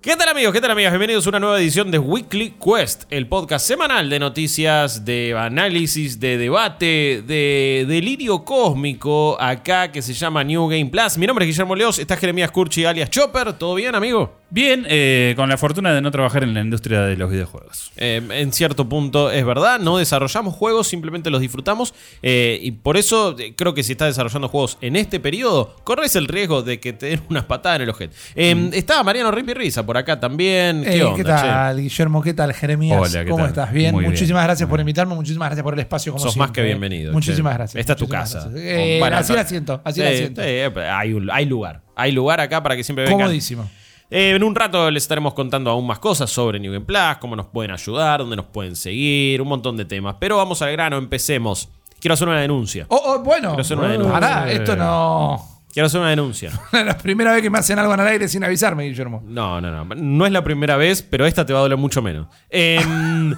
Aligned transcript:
¿Qué 0.00 0.14
tal 0.14 0.28
amigos? 0.28 0.52
¿Qué 0.54 0.60
tal 0.60 0.70
amigas? 0.70 0.92
Bienvenidos 0.92 1.26
a 1.26 1.30
una 1.30 1.40
nueva 1.40 1.58
edición 1.60 1.90
de 1.90 1.98
Weekly 1.98 2.50
Quest, 2.64 3.02
el 3.10 3.26
podcast 3.26 3.66
semanal 3.66 4.08
de 4.08 4.20
noticias, 4.20 5.04
de 5.04 5.34
análisis, 5.36 6.20
de 6.20 6.38
debate, 6.38 7.24
de 7.26 7.84
delirio 7.88 8.44
cósmico, 8.44 9.36
acá 9.40 9.90
que 9.90 10.00
se 10.00 10.14
llama 10.14 10.44
New 10.44 10.68
Game 10.68 10.86
Plus. 10.86 11.18
Mi 11.18 11.26
nombre 11.26 11.44
es 11.44 11.48
Guillermo 11.50 11.74
Leos, 11.74 11.98
está 11.98 12.16
Jeremías 12.16 12.52
Curchi 12.52 12.84
alias 12.84 13.10
Chopper. 13.10 13.54
¿Todo 13.54 13.74
bien, 13.74 13.96
amigo? 13.96 14.36
Bien, 14.50 14.86
eh, 14.88 15.34
con 15.36 15.48
la 15.50 15.58
fortuna 15.58 15.92
de 15.92 16.00
no 16.00 16.10
trabajar 16.10 16.42
en 16.44 16.54
la 16.54 16.60
industria 16.60 17.02
de 17.02 17.16
los 17.16 17.30
videojuegos. 17.30 17.90
Eh, 17.96 18.22
en 18.30 18.52
cierto 18.52 18.88
punto 18.88 19.30
es 19.30 19.44
verdad, 19.44 19.78
no 19.80 19.98
desarrollamos 19.98 20.54
juegos, 20.54 20.86
simplemente 20.86 21.28
los 21.28 21.40
disfrutamos. 21.40 21.92
eh, 22.22 22.58
y 22.62 22.70
por 22.70 22.96
eso 22.96 23.36
creo 23.56 23.74
que 23.74 23.82
si 23.82 23.92
estás 23.92 24.08
desarrollando 24.08 24.48
juegos 24.48 24.78
en 24.80 24.94
este 24.96 25.18
periodo, 25.20 25.74
corres 25.84 26.14
el 26.16 26.28
riesgo 26.28 26.62
de 26.62 26.78
que 26.80 26.92
te 26.94 27.06
den 27.06 27.20
unas 27.28 27.44
patadas 27.46 27.76
en 27.76 27.82
el 27.82 27.90
ojete. 27.90 28.16
Eh, 28.36 28.70
Estaba 28.74 29.02
Mariano 29.02 29.32
Ripi 29.32 29.52
Risa 29.54 29.84
por 29.88 29.96
acá 29.96 30.20
también. 30.20 30.82
¿Qué 30.84 30.98
Eh, 30.98 31.02
onda? 31.02 31.16
¿Qué 31.16 31.24
tal, 31.24 31.80
Guillermo? 31.80 32.20
¿Qué 32.22 32.34
tal, 32.34 32.52
Jeremías? 32.52 33.00
Hola, 33.00 33.24
¿qué 33.24 33.30
¿Cómo 33.30 33.38
tal? 33.44 33.48
estás? 33.48 33.72
Bien. 33.72 33.94
Muy 33.94 34.02
bien. 34.02 34.12
muchísimas 34.12 34.44
gracias 34.44 34.68
por 34.68 34.78
invitarme, 34.80 35.14
muchísimas 35.14 35.48
gracias 35.48 35.64
por 35.64 35.72
el 35.72 35.80
espacio. 35.80 36.12
Como 36.12 36.22
Sos 36.22 36.36
más 36.36 36.50
que 36.50 36.60
¿eh? 36.60 36.64
bienvenido, 36.64 37.10
Muchísimas 37.14 37.54
che. 37.54 37.56
gracias. 37.58 37.80
Esta 37.80 37.92
es 37.94 37.98
tu 37.98 38.06
casa. 38.06 38.40
gracias. 38.50 38.62
Eh, 38.62 38.96
Bueno, 39.00 39.16
así 39.16 39.32
no- 39.32 39.38
la 39.38 39.44
siento, 39.46 39.80
así 39.82 40.00
Sí, 40.02 40.06
la 40.06 40.12
siento. 40.14 40.42
hay, 40.42 41.12
un- 41.14 41.30
hay 41.30 41.46
lugar. 41.46 41.80
Hay 41.96 42.12
lugar 42.12 42.38
acá 42.42 42.62
para 42.62 42.76
que 42.76 42.84
siempre 42.84 43.04
vengan. 43.06 43.20
Comodísimo. 43.20 43.66
Eh, 44.10 44.32
en 44.36 44.44
un 44.44 44.54
rato 44.54 44.90
les 44.90 45.04
estaremos 45.04 45.32
contando 45.32 45.70
aún 45.70 45.86
más 45.86 46.00
cosas 46.00 46.28
sobre 46.28 46.60
New 46.60 46.70
Game 46.70 46.84
Plus, 46.84 47.16
cómo 47.18 47.34
nos 47.34 47.46
pueden 47.46 47.70
ayudar, 47.70 48.20
dónde 48.20 48.36
nos 48.36 48.44
pueden 48.46 48.76
seguir, 48.76 49.40
un 49.40 49.48
montón 49.48 49.78
de 49.78 49.86
temas. 49.86 50.16
Pero 50.20 50.36
vamos 50.36 50.60
al 50.60 50.70
grano, 50.72 50.98
empecemos. 50.98 51.70
Quiero 51.98 52.12
hacer 52.12 52.28
una 52.28 52.40
denuncia. 52.42 52.84
Oh, 52.90 53.00
oh, 53.06 53.18
bueno, 53.22 53.48
Quiero 53.48 53.62
hacer 53.62 53.78
una 53.78 53.88
denuncia. 53.88 54.12
pará, 54.20 54.52
esto 54.52 54.76
no. 54.76 55.57
Quiero 55.78 55.86
hacer 55.86 56.00
una 56.00 56.10
denuncia. 56.10 56.50
La 56.72 56.98
primera 56.98 57.32
vez 57.32 57.40
que 57.40 57.50
me 57.50 57.58
hacen 57.58 57.78
algo 57.78 57.94
en 57.94 58.00
el 58.00 58.06
aire 58.08 58.26
sin 58.26 58.42
avisarme, 58.42 58.82
Guillermo. 58.82 59.22
No, 59.24 59.60
no, 59.60 59.70
no. 59.70 59.94
No 59.94 60.26
es 60.26 60.32
la 60.32 60.42
primera 60.42 60.76
vez, 60.76 61.02
pero 61.08 61.24
esta 61.24 61.46
te 61.46 61.52
va 61.52 61.60
a 61.60 61.62
doler 61.62 61.78
mucho 61.78 62.02
menos. 62.02 62.26
Em, 62.50 63.32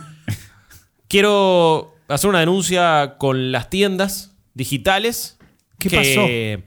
quiero 1.07 1.97
hacer 2.09 2.31
una 2.31 2.41
denuncia 2.41 3.17
con 3.19 3.53
las 3.53 3.69
tiendas 3.69 4.39
digitales. 4.55 5.37
¿Qué 5.79 5.91
que, 5.91 6.65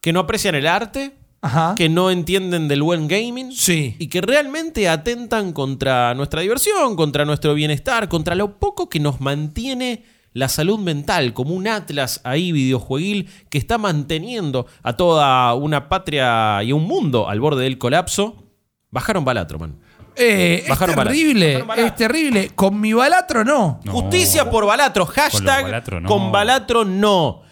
Que 0.00 0.14
no 0.14 0.20
aprecian 0.20 0.54
el 0.54 0.66
arte, 0.66 1.12
Ajá. 1.42 1.74
que 1.76 1.90
no 1.90 2.10
entienden 2.10 2.66
del 2.66 2.82
buen 2.82 3.06
gaming. 3.06 3.52
Sí. 3.52 3.96
Y 3.98 4.06
que 4.06 4.22
realmente 4.22 4.88
atentan 4.88 5.52
contra 5.52 6.14
nuestra 6.14 6.40
diversión, 6.40 6.96
contra 6.96 7.26
nuestro 7.26 7.52
bienestar, 7.52 8.08
contra 8.08 8.34
lo 8.34 8.58
poco 8.58 8.88
que 8.88 9.00
nos 9.00 9.20
mantiene 9.20 10.02
la 10.34 10.48
salud 10.48 10.78
mental, 10.78 11.32
como 11.32 11.54
un 11.54 11.66
atlas 11.66 12.20
ahí 12.24 12.52
videojueguil 12.52 13.30
que 13.48 13.56
está 13.56 13.78
manteniendo 13.78 14.66
a 14.82 14.94
toda 14.94 15.54
una 15.54 15.88
patria 15.88 16.62
y 16.62 16.72
un 16.72 16.84
mundo 16.84 17.28
al 17.28 17.40
borde 17.40 17.62
del 17.62 17.78
colapso. 17.78 18.44
Bajaron 18.90 19.24
Balatro, 19.24 19.58
man. 19.58 19.78
Eh, 20.16 20.60
es 20.62 20.68
Bajaron 20.68 20.94
balatro. 20.94 21.16
terrible, 21.16 21.64
es 21.78 21.94
terrible. 21.96 22.50
Con 22.54 22.80
mi 22.80 22.92
balatro 22.92 23.44
no. 23.44 23.80
No. 23.84 23.92
Justicia 23.92 24.48
por 24.50 24.66
Balatro. 24.66 25.06
Hashtag 25.06 25.62
con 26.06 26.30
Balatro 26.30 26.30
Balatro 26.30 26.84
no. 26.84 27.42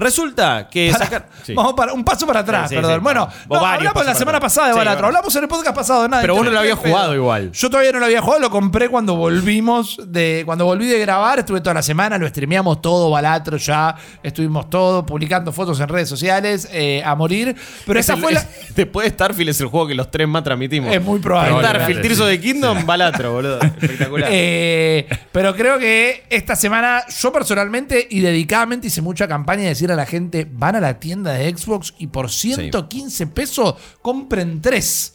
Resulta 0.00 0.68
que 0.70 0.90
Pará, 0.92 1.04
sacar- 1.04 1.26
sí. 1.44 1.54
Vamos 1.54 1.74
para 1.74 1.92
un 1.92 2.04
paso 2.04 2.26
para 2.26 2.40
atrás, 2.40 2.68
Sí, 2.68 2.74
sí, 2.74 2.80
perdón. 2.80 2.94
sí. 2.98 3.02
bueno, 3.02 3.26
Vos 3.26 3.34
no, 3.58 3.62
varios 3.62 3.64
hablamos 3.64 3.92
pasos 3.94 4.06
la 4.06 4.12
para 4.12 4.18
semana 4.18 4.38
atrás. 4.38 4.52
pasada 4.52 4.66
de 4.68 4.72
Sí, 4.72 4.78
Balatro. 4.78 5.06
Hablamos 5.06 5.36
en 5.36 5.42
el 5.42 5.48
podcast 5.48 5.76
pasado 5.76 6.02
de 6.02 6.08
nada. 6.08 6.22
Pero 6.22 6.34
vos 6.34 6.44
no 6.44 6.50
lo 6.50 6.58
habías 6.58 6.78
jugado 6.78 7.14
igual. 7.14 7.52
Yo 7.52 7.70
todavía 7.70 7.92
no 7.92 7.98
lo 8.00 8.06
había 8.06 8.20
jugado, 8.22 8.40
lo 8.40 8.50
compré 8.50 8.88
cuando 8.88 9.14
volvimos 9.16 10.00
de. 10.06 10.42
Cuando 10.44 10.64
volví 10.64 10.86
de 10.86 10.98
grabar, 10.98 11.38
estuve 11.38 11.60
toda 11.60 11.74
la 11.74 11.82
semana, 11.82 12.18
lo 12.18 12.26
streameamos 12.28 12.80
todo, 12.82 13.10
Balatro 13.10 13.56
ya. 13.56 13.94
Estuvimos 14.22 14.68
todo, 14.70 15.04
publicando 15.06 15.52
fotos 15.52 15.78
en 15.80 15.88
redes 15.88 16.08
sociales, 16.08 16.68
eh, 16.72 17.02
a 17.04 17.14
morir. 17.14 17.54
Pero 17.86 17.98
Es 18.00 18.06
esa 18.06 18.14
el- 18.14 18.20
fue 18.20 18.32
la. 18.32 18.46
Después 18.74 19.04
de 19.06 19.10
Starfield 19.10 19.50
es 19.50 19.60
el 19.60 19.66
juego 19.68 19.86
que 19.88 19.94
los 19.94 20.10
tres 20.10 20.26
más 20.28 20.42
transmitimos. 20.44 20.92
Es 20.94 21.02
muy 21.02 21.18
probable. 21.20 21.58
Starfield, 21.60 22.00
Tears 22.02 22.20
of 22.20 22.28
the 22.28 22.40
Kingdom, 22.40 22.86
Balatro, 22.86 23.32
boludo. 23.32 23.60
Espectacular. 23.80 24.28
Eh, 24.32 25.06
pero 25.32 25.54
creo 25.54 25.78
que 25.78 26.24
esta 26.30 26.56
semana 26.56 27.02
yo 27.20 27.32
personalmente 27.32 28.06
y 28.10 28.20
dedicadamente 28.20 28.86
hice 28.86 29.02
mucha 29.02 29.26
campaña 29.28 29.62
de 29.62 29.68
decir 29.70 29.89
a 29.90 29.96
la 29.96 30.06
gente, 30.06 30.48
van 30.50 30.76
a 30.76 30.80
la 30.80 30.98
tienda 30.98 31.32
de 31.32 31.56
Xbox 31.56 31.94
y 31.98 32.06
por 32.08 32.30
115 32.30 33.26
pesos 33.28 33.74
compren 34.02 34.60
tres. 34.60 35.14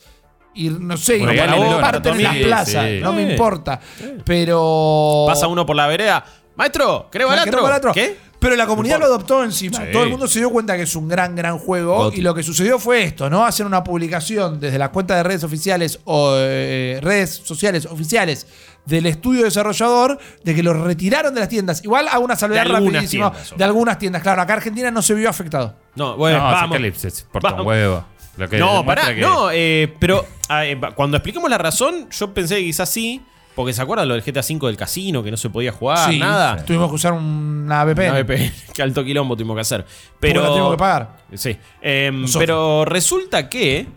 Y 0.54 0.70
no 0.70 0.96
sé, 0.96 1.18
Bueno, 1.18 1.34
y 1.34 1.38
para 1.38 1.52
la 1.52 1.58
vos, 1.58 1.82
para 1.82 2.12
en 2.12 2.24
las 2.24 2.38
plazas, 2.38 2.86
sí. 2.86 3.00
no 3.02 3.12
me 3.12 3.32
importa. 3.32 3.80
Pero... 4.24 5.26
Pasa 5.28 5.48
uno 5.48 5.66
por 5.66 5.76
la 5.76 5.88
vereda. 5.88 6.24
Maestro, 6.56 7.10
¿querés 7.12 7.28
¿Querés 7.28 7.46
Balatro? 7.46 7.64
Balatro? 7.64 7.94
¿Qué? 7.94 8.18
Pero 8.40 8.56
la 8.56 8.68
comunidad 8.68 9.00
lo 9.00 9.06
adoptó 9.06 9.44
encima. 9.44 9.78
Sí. 9.78 9.92
Todo 9.92 10.04
el 10.04 10.10
mundo 10.10 10.28
se 10.28 10.40
dio 10.40 10.50
cuenta 10.52 10.76
que 10.78 10.84
es 10.84 10.96
un 10.96 11.08
gran, 11.08 11.36
gran 11.36 11.58
juego. 11.58 11.96
Goti. 11.96 12.20
Y 12.20 12.22
lo 12.22 12.36
que 12.36 12.44
sucedió 12.44 12.78
fue 12.78 13.04
esto, 13.04 13.30
¿no? 13.30 13.44
Hacer 13.44 13.66
una 13.66 13.84
publicación 13.84 14.60
desde 14.60 14.78
las 14.78 14.90
cuentas 14.90 15.18
de 15.18 15.24
redes 15.24 15.44
oficiales 15.44 16.00
o 16.06 16.36
eh, 16.38 17.00
redes 17.02 17.42
sociales 17.44 17.86
oficiales 17.88 18.46
del 18.86 19.06
estudio 19.08 19.44
desarrollador 19.44 20.20
de 20.44 20.56
que 20.56 20.62
lo 20.64 20.74
retiraron 20.74 21.34
de 21.34 21.40
las 21.40 21.50
tiendas. 21.50 21.84
Igual 21.84 22.08
hago 22.08 22.24
una 22.24 22.36
salvedad 22.36 22.64
De 22.66 22.72
algunas 22.72 22.94
rapidísima 22.94 23.32
tiendas, 23.32 23.58
de 23.58 23.64
algunas 23.64 23.98
tiendas. 24.00 24.22
Claro, 24.22 24.42
acá 24.42 24.54
Argentina 24.54 24.92
no 24.92 25.02
se 25.02 25.14
vio 25.14 25.30
afectado. 25.30 25.76
No, 25.96 26.16
bueno, 26.18 26.38
no, 26.38 26.44
vamos. 26.44 26.62
Apocalypse 26.64 27.10
se 27.10 27.24
porta 27.26 27.50
un 27.50 27.54
Vamos. 27.58 27.68
huevo. 27.68 28.06
Lo 28.38 28.50
que 28.50 28.58
No, 28.58 28.86
pará, 28.86 29.16
que- 29.16 29.22
no, 29.22 29.50
eh, 29.52 29.94
pero 30.00 30.26
ah, 30.50 30.66
eh, 30.66 30.78
cuando 30.96 31.16
expliquemos 31.18 31.50
la 31.50 31.58
razón, 31.58 32.10
yo 32.12 32.34
pensé 32.34 32.58
que 32.58 32.64
quizás 32.64 32.90
sí, 32.90 33.22
porque 33.56 33.72
se 33.72 33.82
acuerdan 33.82 34.10
lo 34.10 34.14
del 34.16 34.24
GTA 34.24 34.42
V 34.42 34.68
del 34.68 34.76
casino, 34.76 35.24
que 35.24 35.32
no 35.32 35.38
se 35.38 35.50
podía 35.50 35.72
jugar, 35.72 36.12
Sí, 36.12 36.20
nada. 36.20 36.58
Tuvimos 36.66 36.90
que 36.90 36.96
usar 36.96 37.14
una 37.14 37.86
VPN. 37.86 38.10
Una 38.12 38.20
VPN, 38.24 38.52
que 38.74 38.82
alto 38.84 39.04
quilombo 39.06 39.38
tuvimos 39.38 39.56
que 39.56 39.62
hacer. 39.62 39.84
Porque 39.86 40.18
Pero. 40.20 40.42
la 40.42 40.48
tuvimos 40.50 40.72
que 40.72 40.78
pagar. 40.78 41.16
Sí. 41.34 41.58
Em, 41.82 42.26
pero 42.38 42.84
resulta 42.84 43.48
que 43.48 43.88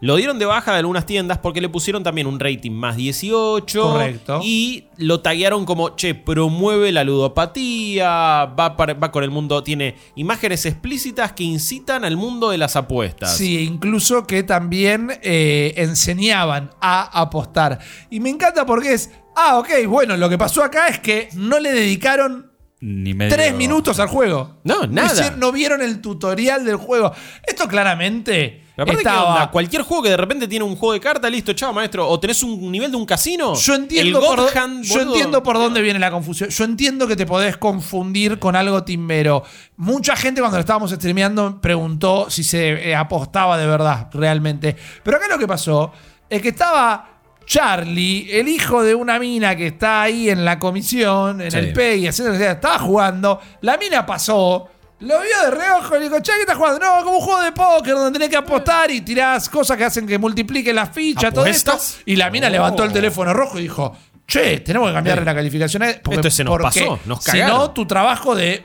lo 0.00 0.14
dieron 0.16 0.38
de 0.38 0.44
baja 0.44 0.72
de 0.72 0.78
algunas 0.78 1.06
tiendas 1.06 1.38
porque 1.38 1.60
le 1.60 1.68
pusieron 1.68 2.02
también 2.04 2.26
un 2.28 2.38
rating 2.38 2.70
más 2.70 2.96
18. 2.96 3.82
Correcto. 3.82 4.40
Y 4.44 4.84
lo 4.96 5.20
taguearon 5.20 5.64
como, 5.64 5.96
che, 5.96 6.14
promueve 6.14 6.92
la 6.92 7.02
ludopatía, 7.04 8.46
va, 8.58 8.76
para- 8.76 8.94
va 8.94 9.10
con 9.10 9.24
el 9.24 9.30
mundo, 9.30 9.62
tiene 9.62 9.96
imágenes 10.14 10.66
explícitas 10.66 11.32
que 11.32 11.44
incitan 11.44 12.04
al 12.04 12.16
mundo 12.16 12.50
de 12.50 12.58
las 12.58 12.76
apuestas. 12.76 13.36
Sí, 13.36 13.60
incluso 13.64 14.26
que 14.26 14.42
también 14.42 15.10
eh, 15.22 15.74
enseñaban 15.76 16.70
a 16.80 17.20
apostar. 17.20 17.78
Y 18.10 18.20
me 18.20 18.30
encanta 18.30 18.64
porque 18.66 18.92
es, 18.94 19.10
ah, 19.36 19.58
ok, 19.58 19.68
bueno, 19.88 20.16
lo 20.16 20.28
que 20.28 20.38
pasó 20.38 20.62
acá 20.62 20.88
es 20.88 20.98
que 21.00 21.28
no 21.34 21.58
le 21.58 21.72
dedicaron 21.72 22.52
Ni 22.80 23.12
medio- 23.12 23.34
tres 23.34 23.52
minutos 23.54 23.98
al 23.98 24.06
juego. 24.08 24.56
No, 24.64 24.86
nada. 24.86 25.08
hicieron- 25.12 25.40
no 25.40 25.50
vieron 25.50 25.82
el 25.82 26.00
tutorial 26.00 26.64
del 26.64 26.76
juego. 26.76 27.12
Esto 27.44 27.66
claramente 27.66 28.66
aparte, 28.74 28.92
¿qué 28.92 28.96
estaba... 28.98 29.34
onda? 29.34 29.50
Cualquier 29.50 29.82
juego 29.82 30.04
que 30.04 30.10
de 30.10 30.16
repente 30.16 30.46
tiene 30.46 30.64
un 30.64 30.76
juego 30.76 30.92
de 30.92 31.00
cartas, 31.00 31.28
listo, 31.28 31.52
chao, 31.54 31.72
maestro. 31.72 32.08
O 32.08 32.20
tenés 32.20 32.40
un 32.44 32.70
nivel 32.70 32.92
de 32.92 32.96
un 32.96 33.04
casino. 33.04 33.54
Yo 33.56 33.74
entiendo, 33.74 34.20
El 34.20 34.24
por, 34.24 34.36
God 34.38 34.52
do- 34.52 34.60
Hand, 34.60 34.84
yo 34.84 34.94
boludo. 34.94 35.12
entiendo 35.14 35.42
por 35.42 35.56
dónde 35.56 35.82
viene 35.82 35.98
la 35.98 36.12
confusión. 36.12 36.50
Yo 36.50 36.64
entiendo 36.64 37.08
que 37.08 37.16
te 37.16 37.26
podés 37.26 37.56
confundir 37.56 38.38
con 38.38 38.54
algo 38.54 38.84
timbero. 38.84 39.42
Mucha 39.76 40.14
gente 40.14 40.40
cuando 40.40 40.58
lo 40.58 40.60
estábamos 40.60 40.92
streameando 40.92 41.60
preguntó 41.60 42.30
si 42.30 42.44
se 42.44 42.90
eh, 42.90 42.94
apostaba 42.94 43.58
de 43.58 43.66
verdad, 43.66 44.08
realmente. 44.12 44.76
Pero 45.02 45.16
acá 45.16 45.26
lo 45.28 45.36
que 45.38 45.48
pasó 45.48 45.90
es 46.30 46.40
que 46.40 46.50
estaba 46.50 47.17
Charlie, 47.48 48.28
el 48.30 48.46
hijo 48.46 48.82
de 48.82 48.94
una 48.94 49.18
mina 49.18 49.56
que 49.56 49.68
está 49.68 50.02
ahí 50.02 50.28
en 50.28 50.44
la 50.44 50.58
comisión, 50.58 51.40
en 51.40 51.50
Sí. 51.50 51.56
el 51.56 51.72
PEI, 51.72 52.06
haciendo 52.08 52.32
lo 52.32 52.38
que 52.38 52.44
sea, 52.44 52.52
estaba 52.52 52.78
jugando. 52.78 53.40
La 53.62 53.78
mina 53.78 54.04
pasó. 54.04 54.68
Lo 55.00 55.14
vio 55.20 55.42
de 55.44 55.50
reojo 55.52 55.96
y 55.96 56.00
le 56.00 56.04
dijo, 56.10 56.20
che, 56.20 56.32
¿qué 56.34 56.40
estás 56.40 56.56
jugando? 56.56 56.78
No, 56.84 57.04
como 57.04 57.16
un 57.18 57.22
juego 57.24 57.40
de 57.40 57.52
póker 57.52 57.94
donde 57.94 58.12
tenés 58.18 58.28
que 58.28 58.36
apostar 58.36 58.90
y 58.90 59.00
tirás 59.00 59.48
cosas 59.48 59.76
que 59.78 59.84
hacen 59.84 60.06
que 60.06 60.18
multipliquen 60.18 60.74
las 60.76 60.90
fichas, 60.90 61.32
todo 61.32 61.46
esto. 61.46 61.78
Y 62.04 62.16
la 62.16 62.30
mina 62.30 62.48
Oh. 62.48 62.50
levantó 62.50 62.84
el 62.84 62.92
teléfono 62.92 63.32
rojo 63.32 63.58
y 63.58 63.62
dijo, 63.62 63.96
che, 64.26 64.58
tenemos 64.60 64.88
que 64.88 64.94
cambiarle 64.94 65.24
la 65.24 65.34
calificación 65.34 65.84
porque, 66.02 66.16
Esto 66.16 66.30
se 66.30 66.44
nos 66.44 66.50
porque 66.58 66.80
pasó, 66.80 66.98
nos 67.06 67.24
Si 67.24 67.38
no, 67.40 67.70
tu 67.70 67.86
trabajo 67.86 68.34
de 68.34 68.62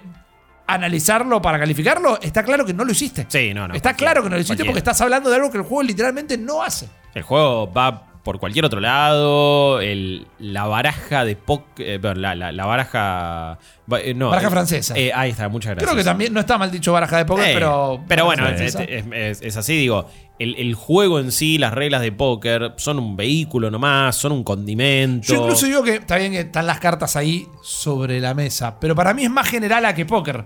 analizarlo 0.67 1.41
para 1.41 1.59
calificarlo, 1.59 2.19
está 2.21 2.44
claro 2.44 2.65
que 2.65 2.73
no 2.73 2.83
lo 2.83 2.91
hiciste. 2.91 3.27
Sí, 3.29 3.53
no, 3.53 3.67
no, 3.67 3.75
Está 3.75 3.94
claro 3.94 4.23
que 4.23 4.29
no 4.29 4.35
lo 4.35 4.41
hiciste 4.41 4.65
porque 4.65 4.79
estás 4.79 5.00
hablando 5.01 5.29
de 5.29 5.35
algo 5.38 5.51
que 5.51 5.57
el 5.57 5.63
juego 5.63 5.83
literalmente 5.83 6.38
no 6.38 6.63
hace. 6.63 6.89
El 7.13 7.21
juego 7.23 7.71
va 7.71 8.07
por 8.24 8.40
cualquier 8.40 8.66
otro 8.66 8.80
lado. 8.80 9.81
el- 9.81 10.28
la 10.40 10.66
baraja 10.66 11.25
de 11.25 11.36
póker. 11.36 12.00
la, 12.18 12.36
la- 12.36 12.52
la 12.52 12.66
baraja. 12.66 13.60
ba- 13.86 14.00
eh, 14.02 14.14
no, 14.14 14.30
Baraja 14.30 14.48
eh, 14.48 14.52
francesa. 14.52 14.94
eh, 14.98 15.12
ahí 15.14 15.31
está, 15.31 15.50
muchas 15.50 15.72
gracias. 15.72 15.92
Creo 15.92 15.98
que 15.98 16.04
también 16.10 16.34
no 16.34 16.40
está 16.40 16.58
mal 16.58 16.72
dicho 16.72 16.94
baraja 16.94 17.18
de 17.18 17.25
póker, 17.25 17.50
Eh, 17.50 17.54
pero. 17.54 18.02
pero 18.08 18.25
bueno, 18.25 18.48
es 18.50 19.58
así, 19.58 19.78
digo. 19.78 20.08
El, 20.40 20.56
el 20.56 20.74
juego 20.74 21.20
en 21.20 21.31
sí, 21.31 21.58
las 21.60 21.74
reglas 21.74 22.02
de 22.02 22.12
póker, 22.12 22.74
son 22.78 22.98
un 22.98 23.16
vehículo 23.16 23.70
nomás, 23.70 24.16
son 24.16 24.31
un 24.31 24.44
condimento. 24.44 25.28
Yo 25.31 25.42
incluso 25.42 25.68
digo 25.68 25.84
que 25.84 25.96
está 25.96 26.18
bien 26.18 26.31
que 26.31 26.40
están 26.40 26.66
las 26.66 26.80
cartas 26.80 27.16
ahí 27.16 27.46
sobre 27.62 28.20
la 28.20 28.34
mesa, 28.34 28.80
pero 28.80 28.96
para 28.96 29.14
mí 29.14 29.24
es 29.24 29.30
más 29.30 29.48
general 29.48 29.86
a 29.86 29.94
que 29.94 30.06
póker. 30.06 30.44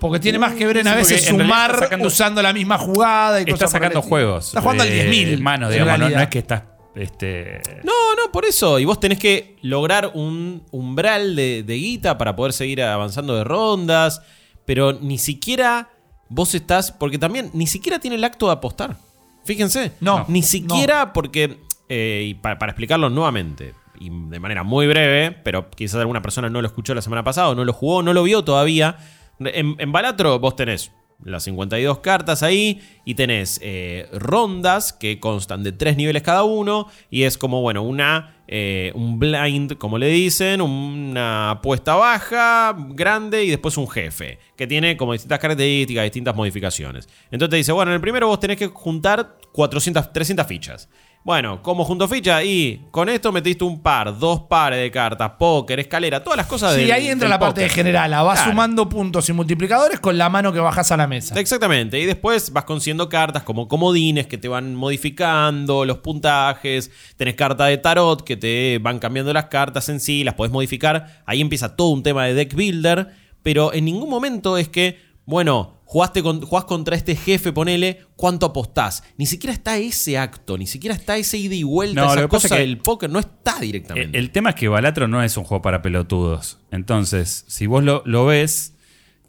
Porque 0.00 0.18
tiene 0.18 0.38
más 0.38 0.54
que 0.54 0.66
ver 0.66 0.78
en 0.78 0.88
a 0.88 0.94
veces 0.96 1.28
en 1.28 1.38
sumar 1.38 1.70
está 1.72 1.84
sacando- 1.84 2.08
usando 2.08 2.42
la 2.42 2.52
misma 2.52 2.78
jugada 2.78 3.38
y 3.38 3.42
Está 3.42 3.52
cosas 3.52 3.70
por 3.70 3.76
el 3.76 3.82
sacando 3.82 3.98
estilo. 4.00 4.08
juegos. 4.08 4.46
Está 4.48 4.60
jugando 4.62 4.82
al 4.82 4.88
eh, 4.88 5.10
10.000. 5.10 5.40
Mano, 5.40 5.66
en 5.66 5.72
digamos, 5.72 5.92
no, 5.92 5.98
realidad. 5.98 6.18
no 6.18 6.22
es 6.24 6.28
que 6.30 6.38
estás. 6.38 6.62
Este, 6.94 7.60
No, 7.84 7.92
no, 8.16 8.32
por 8.32 8.44
eso. 8.44 8.78
Y 8.78 8.84
vos 8.84 8.98
tenés 8.98 9.18
que 9.18 9.56
lograr 9.62 10.10
un 10.14 10.64
umbral 10.72 11.36
de, 11.36 11.62
de 11.62 11.74
guita 11.74 12.18
para 12.18 12.34
poder 12.34 12.52
seguir 12.52 12.82
avanzando 12.82 13.36
de 13.36 13.44
rondas. 13.44 14.22
Pero 14.64 14.92
ni 14.94 15.18
siquiera 15.18 15.90
vos 16.28 16.54
estás. 16.54 16.90
Porque 16.92 17.18
también 17.18 17.50
ni 17.54 17.66
siquiera 17.66 17.98
tiene 17.98 18.16
el 18.16 18.24
acto 18.24 18.46
de 18.46 18.52
apostar. 18.52 18.96
Fíjense. 19.44 19.92
No, 20.00 20.24
Ni 20.28 20.42
siquiera 20.42 21.12
porque, 21.12 21.58
eh, 21.88 22.24
y 22.28 22.34
pa- 22.34 22.58
para, 22.58 22.72
explicarlo 22.72 23.08
nuevamente, 23.08 23.74
y 23.98 24.10
de 24.10 24.38
manera 24.40 24.62
muy 24.62 24.86
breve, 24.86 25.30
pero 25.44 25.70
quizás 25.70 26.00
alguna 26.00 26.20
persona 26.22 26.50
no 26.50 26.60
lo 26.60 26.66
escuchó 26.66 26.94
la 26.94 27.02
semana 27.02 27.24
pasada, 27.24 27.48
o 27.48 27.54
no 27.54 27.64
lo 27.64 27.72
jugó, 27.72 28.02
no 28.02 28.12
lo 28.12 28.22
vio 28.22 28.44
todavía. 28.44 28.96
En, 29.40 29.92
Balatro 29.92 30.38
vos 30.38 30.54
tenés 30.54 30.92
las 31.24 31.44
52 31.44 31.98
cartas 31.98 32.42
ahí 32.42 32.80
y 33.04 33.14
tenés 33.14 33.58
eh, 33.62 34.08
rondas 34.12 34.92
que 34.92 35.20
constan 35.20 35.62
de 35.62 35.72
tres 35.72 35.96
niveles 35.96 36.22
cada 36.22 36.44
uno 36.44 36.88
y 37.10 37.24
es 37.24 37.36
como, 37.36 37.60
bueno, 37.60 37.82
una, 37.82 38.42
eh, 38.48 38.92
un 38.94 39.18
blind, 39.18 39.76
como 39.76 39.98
le 39.98 40.08
dicen, 40.08 40.60
una 40.62 41.52
apuesta 41.52 41.94
baja, 41.94 42.74
grande 42.90 43.44
y 43.44 43.50
después 43.50 43.76
un 43.76 43.88
jefe, 43.88 44.38
que 44.56 44.66
tiene 44.66 44.96
como 44.96 45.12
distintas 45.12 45.38
características, 45.38 46.04
distintas 46.04 46.34
modificaciones. 46.34 47.08
Entonces 47.30 47.50
te 47.50 47.56
dice, 47.56 47.72
bueno, 47.72 47.90
en 47.90 47.96
el 47.96 48.00
primero 48.00 48.28
vos 48.28 48.40
tenés 48.40 48.56
que 48.56 48.68
juntar 48.68 49.36
400, 49.52 50.12
300 50.12 50.46
fichas. 50.46 50.88
Bueno, 51.22 51.60
¿cómo 51.62 51.84
junto 51.84 52.08
fichas? 52.08 52.42
Y 52.44 52.80
con 52.90 53.10
esto 53.10 53.30
metiste 53.30 53.62
un 53.62 53.82
par, 53.82 54.18
dos 54.18 54.40
pares 54.48 54.80
de 54.80 54.90
cartas, 54.90 55.32
póker, 55.38 55.78
escalera, 55.78 56.24
todas 56.24 56.38
las 56.38 56.46
cosas 56.46 56.74
de 56.74 56.86
Sí, 56.86 56.90
ahí 56.90 57.08
entra 57.08 57.28
la 57.28 57.38
parte 57.38 57.60
de 57.60 57.68
general. 57.68 58.10
Vas 58.10 58.38
Claro. 58.38 58.50
sumando 58.52 58.88
puntos 58.88 59.28
y 59.28 59.34
multiplicadores 59.34 60.00
con 60.00 60.16
la 60.16 60.30
mano 60.30 60.50
que 60.50 60.60
bajas 60.60 60.90
a 60.92 60.96
la 60.96 61.06
mesa. 61.06 61.38
Exactamente, 61.38 62.00
y 62.00 62.06
después 62.06 62.50
vas 62.54 62.64
consiguiendo 62.64 63.10
cartas 63.10 63.42
como 63.42 63.68
comodines 63.68 64.26
que 64.28 64.38
te 64.38 64.48
van 64.48 64.74
modificando 64.74 65.84
los 65.84 65.98
puntajes, 65.98 66.90
tenés 67.18 67.34
cartas 67.34 67.68
de 67.68 67.76
tarot 67.76 68.22
que 68.24 68.38
te 68.38 68.78
van 68.80 68.98
cambiando 68.98 69.32
las 69.34 69.44
cartas 69.46 69.90
en 69.90 70.00
sí, 70.00 70.24
las 70.24 70.34
podés 70.34 70.50
modificar, 70.52 71.22
ahí 71.26 71.42
empieza 71.42 71.76
todo 71.76 71.88
un 71.88 72.02
tema 72.02 72.24
de 72.24 72.32
deck 72.32 72.54
builder, 72.54 73.08
pero 73.42 73.74
en 73.74 73.84
ningún 73.84 74.08
momento 74.08 74.56
es 74.56 74.68
que, 74.70 74.98
bueno, 75.26 75.79
jugaste 75.92 76.22
con, 76.22 76.40
jugás 76.40 76.66
contra 76.66 76.94
este 76.94 77.16
jefe, 77.16 77.52
ponele, 77.52 77.98
¿cuánto 78.14 78.46
apostás? 78.46 79.02
Ni 79.16 79.26
siquiera 79.26 79.52
está 79.52 79.76
ese 79.76 80.18
acto, 80.18 80.56
ni 80.56 80.68
siquiera 80.68 80.94
está 80.94 81.16
ese 81.16 81.36
ida 81.36 81.56
y 81.56 81.64
vuelta, 81.64 82.00
No, 82.02 82.06
esa 82.12 82.14
lo 82.20 82.20
que 82.22 82.28
pasa 82.28 82.42
cosa 82.48 82.54
que- 82.56 82.60
del 82.62 82.78
póker, 82.78 83.10
no 83.10 83.18
está 83.18 83.58
directamente. 83.58 84.16
el 84.16 84.30
tema 84.30 84.50
es 84.50 84.54
que 84.56 84.68
Balatro 84.68 85.08
no 85.08 85.20
es 85.20 85.36
un 85.36 85.42
juego 85.42 85.62
para 85.62 85.82
pelotudos. 85.82 86.58
Entonces, 86.70 87.44
si 87.48 87.66
vos 87.66 87.82
lo, 87.82 88.04
lo 88.06 88.24
ves, 88.24 88.74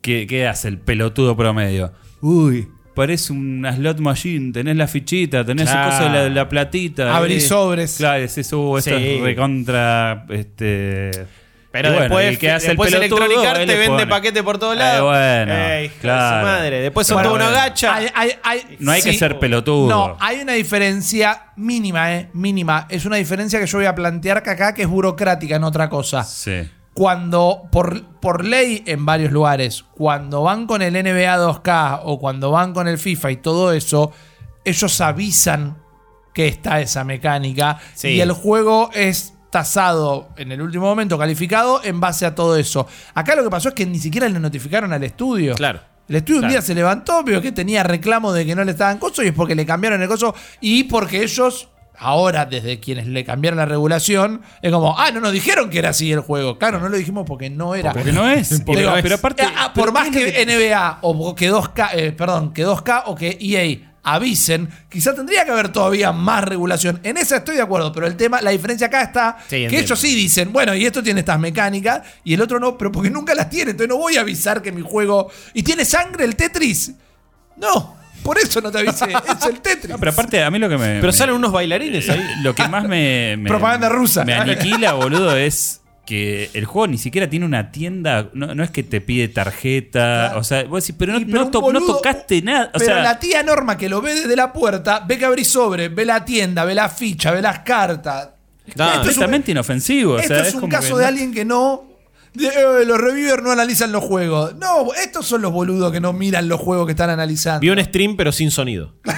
¿qué, 0.01 0.27
qué 0.27 0.45
hace 0.45 0.67
el 0.67 0.77
pelotudo 0.77 1.35
promedio? 1.35 1.93
Uy, 2.21 2.67
parece 2.93 3.33
una 3.33 3.75
slot 3.75 3.97
machine. 3.99 4.51
Tenés 4.53 4.75
la 4.75 4.87
fichita, 4.87 5.43
tenés 5.43 5.67
Claro. 5.67 5.89
esa 5.89 5.97
cosa 5.99 6.13
de 6.13 6.29
la, 6.29 6.35
la 6.35 6.47
platita. 6.47 7.17
Abrís 7.17 7.45
eh. 7.45 7.47
sobres. 7.47 7.95
Claro, 7.97 8.23
es 8.23 8.37
eso, 8.37 8.69
uh, 8.69 8.77
esto 8.77 8.95
Sí. 8.99 9.03
es 9.03 9.21
recontra. 9.21 10.27
Este, 10.29 11.09
Pero 11.71 11.87
y 11.87 11.91
bueno, 11.91 12.03
después, 12.03 12.33
¿y 12.33 12.37
qué 12.37 12.51
hace 12.51 12.65
el 12.65 12.71
después 12.71 12.91
pelotudo? 12.91 13.17
Electronic 13.25 13.49
Arts 13.49 13.65
te 13.65 13.77
vende 13.77 13.87
pone. 13.87 14.07
paquete 14.07 14.43
por 14.43 14.57
todos 14.59 14.75
Eh, 14.75 14.79
lados. 14.79 15.09
bueno, 15.09 15.53
Ey, 15.53 15.85
hija 15.85 15.93
de 15.93 15.95
su 15.95 15.99
claro. 16.01 16.45
madre. 16.47 16.81
Después 16.81 17.07
son 17.07 17.15
Bueno, 17.15 17.29
todos 17.29 17.41
unos 17.41 17.53
gachas. 17.55 17.95
Hay- 17.95 18.07
hay- 18.13 18.31
hay- 18.43 18.75
No 18.79 18.91
hay 18.91 19.01
que 19.01 19.13
ser 19.13 19.39
pelotudo. 19.39 19.87
No, 19.89 20.17
hay 20.19 20.41
una 20.41 20.53
diferencia 20.53 21.43
mínima, 21.55 22.13
¿eh? 22.13 22.29
Mínima. 22.33 22.87
Es 22.89 23.05
una 23.05 23.15
diferencia 23.15 23.57
que 23.59 23.67
yo 23.67 23.77
voy 23.77 23.85
a 23.87 23.95
plantear 23.95 24.43
que 24.43 24.49
acá 24.49 24.73
que 24.73 24.81
es 24.81 24.87
burocrática, 24.89 25.55
en 25.55 25.63
otra 25.63 25.89
cosa. 25.89 26.23
Sí. 26.25 26.69
Cuando, 26.93 27.69
por, 27.71 28.03
por 28.19 28.43
ley 28.43 28.83
en 28.85 29.05
varios 29.05 29.31
lugares, 29.31 29.85
cuando 29.95 30.43
van 30.43 30.67
con 30.67 30.81
el 30.81 30.93
NBA 30.97 31.37
2K 31.37 32.01
o 32.03 32.19
cuando 32.19 32.51
van 32.51 32.73
con 32.73 32.89
el 32.89 32.97
FIFA 32.97 33.31
y 33.31 33.37
todo 33.37 33.71
eso, 33.71 34.11
ellos 34.65 34.99
avisan 34.99 35.77
que 36.33 36.47
está 36.49 36.81
esa 36.81 37.05
mecánica 37.05 37.79
Sí. 37.93 38.09
y 38.09 38.21
el 38.21 38.33
juego 38.33 38.89
es 38.93 39.35
tasado 39.51 40.29
en 40.37 40.51
el 40.51 40.61
último 40.61 40.85
momento, 40.85 41.17
calificado 41.19 41.81
en 41.83 41.99
base 41.99 42.25
a 42.25 42.33
todo 42.33 42.55
eso. 42.55 42.87
Acá 43.13 43.35
lo 43.35 43.43
que 43.43 43.49
pasó 43.49 43.69
es 43.69 43.75
que 43.75 43.85
ni 43.85 43.99
siquiera 43.99 44.27
le 44.27 44.39
notificaron 44.39 44.91
al 44.93 45.03
estudio. 45.03 45.53
Claro. 45.53 45.81
El 46.07 46.15
estudio 46.15 46.41
un 46.41 46.49
día 46.49 46.61
se 46.61 46.73
levantó, 46.73 47.23
vio 47.23 47.41
que 47.41 47.51
tenía 47.51 47.83
reclamo 47.83 48.33
de 48.33 48.45
que 48.45 48.55
no 48.55 48.63
le 48.63 48.71
estaban 48.71 48.97
coso 48.97 49.23
y 49.23 49.27
es 49.27 49.33
porque 49.33 49.55
le 49.55 49.65
cambiaron 49.65 50.01
el 50.01 50.07
coso 50.07 50.33
y 50.59 50.85
porque 50.85 51.21
ellos, 51.21 51.69
ahora, 51.97 52.45
desde 52.45 52.79
quienes 52.79 53.07
le 53.07 53.23
cambiaron 53.23 53.57
la 53.57 53.65
regulación, 53.65 54.41
es 54.61 54.71
como, 54.71 54.97
ah, 54.97 55.11
no 55.11 55.21
nos 55.21 55.31
dijeron 55.31 55.69
que 55.69 55.79
era 55.79 55.89
así 55.89 56.11
el 56.11 56.21
juego. 56.21 56.57
Claro, 56.57 56.79
no 56.79 56.89
lo 56.89 56.97
dijimos 56.97 57.25
porque 57.25 57.49
no 57.49 57.75
era. 57.75 57.93
Porque 57.93 58.11
no 58.11 58.27
es. 58.27 58.49
Digo, 58.65 58.73
pero, 58.73 58.93
pero 59.01 59.15
aparte. 59.15 59.43
ah, 59.43 59.73
por 59.73 59.93
más 59.93 60.09
¿qué 60.09 60.27
es 60.27 60.33
que, 60.33 60.45
NBA 60.45 60.99
o 61.01 61.35
que 61.35 61.51
2K, 61.51 61.89
eh, 61.93 62.11
perdón, 62.11 62.53
que 62.53 62.65
2K 62.65 63.03
o 63.05 63.15
que 63.15 63.37
EA 63.39 63.90
avisen, 64.03 64.69
quizá 64.89 65.13
tendría 65.13 65.45
que 65.45 65.51
haber 65.51 65.69
todavía 65.69 66.11
más 66.11 66.43
regulación. 66.43 66.99
En 67.03 67.17
esa 67.17 67.37
estoy 67.37 67.55
de 67.55 67.61
acuerdo, 67.61 67.91
pero 67.91 68.07
el 68.07 68.15
tema, 68.15 68.41
la 68.41 68.51
diferencia 68.51 68.87
acá 68.87 69.01
está 69.03 69.37
Sí, 69.43 69.49
que 69.49 69.63
entiendo. 69.65 69.85
ellos 69.85 69.99
sí 69.99 70.15
dicen, 70.15 70.51
bueno, 70.51 70.73
y 70.75 70.85
esto 70.85 71.03
tiene 71.03 71.19
estas 71.19 71.39
mecánicas 71.39 72.01
y 72.23 72.33
el 72.33 72.41
otro 72.41 72.59
no, 72.59 72.77
pero 72.77 72.91
porque 72.91 73.09
nunca 73.09 73.35
las 73.35 73.49
tiene, 73.49 73.71
entonces 73.71 73.89
no 73.89 73.97
voy 73.97 74.17
a 74.17 74.21
avisar 74.21 74.61
que 74.61 74.71
mi 74.71 74.81
juego 74.81 75.29
y 75.53 75.63
tiene 75.63 75.85
sangre 75.85 76.25
el 76.25 76.35
Tetris. 76.35 76.93
No, 77.57 77.95
por 78.23 78.37
eso 78.39 78.59
no 78.61 78.71
te 78.71 78.79
avisé, 78.79 79.05
es 79.39 79.45
el 79.47 79.59
Tetris. 79.61 79.89
No, 79.89 79.97
pero 79.99 80.11
aparte, 80.11 80.43
a 80.43 80.49
mí 80.49 80.57
lo 80.57 80.69
que 80.69 80.77
me. 80.77 80.95
Pero 80.95 81.07
me- 81.07 81.13
salen 81.13 81.35
unos 81.35 81.51
bailarines 81.51 82.09
ahí. 82.09 82.21
Lo 82.41 82.55
que 82.55 82.67
más 82.67 82.83
me. 82.85 83.35
me- 83.37 83.49
Propaganda 83.49 83.89
rusa. 83.89 84.23
Me 84.25 84.33
aniquila, 84.33 84.93
boludo, 84.93 85.35
es 85.35 85.80
que 86.11 86.49
el 86.53 86.65
juego 86.65 86.87
ni 86.87 86.97
siquiera 86.97 87.29
tiene 87.29 87.45
una 87.45 87.71
tienda. 87.71 88.29
No, 88.33 88.53
no 88.53 88.63
es 88.65 88.69
que 88.71 88.83
te 88.83 88.99
pide 88.99 89.29
tarjeta. 89.29 90.33
O 90.35 90.43
sea, 90.43 90.65
vos 90.65 90.83
decís, 90.83 90.95
pero 90.99 91.17
no, 91.17 91.49
pero 91.51 91.71
no 91.71 91.85
tocaste 91.85 92.41
nada. 92.41 92.65
O 92.73 92.79
pero 92.79 92.85
sea, 92.85 93.01
la 93.01 93.17
tía 93.17 93.41
Norma 93.43 93.77
que 93.77 93.87
lo 93.87 94.01
ve 94.01 94.13
desde 94.15 94.35
la 94.35 94.51
puerta, 94.51 95.05
ve 95.07 95.17
que 95.17 95.23
abrís 95.23 95.47
sobre, 95.47 95.87
ve 95.87 96.03
la 96.03 96.25
tienda, 96.25 96.65
ve 96.65 96.75
la 96.75 96.89
ficha, 96.89 97.31
ve 97.31 97.41
las 97.41 97.59
cartas. 97.59 98.29
Esto 98.67 98.83
es 98.83 98.97
completamente 98.99 99.51
inofensivo. 99.51 100.13
o 100.15 100.19
Esto 100.19 100.35
sea, 100.35 100.47
es, 100.47 100.53
un 100.53 100.69
caso 100.69 100.97
de 100.97 101.03
no- 101.03 101.07
alguien 101.07 101.33
que 101.33 101.45
no. 101.45 101.85
de, 102.33 102.47
eh, 102.47 102.85
los 102.85 102.97
reviewers 102.99 103.41
no 103.41 103.51
analizan 103.51 103.93
los 103.93 104.03
juegos. 104.03 104.55
No, 104.55 104.93
estos 104.93 105.25
son 105.25 105.41
los 105.41 105.53
boludos 105.53 105.91
que 105.93 106.01
no 106.01 106.11
miran 106.11 106.49
los 106.49 106.59
juegos 106.59 106.85
que 106.87 106.91
están 106.91 107.09
analizando. 107.09 107.61
Vio 107.61 107.71
un 107.73 107.83
stream 107.83 108.17
pero 108.17 108.31
sin 108.33 108.51
sonido. 108.51 108.93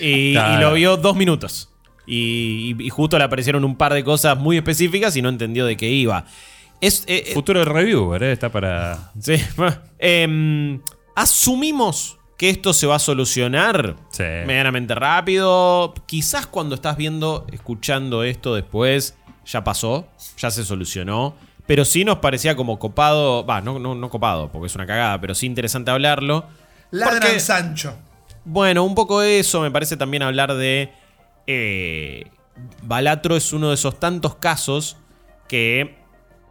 Y, 0.00 0.32
Claro. 0.34 0.54
y 0.54 0.60
lo 0.62 0.72
vio 0.74 0.96
dos 0.96 1.16
minutos. 1.16 1.70
Y, 2.10 2.74
y- 2.78 2.86
y 2.86 2.88
justo 2.88 3.18
le 3.18 3.24
aparecieron 3.24 3.64
un 3.64 3.76
par 3.76 3.92
de 3.92 4.02
cosas 4.02 4.38
muy 4.38 4.56
específicas 4.56 5.14
y 5.16 5.22
no 5.22 5.28
entendió 5.28 5.66
de 5.66 5.76
qué 5.76 5.90
iba. 5.90 6.24
Es, 6.80 7.04
eh, 7.06 7.24
eh, 7.26 7.34
Futuro 7.34 7.64
reviewer, 7.64 8.22
¿eh? 8.22 8.32
Está 8.32 8.50
para. 8.50 9.10
sí, 9.20 9.34
bueno, 9.56 9.76
em, 9.98 10.80
asumimos 11.14 12.18
que 12.38 12.48
esto 12.50 12.72
se 12.72 12.86
va 12.86 12.96
a 12.96 12.98
solucionar 13.00 13.96
Sí. 14.10 14.22
medianamente 14.46 14.94
rápido. 14.94 15.92
Quizás 16.06 16.46
cuando 16.46 16.74
estás 16.76 16.96
viendo, 16.96 17.44
escuchando 17.52 18.22
esto 18.22 18.54
después, 18.54 19.16
ya 19.44 19.62
pasó, 19.64 20.06
ya 20.38 20.50
se 20.50 20.64
solucionó. 20.64 21.34
Pero 21.66 21.84
sí 21.84 22.04
nos 22.04 22.18
parecía 22.18 22.56
como 22.56 22.78
copado, 22.78 23.44
va, 23.44 23.60
no, 23.60 23.78
no, 23.78 23.94
no 23.94 24.08
copado, 24.08 24.50
porque 24.50 24.68
es 24.68 24.74
una 24.74 24.86
cagada, 24.86 25.20
pero 25.20 25.34
sí 25.34 25.44
interesante 25.46 25.90
hablarlo. 25.90 26.46
Ladran 26.92 27.20
Porque- 27.20 27.40
Sancho. 27.40 27.94
Bueno, 28.44 28.84
un 28.84 28.94
poco 28.94 29.20
eso, 29.20 29.60
me 29.60 29.70
parece 29.70 29.98
también 29.98 30.22
hablar 30.22 30.54
de... 30.54 30.90
eh, 31.48 32.30
Balatro 32.82 33.36
es 33.36 33.52
uno 33.52 33.68
de 33.70 33.74
esos 33.74 33.98
tantos 33.98 34.36
casos 34.36 34.96
que 35.48 35.96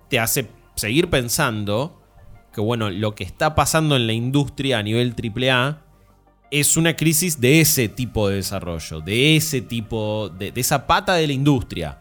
te 0.10 0.20
hace 0.20 0.50
seguir 0.76 1.10
pensando 1.10 2.02
que, 2.52 2.60
bueno, 2.62 2.90
lo 2.90 3.14
que 3.14 3.24
está 3.24 3.54
pasando 3.56 3.96
en 3.96 4.08
la 4.08 4.14
industria 4.14 4.80
a 4.80 4.84
nivel 4.84 5.14
AAA 5.16 5.82
es 6.50 6.78
una 6.78 6.96
crisis 6.96 7.40
de 7.40 7.62
ese 7.62 7.90
tipo 7.90 8.28
de 8.30 8.38
desarrollo, 8.38 9.02
de 9.02 9.36
ese 9.36 9.62
tipo, 9.62 10.30
de, 10.30 10.52
de 10.52 10.62
esa 10.62 10.88
pata 10.88 11.14
de 11.14 11.28
la 11.28 11.34
industria. 11.34 12.00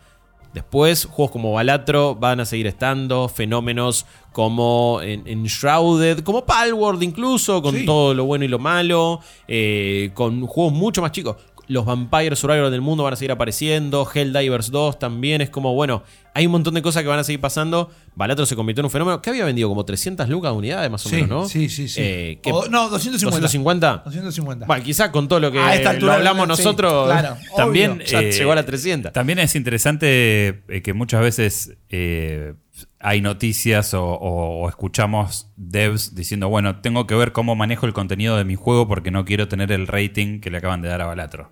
Después, 0.54 1.04
juegos 1.04 1.32
como 1.32 1.52
Balatro 1.52 2.14
van 2.14 2.40
a 2.40 2.46
seguir 2.46 2.66
estando, 2.66 3.28
fenómenos 3.28 4.06
como 4.32 5.00
en, 5.02 5.26
Enshrouded, 5.26 6.20
como 6.20 6.46
Palworld 6.46 7.02
incluso, 7.02 7.60
con 7.60 7.74
Sí. 7.74 7.84
todo 7.84 8.14
lo 8.14 8.24
bueno 8.24 8.46
y 8.46 8.48
lo 8.48 8.58
malo, 8.58 9.20
eh, 9.48 10.12
con 10.14 10.46
juegos 10.46 10.72
mucho 10.72 11.02
más 11.02 11.12
chicos. 11.12 11.36
Los 11.68 11.84
Vampire 11.84 12.36
Survivors 12.36 12.70
del 12.70 12.80
mundo 12.80 13.02
van 13.04 13.12
a 13.14 13.16
seguir 13.16 13.32
apareciendo, 13.32 14.08
Helldivers 14.12 14.70
2 14.70 14.98
también, 14.98 15.40
es 15.40 15.50
como, 15.50 15.74
bueno, 15.74 16.04
hay 16.32 16.46
un 16.46 16.52
montón 16.52 16.74
de 16.74 16.82
cosas 16.82 17.02
que 17.02 17.08
van 17.08 17.18
a 17.18 17.24
seguir 17.24 17.40
pasando. 17.40 17.90
Balatro 18.14 18.46
se 18.46 18.54
convirtió 18.54 18.82
en 18.82 18.84
un 18.86 18.90
fenómeno 18.90 19.20
que 19.20 19.30
había 19.30 19.44
vendido 19.44 19.68
como 19.68 19.84
300 19.84 20.28
lucas 20.28 20.52
de 20.52 20.58
unidades 20.58 20.90
más 20.90 21.04
o 21.04 21.08
Sí, 21.08 21.16
menos, 21.16 21.28
¿no? 21.28 21.48
sí, 21.48 21.68
sí, 21.68 21.88
sí. 21.88 22.00
Eh, 22.02 22.38
que- 22.42 22.52
O- 22.52 22.68
no, 22.68 22.88
250. 22.88 23.40
250. 23.40 24.02
250. 24.04 24.66
Bueno, 24.66 24.84
quizás 24.84 25.10
con 25.10 25.26
todo 25.28 25.40
lo 25.40 25.50
que 25.50 25.58
A 25.58 25.74
esta 25.74 25.90
altura 25.90 26.12
lo 26.12 26.18
hablamos 26.18 26.44
sí, 26.44 26.48
nosotros, 26.64 27.06
claro, 27.06 27.36
También 27.56 27.92
obvio. 27.92 28.06
ya 28.06 28.20
eh, 28.22 28.32
llegó 28.32 28.52
a 28.52 28.54
la 28.54 28.64
300. 28.64 29.12
También 29.12 29.38
es 29.40 29.56
interesante 29.56 30.62
eh, 30.68 30.82
que 30.82 30.92
muchas 30.92 31.20
veces 31.22 31.76
eh, 31.88 32.54
hay 33.00 33.20
noticias 33.22 33.94
o, 33.94 34.04
o- 34.04 34.64
o 34.64 34.68
escuchamos 34.68 35.48
devs 35.56 36.14
diciendo, 36.14 36.48
bueno, 36.48 36.80
tengo 36.80 37.06
que 37.06 37.14
ver 37.14 37.32
cómo 37.32 37.54
manejo 37.56 37.86
el 37.86 37.92
contenido 37.92 38.36
de 38.36 38.44
mi 38.44 38.54
juego 38.56 38.86
porque 38.88 39.10
no 39.10 39.24
quiero 39.24 39.48
tener 39.48 39.72
el 39.72 39.86
rating 39.86 40.40
que 40.40 40.50
le 40.50 40.58
acaban 40.58 40.82
de 40.82 40.88
dar 40.88 41.00
a 41.02 41.06
Balatro. 41.06 41.50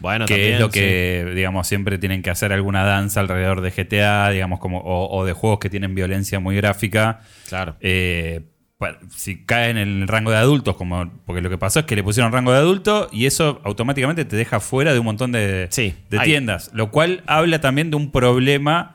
Bueno, 0.00 0.26
que 0.26 0.34
también, 0.34 0.54
es 0.54 0.60
lo 0.60 0.66
sí. 0.66 0.78
que, 0.80 1.32
digamos, 1.34 1.66
siempre 1.66 1.98
tienen 1.98 2.22
que 2.22 2.30
hacer 2.30 2.52
alguna 2.52 2.84
danza 2.84 3.20
alrededor 3.20 3.60
de 3.60 3.70
GTA, 3.72 4.30
digamos, 4.30 4.60
como, 4.60 4.78
o, 4.78 5.16
o 5.18 5.24
de 5.24 5.32
juegos 5.32 5.58
que 5.58 5.68
tienen 5.70 5.94
violencia 5.94 6.38
muy 6.40 6.54
gráfica. 6.56 7.20
Claro. 7.48 7.76
Eh, 7.80 8.42
si 9.16 9.44
caen 9.44 9.76
en 9.76 10.02
el 10.02 10.08
rango 10.08 10.30
de 10.30 10.36
adultos, 10.36 10.76
como 10.76 11.10
porque 11.26 11.40
lo 11.42 11.50
que 11.50 11.58
pasó 11.58 11.80
es 11.80 11.86
que 11.86 11.96
le 11.96 12.04
pusieron 12.04 12.30
rango 12.32 12.52
de 12.52 12.58
adulto 12.58 13.08
y 13.10 13.26
eso 13.26 13.60
automáticamente 13.64 14.24
te 14.24 14.36
deja 14.36 14.60
fuera 14.60 14.92
de 14.92 15.00
un 15.00 15.04
montón 15.04 15.32
de, 15.32 15.66
Sí, 15.70 15.94
de 16.10 16.18
tiendas. 16.20 16.70
Lo 16.74 16.92
cual 16.92 17.24
habla 17.26 17.60
también 17.60 17.90
de 17.90 17.96
un 17.96 18.12
problema 18.12 18.94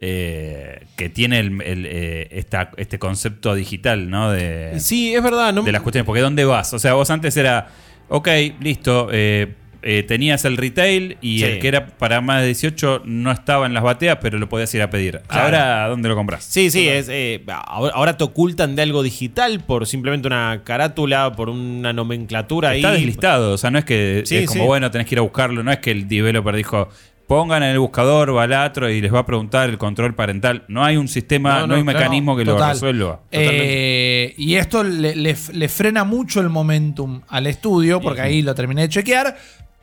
eh, 0.00 0.86
que 0.96 1.08
tiene 1.08 1.40
el- 1.40 1.60
el, 1.60 1.84
eh, 1.86 2.28
esta- 2.30 2.70
este 2.76 2.98
concepto 3.00 3.54
digital, 3.54 4.08
¿no? 4.08 4.30
De, 4.30 4.78
Sí, 4.80 5.12
es 5.14 5.22
verdad. 5.22 5.52
No, 5.52 5.62
de 5.62 5.72
las 5.72 5.82
cuestiones. 5.82 6.06
Porque 6.06 6.20
¿dónde 6.22 6.44
vas? 6.44 6.72
O 6.72 6.78
sea, 6.78 6.94
vos 6.94 7.10
antes 7.10 7.36
era, 7.36 7.66
ok, 8.08 8.28
listo, 8.60 9.08
eh, 9.12 9.54
eh, 9.82 10.02
tenías 10.02 10.44
el 10.44 10.56
retail 10.56 11.16
y 11.20 11.38
Sí. 11.38 11.44
el 11.44 11.58
que 11.60 11.68
era 11.68 11.86
para 11.86 12.20
más 12.20 12.40
de 12.40 12.46
18 12.46 13.02
no 13.04 13.30
estaba 13.30 13.66
en 13.66 13.74
las 13.74 13.82
bateas, 13.82 14.18
pero 14.20 14.38
lo 14.38 14.48
podías 14.48 14.74
ir 14.74 14.82
a 14.82 14.90
pedir. 14.90 15.20
Claro. 15.28 15.44
Ahora, 15.44 15.88
¿dónde 15.88 16.08
lo 16.08 16.14
compras? 16.16 16.44
Sí, 16.44 16.70
sí, 16.70 16.88
es, 16.88 17.08
eh, 17.08 17.42
ahora, 17.48 18.16
te 18.16 18.24
ocultan 18.24 18.74
de 18.76 18.82
algo 18.82 19.02
digital 19.02 19.60
por 19.60 19.86
simplemente 19.86 20.26
una 20.26 20.62
carátula, 20.64 21.32
por 21.32 21.48
una 21.48 21.92
nomenclatura 21.92 22.74
Está 22.74 22.88
ahí. 22.90 22.96
deslistado, 22.96 23.52
o 23.52 23.58
sea, 23.58 23.70
no 23.70 23.78
es 23.78 23.84
que 23.84 24.22
Sí, 24.26 24.36
es 24.36 24.46
como 24.46 24.62
sí. 24.62 24.66
bueno, 24.66 24.90
tenés 24.90 25.06
que 25.06 25.14
ir 25.14 25.18
a 25.20 25.22
buscarlo, 25.22 25.62
no 25.62 25.70
es 25.70 25.78
que 25.78 25.90
el 25.92 26.08
developer 26.08 26.54
dijo 26.56 26.88
pongan 27.28 27.62
en 27.62 27.68
el 27.72 27.78
buscador 27.78 28.32
Balatro 28.32 28.88
y 28.88 29.02
les 29.02 29.12
va 29.12 29.18
a 29.18 29.26
preguntar 29.26 29.68
el 29.68 29.76
control 29.76 30.14
parental. 30.14 30.64
No 30.66 30.82
hay 30.82 30.96
un 30.96 31.08
sistema, 31.08 31.56
No, 31.56 31.60
no, 31.60 31.66
no, 31.66 31.74
hay 31.74 31.80
un 31.80 31.86
mecanismo 31.86 32.34
que 32.34 32.42
total. 32.46 32.68
lo 32.68 32.72
resuelva. 32.72 33.20
Eh, 33.30 34.34
y 34.38 34.54
esto 34.54 34.82
le, 34.82 35.14
le- 35.14 35.36
le 35.52 35.68
frena 35.68 36.04
mucho 36.04 36.40
el 36.40 36.48
momentum 36.48 37.20
al 37.28 37.46
estudio, 37.46 38.00
porque 38.00 38.22
ahí 38.22 38.40
lo 38.40 38.54
terminé 38.54 38.80
de 38.82 38.88
chequear. 38.88 39.36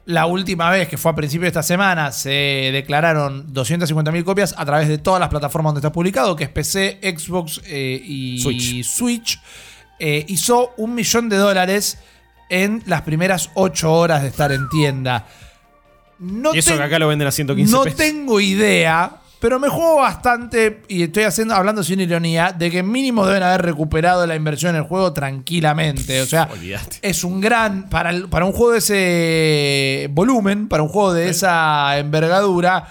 La 0.06 0.28
última 0.28 0.70
vez, 0.70 0.88
que 0.88 0.98
fue 0.98 1.12
a 1.12 1.16
principio 1.16 1.44
de 1.46 1.48
esta 1.48 1.64
semana, 1.64 2.12
se 2.12 2.30
declararon 2.72 3.52
250.000 3.52 4.24
copias 4.24 4.54
a 4.56 4.64
través 4.64 4.88
de 4.88 5.00
todas 5.00 5.20
las 5.20 5.30
plataformas 5.30 5.74
donde 5.74 5.80
está 5.80 5.92
publicado, 5.92 6.36
que 6.36 6.44
es 6.44 6.50
PC, 6.50 7.00
Xbox 7.02 7.62
eh, 7.66 8.02
y 8.06 8.40
Switch. 8.40 8.84
Switch. 8.84 9.42
Eh, 9.98 10.24
hizo 10.28 10.74
un 10.78 10.94
millón 10.94 11.28
de 11.30 11.38
dólares 11.38 11.98
en 12.50 12.84
las 12.86 13.02
primeras 13.02 13.50
8 13.56 13.92
horas 13.92 14.22
de 14.22 14.28
estar 14.28 14.52
en 14.52 14.70
tienda. 14.70 15.26
No 16.20 16.54
Y 16.54 16.60
eso 16.60 16.78
que 16.78 16.84
acá 16.84 17.00
lo 17.00 17.08
venden 17.08 17.28
a 17.28 17.32
115 17.32 17.72
no 17.72 17.84
pesos. 17.84 17.98
tengo 17.98 18.40
idea, 18.40 19.22
pero 19.40 19.60
me 19.60 19.70
juego 19.70 19.98
bastante, 19.98 20.82
y 20.88 21.04
estoy 21.04 21.24
haciendo, 21.24 21.54
hablando 21.54 21.84
sin 21.84 22.00
ironía, 22.00 22.52
de 22.58 22.72
que 22.72 22.82
mínimo 22.84 23.26
deben 23.28 23.44
haber 23.44 23.62
recuperado 23.62 24.26
la 24.26 24.36
inversión 24.36 24.72
en 24.76 24.82
el 24.82 24.88
juego 24.88 25.14
tranquilamente. 25.14 26.22
O 26.22 26.26
sea, 26.26 26.48
es 27.02 27.24
un 27.24 27.42
gran. 27.42 27.90
Para, 27.90 28.10
el- 28.10 28.28
para 28.30 28.46
un 28.46 28.52
juego 28.54 28.72
de 28.74 28.78
ese 28.80 30.08
volumen, 30.12 30.68
para 30.68 30.84
un 30.84 30.90
juego 30.90 31.14
de 31.14 31.30
esa 31.30 31.98
envergadura. 31.98 32.88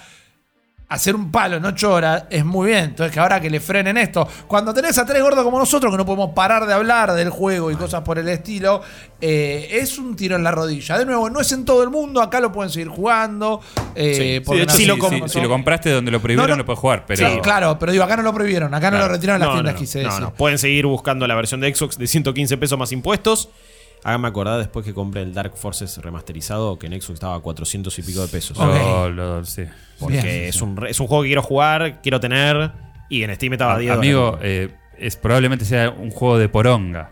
Hacer 0.87 1.15
un 1.15 1.31
palo 1.31 1.57
en 1.57 1.65
8 1.65 1.91
horas 1.91 2.23
es 2.29 2.45
muy 2.45 2.67
bien. 2.69 2.83
Entonces, 2.85 3.11
que 3.11 3.19
ahora 3.19 3.41
que 3.41 3.49
le 3.49 3.59
frenen 3.59 3.97
esto. 3.97 4.27
Cuando 4.47 4.71
tenés 4.71 4.95
a 4.99 5.05
tres 5.05 5.21
gordos 5.23 5.43
como 5.43 5.57
nosotros, 5.57 5.91
que 5.91 5.97
no 5.97 6.05
podemos 6.05 6.29
parar 6.35 6.67
de 6.67 6.73
hablar 6.73 7.11
del 7.13 7.31
juego 7.31 7.71
y 7.71 7.75
cosas 7.75 8.01
por 8.01 8.19
el 8.19 8.29
estilo, 8.29 8.81
eh, 9.19 9.67
es 9.71 9.97
un 9.97 10.15
tiro 10.15 10.35
en 10.35 10.43
la 10.43 10.51
rodilla. 10.51 10.97
De 10.99 11.05
nuevo, 11.05 11.27
no 11.31 11.41
es 11.41 11.51
en 11.53 11.65
todo 11.65 11.81
el 11.81 11.89
mundo. 11.89 12.21
Acá 12.21 12.39
lo 12.39 12.51
pueden 12.51 12.71
seguir 12.71 12.89
jugando. 12.89 13.61
eh, 13.95 14.13
Sí, 14.39 14.45
porque 14.45 14.57
de 14.59 14.63
hecho, 14.65 14.73
no- 14.73 14.77
si 14.77 14.85
lo 15.21 15.27
si- 15.29 15.41
lo 15.41 15.49
compraste 15.49 15.89
donde 15.89 16.11
lo 16.11 16.19
prohibieron, 16.21 16.49
No, 16.49 16.55
no. 16.55 16.57
lo 16.59 16.65
puedes 16.65 16.79
jugar, 16.79 17.05
pero 17.07 17.27
Sí, 17.29 17.39
claro, 17.41 17.79
pero 17.79 17.91
digo, 17.91 18.03
acá 18.03 18.17
no 18.17 18.23
lo 18.23 18.33
prohibieron. 18.33 18.73
Acá 18.73 18.91
no 18.91 18.99
lo 18.99 19.07
retiraron 19.07 19.39
las 19.39 19.47
No, 19.49 19.53
tiendas, 19.55 19.73
no, 19.75 19.79
decir. 19.79 20.21
no. 20.21 20.33
Pueden 20.35 20.59
seguir 20.59 20.85
buscando 20.85 21.25
la 21.27 21.33
versión 21.35 21.61
de 21.61 21.73
Xbox 21.73 21.97
de 21.97 22.05
115 22.05 22.57
pesos 22.57 22.77
más 22.77 22.91
impuestos. 22.91 23.49
Háganme 24.07 24.27
acordar 24.27 24.59
después 24.59 24.85
que 24.85 24.93
compré 24.93 25.23
el 25.23 25.33
Dark 25.33 25.57
Forces 25.57 25.97
remasterizado 25.97 26.77
que 26.77 26.85
en 26.85 26.93
Xbox 26.93 27.15
estaba 27.15 27.35
a 27.35 27.39
400 27.39 27.97
y 27.97 28.01
pico 28.03 28.21
de 28.21 28.27
pesos. 28.27 28.55
Lo- 28.55 29.43
sí. 29.43 29.63
Porque 29.99 30.21
Bien. 30.21 30.27
es, 30.43 30.61
un, 30.61 30.85
es 30.87 30.99
un 30.99 31.07
juego 31.07 31.23
que 31.23 31.29
quiero 31.29 31.41
jugar, 31.41 32.01
quiero 32.03 32.19
tener. 32.19 32.71
Y 33.09 33.23
en 33.23 33.33
Steam 33.35 33.53
estaba 33.53 33.73
a 33.73 33.77
10 33.79 33.93
Amigo, 33.93 34.37
eh, 34.43 34.69
es, 34.99 35.15
probablemente 35.15 35.65
sea 35.65 35.89
un 35.89 36.11
juego 36.11 36.37
de 36.37 36.47
poronga. 36.49 37.11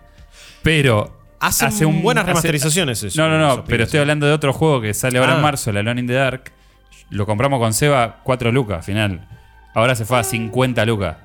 Pero. 0.62 1.20
Hacen 1.40 1.68
hace 1.68 1.86
un- 1.86 2.02
buenas 2.04 2.22
hace- 2.24 2.30
remasterizaciones 2.30 3.04
eso, 3.04 3.22
No, 3.22 3.28
no, 3.28 3.38
no, 3.40 3.66
pero 3.66 3.84
estoy 3.84 3.98
sí. 3.98 4.02
hablando 4.02 4.26
de 4.28 4.32
otro 4.32 4.54
juego 4.54 4.80
que 4.80 4.94
sale 4.94 5.18
ahora 5.20 5.34
Ah. 5.34 5.36
en 5.38 5.42
marzo, 5.42 5.72
el 5.72 5.78
Alone 5.78 6.00
in 6.00 6.08
the 6.08 6.14
Dark. 6.14 6.52
Lo 7.10 7.26
compramos 7.26 7.60
con 7.60 7.74
Seba 7.74 8.20
4 8.24 8.52
lucas 8.52 8.78
al 8.78 8.84
final. 8.84 9.28
Ahora 9.74 9.96
se 9.96 10.06
fue 10.06 10.20
a 10.20 10.24
50 10.24 10.86
lucas. 10.86 11.18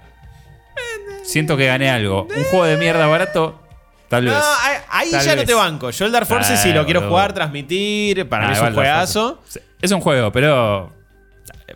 Siento 1.25 1.57
que 1.59 1.67
gané 1.67 1.91
algo. 1.91 2.23
Un 2.37 2.45
juego 2.45 2.65
de 2.65 2.77
mierda 2.79 3.07
barato, 3.07 3.61
tal 4.09 4.25
vez. 4.25 4.35
No, 4.35 4.41
ahí, 4.91 5.11
Tal 5.11 5.25
ya 5.25 5.37
no 5.37 5.45
te 5.45 5.55
banco. 5.55 5.91
Yo 5.91 6.07
el 6.07 6.13
Dark 6.13 6.27
Forces 6.27 6.59
Ah, 6.59 6.63
sí 6.63 6.73
lo 6.73 6.85
quiero 6.85 7.01
boludo. 7.01 7.11
jugar, 7.13 7.33
transmitir. 7.33 8.29
Para 8.29 8.47
Ah, 8.47 8.49
mí 8.51 8.55
es 8.57 8.63
un 8.63 8.75
juegazo. 8.75 9.43
Es 9.81 9.91
un 9.93 10.01
juego, 10.01 10.33
pero. 10.33 10.97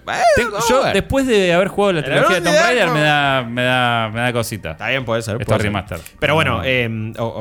Vamos 0.04 0.68
yo, 0.68 0.82
después 0.84 1.26
de 1.26 1.52
haber 1.52 1.68
jugado 1.68 1.92
la 1.92 2.02
trilogía 2.02 2.40
de 2.40 2.42
Tomb 2.50 2.56
Raider, 2.60 2.88
me 2.90 3.00
da, 3.02 3.42
me, 3.48 3.62
da, 3.62 4.10
me 4.12 4.20
da 4.20 4.32
cosita. 4.32 4.72
Está 4.72 4.88
bien, 4.88 5.04
puede 5.04 5.22
ser. 5.22 5.44
Ser. 5.44 5.62
remaster. 5.62 6.00
Pero 6.18 6.34
bueno, 6.34 6.58
No. 6.58 6.64
eh, 6.64 6.88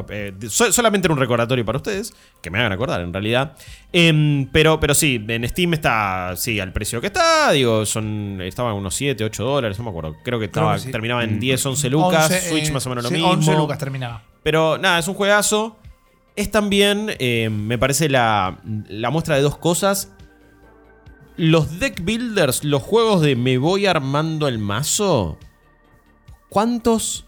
eh, 0.09 0.33
so- 0.49 0.71
solamente 0.71 1.07
era 1.07 1.13
un 1.13 1.19
recordatorio 1.19 1.65
para 1.65 1.77
ustedes, 1.77 2.13
que 2.41 2.51
me 2.51 2.59
hagan 2.59 2.71
acordar 2.73 3.01
en 3.01 3.13
realidad. 3.13 3.53
Em, 3.93 4.47
pero, 4.51 4.79
pero 4.79 4.93
sí, 4.93 5.23
en 5.27 5.47
Steam 5.47 5.73
está 5.73 6.33
sí, 6.35 6.59
al 6.59 6.71
precio 6.73 6.99
que 7.01 7.07
está. 7.07 7.51
Digo, 7.51 7.85
son 7.85 8.39
estaban 8.41 8.73
unos 8.73 8.93
7, 8.95 9.23
8 9.23 9.43
dólares, 9.43 9.77
no 9.79 9.85
me 9.85 9.89
acuerdo. 9.89 10.11
Creo 10.23 10.37
que, 10.39 10.51
Creo 10.51 10.63
estaba, 10.65 10.73
que 10.75 10.81
sí. 10.81 10.91
terminaba 10.91 11.23
en 11.23 11.39
10, 11.39 11.65
11 11.65 11.89
lucas. 11.89 12.25
11, 12.25 12.49
Switch 12.49 12.67
eh, 12.69 12.71
más 12.73 12.85
o 12.85 12.89
menos 12.89 13.03
lo 13.05 13.09
sí, 13.09 13.15
mismo. 13.15 13.29
11 13.31 13.55
lucas 13.55 13.77
terminaba. 13.79 14.21
Pero 14.43 14.77
nada, 14.77 14.99
es 14.99 15.07
un 15.07 15.13
juegazo. 15.13 15.77
Es 16.35 16.49
también, 16.49 17.11
eh, 17.19 17.49
me 17.49 17.77
parece, 17.77 18.09
la, 18.09 18.59
la 18.87 19.09
muestra 19.09 19.35
de 19.35 19.41
dos 19.41 19.57
cosas. 19.57 20.11
Los 21.37 21.79
deck 21.79 22.03
builders, 22.03 22.63
los 22.63 22.81
juegos 22.81 23.21
de 23.21 23.35
me 23.35 23.57
voy 23.57 23.85
armando 23.85 24.47
el 24.47 24.59
mazo, 24.59 25.37
¿cuántos 26.49 27.25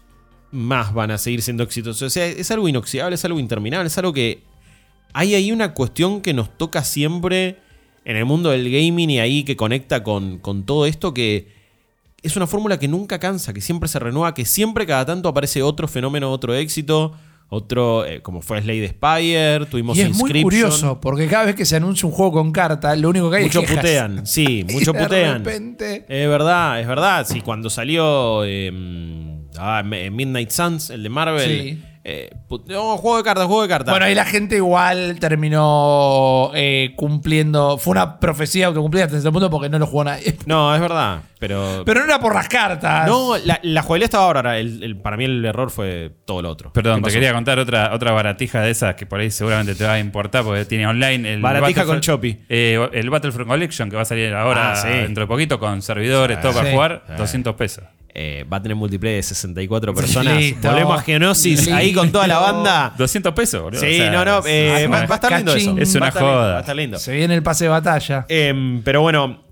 más 0.50 0.92
van 0.94 1.10
a 1.10 1.18
seguir 1.18 1.42
siendo 1.42 1.62
exitosos? 1.62 2.02
O 2.02 2.10
sea, 2.10 2.26
es 2.26 2.50
algo 2.50 2.68
inoxidable, 2.68 3.14
es 3.14 3.24
algo 3.24 3.40
interminable, 3.40 3.88
es 3.88 3.98
algo 3.98 4.12
que... 4.12 4.42
Hay 5.12 5.34
ahí 5.34 5.52
una 5.52 5.74
cuestión 5.74 6.20
que 6.20 6.34
nos 6.34 6.56
toca 6.56 6.82
siempre 6.82 7.58
en 8.04 8.16
el 8.16 8.24
mundo 8.24 8.50
del 8.50 8.64
gaming 8.70 9.10
y 9.10 9.20
ahí 9.20 9.44
que 9.44 9.56
conecta 9.56 10.02
con, 10.02 10.38
con 10.38 10.64
todo 10.64 10.86
esto 10.86 11.14
que 11.14 11.53
es 12.24 12.36
una 12.36 12.46
fórmula 12.46 12.78
que 12.78 12.88
nunca 12.88 13.18
cansa, 13.18 13.52
que 13.52 13.60
siempre 13.60 13.88
se 13.88 13.98
renueva, 13.98 14.34
que 14.34 14.44
siempre 14.44 14.86
cada 14.86 15.04
tanto 15.06 15.28
aparece 15.28 15.62
otro 15.62 15.86
fenómeno, 15.86 16.30
otro 16.32 16.54
éxito, 16.54 17.12
otro, 17.48 18.04
eh, 18.06 18.20
como 18.22 18.40
fue 18.40 18.60
Slade 18.62 18.88
Spire, 18.88 19.66
tuvimos 19.66 19.96
Y 19.96 20.00
es 20.00 20.16
muy 20.16 20.42
curioso, 20.42 21.00
porque 21.00 21.26
cada 21.28 21.44
vez 21.44 21.54
que 21.54 21.64
se 21.64 21.76
anuncia 21.76 22.06
un 22.08 22.12
juego 22.12 22.32
con 22.32 22.50
carta, 22.50 22.96
lo 22.96 23.10
único 23.10 23.30
que 23.30 23.36
hay 23.36 23.44
es 23.46 23.52
quejas. 23.52 23.76
putean, 23.76 24.26
sí, 24.26 24.64
Y 24.68 24.72
muchos 24.72 24.94
de 24.94 25.02
putean. 25.02 25.44
repente- 25.44 26.04
Es 26.08 26.28
verdad, 26.28 26.80
es 26.80 26.86
verdad. 26.88 27.26
Sí, 27.28 27.42
cuando 27.42 27.70
salió 27.70 28.42
eh, 28.44 28.72
ah, 29.58 29.82
Midnight 29.84 30.50
Suns, 30.50 30.90
el 30.90 31.02
de 31.02 31.08
Marvel. 31.10 31.50
Sí. 31.50 31.82
Eh, 32.06 32.30
no, 32.66 32.96
juego 32.98 33.16
de 33.16 33.22
cartas, 33.24 33.46
juego 33.46 33.62
de 33.62 33.68
cartas. 33.68 33.92
Bueno, 33.92 34.04
ahí 34.06 34.14
la 34.14 34.26
gente 34.26 34.56
igual 34.56 35.18
terminó 35.20 36.50
eh, 36.54 36.92
cumpliendo. 36.96 37.78
Fue 37.78 37.92
una 37.92 38.20
profecía 38.20 38.66
autocumplida 38.66 39.04
hasta 39.06 39.16
ese 39.18 39.30
punto 39.32 39.48
porque 39.50 39.68
no 39.68 39.78
lo 39.78 39.86
jugó 39.86 40.04
nadie. 40.04 40.36
no, 40.46 40.74
es 40.74 40.80
verdad. 40.80 41.20
Pero. 41.38 41.82
Pero 41.84 42.00
no 42.00 42.06
era 42.06 42.20
por 42.20 42.34
las 42.34 42.48
cartas. 42.48 43.06
no, 43.06 43.36
la, 43.38 43.58
la 43.62 43.82
jugabilidad 43.82 44.04
estaba 44.06 44.24
ahora. 44.26 44.58
El, 44.58 44.82
el- 44.82 44.96
para 44.96 45.16
mí 45.16 45.24
el 45.24 45.44
error 45.44 45.70
fue 45.70 46.10
todo 46.26 46.42
lo 46.42 46.50
otro. 46.50 46.72
Perdón, 46.72 47.00
¿Qué 47.02 47.08
te 47.08 47.14
quería 47.14 47.32
contar 47.32 47.58
otra, 47.58 47.92
otra 47.94 48.12
baratija 48.12 48.60
de 48.62 48.70
esas 48.70 48.94
que 48.94 49.06
por 49.06 49.20
ahí 49.20 49.30
seguramente 49.30 49.74
te 49.74 49.84
va 49.84 49.94
a 49.94 49.98
importar 49.98 50.44
porque 50.44 50.64
tiene 50.64 50.86
online. 50.86 51.32
El 51.34 51.40
Baratija 51.42 51.84
con 51.84 52.00
Choppy. 52.00 52.38
eh, 52.48 52.86
el 52.92 53.10
Battlefront 53.10 53.48
Collection 53.48 53.90
que 53.90 53.96
va 53.96 54.02
a 54.02 54.06
salir 54.06 54.32
ahora 54.34 54.72
Ah, 54.72 54.76
sí. 54.76 54.88
dentro 54.88 55.24
de 55.24 55.26
poquito 55.28 55.58
con 55.58 55.82
servidores, 55.82 56.40
todo 56.40 56.52
para 56.52 56.66
Sí. 56.66 56.72
jugar, 56.72 57.02
Sí. 57.08 57.12
200 57.18 57.54
pesos. 57.56 57.84
Eh, 58.16 58.44
va 58.50 58.58
a 58.58 58.62
tener 58.62 58.76
multiplayer 58.76 59.16
de 59.16 59.22
64 59.24 59.92
personas. 59.92 60.36
Listo. 60.38 60.68
Volvemos 60.68 60.98
a 61.00 61.02
Genosis 61.02 61.58
Listo. 61.60 61.74
ahí 61.74 61.92
con 61.92 62.12
toda 62.12 62.26
la 62.28 62.38
banda. 62.38 62.94
200 62.96 63.32
pesos, 63.34 63.60
boludo. 63.62 63.80
Sí, 63.80 63.86
O 63.86 63.96
sea, 63.96 64.10
no, 64.12 64.24
no. 64.24 64.46
eh, 64.46 64.86
va, 64.86 65.04
va 65.06 65.14
a 65.14 65.14
estar 65.16 65.32
lindo 65.36 65.54
eso. 65.54 65.76
Es 65.78 65.94
Va 65.94 65.98
una 65.98 66.06
a 66.06 66.08
estar 66.10 66.22
lindo, 66.22 66.34
joda. 66.36 66.50
Va 66.52 66.56
a 66.56 66.60
estar 66.60 66.76
lindo. 66.76 66.98
Se 66.98 67.12
viene 67.12 67.34
el 67.34 67.42
pase 67.42 67.64
de 67.64 67.70
batalla. 67.70 68.24
Em, 68.28 68.82
pero 68.82 69.00
bueno, 69.02 69.42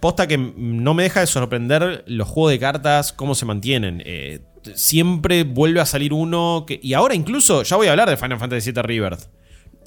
posta 0.00 0.26
que 0.26 0.36
no 0.38 0.92
me 0.94 1.04
deja 1.04 1.20
de 1.20 1.26
sorprender 1.28 2.02
los 2.08 2.26
juegos 2.28 2.50
de 2.52 2.58
cartas, 2.58 3.12
cómo 3.12 3.34
se 3.36 3.44
mantienen. 3.46 4.02
Eh, 4.04 4.40
siempre 4.74 5.44
vuelve 5.44 5.80
a 5.80 5.86
salir 5.86 6.12
uno 6.12 6.64
que. 6.66 6.80
Y 6.82 6.94
ahora 6.94 7.14
incluso, 7.14 7.62
ya 7.62 7.76
voy 7.76 7.86
a 7.86 7.90
hablar 7.92 8.08
de 8.10 8.16
Final 8.16 8.38
Fantasy 8.38 8.72
VII 8.72 8.82
Rebirth. 8.82 9.22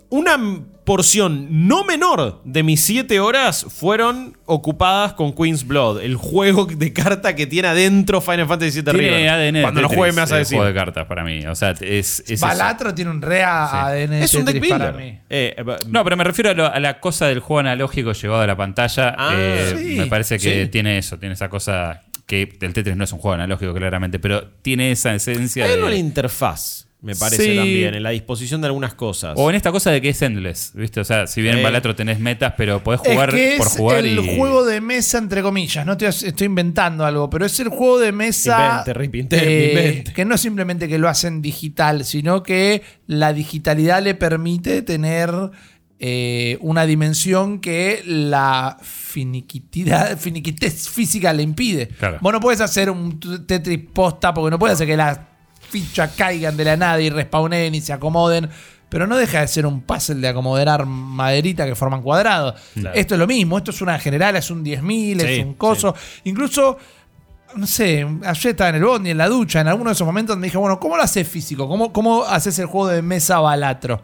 Una 0.09 0.37
porción 0.85 1.67
no 1.67 1.83
menor 1.83 2.39
de 2.45 2.63
mis 2.63 2.81
7 2.81 3.19
horas 3.19 3.65
fueron 3.69 4.37
ocupadas 4.45 5.11
con 5.13 5.33
Queen's 5.35 5.67
Blood, 5.67 5.99
el 6.01 6.15
juego 6.15 6.65
de 6.65 6.93
carta 6.93 7.35
que 7.35 7.45
tiene 7.45 7.67
adentro 7.67 8.21
Final 8.21 8.47
Fantasy 8.47 8.81
VII 8.81 8.93
Tiene. 8.93 9.29
ADN 9.29 9.61
Cuando 9.63 9.81
lo 9.81 9.89
juegue 9.89 10.13
me 10.13 10.21
vas 10.21 10.31
a 10.31 10.35
el 10.35 10.39
decir. 10.43 10.55
juego 10.57 10.71
de 10.71 10.73
cartas 10.73 11.05
para 11.07 11.25
mí. 11.25 11.45
O 11.45 11.55
sea, 11.55 11.71
es, 11.71 11.81
es 12.21 12.23
eso. 12.31 12.45
Balatro 12.45 12.95
tiene 12.95 13.11
un 13.11 13.21
re 13.21 13.43
ADN 13.43 14.11
de 14.11 14.23
Es 14.23 14.33
un 14.33 14.45
deck 14.45 14.53
Tetris 14.55 14.71
para 14.71 14.91
builder. 14.91 15.11
mí. 15.13 15.19
Eh, 15.29 15.55
eh, 15.57 15.75
No, 15.89 16.05
pero 16.05 16.15
me 16.15 16.23
refiero 16.23 16.51
a, 16.51 16.53
lo- 16.53 16.73
a 16.73 16.79
la 16.79 17.01
cosa 17.01 17.27
del 17.27 17.39
juego 17.41 17.59
analógico 17.59 18.13
llevado 18.13 18.43
a 18.43 18.47
la 18.47 18.55
pantalla. 18.55 19.13
Ah, 19.17 19.33
Eh, 19.35 19.75
sí, 19.77 19.95
me 19.99 20.07
parece 20.07 20.39
que 20.39 20.63
sí. 20.63 20.69
tiene 20.69 20.97
eso, 20.99 21.19
tiene 21.19 21.33
esa 21.33 21.49
cosa 21.49 22.03
que 22.25 22.43
el 22.61 22.73
Tetris 22.73 22.95
no 22.95 23.03
es 23.03 23.11
un 23.11 23.19
juego 23.19 23.35
analógico 23.35 23.73
claramente, 23.73 24.19
pero 24.19 24.47
tiene 24.61 24.91
esa 24.91 25.13
esencia 25.13 25.65
hay 25.65 25.71
de... 25.75 25.81
la 25.81 25.95
interfaz, 25.95 26.87
me 27.00 27.16
parece 27.16 27.44
Sí. 27.44 27.56
también, 27.56 27.94
en 27.94 28.01
la 28.04 28.10
disposición 28.10 28.60
de 28.60 28.68
algunas 28.68 28.96
cosas. 28.96 29.34
O 29.36 29.50
en 29.50 29.56
esta 29.56 29.72
cosa 29.72 29.92
de 29.92 30.01
que 30.01 30.10
es 30.10 30.22
endless, 30.22 30.72
¿viste? 30.74 31.00
O 31.00 31.04
sea, 31.04 31.27
si 31.27 31.42
bien 31.42 31.54
en 31.54 31.60
Eh. 31.60 31.63
Balatro 31.63 31.96
tenés 31.96 32.20
metas, 32.20 32.54
pero 32.58 32.84
podés 32.84 33.01
jugar 33.01 33.30
es 33.30 33.36
que 33.36 33.51
es 33.54 33.58
por 33.60 33.68
jugar 33.70 34.06
el 34.06 34.20
y... 34.20 34.38
juego 34.38 34.66
de 34.66 34.82
mesa, 34.82 35.20
entre 35.20 35.44
comillas. 35.44 35.86
No 35.86 35.96
te, 35.96 36.08
estoy 36.08 36.46
inventando 36.48 37.06
algo, 37.06 37.30
pero 37.30 37.46
es 37.46 37.60
el 37.60 37.70
juego 37.70 38.00
de 38.00 38.12
mesa. 38.12 38.70
Invente, 38.70 38.94
Rip, 38.94 39.16
invente, 39.16 39.68
invente. 39.70 40.13
Que 40.13 40.25
no 40.25 40.36
es 40.36 40.42
simplemente 40.42 40.88
que 40.88 40.98
lo 40.98 41.08
hacen 41.08 41.42
digital, 41.42 42.04
sino 42.04 42.42
que 42.42 42.82
la 43.06 43.32
digitalidad 43.32 44.01
le 44.01 44.16
permite 44.16 44.82
tener 44.82 45.32
eh, 46.00 46.58
una 46.62 46.86
dimensión 46.86 47.60
que 47.60 48.01
la 48.06 48.77
finiquitidad, 48.82 50.18
finiquitez 50.18 50.89
física 50.89 51.32
le 51.34 51.44
impide. 51.44 51.88
Claro. 51.88 52.18
Vos 52.22 52.34
no 52.34 52.39
puedes 52.39 52.62
hacer 52.62 52.89
un 52.89 53.20
Tetris 53.48 53.80
posta 53.94 54.34
porque 54.34 54.51
no 54.51 54.60
puedes 54.60 54.75
hacer 54.75 54.88
que 54.88 54.98
las 54.98 55.20
fichas 55.69 56.12
caigan 56.15 56.55
de 56.57 56.65
la 56.65 56.77
nada 56.77 57.01
y 57.01 57.09
respawnen 57.09 57.75
y 57.75 57.81
se 57.81 57.93
acomoden. 57.93 58.50
pero 58.89 59.05
no 59.05 59.17
deja 59.17 59.41
de 59.41 59.47
ser 59.47 59.65
un 59.65 59.81
puzzle 59.81 60.15
de 60.21 60.29
acomodar 60.29 60.86
maderita 60.86 61.65
que 61.65 61.75
forman 61.75 62.01
cuadrados. 62.01 62.55
Claro. 62.74 62.95
Esto 62.95 63.15
es 63.15 63.19
lo 63.19 63.27
mismo, 63.27 63.57
esto 63.57 63.71
es 63.71 63.81
una 63.81 64.00
general, 64.00 64.38
es 64.38 64.50
un 64.50 64.63
10.000, 64.63 65.19
Sí, 65.19 65.25
es 65.27 65.45
un 65.45 65.55
coso. 65.55 65.93
Incluso 66.24 66.77
no 67.55 67.65
sé, 67.65 68.05
ayer 68.25 68.51
estaba 68.51 68.69
en 68.69 68.75
el 68.75 68.83
bondi, 68.83 69.09
en 69.12 69.17
la 69.17 69.27
ducha, 69.27 69.62
en 69.62 69.67
alguno 69.67 69.89
de 69.89 69.93
esos 69.93 70.05
momentos 70.05 70.38
me 70.38 70.47
dije, 70.47 70.57
bueno, 70.57 70.79
¿cómo 70.79 70.97
lo 70.97 71.03
haces 71.03 71.27
físico? 71.27 71.67
¿Cómo, 71.67 71.93
cómo 71.93 72.24
haces 72.24 72.59
el 72.59 72.65
juego 72.65 72.88
de 72.88 73.01
mesa 73.01 73.39
balatro? 73.39 74.01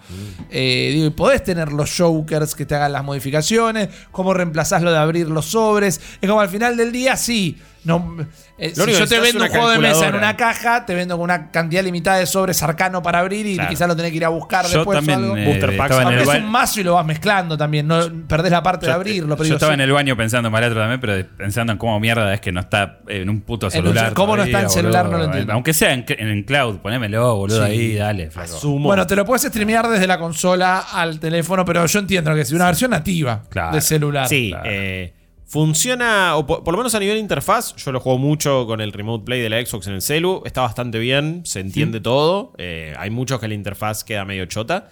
Eh, 0.50 0.92
digo, 0.94 1.08
y 1.08 1.10
podés 1.10 1.44
tener 1.44 1.72
los 1.72 1.96
jokers 1.96 2.56
que 2.56 2.66
te 2.66 2.76
hagan 2.76 2.94
las 2.94 3.04
modificaciones, 3.04 3.90
cómo 4.12 4.34
reemplazás 4.34 4.82
lo 4.82 4.92
de 4.92 4.98
abrir 4.98 5.28
los 5.30 5.46
sobres. 5.46 6.00
Es 6.22 6.30
como 6.30 6.42
al 6.42 6.50
final 6.50 6.78
del 6.78 6.92
día, 6.92 7.18
sí. 7.18 7.58
No, 7.86 8.16
eh, 8.58 8.70
si 8.74 8.92
yo 8.94 9.06
te 9.08 9.20
vendo 9.20 9.44
un 9.44 9.50
juego 9.50 9.70
de 9.70 9.78
mesa 9.80 10.08
en 10.08 10.16
una 10.16 10.38
caja, 10.38 10.86
te 10.86 10.96
vendo 10.96 11.16
con 11.18 11.26
una 11.26 11.52
cantidad 11.52 11.84
limitada 11.84 12.18
de 12.18 12.26
sobres 12.26 12.64
arcano 12.64 13.02
para 13.02 13.20
abrir 13.20 13.46
y 13.46 13.56
Claro. 13.56 13.70
quizás 13.70 13.88
lo 13.90 13.96
tenés 13.96 14.12
que 14.12 14.18
ir 14.18 14.26
a 14.26 14.30
buscar 14.30 14.66
Yo 14.68 14.78
después 14.80 14.98
también 15.00 15.20
o 15.20 15.24
algo. 15.34 15.38
eh, 15.38 15.46
Booster 15.46 15.76
packs. 15.78 15.96
Abrís 15.96 16.28
un 16.28 16.46
mazo 16.50 16.80
y 16.80 16.84
lo 16.84 16.94
vas 16.94 17.06
mezclando 17.06 17.58
también, 17.58 17.86
no 17.88 18.00
perdés 18.28 18.52
la 18.52 18.64
parte 18.64 18.86
de 18.86 18.92
abrirlo. 18.94 19.36
Pero 19.36 19.40
yo 19.40 19.44
digo, 19.46 19.56
estaba 19.58 19.72
sí. 19.72 19.76
en 19.76 19.82
el 19.82 19.92
baño 19.92 20.16
pensando 20.16 20.48
en 20.48 20.54
Malatro 20.54 20.80
también, 20.80 21.00
pero 21.02 21.28
pensando 21.36 21.74
en 21.74 21.78
cómo 21.78 22.00
mierda 22.00 22.34
es 22.34 22.40
que 22.40 22.52
no 22.54 22.62
está 22.62 23.00
en 23.08 23.30
un 23.30 23.42
puto 23.42 23.70
celular. 23.70 24.10
ce- 24.10 24.14
¿cómo 24.16 24.38
no 24.38 24.44
está 24.44 24.62
en 24.62 24.70
celular? 24.70 25.06
boludo? 25.08 25.18
No 25.18 25.24
lo 25.26 25.30
entiendo. 25.30 25.54
Aunque 25.54 25.74
sea 25.74 25.92
en, 25.94 26.06
en 26.08 26.44
cloud, 26.44 26.78
ponémelo, 26.78 27.36
boludo, 27.36 27.66
Sí. 27.66 27.72
ahí, 27.72 27.96
dale. 27.96 28.30
Asumo. 28.34 28.88
Bueno, 28.88 29.06
te 29.06 29.16
lo 29.18 29.26
puedes 29.26 29.42
streamear 29.44 29.88
desde 29.90 30.08
la 30.08 30.18
consola 30.20 30.80
al 30.94 31.20
teléfono, 31.20 31.66
pero 31.66 31.86
yo 31.86 32.00
entiendo 32.00 32.34
que 32.34 32.42
es 32.42 32.52
una 32.54 32.66
versión 32.68 32.92
nativa 32.92 33.44
Claro. 33.50 33.76
de 33.76 33.82
celular. 33.82 34.28
Sí, 34.30 34.50
Claro. 34.52 34.64
eh, 34.72 35.14
funciona, 35.54 36.36
o 36.36 36.48
por, 36.48 36.64
por 36.64 36.74
lo 36.74 36.80
menos 36.80 36.96
a 36.96 37.00
nivel 37.00 37.20
interfaz, 37.20 37.76
yo 37.76 37.92
lo 37.92 38.00
juego 38.00 38.18
mucho 38.18 38.66
con 38.66 38.82
el 38.82 38.92
Remote 38.92 39.24
Play 39.24 39.40
de 39.40 39.52
la 39.52 39.64
Xbox 39.64 39.86
en 39.86 39.94
el 39.94 40.02
celu, 40.02 40.42
está 40.46 40.62
bastante 40.62 40.98
bien, 40.98 41.44
se 41.46 41.60
entiende 41.60 42.00
todo, 42.02 42.54
eh, 42.58 42.96
hay 42.98 43.12
muchos 43.12 43.40
que 43.40 43.48
la 43.48 43.54
interfaz 43.54 44.04
queda 44.04 44.26
medio 44.26 44.48
chota. 44.48 44.90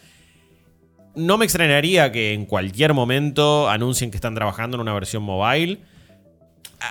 No 1.15 1.39
me 1.39 1.45
extrañaría 1.45 2.11
que 2.11 2.33
en 2.33 2.45
cualquier 2.45 2.93
momento 2.93 3.71
anuncien 3.71 4.11
que 4.11 4.17
están 4.17 4.35
trabajando 4.35 4.77
en 4.77 4.81
una 4.81 4.93
versión 4.93 5.23
mobile. 5.23 5.79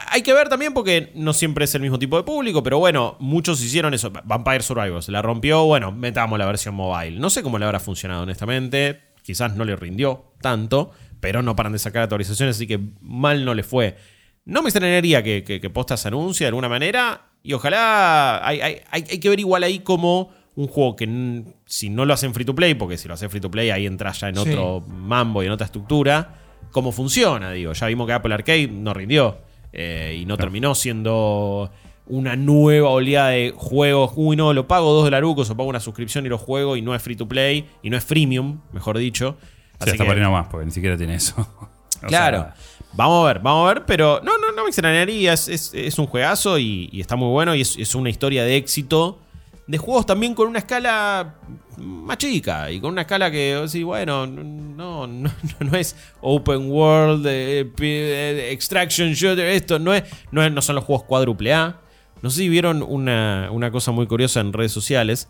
Hay 0.09 0.23
que 0.23 0.33
ver 0.33 0.49
también 0.49 0.75
porque 0.75 1.13
no 1.15 1.33
siempre 1.33 1.65
es 1.65 1.73
el 1.77 1.81
mismo 1.81 2.01
tipo 2.01 2.17
de 2.17 2.25
público, 2.25 2.65
pero 2.65 2.81
bueno, 2.81 3.17
muchos 3.21 3.63
hicieron 3.63 3.95
eso. 3.95 4.11
Vampire 4.25 4.63
Survivors 4.63 5.09
la 5.11 5.23
rompió, 5.23 5.65
bueno, 5.65 5.93
metamos 5.93 6.41
la 6.41 6.47
versión 6.47 6.75
mobile. 6.75 7.21
No 7.21 7.31
sé 7.31 7.45
cómo 7.45 7.57
le 7.57 7.67
habrá 7.67 7.79
funcionado, 7.79 8.25
honestamente. 8.25 9.01
Quizás 9.23 9.55
no 9.55 9.65
le 9.65 9.77
rindió 9.77 10.33
tanto, 10.41 10.91
pero 11.21 11.43
no 11.43 11.55
paran 11.57 11.73
de 11.73 11.79
sacar 11.79 12.03
actualizaciones, 12.03 12.57
así 12.57 12.67
que 12.67 12.81
mal 13.01 13.45
no 13.45 13.55
le 13.55 13.63
fue. 13.63 13.97
No 14.45 14.63
me 14.63 14.69
extrañaría 14.71 15.23
que, 15.23 15.45
que, 15.45 15.61
que 15.61 15.71
Posta 15.71 15.97
se 15.97 16.09
anuncie 16.09 16.45
de 16.45 16.49
alguna 16.49 16.69
manera 16.69 17.27
y 17.43 17.53
ojalá 17.53 18.47
hay, 18.47 18.61
hay- 18.61 18.77
hay- 18.91 19.05
hay 19.11 19.19
que 19.19 19.29
ver 19.29 19.39
igual 19.41 19.63
ahí 19.63 19.81
como 19.81 20.31
un 20.57 20.67
juego 20.67 20.97
que 20.97 21.43
si 21.67 21.89
no 21.91 22.05
lo 22.05 22.13
hacen 22.15 22.35
free 22.35 22.45
to 22.45 22.55
play, 22.55 22.75
porque 22.75 22.99
si 22.99 23.07
lo 23.09 23.15
hacen 23.15 23.31
free 23.31 23.41
to 23.41 23.51
play 23.51 23.71
ahí 23.71 23.87
entras 23.87 24.21
ya 24.21 24.29
en 24.29 24.37
Sí. 24.37 24.41
otro 24.51 24.81
mambo 24.89 25.43
y 25.43 25.47
en 25.47 25.53
otra 25.53 25.67
estructura, 25.67 26.35
cómo 26.73 26.91
funciona, 26.93 27.53
digo. 27.53 27.73
Ya 27.73 27.87
vimos 27.87 28.07
que 28.07 28.13
Apple 28.15 28.35
Arcade 28.35 28.69
no 28.69 28.93
rindió 28.93 29.39
eh, 29.73 30.19
y 30.21 30.27
no 30.27 30.37
terminó 30.37 30.75
siendo 30.75 31.71
una 32.07 32.35
nueva 32.35 32.89
oleada 32.91 33.29
de 33.29 33.53
juegos. 33.57 34.13
Uy, 34.17 34.35
no, 34.37 34.53
lo 34.53 34.67
pago 34.67 34.93
dos 34.93 35.05
dolarucos 35.05 35.49
o 35.51 35.57
pago 35.57 35.69
una 35.69 35.81
suscripción 35.81 36.27
y 36.27 36.29
lo 36.29 36.39
juego 36.39 36.77
y 36.77 36.83
no 36.83 36.95
es 36.95 37.03
free 37.03 37.15
to 37.17 37.29
play 37.29 37.67
y 37.83 37.89
no 37.91 37.97
es 37.97 38.05
freemium, 38.05 38.61
mejor 38.73 38.99
dicho. 38.99 39.37
Sí, 39.81 39.85
Así 39.85 39.91
hasta 39.93 40.05
que- 40.05 40.09
por 40.09 40.17
ahí 40.17 40.23
nomás, 40.23 40.47
porque 40.51 40.67
ni 40.67 40.73
siquiera 40.73 40.97
tiene 40.97 41.15
eso. 41.15 41.35
O 42.03 42.07
Claro. 42.07 42.39
sea, 42.39 42.55
vamos 42.95 43.23
a 43.25 43.27
ver, 43.35 43.41
vamos 43.43 43.69
a 43.71 43.75
ver, 43.75 43.85
pero 43.85 44.23
no, 44.25 44.39
no, 44.39 44.53
no 44.53 44.63
me 44.63 44.69
extrañaría. 44.71 45.35
Es, 45.35 45.49
es- 45.49 45.75
es 45.75 45.99
un 45.99 46.07
juegazo 46.07 46.59
y, 46.59 46.89
y 46.93 47.01
está 47.03 47.15
muy 47.15 47.29
bueno 47.29 47.55
y 47.55 47.61
es, 47.61 47.77
es 47.77 47.95
una 47.95 48.09
historia 48.09 48.43
de 48.45 48.57
éxito. 48.57 49.19
De 49.67 49.77
juegos 49.77 50.07
también 50.07 50.35
con 50.35 50.49
una 50.49 50.61
escala 50.61 51.35
más 51.77 52.17
chica 52.17 52.71
y 52.71 52.81
con 52.81 52.93
una 52.93 53.03
escala 53.03 53.31
que, 53.31 53.65
sí, 53.69 53.83
bueno, 53.83 54.27
no, 54.27 55.07
no, 55.07 55.31
no, 55.61 55.77
es 55.77 55.95
open 56.23 56.71
world, 56.71 57.27
eh, 57.29 57.71
eh, 57.81 58.49
extraction 58.51 59.13
shooter, 59.13 59.47
esto 59.47 59.79
no 59.79 59.93
es, 59.93 60.05
no 60.33 60.43
es, 60.43 60.51
no 60.51 60.63
son 60.63 60.77
los 60.77 60.85
juegos 60.85 61.05
cuádruple 61.05 61.53
A. 61.53 61.81
No 62.23 62.31
sé 62.31 62.39
si 62.39 62.49
vieron 62.49 62.83
una, 62.83 63.49
una 63.53 63.71
cosa 63.71 63.93
muy 63.93 64.07
curiosa 64.07 64.41
en 64.41 64.55
redes 64.55 64.73
sociales. 64.73 65.29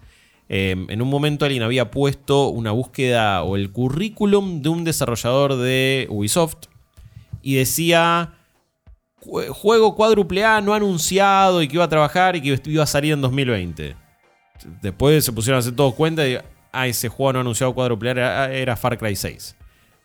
Eh, 0.53 0.75
en 0.89 1.01
un 1.01 1.09
momento 1.09 1.45
alguien 1.45 1.63
había 1.63 1.93
puesto 1.93 2.49
una 2.49 2.73
búsqueda 2.73 3.45
o 3.45 3.55
el 3.55 3.71
currículum 3.71 4.63
de 4.63 4.69
un 4.69 4.83
desarrollador 4.83 5.55
de 5.57 6.09
Ubisoft 6.11 6.67
y 7.41 7.55
decía 7.55 8.35
"Jue- 9.25 9.49
juego 9.49 9.95
cuádruple 9.95 10.45
A 10.45 10.61
no 10.61 10.75
anunciado 10.75 11.63
y 11.63 11.69
que 11.69 11.77
iba 11.77 11.85
a 11.85 11.89
trabajar 11.89 12.35
y 12.35 12.41
que 12.43 12.61
iba 12.65 12.83
a 12.83 12.87
salir 12.87 13.13
en 13.13 13.21
2020. 13.21 13.95
Después 14.83 15.25
se 15.25 15.33
pusieron 15.33 15.57
a 15.57 15.61
hacer 15.61 15.77
todos 15.77 15.95
cuenta 15.95 16.27
y 16.27 16.37
ah, 16.73 16.87
ese 16.89 17.09
juego 17.09 17.33
no 17.35 17.41
anunciado 17.41 17.73
cuádruple 17.73 18.09
A 18.11 18.13
era, 18.13 18.53
era 18.53 18.77
Far 18.77 18.99
Cry 18.99 19.15
6. 19.15 19.57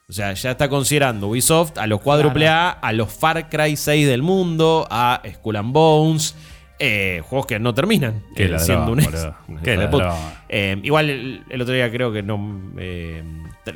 O 0.08 0.14
sea, 0.14 0.32
ya 0.34 0.52
está 0.52 0.70
considerando 0.70 1.28
Ubisoft 1.30 1.80
a 1.80 1.88
los 1.88 2.00
cuádruple 2.02 2.48
A, 2.48 2.70
a 2.70 2.94
los 2.94 3.12
Far 3.12 3.50
Cry 3.50 3.76
6 3.76 4.06
del 4.08 4.22
mundo, 4.22 4.86
a 4.92 5.24
Skull 5.34 5.56
and 5.56 5.74
Bones, 5.74 6.36
eh, 6.80 7.22
juegos 7.24 7.46
que 7.46 7.60
no 7.60 7.74
terminan 7.74 8.24
eh, 8.36 8.48
ladrón, 8.48 8.66
siendo 8.66 8.92
un 8.92 9.02
ladrón. 9.02 9.36
Eh, 10.50 10.78
igual 10.84 11.10
el, 11.10 11.44
el 11.50 11.62
otro 11.62 11.74
día 11.74 11.92
creo 11.92 12.12
que 12.12 12.22
no. 12.22 12.62
eh, 12.78 13.24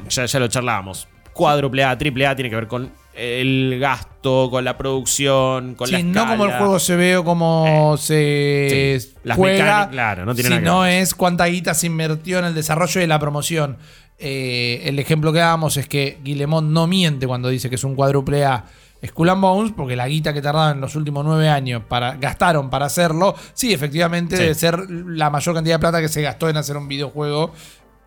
ya, 0.10 0.26
ya 0.26 0.40
lo 0.40 0.48
charlábamos. 0.48 1.08
Cuádruple 1.34 1.84
A, 1.84 1.98
triple 1.98 2.28
A 2.28 2.36
tiene 2.36 2.50
que 2.50 2.56
ver 2.56 2.68
con 2.68 2.92
el 3.20 3.78
gasto, 3.80 4.50
con 4.50 4.64
la 4.64 4.78
producción, 4.78 5.76
con 5.76 5.92
la 5.92 5.98
Sí, 5.98 6.04
no 6.04 6.26
como 6.28 6.46
el 6.46 6.52
juego 6.54 6.80
se 6.80 6.96
ve 6.96 7.18
o 7.18 7.24
como 7.24 7.96
se 7.98 8.98
sí. 9.00 9.14
Las 9.24 9.38
juega, 9.38 9.64
mecánicas, 9.64 9.88
claro, 9.92 10.26
no 10.26 10.36
tiene 10.36 10.50
nada 10.50 10.62
que 10.62 10.66
sino 10.68 10.86
es 10.86 11.14
cuánta 11.16 11.46
guita 11.46 11.74
se 11.74 11.88
invirtió 11.88 12.40
en 12.40 12.46
el 12.46 12.54
desarrollo 12.56 13.02
y 13.02 13.08
la 13.08 13.20
promoción. 13.20 13.78
Eh, 14.18 14.82
el 14.86 15.00
ejemplo 15.00 15.32
que 15.34 15.40
damos 15.40 15.78
es 15.78 15.88
que 15.88 16.18
Guillemot 16.24 16.64
no 16.64 16.88
miente 16.88 17.26
cuando 17.26 17.50
dice 17.50 17.70
que 17.70 17.76
es 17.76 17.84
un 17.84 17.96
cuádruple 17.96 18.46
A 18.46 18.66
Skull 19.06 19.30
and 19.30 19.42
Bones, 19.42 19.74
porque 19.76 19.96
la 19.96 20.08
guita 20.08 20.34
que 20.34 20.42
tardaron 20.42 20.76
en 20.78 20.82
los 20.82 20.96
últimos 20.96 21.24
nueve 21.24 21.48
años 21.50 21.84
para, 21.88 22.16
gastaron 22.18 22.70
para 22.70 22.88
hacerlo, 22.88 23.36
sí, 23.54 23.72
efectivamente 23.74 24.36
Sí. 24.36 24.42
debe 24.44 24.56
ser 24.56 24.90
la 24.90 25.30
mayor 25.30 25.56
cantidad 25.56 25.76
de 25.76 25.80
plata 25.80 26.02
que 26.02 26.10
se 26.10 26.22
gastó 26.22 26.50
en 26.50 26.58
hacer 26.58 26.76
un 26.76 26.88
videojuego 26.88 27.54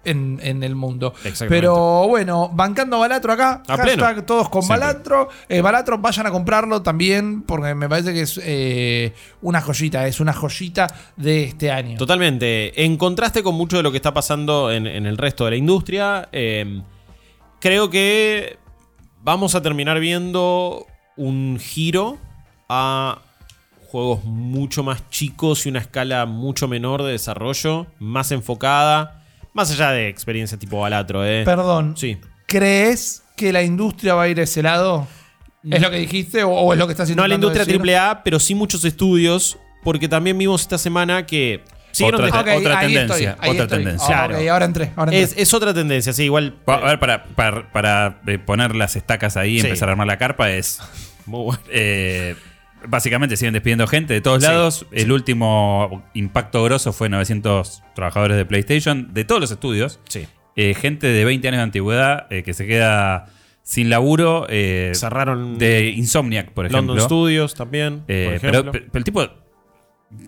en, 0.04 0.40
en 0.42 0.64
el 0.64 0.74
mundo. 0.74 1.14
Pero 1.48 2.08
bueno, 2.08 2.50
bancando 2.52 2.98
Balatro 2.98 3.32
acá, 3.32 3.62
A 3.68 3.76
hashtag 3.76 4.14
pleno. 4.14 4.24
todos 4.24 4.48
con 4.48 4.62
Siempre. 4.62 4.86
Balatro. 4.86 5.28
Eh, 5.48 5.60
Balatro, 5.60 5.98
vayan 5.98 6.26
a 6.26 6.30
comprarlo 6.32 6.82
también, 6.82 7.42
porque 7.42 7.72
me 7.76 7.88
parece 7.88 8.12
que 8.12 8.22
es 8.22 8.40
eh, 8.42 9.14
una 9.42 9.60
joyita, 9.60 10.06
es 10.08 10.18
una 10.18 10.32
joyita 10.32 10.88
de 11.16 11.44
este 11.44 11.70
año. 11.70 11.96
Totalmente. 11.98 12.84
En 12.84 12.96
contraste 12.96 13.42
con 13.44 13.54
mucho 13.54 13.76
de 13.76 13.84
lo 13.84 13.92
que 13.92 13.98
está 13.98 14.12
pasando 14.12 14.72
en, 14.72 14.88
en 14.88 15.06
el 15.06 15.16
resto 15.16 15.44
de 15.44 15.52
la 15.52 15.56
industria, 15.56 16.28
eh, 16.32 16.82
creo 17.60 17.88
que 17.88 18.58
vamos 19.22 19.54
a 19.54 19.62
terminar 19.62 20.00
viendo 20.00 20.86
un 21.16 21.58
giro 21.60 22.18
a 22.68 23.18
juegos 23.88 24.24
mucho 24.24 24.82
más 24.82 25.08
chicos 25.10 25.66
y 25.66 25.68
una 25.68 25.80
escala 25.80 26.24
mucho 26.26 26.66
menor 26.68 27.02
de 27.02 27.12
desarrollo, 27.12 27.86
más 27.98 28.32
enfocada, 28.32 29.22
más 29.52 29.70
allá 29.72 29.90
de 29.90 30.08
experiencias 30.08 30.58
tipo 30.58 30.80
Balatro. 30.80 31.24
¿eh? 31.26 31.42
Perdón, 31.44 31.96
Sí. 31.96 32.18
¿crees 32.46 33.22
que 33.36 33.52
la 33.52 33.62
industria 33.62 34.14
va 34.14 34.22
a 34.24 34.28
ir 34.28 34.40
a 34.40 34.44
ese 34.44 34.62
lado? 34.62 35.06
¿Es 35.62 35.80
lo 35.80 35.90
que 35.90 35.98
dijiste 35.98 36.42
o, 36.42 36.50
o 36.50 36.72
es 36.72 36.78
lo 36.78 36.86
que 36.86 36.92
estás 36.92 37.14
No 37.14 37.22
a 37.22 37.28
la 37.28 37.34
industria 37.36 37.64
decir? 37.64 37.80
AAA, 37.80 38.24
pero 38.24 38.40
sí 38.40 38.54
muchos 38.54 38.84
estudios, 38.84 39.58
porque 39.84 40.08
también 40.08 40.36
vimos 40.36 40.62
esta 40.62 40.78
semana 40.78 41.24
que... 41.26 41.62
siguieron 41.92 42.22
Otra- 42.24 42.42
tendencia, 42.80 43.30
estoy, 43.30 43.50
otra 43.50 43.64
estoy. 43.64 43.66
tendencia. 43.78 44.22
Ah, 44.22 44.26
ok, 44.26 44.48
ahora 44.48 44.64
entré. 44.64 44.90
Ahora 44.96 45.12
entré. 45.12 45.22
es, 45.22 45.34
es 45.36 45.54
otra 45.54 45.72
tendencia, 45.72 46.12
sí, 46.12 46.24
igual... 46.24 46.54
Pa- 46.64 46.74
A 46.76 46.86
ver, 46.88 46.98
para, 46.98 47.24
para, 47.24 47.70
para, 47.72 48.20
eh, 48.26 48.38
poner 48.38 48.74
las 48.74 48.96
estacas 48.96 49.36
ahí 49.36 49.56
y 49.56 49.60
Sí. 49.60 49.66
empezar 49.66 49.88
a 49.88 49.92
armar 49.92 50.06
la 50.06 50.18
carpa 50.18 50.50
es. 50.50 50.80
Muy 51.26 51.44
bueno. 51.44 51.60
eh, 51.70 52.34
básicamente 52.88 53.36
siguen 53.36 53.52
despidiendo 53.54 53.86
gente 53.86 54.12
de 54.14 54.20
todos 54.20 54.42
Sí, 54.42 54.48
lados. 54.48 54.86
El 54.90 55.12
último 55.12 56.04
impacto 56.14 56.64
grosso 56.64 56.92
fue 56.92 57.08
900 57.08 57.82
trabajadores 57.94 58.36
de 58.36 58.44
PlayStation, 58.44 59.14
de 59.14 59.24
todos 59.24 59.40
los 59.40 59.50
estudios. 59.52 60.00
Sí. 60.08 60.26
Eh, 60.56 60.74
gente 60.74 61.06
de 61.06 61.24
20 61.24 61.46
años 61.48 61.58
de 61.58 61.62
antigüedad 61.62 62.26
eh, 62.30 62.42
que 62.42 62.54
se 62.54 62.66
queda 62.66 63.26
sin 63.62 63.88
laburo. 63.88 64.46
eh, 64.48 64.90
Cerraron 64.94 65.58
de 65.58 65.90
Insomniac, 65.90 66.50
por 66.50 66.66
ejemplo. 66.66 66.94
London 66.94 67.06
Studios 67.06 67.54
también. 67.54 68.02
Eh, 68.08 68.30
por 68.32 68.40
pero, 68.40 68.58
ejemplo. 68.58 68.72
pero 68.72 68.98
el 68.98 69.04
tipo. 69.04 69.28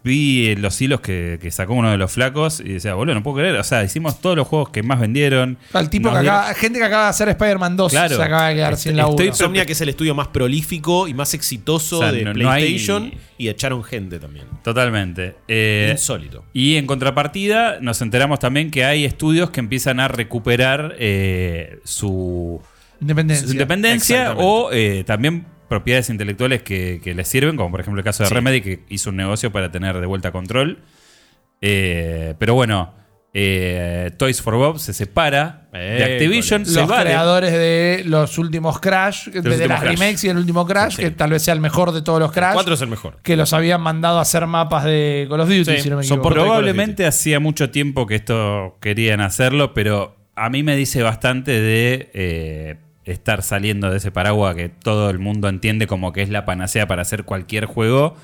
Vi 0.03 0.49
eh, 0.49 0.57
los 0.57 0.81
hilos 0.83 1.01
que, 1.01 1.38
que 1.40 1.51
sacó 1.51 1.73
uno 1.73 1.90
de 1.90 1.97
los 1.97 2.12
flacos 2.12 2.61
y 2.61 2.75
decía, 2.75 2.92
boludo, 2.94 3.14
no 3.14 3.23
puedo 3.23 3.38
creer. 3.38 3.57
O 3.57 3.64
sea, 3.64 3.83
hicimos 3.85 4.20
todos 4.20 4.37
los 4.37 4.47
juegos 4.47 4.68
que 4.68 4.83
más 4.83 5.01
vendieron. 5.01 5.57
Al 5.73 5.88
tipo 5.88 6.11
que 6.11 6.18
dieron- 6.20 6.37
acaba, 6.37 6.55
gente 6.55 6.79
que 6.79 6.85
acaba 6.85 7.05
de 7.05 7.09
hacer 7.11 7.29
Spider-Man 7.31 7.77
2 7.77 7.90
Claro. 7.92 8.16
se 8.16 8.23
acaba 8.23 8.49
de 8.49 8.55
quedar 8.57 8.73
Est- 8.75 8.83
sin 8.83 8.97
laburo. 8.97 9.14
estoy 9.14 9.29
Insomnia, 9.29 9.64
que 9.64 9.73
es 9.73 9.81
el 9.81 9.88
estudio 9.88 10.14
más 10.14 10.29
prolífico 10.29 11.09
y 11.09 11.14
más 11.14 11.33
exitoso 11.33 11.99
O 11.99 12.03
sea, 12.03 12.12
de 12.12 12.23
no- 12.25 12.35
no 12.35 12.51
hay- 12.51 12.64
PlayStation. 12.64 13.12
Y 13.38 13.49
echaron 13.49 13.83
gente 13.83 14.18
también. 14.18 14.44
Totalmente. 14.62 15.37
Eh, 15.49 15.88
Insólito. 15.92 16.44
Y 16.53 16.77
en 16.77 16.87
contrapartida, 16.87 17.79
nos 17.81 18.03
enteramos 18.03 18.38
también 18.40 18.70
que 18.70 18.85
hay 18.85 19.05
estudios 19.07 19.49
que 19.51 19.61
empiezan 19.61 20.01
a 20.01 20.09
recuperar 20.09 20.97
eh, 20.99 21.79
su, 21.85 22.61
Independencia. 23.01 23.47
su 23.47 23.53
independencia 23.53 24.16
Exactamente. 24.23 24.47
o 24.51 24.70
eh, 24.73 25.05
también 25.05 25.47
propiedades 25.68 26.11
intelectuales 26.11 26.62
que, 26.62 27.00
que 27.03 27.14
les 27.14 27.27
sirven, 27.29 27.57
como 27.57 27.70
por 27.70 27.81
ejemplo 27.81 28.00
el 28.00 28.05
caso 28.05 28.22
de 28.22 28.29
Sí. 28.29 28.35
Remedy, 28.35 28.61
que 28.61 28.85
hizo 28.88 29.11
un 29.11 29.16
negocio 29.16 29.50
para 29.53 29.70
tener 29.70 29.98
de 30.00 30.07
vuelta 30.07 30.31
control. 30.33 30.83
Eh, 31.61 32.35
pero 32.38 32.55
bueno, 32.55 32.94
eh, 33.33 34.11
Toys 34.16 34.40
for 34.42 34.55
Bob 34.57 34.79
se 34.79 34.92
separa 34.92 35.68
de 35.72 36.05
Activision, 36.05 36.62
Los 36.66 36.92
creadores 36.92 37.53
de 37.53 38.03
los 38.07 38.38
últimos 38.38 38.79
Crash, 38.81 39.29
de, 39.29 39.66
las 39.66 39.81
Crash. 39.81 39.98
remakes 39.98 40.24
y 40.24 40.29
el 40.29 40.37
último 40.37 40.66
Crash, 40.66 40.96
Sí. 40.96 41.03
que 41.03 41.11
tal 41.11 41.31
vez 41.31 41.42
sea 41.42 41.55
el 41.55 41.61
mejor 41.61 41.92
de 41.92 42.03
todos 42.03 42.20
los 42.20 42.31
Crash. 42.31 42.55
4 42.55 42.74
es 42.74 42.81
el 42.83 42.88
mejor. 42.88 43.18
que 43.22 43.37
los 43.37 43.53
habían 43.53 43.81
mandado 43.81 44.18
a 44.18 44.22
hacer 44.22 44.46
mapas 44.46 44.85
de 44.85 45.27
Call 45.29 45.40
of 45.40 45.48
Duty, 45.48 45.64
Sí, 45.64 45.79
si 45.83 45.90
no 45.90 45.96
me 45.96 46.03
equivoco. 46.05 46.29
Probablemente 46.29 47.07
hacía 47.07 47.40
mucho 47.40 47.70
tiempo 47.70 48.07
que 48.07 48.14
esto 48.16 48.77
querían 48.81 49.20
hacerlo, 49.20 49.74
pero 49.74 50.16
a 50.37 50.48
mí 50.50 50.62
me 50.62 50.77
dice 50.77 51.03
bastante 51.03 51.50
de 51.61 52.11
eh, 52.14 52.77
estar 53.04 53.42
saliendo 53.42 53.90
de 53.90 53.98
ese 53.98 54.10
paraguas 54.10 54.54
que 54.54 54.68
todo 54.68 55.10
el 55.10 55.18
mundo 55.18 55.48
entiende 55.48 55.86
como 55.86 56.12
que 56.12 56.22
es 56.22 56.30
la 56.30 56.44
panacea 56.44 56.86
para 56.88 57.02
hacer 57.02 57.24
cualquier 57.24 57.66
juego. 57.66 58.16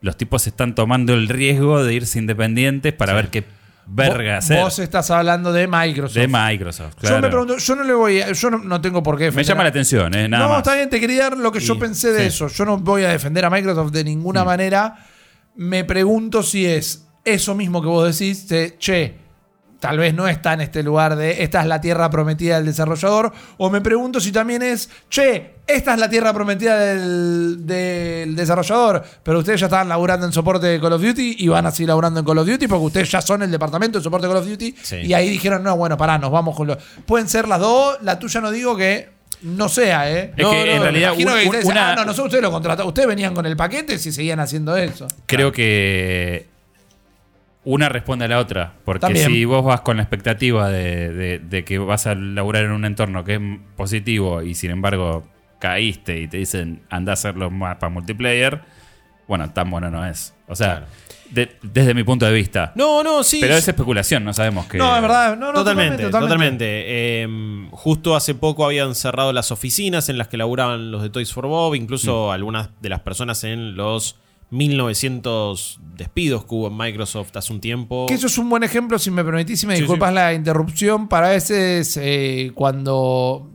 Los 0.00 0.16
tipos 0.16 0.46
están 0.46 0.74
tomando 0.74 1.14
el 1.14 1.28
riesgo 1.28 1.82
de 1.84 1.94
irse 1.94 2.18
independientes 2.18 2.92
para 2.92 3.12
ver 3.14 3.28
qué 3.28 3.44
verga 3.86 4.38
hacer. 4.38 4.60
Vos 4.60 4.78
estás 4.78 5.10
hablando 5.10 5.52
de 5.52 5.66
Microsoft. 5.66 6.16
de 6.18 6.26
Microsoft, 6.28 6.94
claro. 6.96 7.16
Yo 7.16 7.22
me 7.22 7.28
pregunto, 7.28 7.58
yo 7.58 7.76
no 7.76 7.84
le 7.84 7.92
voy 7.94 8.20
a, 8.22 8.32
yo 8.32 8.50
no, 8.50 8.58
no 8.58 8.80
tengo 8.80 9.02
por 9.02 9.16
qué 9.18 9.30
me 9.30 9.44
llama 9.44 9.60
a- 9.60 9.64
la 9.64 9.70
atención, 9.70 10.14
¿eh? 10.14 10.28
Nada 10.28 10.44
no, 10.44 10.48
más. 10.50 10.58
está 10.58 10.74
bien, 10.74 10.88
te 10.90 10.98
quería 11.00 11.24
dar 11.24 11.36
lo 11.38 11.52
que 11.52 11.60
yo 11.60 11.78
pensé 11.78 12.12
de 12.12 12.20
sí. 12.22 12.26
eso. 12.28 12.48
Yo 12.48 12.64
no 12.64 12.78
voy 12.78 13.04
a 13.04 13.10
defender 13.10 13.44
a 13.44 13.50
Microsoft 13.50 13.92
de 13.92 14.04
ninguna 14.04 14.42
Mm. 14.42 14.46
manera. 14.46 14.96
Me 15.56 15.84
pregunto 15.84 16.42
si 16.42 16.66
es 16.66 17.06
eso 17.24 17.54
mismo 17.54 17.80
que 17.80 17.88
vos 17.88 18.18
decís, 18.18 18.48
de, 18.48 18.76
che, 18.78 19.14
tal 19.80 19.98
vez 19.98 20.14
no 20.14 20.26
está 20.28 20.54
en 20.54 20.62
este 20.62 20.82
lugar 20.82 21.16
de 21.16 21.42
esta 21.42 21.60
es 21.60 21.66
la 21.66 21.80
tierra 21.80 22.08
prometida 22.10 22.56
del 22.56 22.66
desarrollador. 22.66 23.32
O 23.58 23.70
me 23.70 23.80
pregunto 23.80 24.20
si 24.20 24.32
también 24.32 24.62
es, 24.62 24.88
che, 25.10 25.54
esta 25.66 25.94
es 25.94 26.00
la 26.00 26.08
tierra 26.08 26.32
prometida 26.32 26.78
del, 26.78 27.66
del 27.66 28.34
desarrollador, 28.36 29.02
pero 29.22 29.38
ustedes 29.40 29.60
ya 29.60 29.66
estaban 29.66 29.88
laburando 29.88 30.26
en 30.26 30.32
soporte 30.32 30.66
de 30.66 30.80
Call 30.80 30.92
of 30.94 31.02
Duty 31.02 31.36
y 31.38 31.48
van 31.48 31.66
a 31.66 31.70
seguir 31.70 31.88
laburando 31.88 32.20
en 32.20 32.26
Call 32.26 32.38
of 32.38 32.46
Duty 32.46 32.66
porque 32.66 32.84
ustedes 32.86 33.10
ya 33.10 33.20
son 33.20 33.42
el 33.42 33.50
departamento 33.50 33.98
de 33.98 34.04
soporte 34.04 34.26
de 34.26 34.32
Call 34.32 34.42
of 34.42 34.48
Duty. 34.48 34.74
Sí. 34.82 34.96
Y 34.96 35.14
ahí 35.14 35.28
dijeron, 35.28 35.62
no, 35.62 35.76
bueno, 35.76 35.96
pará, 35.96 36.18
nos 36.18 36.30
vamos 36.30 36.56
con 36.56 36.66
los... 36.66 36.78
Pueden 37.06 37.28
ser 37.28 37.46
las 37.48 37.60
dos, 37.60 37.98
la 38.02 38.18
tuya 38.18 38.40
no 38.40 38.50
digo 38.50 38.76
que 38.76 39.12
no 39.42 39.68
sea, 39.68 40.10
¿eh? 40.10 40.32
Es 40.36 40.46
que 40.46 40.74
en 40.76 40.80
realidad 40.82 41.12
un- 41.12 41.18
que 41.18 41.24
ustedes, 41.46 41.64
una- 41.66 41.92
ah, 41.92 41.96
no, 41.96 42.04
nosotros 42.06 42.26
ustedes 42.28 42.42
lo 42.42 42.50
contrataron. 42.50 42.88
Ustedes 42.88 43.06
venían 43.08 43.34
con 43.34 43.44
el 43.44 43.56
paquete 43.56 43.98
si 43.98 44.10
seguían 44.10 44.40
haciendo 44.40 44.74
eso. 44.76 45.06
Creo 45.26 45.52
que 45.52 46.46
una 47.64 47.88
responde 47.88 48.26
a 48.26 48.28
la 48.28 48.38
otra. 48.38 48.74
Porque 48.84 49.00
También. 49.00 49.26
si 49.30 49.44
vos 49.44 49.64
vas 49.64 49.80
con 49.80 49.96
la 49.96 50.02
expectativa 50.02 50.68
de, 50.68 51.12
de- 51.12 51.38
de 51.38 51.64
que 51.64 51.78
vas 51.78 52.06
a 52.06 52.14
laburar 52.14 52.64
en 52.64 52.72
un 52.72 52.84
entorno 52.84 53.24
que 53.24 53.34
es 53.34 53.40
positivo 53.76 54.42
y 54.42 54.54
sin 54.54 54.70
embargo 54.70 55.26
caíste 55.58 56.20
y 56.20 56.28
te 56.28 56.36
dicen 56.36 56.82
anda 56.90 57.12
a 57.12 57.14
hacerlo 57.14 57.50
más 57.50 57.76
para 57.76 57.88
multiplayer, 57.90 58.60
bueno, 59.26 59.50
tan 59.52 59.70
bueno 59.70 59.90
no 59.90 60.04
es. 60.06 60.34
O 60.46 60.54
sea, 60.54 60.68
Claro. 60.80 60.86
de- 61.30 61.56
desde 61.62 61.94
mi 61.94 62.04
punto 62.04 62.26
de 62.26 62.32
vista. 62.34 62.72
No, 62.74 63.02
no, 63.02 63.22
sí. 63.24 63.38
Pero 63.40 63.54
es 63.54 63.66
especulación, 63.66 64.22
no 64.24 64.34
sabemos 64.34 64.66
que. 64.66 64.76
No, 64.76 64.94
es 64.94 65.00
verdad. 65.00 65.34
No, 65.38 65.46
no, 65.46 65.60
totalmente, 65.60 66.10
totalmente. 66.10 66.64
Eh, 66.68 67.68
justo 67.70 68.14
hace 68.14 68.34
poco 68.34 68.66
habían 68.66 68.94
cerrado 68.94 69.32
las 69.32 69.50
oficinas 69.50 70.10
en 70.10 70.18
las 70.18 70.28
que 70.28 70.36
laburaban 70.36 70.90
los 70.90 71.02
de 71.02 71.08
Toys 71.08 71.32
for 71.32 71.46
Bob, 71.46 71.74
incluso 71.76 72.30
algunas 72.30 72.68
de 72.82 72.90
las 72.90 73.00
personas 73.00 73.42
en 73.44 73.74
los 73.74 74.18
1900 74.50 75.80
despidos 75.96 76.44
que 76.44 76.54
hubo 76.54 76.68
en 76.68 76.76
Microsoft 76.76 77.36
hace 77.36 77.52
un 77.52 77.60
tiempo. 77.60 78.06
Que 78.06 78.14
eso 78.14 78.26
es 78.26 78.38
un 78.38 78.48
buen 78.48 78.62
ejemplo, 78.62 78.98
si 78.98 79.10
me 79.10 79.24
permitís, 79.24 79.60
si 79.60 79.66
me 79.66 79.74
Sí, 79.74 79.82
disculpas 79.82 80.10
sí. 80.10 80.14
la 80.14 80.34
interrupción, 80.34 81.08
para 81.08 81.28
veces 81.30 81.98
eh, 82.00 82.52
cuando... 82.54 83.50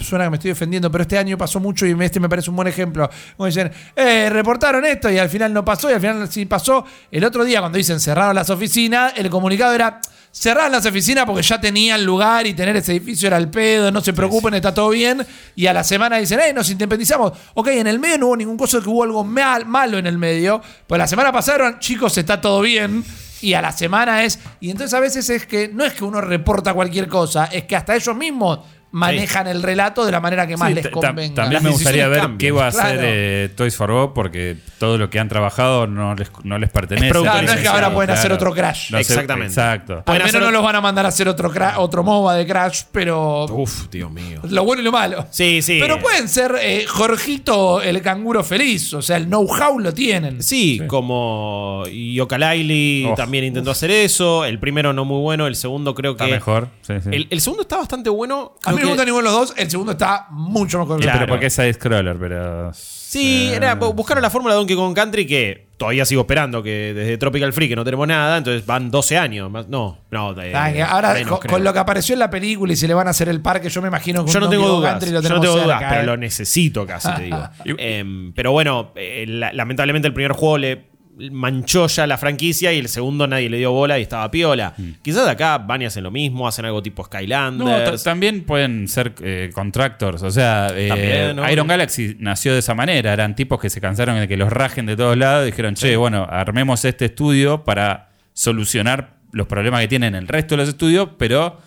Suena 0.00 0.24
que 0.24 0.30
me 0.30 0.36
estoy 0.36 0.50
defendiendo, 0.50 0.90
pero 0.90 1.02
este 1.02 1.16
año 1.16 1.38
pasó 1.38 1.60
mucho 1.60 1.86
y 1.86 1.96
este 2.02 2.20
me 2.20 2.28
parece 2.28 2.50
un 2.50 2.56
buen 2.56 2.68
ejemplo. 2.68 3.08
Como 3.36 3.46
dicen, 3.46 3.70
eh, 3.96 4.28
reportaron 4.28 4.84
esto 4.84 5.10
y 5.10 5.16
al 5.16 5.30
final 5.30 5.50
no 5.52 5.64
pasó 5.64 5.88
y 5.88 5.94
al 5.94 6.00
final 6.00 6.28
sí 6.30 6.44
pasó. 6.44 6.84
El 7.10 7.24
otro 7.24 7.42
día 7.44 7.60
cuando 7.60 7.78
dicen 7.78 8.00
cerraron 8.00 8.34
las 8.34 8.50
oficinas, 8.50 9.14
el 9.16 9.30
comunicado 9.30 9.72
era, 9.72 10.00
cerraron 10.36 10.72
las 10.72 10.84
oficinas 10.84 11.24
porque 11.26 11.42
ya 11.42 11.60
tenían 11.60 12.04
lugar 12.04 12.44
y 12.46 12.54
tener 12.54 12.74
ese 12.76 12.90
edificio 12.92 13.28
era 13.28 13.36
el 13.36 13.48
pedo, 13.48 13.92
no 13.92 14.00
se 14.00 14.12
preocupen, 14.12 14.52
está 14.54 14.74
todo 14.74 14.88
bien. 14.90 15.24
Y 15.54 15.66
a 15.66 15.72
la 15.72 15.84
semana 15.84 16.16
dicen, 16.18 16.40
eh, 16.40 16.52
nos 16.52 16.68
independizamos. 16.70 17.32
Ok, 17.54 17.68
en 17.68 17.86
el 17.86 18.00
medio 18.00 18.18
no 18.18 18.26
hubo 18.26 18.36
ningún 18.36 18.56
cosa 18.56 18.80
que 18.80 18.88
hubo 18.88 19.04
algo 19.04 19.22
mal- 19.22 19.64
malo 19.64 19.96
en 19.96 20.06
el 20.08 20.18
medio. 20.18 20.60
Pues 20.88 20.98
la 20.98 21.06
semana 21.06 21.30
pasaron, 21.32 21.78
chicos, 21.78 22.18
está 22.18 22.40
todo 22.40 22.60
bien. 22.60 23.04
Y 23.40 23.54
a 23.54 23.62
la 23.62 23.72
semana 23.72 24.24
es. 24.24 24.38
Y 24.60 24.70
entonces 24.70 24.92
a 24.94 25.00
veces 25.00 25.28
es 25.30 25.46
que 25.46 25.68
no 25.68 25.84
es 25.84 25.92
que 25.92 26.04
uno 26.04 26.20
reporta 26.20 26.74
cualquier 26.74 27.08
cosa, 27.08 27.44
es 27.46 27.64
que 27.64 27.76
hasta 27.76 27.94
ellos 27.94 28.16
mismos 28.16 28.60
manejan 28.94 29.46
el 29.48 29.62
relato 29.62 30.04
de 30.06 30.12
la 30.12 30.20
manera 30.20 30.46
que 30.46 30.56
más 30.56 30.68
Sí, 30.68 30.74
les 30.76 30.88
convenga. 30.88 31.34
También 31.34 31.62
me 31.62 31.70
gustaría 31.70 32.06
ver 32.08 32.20
cambian. 32.20 32.38
qué 32.38 32.50
va 32.52 32.68
a 32.68 32.70
Claro. 32.70 32.88
hacer 32.88 33.00
eh, 33.02 33.48
Toys 33.56 33.76
for 33.76 33.90
Bob 33.90 34.14
porque 34.14 34.56
todo 34.78 34.96
lo 34.98 35.10
que 35.10 35.18
han 35.18 35.28
trabajado 35.28 35.86
no 35.86 36.14
les, 36.14 36.30
no 36.44 36.58
les 36.58 36.70
pertenece. 36.70 37.12
no 37.12 37.40
es 37.40 37.60
que 37.60 37.68
ahora 37.68 37.92
pueden 37.92 38.10
hacer 38.10 38.32
otro 38.32 38.52
Crash. 38.54 38.90
No 38.92 38.98
sé, 38.98 39.02
Exactamente. 39.02 39.48
exacto. 39.48 40.02
Al 40.06 40.22
menos 40.24 40.40
no 40.42 40.50
los 40.50 40.62
van 40.62 40.76
a 40.76 40.80
mandar 40.80 41.04
a 41.06 41.08
hacer 41.08 41.28
otro, 41.28 41.52
otro 41.78 42.02
MOBA 42.04 42.34
de 42.36 42.46
Crash, 42.46 42.82
pero. 42.92 43.44
Uf, 43.46 43.88
Dios 43.90 44.10
mío. 44.10 44.40
Lo 44.48 44.64
bueno 44.64 44.80
y 44.80 44.84
lo 44.84 44.92
malo. 44.92 45.26
Sí, 45.30 45.60
sí. 45.62 45.78
Pero 45.80 45.98
pueden 46.00 46.28
ser 46.28 46.54
eh, 46.62 46.84
Jorgito 46.86 47.82
el 47.82 48.00
canguro 48.00 48.44
feliz. 48.44 48.94
O 48.94 49.02
sea, 49.02 49.16
el 49.16 49.26
know-how 49.26 49.78
lo 49.80 49.92
tienen. 49.92 50.42
Sí, 50.42 50.80
como 50.86 51.82
Yooka-Laylee 51.86 53.10
Oh, 53.10 53.14
también 53.14 53.44
intentó 53.44 53.70
hacer 53.70 53.90
eso. 53.90 54.44
El 54.44 54.58
primero 54.58 54.92
no 54.92 55.04
muy 55.04 55.20
bueno, 55.20 55.46
el 55.46 55.56
segundo 55.56 55.94
creo 55.94 56.12
Está 56.12 56.26
que. 56.26 56.32
mejor. 56.32 56.68
Sí, 56.82 56.94
sí. 57.02 57.08
El, 57.12 57.26
el 57.30 57.40
segundo 57.40 57.62
está 57.62 57.76
bastante 57.78 58.10
bueno. 58.10 58.52
A 58.64 58.72
mí 58.72 58.83
que- 58.84 58.90
gusta 58.92 59.04
ninguno 59.04 59.28
de 59.28 59.30
los 59.36 59.48
dos. 59.48 59.54
El 59.58 59.70
segundo 59.70 59.92
está 59.92 60.26
mucho 60.30 60.78
mejor. 60.78 60.98
que 61.00 61.06
el 61.06 61.12
Pero 61.12 61.26
porque 61.26 61.46
es 61.46 61.54
side-scroller, 61.54 62.16
pero. 62.18 62.70
Sí, 62.74 63.50
eh, 63.52 63.56
era, 63.56 63.74
buscaron 63.76 64.22
la 64.22 64.30
fórmula 64.30 64.54
de 64.54 64.58
Donkey 64.58 64.74
Kong 64.76 64.94
Country 64.94 65.26
que 65.26 65.68
todavía 65.76 66.04
sigo 66.04 66.22
esperando, 66.22 66.62
que 66.62 66.92
desde 66.94 67.16
Tropical 67.18 67.52
Free 67.52 67.68
que 67.68 67.76
no 67.76 67.84
tenemos 67.84 68.08
nada, 68.08 68.38
entonces 68.38 68.66
van 68.66 68.90
12 68.90 69.16
años. 69.18 69.50
más- 69.50 69.68
No, 69.68 69.98
no. 70.10 70.40
eh, 70.42 70.52
Ah, 70.54 70.72
que 70.72 70.82
Ahora, 70.82 71.14
menos, 71.14 71.38
con, 71.40 71.62
lo 71.62 71.72
que 71.72 71.78
apareció 71.78 72.12
en 72.14 72.18
la 72.20 72.30
película 72.30 72.72
y 72.72 72.76
si 72.76 72.86
le 72.88 72.94
van 72.94 73.06
a 73.06 73.10
hacer 73.10 73.28
el 73.28 73.40
parque, 73.40 73.68
yo 73.68 73.80
me 73.82 73.88
imagino 73.88 74.24
que 74.24 74.32
Yo 74.32 74.38
un 74.38 74.44
no 74.44 74.50
tengo 74.50 74.68
dudas, 74.68 74.90
Country 74.92 75.10
lo 75.10 75.20
yo 75.22 75.28
no 75.28 75.40
tengo 75.40 75.58
dudas, 75.60 75.82
pero 75.88 76.00
¿eh? 76.02 76.06
lo 76.06 76.16
necesito 76.16 76.86
casi, 76.86 77.12
te 77.14 77.22
digo. 77.24 77.38
Em, 77.78 78.32
pero 78.32 78.50
bueno, 78.52 78.92
eh, 78.96 79.24
la- 79.28 79.52
lamentablemente 79.52 80.08
el 80.08 80.14
primer 80.14 80.32
juego 80.32 80.58
le 80.58 80.93
manchó 81.30 81.86
ya 81.86 82.06
la 82.06 82.18
franquicia 82.18 82.72
y 82.72 82.78
el 82.78 82.88
segundo 82.88 83.26
nadie 83.26 83.48
le 83.48 83.58
dio 83.58 83.70
bola 83.72 83.98
y 83.98 84.02
estaba 84.02 84.30
piola. 84.30 84.74
Quizás 85.02 85.28
acá 85.28 85.58
van 85.58 85.82
y 85.82 85.84
hacen 85.84 86.02
lo 86.02 86.10
mismo, 86.10 86.48
hacen 86.48 86.64
algo 86.64 86.82
tipo 86.82 87.02
No, 87.02 87.06
Skylanders. 87.06 88.02
ta- 88.02 88.10
también 88.10 88.44
pueden 88.44 88.88
ser 88.88 89.14
eh, 89.22 89.50
contractors. 89.54 90.22
O 90.22 90.30
sea, 90.30 90.68
eh, 90.74 90.88
También, 90.88 91.36
¿no? 91.36 91.50
Iron 91.50 91.66
Galaxy 91.66 92.16
nació 92.18 92.52
de 92.52 92.58
esa 92.58 92.74
manera. 92.74 93.12
Eran 93.12 93.36
tipos 93.36 93.60
que 93.60 93.70
se 93.70 93.80
cansaron 93.80 94.18
de 94.18 94.26
que 94.26 94.36
los 94.36 94.52
rajen 94.52 94.86
de 94.86 94.96
todos 94.96 95.16
lados. 95.16 95.46
Dijeron, 95.46 95.74
che, 95.74 95.96
bueno, 95.96 96.26
armemos 96.28 96.84
este 96.84 97.04
estudio 97.06 97.64
para 97.64 98.08
solucionar 98.32 99.14
los 99.32 99.46
problemas 99.46 99.80
que 99.80 99.88
tienen 99.88 100.14
el 100.14 100.28
resto 100.28 100.54
de 100.56 100.62
los 100.62 100.68
estudios. 100.68 101.10
Pero, 101.18 101.58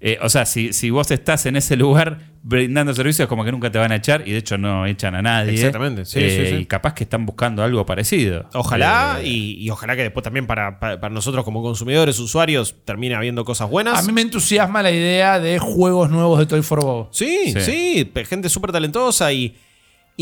eh, 0.00 0.18
o 0.22 0.28
sea, 0.30 0.46
si, 0.46 0.72
si 0.72 0.88
vos 0.90 1.10
estás 1.10 1.44
en 1.46 1.56
ese 1.56 1.76
lugar 1.76 2.18
brindando 2.42 2.94
servicios, 2.94 3.28
como 3.28 3.44
que 3.44 3.52
nunca 3.52 3.70
te 3.70 3.78
van 3.78 3.92
a 3.92 3.96
echar. 3.96 4.26
Y 4.26 4.32
de 4.32 4.38
hecho, 4.38 4.56
no 4.56 4.86
echan 4.86 5.14
a 5.14 5.20
nadie. 5.20 5.52
Exactamente, 5.54 6.06
sí, 6.06 6.18
Eh, 6.20 6.44
sí, 6.46 6.50
sí. 6.56 6.62
Y 6.62 6.64
capaz 6.66 6.94
que 6.94 7.04
están 7.04 7.26
buscando 7.26 7.62
algo 7.62 7.84
parecido. 7.84 8.48
Ojalá 8.54 9.18
Eh, 9.20 9.26
y, 9.28 9.54
y 9.64 9.68
ojalá 9.70 9.94
que 9.96 10.02
después 10.02 10.24
también 10.24 10.46
para, 10.46 10.78
para- 10.80 11.00
para 11.00 11.12
nosotros 11.12 11.44
como 11.44 11.62
consumidores, 11.62 12.18
usuarios, 12.18 12.76
termine 12.84 13.14
habiendo 13.14 13.44
cosas 13.44 13.68
buenas. 13.68 13.98
A 13.98 14.02
mí 14.06 14.12
me 14.12 14.22
entusiasma 14.22 14.82
la 14.82 14.90
idea 14.90 15.38
de 15.38 15.58
juegos 15.58 16.08
nuevos 16.10 16.38
de 16.38 16.46
Toy 16.46 16.62
for 16.62 16.80
Bob. 16.82 17.08
Sí, 17.12 17.52
Sí. 17.52 17.60
sí, 17.60 18.12
gente 18.26 18.48
súper 18.48 18.72
talentosa 18.72 19.30
y, 19.32 19.54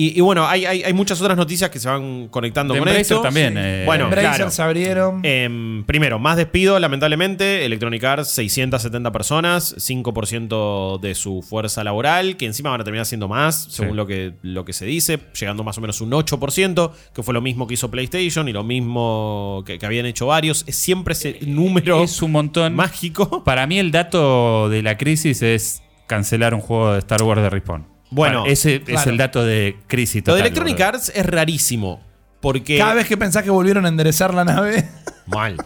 y, 0.07 0.19
y 0.19 0.21
bueno, 0.21 0.47
hay, 0.47 0.65
hay, 0.67 0.83
hay 0.83 0.93
muchas 0.93 1.21
otras 1.21 1.37
noticias 1.37 1.71
que 1.71 1.79
se 1.79 1.89
van 1.89 2.29
conectando 2.29 2.75
De 2.75 2.81
con 2.81 2.89
Embracer 2.89 3.17
esto. 3.17 3.23
también, 3.23 3.55
Sí. 3.55 3.59
eh, 3.63 3.83
bueno, 3.87 4.05
Embracer 4.05 4.35
claro. 4.37 4.51
se 4.51 4.63
abrieron. 4.63 5.21
Em, 5.25 5.85
primero, 5.85 6.19
más 6.19 6.37
despido, 6.37 6.79
lamentablemente. 6.79 7.65
Electronic 7.65 8.05
Arts, 8.05 8.29
670 8.31 9.11
personas, 9.13 9.75
5% 9.79 10.99
de 11.01 11.15
su 11.15 11.43
fuerza 11.43 11.85
laboral, 11.85 12.37
que 12.37 12.47
encima 12.47 12.71
van 12.71 12.81
a 12.81 12.85
terminar 12.85 13.07
siendo 13.07 13.29
más, 13.29 13.69
según 13.71 13.91
Sí. 13.93 13.97
lo, 13.97 14.07
que, 14.07 14.35
lo 14.43 14.65
que 14.65 14.73
se 14.73 14.85
dice, 14.87 15.19
llegando 15.39 15.65
más 15.65 15.79
o 15.79 15.81
menos 15.81 16.01
un 16.01 16.11
8%, 16.13 16.93
que 17.15 17.23
fue 17.23 17.35
lo 17.35 17.41
mismo 17.41 17.67
que 17.67 17.75
hizo 17.75 17.91
PlayStation 17.91 18.49
y 18.49 18.53
lo 18.53 18.65
mismo 18.65 19.63
que, 19.67 19.79
que 19.79 19.87
habían 19.87 20.07
hecho 20.07 20.27
varios. 20.27 20.65
Es 20.67 20.77
siempre 20.77 21.13
ese 21.13 21.39
número 21.47 22.03
es 22.03 22.23
un 22.23 22.33
montón. 22.33 22.75
mágico. 22.75 23.43
Para 23.45 23.67
mí 23.67 23.79
el 23.79 23.91
dato 23.91 24.69
de 24.69 24.83
la 24.83 24.97
crisis 24.97 25.43
es 25.43 25.83
cancelar 26.07 26.55
un 26.55 26.61
juego 26.61 26.93
de 26.93 26.99
Star 27.01 27.23
Wars 27.23 27.43
de 27.43 27.51
Respawn. 27.51 27.98
Bueno, 28.11 28.45
ese 28.47 28.83
es 28.87 29.07
el 29.07 29.17
dato 29.17 29.45
de 29.45 29.77
crisis 29.87 30.23
Lo 30.23 30.25
total. 30.25 30.37
de 30.37 30.41
Electronic 30.43 30.75
boludo. 30.75 30.89
Arts 30.89 31.13
es 31.15 31.27
rarísimo, 31.27 32.01
porque... 32.41 32.79
Cada 32.79 32.95
vez 32.95 33.07
que 33.07 33.17
pensás 33.17 33.43
que 33.43 33.51
volvieron 33.51 33.85
a 33.85 33.89
enderezar 33.89 34.33
la 34.33 34.45
nave. 34.45 34.89
Mal. 35.27 35.57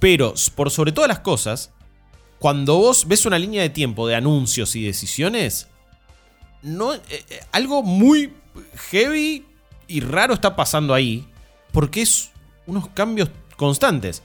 Pero, 0.00 0.34
por 0.54 0.70
sobre 0.70 0.92
todas 0.92 1.08
las 1.08 1.20
cosas, 1.20 1.70
cuando 2.38 2.76
vos 2.76 3.06
ves 3.06 3.24
una 3.26 3.38
línea 3.38 3.62
de 3.62 3.70
tiempo 3.70 4.06
de 4.06 4.16
anuncios 4.16 4.74
y 4.76 4.84
decisiones, 4.84 5.68
no, 6.62 6.94
eh, 6.94 7.00
eh, 7.08 7.40
algo 7.52 7.82
muy 7.82 8.32
heavy 8.90 9.46
y 9.86 10.00
raro 10.00 10.34
está 10.34 10.56
pasando 10.56 10.94
ahí, 10.94 11.26
porque 11.72 12.02
es 12.02 12.30
unos 12.66 12.88
cambios 12.88 13.30
constantes. 13.56 14.22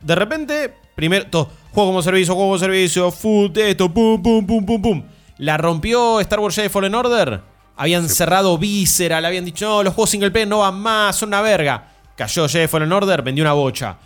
De 0.00 0.14
repente, 0.14 0.74
primero, 0.94 1.26
todo, 1.26 1.50
juego 1.72 1.90
como 1.90 2.02
servicio, 2.02 2.34
juego 2.34 2.50
como 2.50 2.58
servicio, 2.58 3.10
food, 3.10 3.56
esto, 3.58 3.92
pum, 3.92 4.22
pum, 4.22 4.46
pum, 4.46 4.64
pum, 4.64 4.82
pum. 4.82 5.02
La 5.38 5.56
rompió 5.56 6.20
Star 6.20 6.40
Wars 6.40 6.54
Jedi 6.54 6.68
Fallen 6.68 6.94
Order. 6.94 7.40
Habían 7.76 8.08
cerrado 8.08 8.56
Visceral, 8.56 9.24
habían 9.24 9.44
dicho, 9.44 9.66
no, 9.68 9.82
los 9.82 9.92
juegos 9.94 10.10
single 10.10 10.30
player 10.30 10.48
no 10.48 10.60
van 10.60 10.78
más, 10.80 11.16
son 11.16 11.28
una 11.28 11.42
verga. 11.42 11.88
Cayó 12.16 12.48
Jedi 12.48 12.66
Fallen 12.68 12.90
Order, 12.90 13.20
vendió 13.22 13.44
una 13.44 13.52
bocha. 13.52 13.98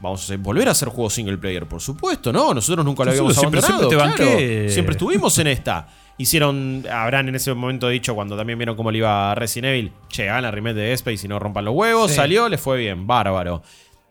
Vamos 0.00 0.28
a 0.30 0.36
volver 0.36 0.68
a 0.68 0.72
hacer 0.72 0.88
juegos 0.88 1.14
single 1.14 1.38
player, 1.38 1.66
por 1.66 1.80
supuesto, 1.80 2.32
¿no? 2.32 2.52
Nosotros 2.52 2.84
nunca 2.84 3.04
lo 3.04 3.12
Sí, 3.12 3.18
habíamos 3.18 3.36
siempre- 3.36 3.60
abandonado. 3.60 3.90
siempre 3.90 4.08
te 4.16 4.24
claro. 4.24 4.32
banqué. 4.34 4.68
Siempre 4.70 4.92
estuvimos 4.92 5.38
en 5.38 5.46
esta. 5.46 5.88
Hicieron, 6.18 6.84
habrán 6.90 7.28
en 7.28 7.34
ese 7.34 7.52
momento 7.54 7.88
dicho, 7.88 8.14
cuando 8.14 8.36
también 8.36 8.58
vieron 8.58 8.74
cómo 8.74 8.90
le 8.90 8.98
iba 8.98 9.30
a 9.32 9.34
Resident 9.34 9.66
Evil, 9.70 9.92
che, 10.08 10.28
hagan 10.28 10.42
la 10.42 10.50
remake 10.50 10.74
de 10.74 10.92
Space 10.94 11.26
y 11.26 11.28
no 11.28 11.38
rompan 11.38 11.64
los 11.64 11.74
huevos. 11.74 12.10
Sí. 12.10 12.16
Salió, 12.16 12.48
les 12.48 12.60
fue 12.60 12.78
bien, 12.78 13.06
bárbaro. 13.06 13.62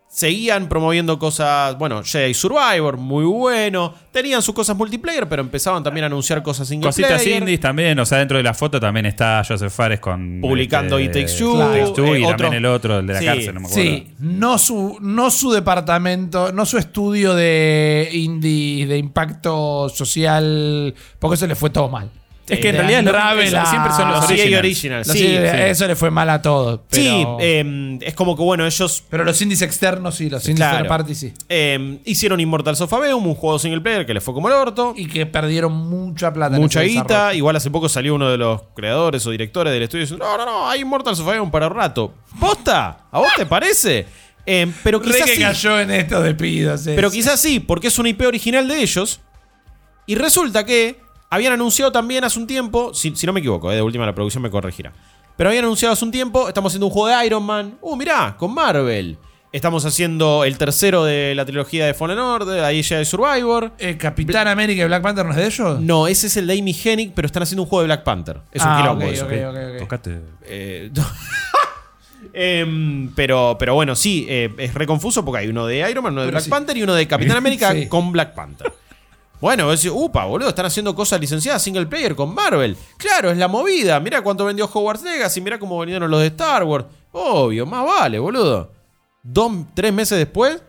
Seguían 0.08 0.68
promoviendo 0.68 1.18
cosas, 1.18 1.76
bueno, 1.76 2.02
Jedi 2.02 2.32
Survivor, 2.32 2.96
muy 2.96 3.24
bueno. 3.24 3.92
Tenían 4.12 4.40
sus 4.40 4.54
cosas 4.54 4.74
multiplayer, 4.74 5.28
pero 5.28 5.42
empezaban 5.42 5.82
también 5.82 6.04
a 6.04 6.06
anunciar 6.06 6.42
cosas 6.42 6.68
single 6.68 6.88
Cositas 6.88 7.20
player. 7.22 7.40
indies 7.42 7.60
también, 7.60 7.98
o 7.98 8.06
sea, 8.06 8.18
dentro 8.18 8.38
de 8.38 8.42
la 8.42 8.54
foto 8.54 8.80
también 8.80 9.04
está 9.04 9.42
Joseph 9.46 9.70
Fares 9.72 10.00
con. 10.00 10.38
Publicando 10.40 10.96
este, 10.98 11.20
It 11.20 11.26
Takes 11.26 11.38
Two, 11.38 11.58
Takes 11.58 11.92
Two, 11.92 12.14
eh, 12.14 12.20
y 12.20 12.24
otro- 12.24 12.36
también 12.36 12.54
el 12.54 12.66
otro, 12.66 12.98
el 13.00 13.06
de 13.08 13.12
la 13.12 13.18
Sí, 13.20 13.26
cárcel, 13.26 13.54
no 13.54 13.60
me 13.60 13.66
acuerdo. 13.66 13.82
Sí, 13.90 14.06
no 14.20 14.58
su, 14.58 14.96
no 15.02 15.30
su 15.30 15.50
departamento, 15.52 16.50
no 16.52 16.64
su 16.64 16.78
estudio 16.78 17.34
de 17.34 18.08
indie, 18.12 18.86
de 18.86 18.96
impacto 18.96 19.90
social, 19.90 20.94
porque 21.18 21.34
eso 21.34 21.46
le 21.46 21.56
fue 21.56 21.68
todo 21.68 21.90
mal. 21.90 22.10
Es 22.48 22.60
que 22.60 22.68
en 22.68 22.76
realidad 22.76 23.02
lo- 23.02 23.10
Unravel 23.10 23.46
es- 23.48 23.54
a- 23.54 23.66
siempre 23.66 23.92
son 23.92 24.08
los 24.10 24.20
Los 24.20 24.30
originals. 24.30 24.58
Originals, 24.58 25.06
Los 25.08 25.16
sí. 25.16 25.26
Eso 25.36 25.86
le 25.88 25.96
fue 25.96 26.10
mal 26.10 26.30
a 26.30 26.40
todos. 26.40 26.80
Pero, 26.88 27.02
Sí, 27.02 27.26
eh, 27.40 27.98
es 28.02 28.14
como 28.14 28.36
que 28.36 28.42
bueno, 28.42 28.64
ellos 28.66 29.02
pero 29.10 29.24
los 29.24 29.40
indies 29.42 29.62
externos 29.62 30.14
sí, 30.14 30.30
los 30.30 30.42
indies 30.48 30.56
Claro. 30.58 30.78
third 30.78 30.88
party 30.88 31.14
sí. 31.14 31.32
eh, 31.48 31.98
hicieron 32.04 32.38
Immortals 32.38 32.80
of 32.80 32.92
Aveum, 32.92 33.26
un 33.26 33.34
juego 33.34 33.58
single 33.58 33.80
player 33.80 34.06
que 34.06 34.14
les 34.14 34.22
fue 34.22 34.32
como 34.32 34.48
el 34.48 34.54
orto. 34.54 34.94
Y 34.96 35.06
que 35.06 35.26
perdieron 35.26 35.72
mucha 35.72 36.32
plata. 36.32 36.54
en 36.56 36.62
Mucha 36.62 36.82
guita. 36.82 37.34
Igual 37.34 37.56
hace 37.56 37.70
poco 37.70 37.88
salió 37.88 38.14
uno 38.14 38.30
de 38.30 38.38
los 38.38 38.60
creadores 38.74 39.26
o 39.26 39.30
directores 39.30 39.72
del 39.72 39.82
estudio 39.82 40.02
diciendo: 40.04 40.24
No, 40.24 40.36
no, 40.38 40.44
no, 40.46 40.68
hay 40.68 40.80
Immortals 40.82 41.18
of 41.20 41.28
Aveum 41.28 41.50
para 41.50 41.68
rato. 41.68 42.14
¿Posta? 42.38 42.98
¿A 43.10 43.18
vos 43.18 43.28
te 43.36 43.46
parece? 43.46 44.06
Eh, 44.46 44.70
pero 44.84 45.00
Re 45.00 45.06
quizás 45.06 45.24
que 45.30 45.34
sí. 45.36 45.42
cayó 45.42 45.80
en 45.80 45.90
estos 45.90 46.22
despidos. 46.22 46.82
Pero 46.84 47.10
quizás 47.10 47.40
sí, 47.40 47.58
porque 47.58 47.88
es 47.88 47.98
una 47.98 48.08
IP 48.10 48.22
original 48.26 48.68
de 48.68 48.80
ellos. 48.82 49.20
Y 50.06 50.14
resulta 50.14 50.64
que 50.64 51.00
habían 51.30 51.52
anunciado 51.52 51.92
también 51.92 52.24
hace 52.24 52.38
un 52.38 52.46
tiempo, 52.46 52.92
si, 52.94 53.14
si 53.16 53.26
no 53.26 53.32
me 53.32 53.40
equivoco, 53.40 53.70
eh, 53.72 53.76
de 53.76 53.82
última 53.82 54.06
la 54.06 54.14
producción 54.14 54.42
me 54.42 54.50
corregirá. 54.50 54.92
Pero 55.36 55.50
habían 55.50 55.64
anunciado 55.64 55.92
hace 55.92 56.04
un 56.04 56.10
tiempo, 56.10 56.48
estamos 56.48 56.70
haciendo 56.72 56.86
un 56.86 56.92
juego 56.92 57.08
de 57.16 57.26
Iron 57.26 57.42
Man. 57.44 57.76
Uh, 57.82 57.94
mirá, 57.96 58.36
con 58.38 58.54
Marvel. 58.54 59.18
Estamos 59.52 59.84
haciendo 59.86 60.44
el 60.44 60.58
tercero 60.58 61.04
de 61.04 61.34
la 61.34 61.44
trilogía 61.46 61.86
de 61.86 61.94
Fallen 61.94 62.18
Order, 62.18 62.62
ahí 62.64 62.82
ya 62.82 62.98
de 62.98 63.04
Survivor. 63.04 63.72
Eh, 63.78 63.96
Capitán 63.96 64.48
América 64.48 64.82
y 64.82 64.86
Black 64.86 65.02
Panther 65.02 65.24
no 65.24 65.30
es 65.30 65.36
de 65.36 65.46
ellos. 65.46 65.80
No, 65.80 66.06
ese 66.08 66.26
es 66.26 66.36
el 66.36 66.46
de 66.46 66.58
Amy 66.58 66.76
Hennig, 66.84 67.12
pero 67.14 67.26
están 67.26 67.42
haciendo 67.42 67.62
un 67.62 67.68
juego 67.68 67.82
de 67.82 67.86
Black 67.86 68.02
Panther. 68.04 68.40
Es 68.52 68.62
un 68.62 68.68
Ah, 68.70 68.78
quilombo 68.80 69.04
eso. 69.06 69.24
ok, 69.24 69.32
ok, 69.32 69.56
ok. 69.72 69.78
Tocate. 69.78 70.20
Eh, 70.44 70.90
em, 72.32 73.10
pero, 73.14 73.56
pero 73.58 73.74
bueno, 73.74 73.94
sí, 73.94 74.26
eh, 74.28 74.52
es 74.58 74.74
reconfuso 74.74 75.24
porque 75.24 75.40
hay 75.40 75.48
uno 75.48 75.66
de 75.66 75.88
Iron 75.90 76.02
Man, 76.04 76.12
uno 76.12 76.22
de 76.22 76.26
Pero 76.28 76.34
Black 76.36 76.44
sí. 76.44 76.50
Panther 76.50 76.76
y 76.76 76.82
uno 76.82 76.94
de 76.94 77.06
Capitán 77.06 77.36
América 77.38 77.72
Sí. 77.72 77.88
con 77.88 78.12
Black 78.12 78.34
Panther. 78.34 78.72
Bueno, 79.40 79.70
decís, 79.70 79.90
upa, 79.92 80.24
boludo, 80.24 80.48
están 80.48 80.66
haciendo 80.66 80.94
cosas 80.94 81.20
licenciadas 81.20 81.62
single 81.62 81.86
player 81.86 82.16
con 82.16 82.34
Marvel. 82.34 82.76
Claro, 82.96 83.30
es 83.30 83.36
la 83.36 83.48
movida. 83.48 84.00
Mirá 84.00 84.22
cuánto 84.22 84.44
vendió 84.44 84.64
Hogwarts 84.72 85.02
Legacy, 85.02 85.40
mirá 85.40 85.58
cómo 85.58 85.78
vendieron 85.78 86.10
los 86.10 86.20
de 86.20 86.28
Star 86.28 86.64
Wars. 86.64 86.86
Obvio, 87.12 87.66
más 87.66 87.84
vale, 87.84 88.18
boludo. 88.18 88.72
Dos, 89.22 89.52
tres 89.74 89.92
meses 89.92 90.18
después, 90.18 90.62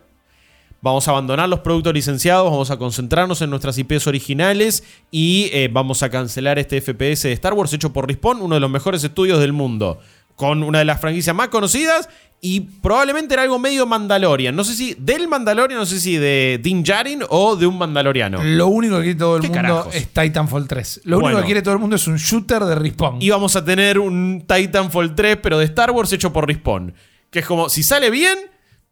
vamos 0.81 1.07
a 1.07 1.11
abandonar 1.11 1.47
los 1.47 1.59
productos 1.59 1.93
licenciados, 1.93 2.49
vamos 2.49 2.71
a 2.71 2.77
concentrarnos 2.77 3.41
en 3.41 3.49
nuestras 3.49 3.77
IPs 3.77 4.07
originales 4.07 4.83
y 5.11 5.49
eh, 5.53 5.69
vamos 5.71 6.03
a 6.03 6.09
cancelar 6.09 6.59
este 6.59 6.81
FPS 6.81 7.23
de 7.23 7.33
Star 7.33 7.53
Wars 7.53 7.73
hecho 7.73 7.93
por 7.93 8.07
Respawn, 8.07 8.41
uno 8.41 8.55
de 8.55 8.61
los 8.61 8.69
mejores 8.69 9.03
estudios 9.03 9.39
del 9.39 9.53
mundo, 9.53 9.99
con 10.37 10.61
una 10.63 10.79
de 10.79 10.85
las 10.85 11.01
franquicias 11.01 11.35
más 11.35 11.49
conocidas 11.49 12.07
y 12.39 12.59
probablemente 12.59 13.33
era 13.33 13.41
algo 13.41 13.57
medio 13.57 13.87
Mandalorian. 13.87 14.55
No 14.55 14.63
sé 14.63 14.75
si 14.75 14.93
del 14.99 15.27
Mandalorian, 15.27 15.79
no 15.79 15.85
sé 15.87 15.99
si 15.99 16.17
de 16.17 16.59
Din 16.61 16.83
Djarin 16.83 17.23
o 17.27 17.55
de 17.55 17.65
un 17.65 17.75
Mandaloriano. 17.79 18.43
Lo 18.43 18.67
único 18.67 18.97
que 18.97 19.03
quiere 19.03 19.17
todo 19.19 19.37
el 19.37 19.41
¿Qué 19.41 19.47
mundo 19.47 19.61
carajos? 19.61 19.95
es 19.95 20.07
Titanfall 20.09 20.67
3. 20.67 21.01
Lo 21.05 21.17
único 21.17 21.39
que 21.39 21.45
quiere 21.45 21.61
todo 21.63 21.73
el 21.73 21.79
mundo 21.79 21.95
es 21.95 22.05
un 22.05 22.17
shooter 22.17 22.63
de 22.65 22.75
Respawn. 22.75 23.19
Y 23.19 23.31
vamos 23.31 23.55
a 23.55 23.65
tener 23.65 23.97
un 23.97 24.45
Titanfall 24.47 25.15
3, 25.15 25.39
pero 25.41 25.57
de 25.57 25.65
Star 25.65 25.89
Wars 25.89 26.13
hecho 26.13 26.31
por 26.31 26.45
Respawn. 26.47 26.93
Que 27.31 27.39
es 27.39 27.45
como, 27.47 27.67
si 27.67 27.81
sale 27.81 28.11
bien, 28.11 28.37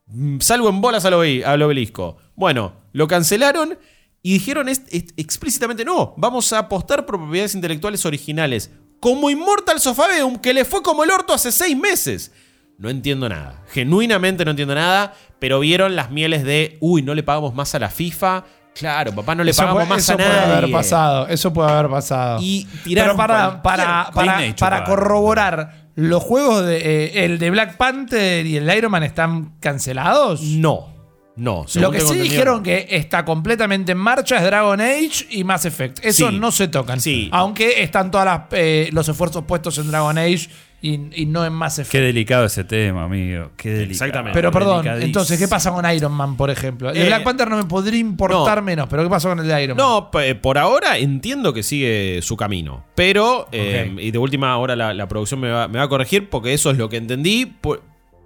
mm, 0.07 0.39
salgo 0.39 0.67
en 0.67 0.81
bolas 0.81 1.05
al, 1.05 1.13
al 1.13 1.61
obelisco. 1.61 2.17
Bueno, 2.35 2.73
lo 2.91 3.07
cancelaron 3.07 3.77
y 4.23 4.33
dijeron 4.33 4.67
explícitamente, 4.67 5.85
no, 5.85 6.15
vamos 6.17 6.51
a 6.51 6.57
apostar 6.57 7.05
por 7.05 7.17
propiedades 7.19 7.53
intelectuales 7.53 8.03
originales. 8.07 8.71
Como 8.99 9.29
Immortals 9.29 9.85
of 9.87 9.99
Aveum, 9.99 10.37
que 10.37 10.53
le 10.53 10.65
fue 10.65 10.81
como 10.81 11.03
el 11.03 11.11
orto 11.11 11.33
hace 11.33 11.51
seis 11.51 11.77
meses. 11.77 12.31
No 12.77 12.89
entiendo 12.89 13.29
nada. 13.29 13.63
Genuinamente 13.71 14.43
no 14.45 14.51
entiendo 14.51 14.75
nada. 14.75 15.13
Pero 15.39 15.59
vieron 15.59 15.95
las 15.95 16.11
mieles 16.11 16.43
de, 16.43 16.77
uy, 16.79 17.01
no 17.01 17.13
le 17.13 17.23
pagamos 17.23 17.53
más 17.53 17.75
a 17.75 17.79
la 17.79 17.89
FIFA. 17.89 18.45
Claro, 18.73 19.13
papá, 19.13 19.35
no 19.35 19.43
le 19.43 19.51
eso 19.51 19.61
pagamos 19.61 19.83
puede, 19.83 19.89
más 19.89 19.99
eso 19.99 20.13
a 20.13 20.17
puede 20.17 20.29
nadie. 20.29 20.53
haber 20.53 20.71
pasado. 20.71 21.27
Eso 21.27 21.53
puede 21.53 21.71
haber 21.71 21.89
pasado. 21.89 22.39
Y 22.41 22.65
tiraron 22.83 23.15
Pero 23.15 23.27
para, 23.27 23.61
para, 23.61 24.11
para, 24.57 24.83
corroborar, 24.83 25.89
¿los 25.95 26.21
juegos 26.21 26.65
de 26.65 26.77
eh, 26.77 27.25
el 27.25 27.39
de 27.39 27.51
Black 27.51 27.77
Panther 27.77 28.45
y 28.45 28.57
el 28.57 28.75
Iron 28.75 28.91
Man 28.91 29.03
están 29.03 29.55
cancelados? 29.61 30.41
No, 30.41 30.94
no. 31.37 31.65
Lo 31.75 31.91
que 31.91 31.99
sí 31.99 32.05
entendido, 32.05 32.23
dijeron 32.23 32.63
que 32.63 32.87
está 32.91 33.25
completamente 33.25 33.91
en 33.91 33.97
marcha 33.97 34.37
es 34.37 34.43
Dragon 34.43 34.79
Age 34.79 35.27
y 35.31 35.43
Mass 35.43 35.65
Effect. 35.65 35.99
Eso 36.03 36.29
Sí. 36.29 36.37
no 36.39 36.51
se 36.51 36.67
tocan. 36.67 36.99
Sí. 36.99 37.29
Aunque 37.31 37.83
están 37.83 38.11
todos 38.11 38.25
los 38.91 39.09
esfuerzos 39.09 39.43
puestos 39.45 39.77
en 39.77 39.87
Dragon 39.89 40.17
Age 40.17 40.47
y, 40.81 41.21
y 41.23 41.25
no 41.25 41.43
en 41.45 41.51
Mass 41.53 41.79
Effect. 41.79 41.91
Qué 41.93 41.99
delicado 42.01 42.45
ese 42.45 42.63
tema, 42.63 43.05
amigo. 43.05 43.51
Qué 43.57 43.69
delicado. 43.69 43.91
Exactamente. 43.91 44.37
Pero 44.37 44.51
perdón, 44.51 44.85
entonces, 45.01 45.39
¿qué 45.39 45.47
pasa 45.47 45.71
con 45.71 45.89
Iron 45.91 46.11
Man, 46.11 46.37
por 46.37 46.49
ejemplo? 46.51 46.89
El 46.89 46.95
de 46.95 47.03
Eh, 47.03 47.07
Black 47.07 47.23
Panther 47.23 47.49
no 47.49 47.57
me 47.57 47.63
podría 47.65 47.99
importar 47.99 48.57
no. 48.57 48.61
menos, 48.63 48.87
pero 48.89 49.01
¿qué 49.03 49.09
pasó 49.09 49.29
con 49.29 49.39
el 49.39 49.47
de 49.47 49.63
Iron 49.63 49.77
Man? 49.77 49.85
No, 49.85 50.11
p- 50.11 50.35
por 50.35 50.57
ahora 50.57 50.97
entiendo 50.97 51.53
que 51.53 51.63
sigue 51.63 52.19
su 52.21 52.37
camino. 52.37 52.85
Pero, 52.93 53.47
eh, 53.51 53.93
y 53.99 54.11
de 54.11 54.17
última 54.19 54.51
ahora 54.51 54.75
la, 54.75 54.93
la 54.93 55.07
producción 55.07 55.39
me 55.39 55.49
va, 55.49 55.67
me 55.67 55.79
va 55.79 55.85
a 55.85 55.89
corregir 55.89 56.29
porque 56.29 56.53
eso 56.53 56.69
es 56.71 56.77
lo 56.77 56.87
que 56.87 56.97
entendí. 56.97 57.45
por- 57.45 57.81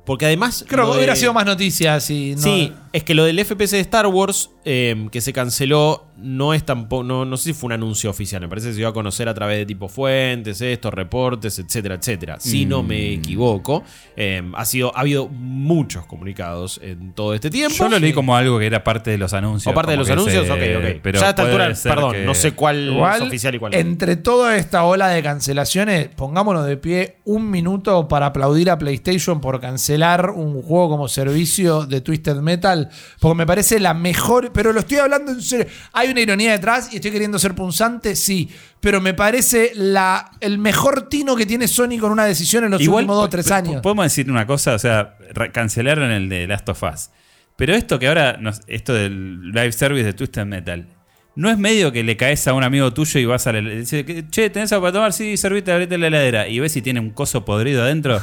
porque 0.09 0.25
además. 0.25 0.65
Creo 0.67 0.89
que 0.89 0.97
hubiera 0.97 1.13
de- 1.13 1.19
sido 1.19 1.33
más 1.35 1.45
noticias 1.45 2.03
si 2.03 2.33
no. 2.33 2.41
Sí, 2.41 2.73
es 2.93 3.03
que 3.03 3.13
lo 3.13 3.25
del 3.25 3.37
FPS 3.45 3.75
de 3.75 3.79
Star 3.81 4.07
Wars 4.07 4.49
eh, 4.65 5.07
que 5.11 5.21
se 5.21 5.33
canceló 5.33 6.07
no 6.17 6.55
es 6.55 6.65
tampoco. 6.65 7.03
No, 7.03 7.25
no 7.25 7.37
sé 7.37 7.43
si 7.43 7.53
fue 7.53 7.67
un 7.67 7.73
anuncio 7.73 8.09
oficial. 8.09 8.41
Me 8.41 8.47
parece 8.49 8.69
que 8.69 8.73
se 8.73 8.77
dio 8.79 8.87
a 8.87 8.93
conocer 8.93 9.29
a 9.29 9.35
través 9.35 9.59
de 9.59 9.67
tipo 9.67 9.87
fuentes, 9.87 10.61
estos, 10.61 10.91
reportes, 10.91 11.59
etcétera, 11.59 11.93
etcétera. 11.95 12.37
Si 12.39 12.65
no 12.65 12.81
me 12.81 13.13
equivoco. 13.13 13.83
eh, 14.17 14.41
ha, 14.55 14.65
sido, 14.65 14.91
ha 14.97 15.01
habido 15.01 15.27
muchos 15.27 16.05
comunicados 16.07 16.79
en 16.83 17.13
todo 17.13 17.35
este 17.35 17.51
tiempo. 17.51 17.75
Yo 17.77 17.87
lo 17.87 17.99
leí 17.99 18.11
como 18.13 18.35
algo 18.35 18.57
que 18.57 18.65
era 18.65 18.83
parte 18.83 19.11
de 19.11 19.19
los 19.19 19.33
anuncios. 19.33 19.71
O 19.71 19.75
parte 19.75 19.91
de 19.91 19.97
los 19.97 20.09
anuncios, 20.09 20.47
se- 20.47 20.51
ok, 20.51 20.59
ok. 20.77 20.99
Pero 21.03 21.19
ya 21.19 21.27
a 21.27 21.29
esta 21.29 21.43
altura, 21.43 21.71
perdón, 21.83 22.13
que- 22.13 22.25
no 22.25 22.33
sé 22.33 22.53
cuál 22.53 22.89
Igual, 22.89 23.21
es 23.21 23.27
oficial 23.27 23.53
y 23.53 23.59
cuál 23.59 23.71
no. 23.73 23.77
entre 23.77 24.15
toda 24.15 24.57
esta 24.57 24.83
ola 24.85 25.09
de 25.09 25.21
cancelaciones, 25.21 26.09
pongámonos 26.15 26.65
de 26.65 26.77
pie 26.77 27.17
un 27.25 27.51
minuto 27.51 28.07
para 28.07 28.25
aplaudir 28.25 28.71
a 28.71 28.77
PlayStation 28.79 29.39
por 29.39 29.61
cancelar 29.61 29.98
un 30.31 30.61
juego 30.61 30.89
como 30.89 31.07
servicio 31.07 31.85
de 31.85 32.01
Twisted 32.01 32.37
Metal, 32.37 32.89
porque 33.19 33.35
me 33.37 33.45
parece 33.45 33.79
la 33.79 33.93
mejor, 33.93 34.51
pero 34.53 34.71
lo 34.73 34.79
estoy 34.79 34.97
hablando 34.97 35.31
en 35.31 35.41
serio. 35.41 35.67
Hay 35.93 36.09
una 36.09 36.21
ironía 36.21 36.51
detrás 36.51 36.91
y 36.91 36.95
estoy 36.97 37.11
queriendo 37.11 37.37
ser 37.39 37.53
punzante, 37.55 38.15
sí, 38.15 38.49
pero 38.79 39.01
me 39.01 39.13
parece 39.13 39.71
la, 39.75 40.31
el 40.39 40.57
mejor 40.57 41.09
tino 41.09 41.35
que 41.35 41.45
tiene 41.45 41.67
Sony 41.67 41.97
con 41.99 42.11
una 42.11 42.25
decisión 42.25 42.63
en 42.63 42.71
los 42.71 42.81
últimos 42.97 43.15
dos 43.17 43.25
o 43.25 43.29
tres 43.29 43.51
años. 43.51 43.81
Podemos 43.81 44.05
decir 44.05 44.29
una 44.31 44.45
cosa, 44.47 44.73
o 44.75 44.79
sea, 44.79 45.15
cancelaron 45.51 46.11
el 46.11 46.29
de 46.29 46.47
Last 46.47 46.67
of 46.69 46.81
Us. 46.83 47.09
Pero 47.55 47.73
esto 47.75 47.99
que 47.99 48.07
ahora, 48.07 48.37
nos- 48.39 48.61
esto 48.67 48.93
del 48.93 49.51
live 49.51 49.71
service 49.73 50.05
de 50.05 50.13
Twisted 50.13 50.45
Metal, 50.45 50.87
¿no 51.35 51.49
es 51.49 51.57
medio 51.57 51.91
que 51.91 52.03
le 52.03 52.15
caes 52.17 52.47
a 52.47 52.53
un 52.53 52.63
amigo 52.63 52.93
tuyo 52.93 53.19
y 53.19 53.25
vas 53.25 53.47
a 53.47 53.51
la 53.53 53.61
le 53.61 53.79
dices, 53.81 54.05
che, 54.29 54.49
¿tenés 54.49 54.71
algo 54.71 54.83
para 54.83 54.93
tomar? 54.93 55.13
Sí, 55.13 55.35
servite, 55.37 55.71
abrite 55.71 55.97
la 55.97 56.07
heladera. 56.07 56.47
Y 56.47 56.59
ves 56.59 56.71
si 56.71 56.81
tiene 56.81 56.99
un 57.01 57.09
coso 57.11 57.43
podrido 57.45 57.83
adentro. 57.83 58.21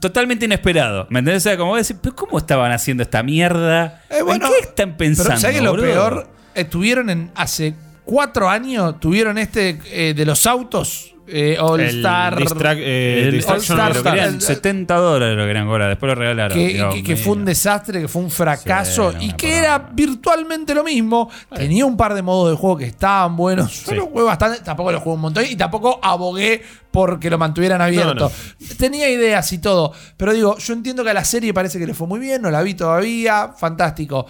Totalmente 0.00 0.46
inesperado. 0.46 1.06
¿Me 1.10 1.18
entendés? 1.18 1.42
O 1.42 1.48
sea, 1.48 1.56
como 1.56 1.72
vos 1.72 1.86
decís, 1.86 1.98
¿pero 2.02 2.16
cómo 2.16 2.38
estaban 2.38 2.72
haciendo 2.72 3.02
esta 3.02 3.22
mierda? 3.22 4.02
Eh, 4.08 4.22
bueno, 4.22 4.46
¿En 4.46 4.52
qué 4.52 4.58
están 4.60 4.96
pensando? 4.96 5.28
Pero 5.30 5.40
¿sabes 5.40 5.56
que 5.56 5.62
lo 5.62 5.70
boludo? 5.72 5.86
peor? 5.86 6.28
Eh, 6.54 6.64
tuvieron 6.64 7.10
en 7.10 7.30
hace 7.34 7.74
cuatro 8.04 8.48
años, 8.48 8.98
tuvieron 9.00 9.36
este 9.36 9.78
eh, 9.90 10.14
de 10.14 10.24
los 10.24 10.46
autos, 10.46 11.14
eh, 11.28 11.56
All 11.60 11.80
El 11.80 11.96
Star. 11.98 12.36
distract- 12.36 12.78
eh, 12.80 13.22
El 13.26 13.32
Distraction 13.32 13.80
All 13.80 13.88
lo 13.88 13.94
Star, 13.96 14.12
querían 14.14 14.34
el- 14.34 14.40
70 14.40 14.94
dólares 14.96 15.36
lo 15.36 15.44
querían 15.46 15.66
cobrar, 15.66 15.88
después 15.88 16.08
lo 16.10 16.14
regalaron. 16.14 16.56
que, 16.56 16.68
Dios 16.68 16.94
que- 16.94 17.02
que 17.02 17.16
fue 17.16 17.32
un 17.34 17.44
desastre, 17.44 18.00
que 18.00 18.08
fue 18.08 18.22
un 18.22 18.30
fracaso 18.30 19.10
Sí, 19.12 19.16
no 19.18 19.22
y 19.24 19.32
que 19.32 19.56
era 19.56 19.78
virtualmente 19.92 20.74
lo 20.74 20.84
mismo. 20.84 21.30
Tenía 21.54 21.84
un 21.86 21.96
par 21.96 22.14
de 22.14 22.22
modos 22.22 22.50
de 22.50 22.56
juego 22.56 22.76
que 22.78 22.84
estaban 22.86 23.36
buenos. 23.36 23.84
Yo 23.84 23.90
Sí. 23.90 23.94
lo 23.96 24.06
jugué 24.06 24.24
bastante, 24.24 24.60
tampoco 24.60 24.92
lo 24.92 25.00
jugué 25.00 25.14
un 25.16 25.20
montón 25.22 25.44
y 25.48 25.56
tampoco 25.56 25.98
abogué 26.02 26.62
porque 26.90 27.28
lo 27.28 27.36
mantuvieran 27.38 27.80
abierto. 27.82 28.30
No, 28.60 28.76
Tenía 28.78 29.08
ideas 29.10 29.52
y 29.52 29.58
todo, 29.58 29.92
pero 30.16 30.32
digo, 30.32 30.56
yo 30.58 30.72
entiendo 30.72 31.04
que 31.04 31.10
a 31.10 31.14
la 31.14 31.24
serie 31.24 31.52
parece 31.52 31.78
que 31.78 31.86
le 31.86 31.94
fue 31.94 32.06
muy 32.06 32.18
bien, 32.20 32.40
no 32.42 32.50
la 32.50 32.62
vi 32.62 32.74
todavía, 32.74 33.52
fantástico. 33.58 34.26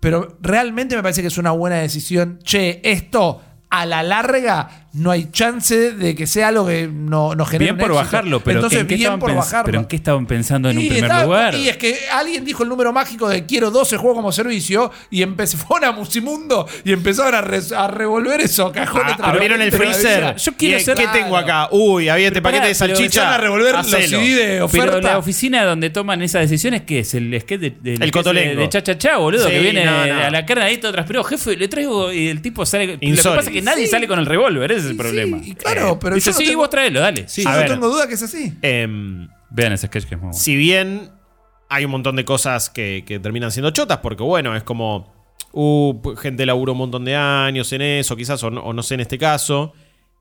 Pero 0.00 0.36
realmente 0.40 0.96
me 0.96 1.02
parece 1.02 1.20
que 1.20 1.28
es 1.28 1.36
una 1.38 1.50
buena 1.50 1.76
decisión. 1.76 2.38
Che, 2.42 2.80
esto 2.82 3.42
a 3.68 3.84
la 3.86 4.02
larga 4.02 4.79
no 4.92 5.10
hay 5.12 5.30
chance 5.30 5.92
de 5.92 6.14
que 6.16 6.26
sea 6.26 6.48
algo 6.48 6.66
que 6.66 6.88
no, 6.92 7.34
nos 7.36 7.48
genere 7.48 7.72
Bien 7.72 7.74
un 7.74 7.80
por 7.80 7.90
éxito. 7.92 8.04
bajarlo, 8.04 8.40
pero 8.40 8.58
Entonces, 8.58 8.80
¿en 8.80 8.86
qué 8.88 8.94
bien 8.96 9.00
estaban 9.02 9.20
por 9.20 9.34
bajarlo. 9.34 9.64
¿Pero 9.66 9.78
en 9.80 9.84
qué 9.86 9.96
estaban 9.96 10.26
pensando 10.26 10.68
en 10.70 10.78
un 10.78 10.82
primer 10.84 11.04
estaba- 11.04 11.24
lugar? 11.24 11.54
Y 11.54 11.68
es 11.68 11.76
que 11.76 11.96
alguien 12.12 12.44
dijo 12.44 12.62
el 12.64 12.68
número 12.68 12.92
mágico 12.92 13.28
de 13.28 13.46
quiero 13.46 13.70
12 13.70 13.96
juegos 13.96 14.16
como 14.16 14.32
servicio 14.32 14.90
y 15.10 15.22
empezó, 15.22 15.56
fueron 15.68 15.88
a 15.88 15.92
Musimundo 15.92 16.66
y 16.84 16.92
empezaron 16.92 17.34
a, 17.36 17.40
re- 17.40 17.60
a 17.76 17.86
revolver 17.88 18.40
eso 18.40 18.72
cajones. 18.72 19.14
Ah, 19.20 19.30
abrieron 19.30 19.62
el 19.62 19.70
freezer. 19.70 20.34
Yo 20.36 20.52
quiero 20.56 20.78
¿Y 20.78 20.80
ser- 20.80 20.96
¿Qué 20.96 21.06
tengo 21.12 21.36
acá? 21.36 21.68
Uy, 21.70 22.08
había 22.08 22.28
este 22.28 22.42
paquete 22.42 22.66
de 22.66 22.74
salchicha. 22.74 23.02
Empezaron 23.04 23.32
a 23.34 23.38
revolver 23.38 23.74
los. 23.76 23.86
CD 23.86 24.46
de 24.46 24.62
oferta. 24.62 24.86
Pero 24.96 25.00
la 25.00 25.18
oficina 25.18 25.64
donde 25.64 25.90
toman 25.90 26.20
esas 26.22 26.42
decisiones, 26.42 26.82
¿qué 26.82 27.00
es? 27.00 27.14
El 27.14 27.38
sketch 27.40 27.60
de, 27.60 27.70
de- 27.80 27.94
El 27.94 28.10
de 28.10 28.68
cha 28.68 28.82
cha 28.82 28.98
cha, 28.98 29.16
boludo, 29.18 29.44
Sí, 29.46 29.52
que 29.52 29.60
viene 29.60 29.84
no, 29.84 30.06
no. 30.06 30.20
a 30.24 30.30
la 30.30 30.44
carne 30.44 30.64
ahí 30.64 30.78
todo 30.78 30.92
pero 31.06 31.22
jefe, 31.24 31.56
le 31.56 31.68
traigo 31.68 32.12
y 32.12 32.28
el 32.28 32.42
tipo 32.42 32.66
sale. 32.66 32.94
Lo 32.94 32.98
que 33.00 33.16
pasa 33.22 33.40
es 33.42 33.48
que 33.50 33.62
nadie 33.62 33.84
Sí. 33.84 33.90
sale 33.92 34.08
con 34.08 34.18
el 34.18 34.26
revólver, 34.26 34.79
es 34.80 34.90
el 34.90 34.96
problema. 34.96 35.38
sí, 35.42 35.50
y 35.50 35.54
claro, 35.54 35.98
pero 35.98 36.14
Dice, 36.14 36.30
yo 36.30 36.32
no 36.34 36.38
sí, 36.38 36.44
tengo- 36.46 36.58
vos 36.60 36.70
traelo, 36.70 37.00
dale. 37.00 37.28
Sí. 37.28 37.42
Yo 37.42 37.48
A 37.48 37.52
no 37.52 37.58
ver. 37.58 37.68
tengo 37.68 37.88
duda 37.88 38.06
que 38.08 38.14
es 38.14 38.22
así. 38.22 38.52
Em, 38.62 39.28
Vean 39.50 39.72
ese 39.72 39.86
sketch 39.88 40.04
que 40.06 40.14
es 40.14 40.20
muy 40.20 40.28
bueno. 40.28 40.38
si 40.38 40.54
bien 40.56 41.10
hay 41.68 41.84
un 41.84 41.90
montón 41.92 42.16
de 42.16 42.24
cosas 42.24 42.68
que, 42.70 43.04
que 43.06 43.18
terminan 43.20 43.50
siendo 43.52 43.70
chotas, 43.70 43.98
porque 43.98 44.22
bueno, 44.22 44.54
es 44.56 44.62
como. 44.62 45.18
Uh, 45.52 46.00
p- 46.00 46.16
gente 46.16 46.46
laburó 46.46 46.72
un 46.72 46.78
montón 46.78 47.04
de 47.04 47.16
años 47.16 47.72
en 47.72 47.82
eso, 47.82 48.14
quizás, 48.14 48.40
o 48.44 48.50
no, 48.50 48.60
o 48.60 48.72
no 48.72 48.82
sé 48.84 48.94
en 48.94 49.00
este 49.00 49.18
caso. 49.18 49.72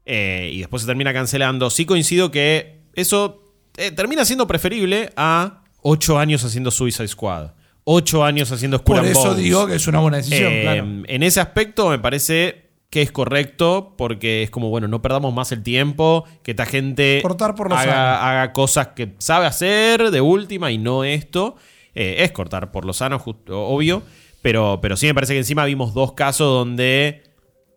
eh, 0.05 0.49
y 0.53 0.59
después 0.59 0.81
se 0.81 0.87
termina 0.87 1.13
cancelando. 1.13 1.69
Sí 1.69 1.85
coincido 1.85 2.31
que 2.31 2.79
eso 2.95 3.53
eh, 3.77 3.91
termina 3.91 4.25
siendo 4.25 4.47
preferible 4.47 5.11
a 5.15 5.61
8 5.83 6.17
años 6.17 6.43
haciendo 6.43 6.71
Suicide 6.71 7.07
Squad. 7.07 7.51
8 7.83 8.23
años 8.23 8.51
haciendo 8.51 8.77
Skull 8.77 8.95
Por 8.95 8.99
and 9.05 9.11
eso 9.11 9.19
Bones. 9.21 9.37
digo 9.37 9.67
que 9.67 9.75
es 9.75 9.87
una 9.87 9.99
buena 9.99 10.17
decisión, 10.17 10.51
Eh, 10.51 10.61
claro. 10.63 10.87
En 11.05 11.21
ese 11.23 11.39
aspecto 11.41 11.89
me 11.89 11.99
parece 11.99 12.68
que 12.89 13.01
es 13.01 13.11
correcto 13.11 13.93
porque 13.97 14.43
es 14.43 14.49
como, 14.49 14.69
bueno, 14.69 14.87
no 14.87 15.01
perdamos 15.01 15.33
más 15.33 15.51
el 15.51 15.61
tiempo, 15.61 16.25
que 16.43 16.51
esta 16.51 16.65
gente 16.65 17.19
Cortar 17.21 17.55
por 17.55 17.69
lo 17.69 17.75
haga, 17.75 18.27
haga 18.27 18.53
cosas 18.53 18.89
que 18.89 19.13
sabe 19.19 19.45
hacer 19.45 20.09
de 20.11 20.21
última 20.21 20.71
y 20.71 20.77
no 20.77 21.03
esto. 21.03 21.55
Eh, 21.95 22.23
es 22.23 22.31
cortar 22.31 22.71
por 22.71 22.85
lo 22.85 22.93
sano, 22.93 23.19
justo, 23.19 23.67
obvio, 23.67 24.03
pero, 24.41 24.79
pero 24.81 24.95
sí 24.95 25.07
me 25.07 25.13
parece 25.13 25.33
que 25.33 25.39
encima 25.39 25.65
vimos 25.65 25.93
dos 25.93 26.13
casos 26.13 26.47
donde 26.47 27.23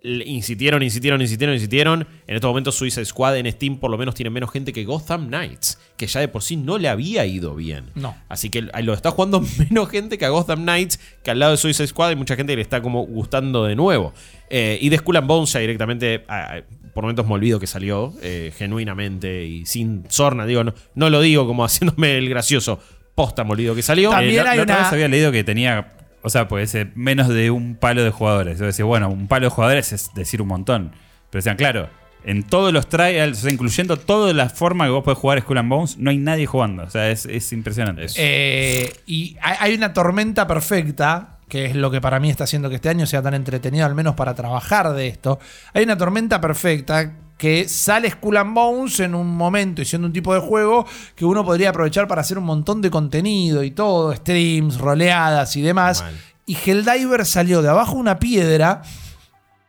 insistieron, 0.05 0.83
insistieron, 0.83 1.21
insistieron, 1.21 1.55
insistieron. 1.55 2.07
En 2.27 2.35
estos 2.35 2.49
momentos 2.49 2.75
Suicide 2.75 3.05
Squad 3.05 3.37
en 3.37 3.51
Steam 3.53 3.79
por 3.79 3.91
lo 3.91 3.99
menos 3.99 4.15
tiene 4.15 4.31
menos 4.31 4.51
gente 4.51 4.73
que 4.73 4.85
Gotham 4.85 5.29
Knights, 5.29 5.79
que 5.97 6.07
ya 6.07 6.21
de 6.21 6.29
por 6.29 6.43
sí 6.43 6.57
no 6.57 6.79
le 6.79 6.89
había 6.89 7.25
ido 7.27 7.55
bien. 7.55 7.91
No. 7.95 8.17
Así 8.29 8.51
que 8.51 8.69
ahí 8.73 8.83
lo 8.83 8.95
está 8.95 9.11
jugando 9.13 9.41
menos 9.59 9.89
gente 9.89 10.19
que 10.19 10.25
a 10.25 10.31
Gotham 10.31 10.63
Knights, 10.63 10.99
que 11.23 11.31
al 11.31 11.39
lado 11.39 11.53
de 11.53 11.59
Suicide 11.59 11.87
Squad 11.87 12.09
hay 12.11 12.17
mucha 12.17 12.37
gente 12.37 12.53
que 12.53 12.57
le 12.57 12.63
está 12.63 12.83
como 12.83 13.03
gustando 13.07 13.65
de 13.65 13.77
nuevo. 13.77 14.13
Eh, 14.51 14.79
y 14.81 14.89
de 14.89 14.99
Skull 14.99 15.17
and 15.17 15.27
Bones 15.29 15.53
ya 15.53 15.61
directamente, 15.61 16.25
ah, 16.29 16.61
por 16.95 17.05
momentos 17.05 17.27
me 17.27 17.35
olvido 17.35 17.59
que 17.61 17.67
salió, 17.67 18.13
eh, 18.23 18.53
genuinamente 18.59 19.45
y 19.47 19.65
sin 19.67 20.05
sorna, 20.09 20.45
digo, 20.45 20.63
no, 20.65 20.75
no 20.95 21.09
lo 21.11 21.21
digo 21.21 21.47
como 21.47 21.65
haciéndome 21.65 22.19
el 22.19 22.29
gracioso, 22.29 22.79
posta 23.15 23.45
me 23.45 23.53
olvido 23.53 23.75
que 23.75 23.83
salió. 23.83 24.11
También 24.11 24.41
Eh, 24.41 24.45
la, 24.45 24.51
hay 24.51 24.57
la 24.59 24.63
otra 24.65 24.75
una- 24.77 24.85
vez 24.85 24.93
había 24.93 25.09
leído 25.09 25.33
que 25.33 25.45
tenía, 25.45 25.93
o 26.23 26.31
sea, 26.31 26.49
puede 26.49 26.67
ser 26.67 26.93
menos 26.95 27.29
de 27.29 27.51
un 27.51 27.75
palo 27.75 28.03
de 28.03 28.11
jugadores. 28.11 28.59
Yo 28.59 28.67
decía, 28.67 28.85
bueno, 28.85 29.09
un 29.09 29.29
palo 29.29 29.47
de 29.47 29.51
jugadores 29.51 29.93
es 29.93 30.11
decir 30.15 30.41
un 30.41 30.49
montón. 30.49 30.93
Pero 31.31 31.41
decían, 31.41 31.57
claro, 31.57 31.89
en 32.25 32.45
todos 32.45 32.73
los 32.73 32.89
trials, 32.89 33.39
o 33.39 33.43
sea, 33.43 33.53
incluyendo 33.53 33.97
toda 33.97 34.33
la 34.33 34.49
forma 34.49 34.85
que 34.85 34.91
vos 34.91 35.03
podés 35.03 35.19
jugar 35.19 35.41
Skull 35.41 35.59
and 35.59 35.69
Bones, 35.69 35.99
no 35.99 36.11
hay 36.11 36.19
nadie 36.19 36.47
jugando. 36.47 36.85
O 36.85 36.91
sea, 36.91 37.11
es, 37.11 37.27
es 37.27 37.53
impresionante. 37.53 38.07
Eh, 38.17 38.93
y 39.07 39.37
hay 39.41 39.75
una 39.75 39.93
tormenta 39.93 40.47
perfecta, 40.47 41.39
que 41.49 41.67
es 41.67 41.75
lo 41.75 41.91
que 41.91 42.01
para 42.01 42.21
mí 42.21 42.31
está 42.31 42.45
haciendo 42.45 42.69
que 42.69 42.77
este 42.77 42.89
año 42.89 43.07
sea 43.07 43.23
tan 43.23 43.35
entretenido, 43.35 43.85
al 43.85 43.95
menos 43.95 44.15
para 44.15 44.35
trabajar 44.35 44.93
de 44.93 45.09
esto. 45.09 45.41
Hay 45.75 45.83
una 45.85 45.97
tormenta 45.97 46.41
perfecta 46.41 47.15
que 47.43 47.69
sale 47.69 48.09
Skull 48.09 48.37
and 48.37 48.55
Bones 48.55 49.01
en 49.01 49.17
un 49.17 49.27
momento 49.27 49.83
y 49.83 49.85
siendo 49.85 50.07
un 50.07 50.13
tipo 50.13 50.33
de 50.33 50.39
juego 50.39 50.87
que 51.17 51.25
uno 51.25 51.45
podría 51.45 51.71
aprovechar 51.71 52.07
para 52.07 52.21
hacer 52.21 52.39
un 52.39 52.45
montón 52.45 52.81
de 52.81 52.89
contenido 52.89 53.65
y 53.65 53.73
todo, 53.73 54.15
streams, 54.15 54.79
roleadas 54.79 55.57
y 55.57 55.63
demás. 55.63 56.03
Mal. 56.03 56.15
Y 56.47 56.55
Helldiver 56.55 57.27
salió 57.27 57.61
de 57.61 57.69
abajo 57.69 57.97
una 57.97 58.21
piedra 58.21 58.83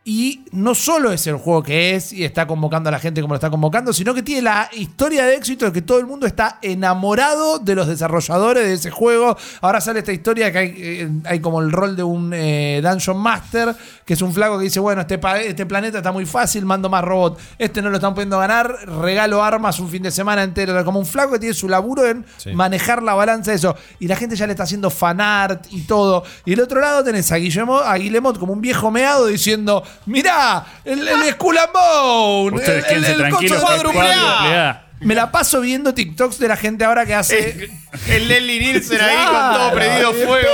y 0.06 0.44
no 0.52 0.74
solo 0.74 1.12
es 1.12 1.26
el 1.26 1.36
juego 1.36 1.62
que 1.62 1.94
es 1.94 2.12
y 2.12 2.24
está 2.24 2.46
convocando 2.46 2.90
a 2.90 2.92
la 2.92 2.98
gente 2.98 3.22
como 3.22 3.32
lo 3.32 3.36
está 3.36 3.48
convocando, 3.48 3.90
sino 3.94 4.12
que 4.12 4.22
tiene 4.22 4.42
la 4.42 4.68
historia 4.72 5.24
de 5.24 5.34
éxito 5.34 5.64
de 5.64 5.72
que 5.72 5.80
todo 5.80 5.98
el 5.98 6.04
mundo 6.04 6.26
está 6.26 6.58
enamorado 6.60 7.58
de 7.58 7.74
los 7.74 7.86
desarrolladores 7.86 8.64
de 8.64 8.74
ese 8.74 8.90
juego. 8.90 9.34
Ahora 9.62 9.80
sale 9.80 10.00
esta 10.00 10.12
historia 10.12 10.52
que 10.52 10.58
hay, 10.58 10.74
eh, 10.76 11.10
hay 11.24 11.40
como 11.40 11.62
el 11.62 11.72
rol 11.72 11.96
de 11.96 12.02
un 12.02 12.32
eh, 12.34 12.82
Dungeon 12.82 13.16
Master, 13.16 13.74
que 14.04 14.14
es 14.14 14.22
un 14.22 14.32
flaco 14.34 14.58
que 14.58 14.64
dice, 14.64 14.80
bueno, 14.80 15.00
este, 15.00 15.16
pa- 15.18 15.40
este 15.40 15.64
planeta 15.64 15.98
está 15.98 16.12
muy 16.12 16.26
fácil, 16.26 16.64
mando 16.66 16.88
más 16.90 17.02
robots. 17.02 17.42
Este 17.58 17.80
no 17.80 17.88
lo 17.90 17.96
están 17.96 18.12
pudiendo 18.14 18.38
ganar, 18.38 18.70
regalo 19.00 19.42
armas 19.42 19.80
un 19.80 19.88
fin 19.88 20.02
de 20.02 20.10
semana 20.10 20.42
entero. 20.42 20.84
Como 20.84 20.98
un 20.98 21.06
flaco 21.06 21.32
que 21.32 21.38
tiene 21.38 21.54
su 21.54 21.68
laburo 21.68 22.06
en 22.06 22.24
Sí. 22.36 22.52
manejar 22.52 23.02
la 23.02 23.14
balanza 23.14 23.50
de 23.52 23.56
eso. 23.56 23.74
Y 24.00 24.06
la 24.08 24.16
gente 24.16 24.36
ya 24.36 24.46
le 24.46 24.52
está 24.52 24.64
haciendo 24.64 24.90
fanart 24.90 25.66
y 25.70 25.82
todo. 25.82 26.22
Y 26.44 26.50
del 26.50 26.60
otro 26.60 26.80
lado 26.80 27.02
tenés 27.02 27.32
a 27.32 27.36
Guillemot, 27.36 27.82
a 27.84 27.94
Guillemot 27.96 28.38
como 28.38 28.52
un 28.52 28.60
viejo 28.60 28.90
meado 28.90 29.26
diciendo: 29.26 29.82
Mirá, 30.06 30.66
el, 30.84 31.06
el 31.08 31.32
Skull 31.32 31.56
and 31.58 31.72
Bone, 31.72 32.56
Ustedes 32.56 32.84
el- 32.90 33.04
el- 33.04 33.20
el 33.22 34.83
tranquilos. 35.06 35.12
coso 35.12 35.12
que 35.12 35.12
de 35.12 35.12
es 35.12 35.12
cuádruple 35.12 35.12
A". 35.12 35.12
cuádruple 35.12 35.12
A. 35.12 35.14
Me 35.14 35.14
la 35.14 35.30
paso 35.32 35.60
viendo 35.60 35.94
TikToks 35.94 36.38
de 36.38 36.48
la 36.48 36.56
gente 36.56 36.84
ahora 36.84 37.04
que 37.06 37.14
hace. 37.14 37.70
El 38.08 38.28
Leslie 38.28 38.58
Nielsen 38.60 39.00
ahí 39.00 39.16
con 39.26 39.54
todo 39.58 39.72
prendido 39.72 40.12
fuego. 40.14 40.50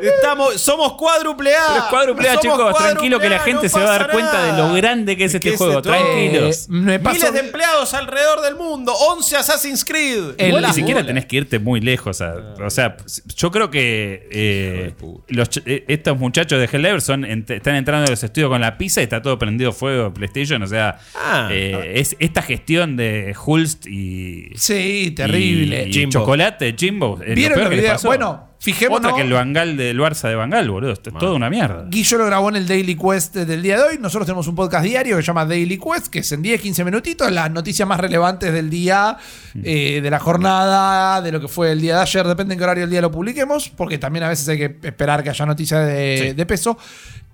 Estamos, 0.00 0.60
somos 0.60 0.92
cuádruple 0.94 1.54
A. 1.54 1.60
Pero 1.68 1.78
es 1.78 1.84
cuádruple 1.90 2.28
A, 2.28 2.32
Somos 2.32 2.42
chicos, 2.42 2.56
cuádruple 2.58 2.86
tranquilo 2.86 3.20
que 3.20 3.28
la 3.28 3.36
A, 3.36 3.40
gente 3.40 3.62
no 3.64 3.68
se 3.68 3.78
va 3.80 3.84
a 3.84 3.88
dar 3.90 4.00
pasa 4.02 4.12
cuenta 4.12 4.42
de 4.44 4.52
nada. 4.52 4.68
lo 4.68 4.74
grande 4.74 5.16
que 5.16 5.24
es 5.24 5.34
este 5.34 5.50
¿Qué 5.50 5.56
juego. 5.56 5.78
esto? 5.78 5.90
Tranquilos. 5.90 6.62
Eh, 6.64 6.66
me 6.70 6.98
paso- 7.00 7.16
Miles 7.16 7.32
de 7.32 7.40
empleados 7.40 7.94
alrededor 7.94 8.40
del 8.42 8.56
mundo. 8.56 8.92
11 8.94 9.36
Assassin's 9.36 9.84
Creed. 9.84 10.34
El- 10.38 10.48
Igual 10.48 10.62
la 10.62 10.68
ni 10.68 10.74
siquiera 10.74 11.04
tenés 11.04 11.26
que 11.26 11.36
irte 11.36 11.58
muy 11.58 11.80
lejos. 11.80 12.20
a- 12.20 12.34
o 12.64 12.70
sea, 12.70 12.96
yo 13.36 13.50
creo 13.50 13.70
que 13.70 14.28
eh, 14.30 14.94
los 15.28 15.50
ch- 15.50 15.62
eh, 15.66 15.84
estos 15.88 16.16
muchachos 16.18 16.58
de 16.58 16.66
Hellever 16.66 17.00
son 17.02 17.22
ent- 17.24 17.50
están 17.50 17.74
entrando 17.76 18.06
a 18.06 18.10
los 18.10 18.22
estudios 18.22 18.48
con 18.50 18.60
la 18.60 18.78
pizza 18.78 19.00
y 19.00 19.04
está 19.04 19.20
todo 19.22 19.38
prendido 19.38 19.72
fuego 19.72 20.12
PlayStation. 20.14 20.62
O 20.62 20.66
sea, 20.66 20.98
Ah. 21.14 21.48
eh, 21.50 21.92
es 21.96 22.16
esta 22.18 22.42
gestión 22.42 22.96
de 22.96 23.29
Hulst 23.34 23.86
y, 23.86 24.50
Sí, 24.56 25.12
terrible. 25.16 25.84
y, 25.86 25.90
y 25.90 25.92
Jimbo. 25.92 26.12
chocolate, 26.12 26.74
Jimbo. 26.78 27.18
es 27.22 27.28
lo 27.30 27.34
¿Vieron 27.34 27.58
peor 27.58 27.70
que 27.74 27.82
pasó. 27.82 28.08
Bueno, 28.08 28.48
fijémonos. 28.58 29.10
Otra 29.12 29.16
que 29.22 29.26
el 29.28 29.32
Bangal 29.32 29.76
del 29.76 29.98
Barça 29.98 30.28
de 30.28 30.34
Bangal, 30.34 30.70
boludo. 30.70 30.92
Esto 30.92 31.10
es 31.10 31.18
toda 31.18 31.32
una 31.34 31.48
mierda. 31.50 31.86
Guillo 31.88 32.18
lo 32.18 32.26
grabó 32.26 32.48
en 32.50 32.56
el 32.56 32.66
Daily 32.68 32.94
Quest 32.96 33.36
del 33.36 33.62
día 33.62 33.76
de 33.78 33.82
hoy. 33.84 33.98
Nosotros 33.98 34.26
tenemos 34.26 34.46
un 34.48 34.54
podcast 34.54 34.84
diario 34.84 35.16
que 35.16 35.22
se 35.22 35.26
llama 35.26 35.44
Daily 35.46 35.78
Quest, 35.78 36.08
que 36.08 36.18
es 36.20 36.32
en 36.32 36.42
10, 36.42 36.60
15 36.60 36.84
minutitos, 36.84 37.30
las 37.32 37.50
noticias 37.50 37.86
más 37.88 38.00
relevantes 38.00 38.52
del 38.52 38.68
día, 38.70 39.16
eh, 39.62 40.00
de 40.02 40.10
la 40.10 40.18
jornada, 40.18 41.22
de 41.22 41.32
lo 41.32 41.40
que 41.40 41.48
fue 41.48 41.72
el 41.72 41.80
día 41.80 41.96
de 41.96 42.02
ayer, 42.02 42.26
depende 42.26 42.54
en 42.54 42.58
qué 42.58 42.64
horario 42.64 42.82
del 42.82 42.90
día 42.90 43.00
lo 43.00 43.10
publiquemos, 43.10 43.68
porque 43.70 43.98
también 43.98 44.24
a 44.24 44.28
veces 44.28 44.48
hay 44.48 44.58
que 44.58 44.76
esperar 44.82 45.22
que 45.22 45.30
haya 45.30 45.46
noticias 45.46 45.86
de, 45.86 46.18
Sí. 46.28 46.32
de 46.34 46.46
peso. 46.46 46.76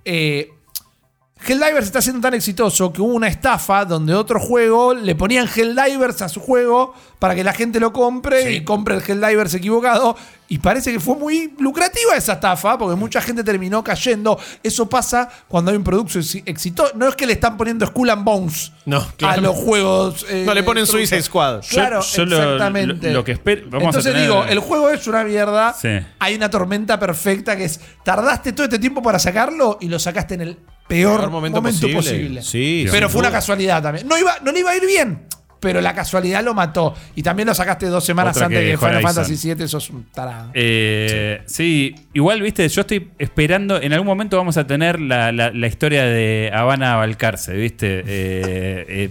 Eh, 0.05 0.51
Helldivers 1.47 1.87
está 1.87 2.01
siendo 2.01 2.21
tan 2.23 2.33
exitoso 2.35 2.93
que 2.93 3.03
hubo 3.03 3.13
una 3.15 3.29
estafa 3.29 3.85
donde 3.85 4.15
otro 4.15 4.41
juego 4.41 4.95
le 4.95 5.15
ponían 5.15 5.47
Helldivers 5.55 6.23
a 6.23 6.29
su 6.31 6.41
juego 6.41 6.95
para 7.19 7.35
que 7.35 7.45
la 7.45 7.53
gente 7.53 7.79
lo 7.79 7.93
compre 7.93 8.53
y 8.53 8.65
compre 8.65 8.97
el 8.97 9.03
Helldivers 9.07 9.53
equivocado. 9.55 10.17
Y 10.49 10.59
parece 10.59 10.93
que 10.93 10.99
fue 11.01 11.15
muy 11.17 11.53
lucrativa 11.59 12.17
esa 12.17 12.35
estafa 12.35 12.79
porque 12.79 12.97
mucha 12.97 13.21
gente 13.21 13.45
terminó 13.45 13.85
cayendo. 13.85 14.39
Eso 14.63 14.89
pasa 14.89 15.29
cuando 15.47 15.71
hay 15.71 15.77
un 15.77 15.85
producto 15.85 16.19
exi- 16.19 16.43
exitoso. 16.47 16.93
No 16.97 17.07
es 17.09 17.15
que 17.17 17.27
le 17.27 17.35
están 17.35 17.57
poniendo 17.57 17.85
Skull 17.87 18.11
and 18.11 18.25
Bones 18.25 18.73
No, 18.87 19.05
a 19.23 19.37
los 19.37 19.55
juegos. 19.57 20.25
eh, 20.29 20.45
No 20.47 20.55
le 20.55 20.63
ponen. 20.63 20.87
Suicide 20.87 21.23
Squad. 21.23 21.63
Claro, 21.69 22.01
yo 22.01 22.23
exactamente. 22.23 23.09
lo- 23.09 23.15
lo 23.19 23.25
que 23.25 23.33
espero- 23.33 23.63
vamos 23.67 23.83
a 23.83 23.87
Entonces 23.89 24.13
tener- 24.13 24.29
digo, 24.29 24.45
el 24.45 24.59
juego 24.61 24.89
es 24.89 25.07
una 25.07 25.23
mierda. 25.23 25.75
Sí. 25.75 25.89
Hay 26.19 26.35
una 26.35 26.49
tormenta 26.51 26.99
perfecta 26.99 27.57
que 27.57 27.65
es 27.67 27.79
tardaste 28.05 28.53
todo 28.53 28.65
este 28.65 28.79
tiempo 28.79 29.03
para 29.03 29.19
sacarlo 29.19 29.79
y 29.81 29.89
lo 29.89 29.99
sacaste 29.99 30.35
en 30.35 30.41
el 30.41 30.59
peor, 30.89 31.19
Peor 31.21 31.31
momento, 31.31 31.61
momento 31.63 31.81
posible. 31.89 31.97
posible. 31.97 32.43
Sí, 32.43 32.87
pero 32.91 33.09
fue 33.09 33.21
una 33.21 33.29
duda. 33.29 33.39
casualidad 33.39 33.83
también. 33.83 34.07
No 34.07 34.17
iba, 34.19 34.37
no 34.45 34.53
le 34.53 34.61
iba 34.61 34.71
a 34.71 34.77
ir 34.77 34.87
bien, 34.87 35.23
pero 35.61 35.81
la 35.81 35.95
casualidad 35.95 36.45
lo 36.45 36.55
mató. 36.55 36.95
Y 37.15 37.23
también 37.23 37.49
lo 37.49 37.55
sacaste 37.55 37.87
dos 37.87 38.05
semanas 38.05 38.37
Otra 38.37 38.47
antes 38.47 38.61
que 38.61 38.67
de 38.67 38.77
Final 38.77 38.97
Horizon. 38.97 39.15
Fantasy 39.25 39.55
VII. 39.55 39.65
Eso 39.65 39.79
es 39.79 39.91
un 39.91 40.05
tarado. 40.13 40.51
Eh, 40.55 41.43
sí. 41.47 41.95
igual, 42.13 42.41
viste, 42.43 42.69
yo 42.69 42.81
estoy 42.83 43.11
esperando. 43.19 43.81
En 43.81 43.93
algún 43.93 44.07
momento 44.07 44.37
vamos 44.37 44.57
a 44.57 44.67
tener 44.67 45.01
la, 45.01 45.33
la- 45.33 45.51
la 45.51 45.67
historia 45.67 46.05
de 46.05 46.51
Habana 46.55 46.97
Balcarce, 46.97 47.53
viste. 47.55 48.01
Eh, 48.01 48.05
eh, 48.89 49.11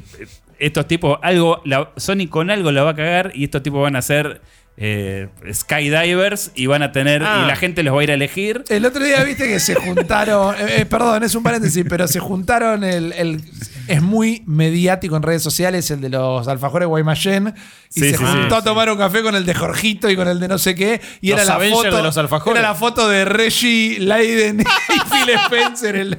estos 0.59 0.87
tipos, 0.87 1.19
algo, 1.21 1.61
la- 1.65 1.91
Sony 1.97 2.27
con 2.29 2.49
algo 2.49 2.71
la 2.71 2.83
va 2.83 2.91
a 2.91 2.95
cagar 2.95 3.31
y 3.35 3.43
estos 3.43 3.61
tipos 3.61 3.81
van 3.81 3.97
a 3.97 4.01
ser 4.01 4.41
eh, 4.77 5.29
skydivers 5.51 6.51
y 6.55 6.65
van 6.65 6.83
a 6.83 6.91
tener. 6.91 7.23
Ah. 7.23 7.41
Y 7.43 7.47
la 7.47 7.55
gente 7.55 7.83
los 7.83 7.95
va 7.95 8.01
a 8.01 8.03
ir 8.03 8.11
a 8.11 8.15
elegir. 8.15 8.63
El 8.69 8.85
otro 8.85 9.03
día 9.03 9.23
viste 9.23 9.47
que 9.47 9.59
se 9.59 9.75
juntaron. 9.75 10.55
eh, 10.59 10.81
eh, 10.81 10.85
perdón, 10.85 11.23
es 11.23 11.35
un 11.35 11.43
paréntesis, 11.43 11.85
pero 11.87 12.07
se 12.07 12.19
juntaron 12.19 12.83
el. 12.83 13.13
el- 13.13 13.41
es 13.87 14.01
muy 14.01 14.43
mediático 14.45 15.15
en 15.15 15.23
redes 15.23 15.41
sociales, 15.43 15.89
el 15.91 16.01
de 16.01 16.09
los 16.09 16.47
alfajores 16.47 16.87
Guaymallén. 16.87 17.53
Y 17.93 17.99
Sí, 18.01 18.09
se 18.11 18.17
sí, 18.17 18.23
juntó 18.23 18.55
sí, 18.55 18.61
a 18.61 18.63
tomar 18.63 18.89
un 18.91 18.97
café 18.97 19.21
con 19.23 19.35
el 19.35 19.45
de 19.45 19.53
Jorgito 19.53 20.09
y 20.09 20.15
con 20.17 20.27
el 20.27 20.37
de 20.39 20.47
no 20.49 20.57
sé 20.57 20.75
qué. 20.75 20.99
Y 21.21 21.29
Los 21.29 21.39
era 21.39 21.47
la 21.49 21.55
Avengers 21.55 21.83
foto 21.83 21.95
de 21.97 22.03
los 22.03 22.17
alfajores. 22.17 22.59
Era 22.59 22.69
la 22.69 22.75
foto 22.75 23.07
de 23.07 23.23
Reggie 23.25 23.99
Leiden 23.99 24.59
y 24.61 24.63
Phil 25.09 25.29
Spencer 25.45 25.95
el- 25.95 26.17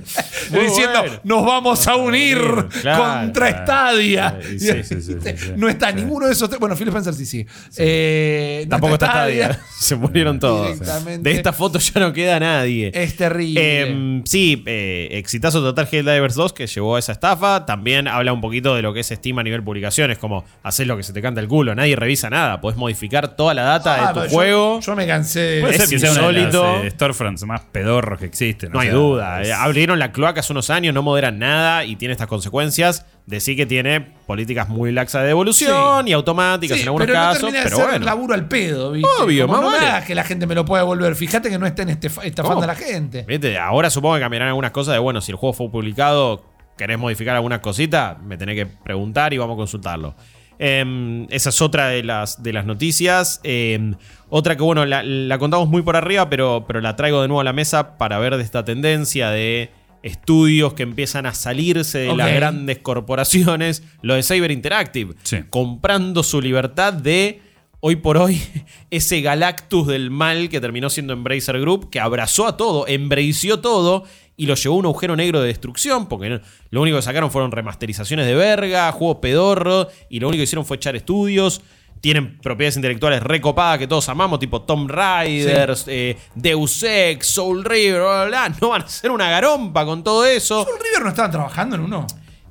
diciendo: 0.50 1.00
bueno. 1.00 1.20
Nos 1.24 1.44
vamos 1.44 1.86
a 1.86 1.96
unir 1.96 2.38
Claro, 2.80 3.04
contra 3.26 3.48
claro. 3.64 3.64
Stadia. 3.64 4.38
Sí, 4.42 4.58
sí, 4.58 4.66
sí, 4.82 5.02
sí, 5.02 5.02
sí, 5.02 5.36
sí. 5.36 5.52
No 5.56 5.68
está 5.68 5.92
ninguno 5.92 6.26
de 6.26 6.32
esos. 6.32 6.48
tres- 6.48 6.60
Bueno, 6.60 6.76
Phil 6.76 6.88
Spencer 6.88 7.12
sí, 7.14 7.26
sí. 7.26 7.46
Eh, 7.76 8.62
no 8.66 8.70
Tampoco 8.70 8.94
está 8.94 9.06
Stadia. 9.08 9.60
Se 9.78 9.96
murieron 9.96 10.38
todos. 10.38 10.78
De 11.20 11.30
esta 11.32 11.52
foto 11.52 11.78
ya 11.78 12.00
no 12.00 12.12
queda 12.12 12.40
nadie. 12.40 12.90
Es 12.94 13.16
terrible. 13.16 13.60
Eh, 13.62 14.22
sí, 14.24 14.62
eh, 14.66 15.08
exitazo 15.12 15.60
total 15.60 15.88
Helldivers 15.90 16.34
2 16.34 16.52
que 16.52 16.66
llevó 16.66 16.96
a 16.96 16.98
esa 16.98 17.12
estafa. 17.12 17.55
También 17.64 18.08
habla 18.08 18.32
un 18.32 18.40
poquito 18.40 18.74
de 18.74 18.82
lo 18.82 18.92
que 18.92 19.00
es 19.00 19.06
Steam 19.08 19.38
a 19.38 19.42
nivel 19.42 19.62
publicaciones, 19.62 20.18
como 20.18 20.44
hacer 20.62 20.86
lo 20.86 20.96
que 20.96 21.02
se 21.02 21.12
te 21.12 21.22
canta 21.22 21.40
el 21.40 21.48
culo. 21.48 21.74
Nadie 21.74 21.96
revisa 21.96 22.28
nada. 22.28 22.60
Podés 22.60 22.76
modificar 22.76 23.36
toda 23.36 23.54
la 23.54 23.62
data 23.62 24.08
Ah, 24.08 24.12
de 24.12 24.20
tu 24.20 24.26
yo- 24.26 24.32
juego. 24.34 24.80
Yo, 24.80 24.94
me 24.96 25.06
cansé 25.06 25.40
de. 25.40 25.60
Puede 25.60 25.74
Es 25.76 25.80
ser 25.80 25.88
que 25.88 25.98
sea 25.98 26.10
de 26.10 26.32
los 26.42 26.54
eh, 26.84 26.90
storefronts 26.90 27.44
más 27.44 27.60
pedorros 27.72 28.18
que 28.18 28.26
existen. 28.26 28.72
No 28.72 28.78
o 28.78 28.82
hay 28.82 28.88
sea, 28.88 28.96
duda. 28.96 29.42
es- 29.42 29.48
Eh, 29.48 29.52
Abrieron 29.54 29.98
la 29.98 30.12
cloaca 30.12 30.40
hace 30.40 30.52
unos 30.52 30.68
años, 30.68 30.92
no 30.92 31.02
moderan 31.02 31.38
nada 31.38 31.84
y 31.84 31.96
tiene 31.96 32.12
estas 32.12 32.26
consecuencias. 32.26 33.06
Decir 33.26 33.56
que 33.56 33.66
tiene 33.66 34.00
políticas 34.26 34.68
muy 34.68 34.92
laxas 34.92 35.22
de 35.22 35.28
devolución 35.28 36.04
Sí. 36.04 36.10
y 36.10 36.12
automáticas 36.12 36.76
Sí, 36.76 36.82
en 36.82 36.88
algunos 36.88 37.06
pero 37.08 37.18
no 37.18 37.24
casos. 37.24 37.52
de 37.52 37.58
pero 37.64 37.76
ser 37.76 37.86
bueno. 37.88 38.04
laburo 38.06 38.34
al 38.34 38.46
pedo, 38.46 38.92
¿viste? 38.92 39.08
Obvio, 39.20 39.46
Como 39.48 39.54
más 39.54 39.62
no 39.64 39.70
me 39.72 39.76
vale. 39.78 39.88
hagas 39.90 40.04
que 40.04 40.14
la 40.14 40.22
gente 40.22 40.46
me 40.46 40.54
lo 40.54 40.64
pueda 40.64 40.82
devolver. 40.82 41.16
Fíjate 41.16 41.50
que 41.50 41.58
no 41.58 41.66
estén 41.66 41.88
estafando 41.88 42.62
a 42.62 42.66
la 42.68 42.74
gente. 42.76 43.24
Viste, 43.26 43.58
Ahora 43.58 43.90
supongo 43.90 44.14
que 44.14 44.20
cambiarán 44.20 44.48
algunas 44.48 44.70
cosas 44.70 44.92
de, 44.94 45.00
bueno, 45.00 45.20
si 45.20 45.32
el 45.32 45.36
juego 45.38 45.52
fue 45.54 45.68
publicado, 45.70 46.44
querés 46.76 46.98
modificar 46.98 47.34
algunas 47.36 47.60
cositas, 47.60 48.20
me 48.22 48.36
tenés 48.36 48.56
que 48.56 48.66
preguntar 48.66 49.32
y 49.32 49.38
vamos 49.38 49.54
a 49.54 49.58
consultarlo. 49.58 50.14
Em, 50.58 51.26
esa 51.30 51.50
es 51.50 51.60
otra 51.60 51.88
de 51.88 52.02
las, 52.02 52.42
de 52.42 52.52
las 52.52 52.64
noticias. 52.64 53.40
Em, 53.42 53.94
otra 54.30 54.56
que, 54.56 54.62
bueno, 54.62 54.86
la, 54.86 55.02
la 55.02 55.38
contamos 55.38 55.68
muy 55.68 55.82
por 55.82 55.96
arriba, 55.96 56.30
pero, 56.30 56.64
pero 56.66 56.80
la 56.80 56.96
traigo 56.96 57.20
de 57.22 57.28
nuevo 57.28 57.40
a 57.40 57.44
la 57.44 57.52
mesa 57.52 57.98
para 57.98 58.18
ver 58.18 58.36
de 58.36 58.42
esta 58.42 58.64
tendencia 58.64 59.30
de 59.30 59.70
estudios 60.02 60.72
que 60.74 60.82
empiezan 60.84 61.26
a 61.26 61.34
salirse 61.34 61.98
de 61.98 62.16
las 62.16 62.32
grandes 62.32 62.78
corporaciones. 62.78 63.82
Lo 64.02 64.14
de 64.14 64.22
Cyber 64.22 64.50
Interactive, 64.50 65.14
Sí. 65.24 65.38
comprando 65.50 66.22
su 66.22 66.40
libertad 66.40 66.92
de 66.92 67.42
hoy 67.80 67.96
por 67.96 68.16
hoy 68.16 68.40
ese 68.90 69.20
Galactus 69.20 69.86
del 69.88 70.10
mal 70.10 70.48
que 70.48 70.60
terminó 70.60 70.88
siendo 70.90 71.12
Embracer 71.12 71.60
Group, 71.60 71.90
que 71.90 72.00
abrazó 72.00 72.46
a 72.46 72.56
todo, 72.56 72.86
embració 72.88 73.60
todo 73.60 74.04
y 74.36 74.46
lo 74.46 74.54
llevó 74.54 74.74
a 74.76 74.78
un 74.78 74.84
agujero 74.86 75.16
negro 75.16 75.40
de 75.40 75.48
destrucción, 75.48 76.06
porque 76.06 76.28
no- 76.28 76.40
lo 76.70 76.82
único 76.82 76.96
que 76.98 77.02
sacaron 77.02 77.30
fueron 77.30 77.52
remasterizaciones 77.52 78.26
de 78.26 78.34
verga, 78.34 78.90
juegos 78.92 79.18
pedorro, 79.22 79.88
y 80.10 80.20
lo 80.20 80.28
único 80.28 80.40
que 80.40 80.44
hicieron 80.44 80.66
fue 80.66 80.76
echar 80.76 80.94
estudios. 80.96 81.62
Tienen 82.02 82.36
propiedades 82.38 82.76
intelectuales 82.76 83.22
recopadas 83.22 83.78
que 83.78 83.86
todos 83.88 84.06
amamos, 84.10 84.38
tipo 84.38 84.60
Tomb 84.62 84.90
Raiders, 84.90 85.84
eh, 85.88 86.16
Deus 86.34 86.82
Ex, 86.82 87.26
Soul 87.26 87.64
River, 87.64 88.00
bla, 88.02 88.24
bla, 88.26 88.48
bla. 88.48 88.56
No 88.60 88.68
van 88.68 88.82
a 88.82 88.84
hacer 88.84 89.10
una 89.10 89.30
garompa 89.30 89.84
con 89.86 90.04
todo 90.04 90.24
eso. 90.26 90.62
¿Soul 90.64 90.78
River 90.78 91.02
no 91.02 91.08
estaban 91.08 91.30
trabajando 91.30 91.76
en 91.76 91.82
uno? 91.82 92.06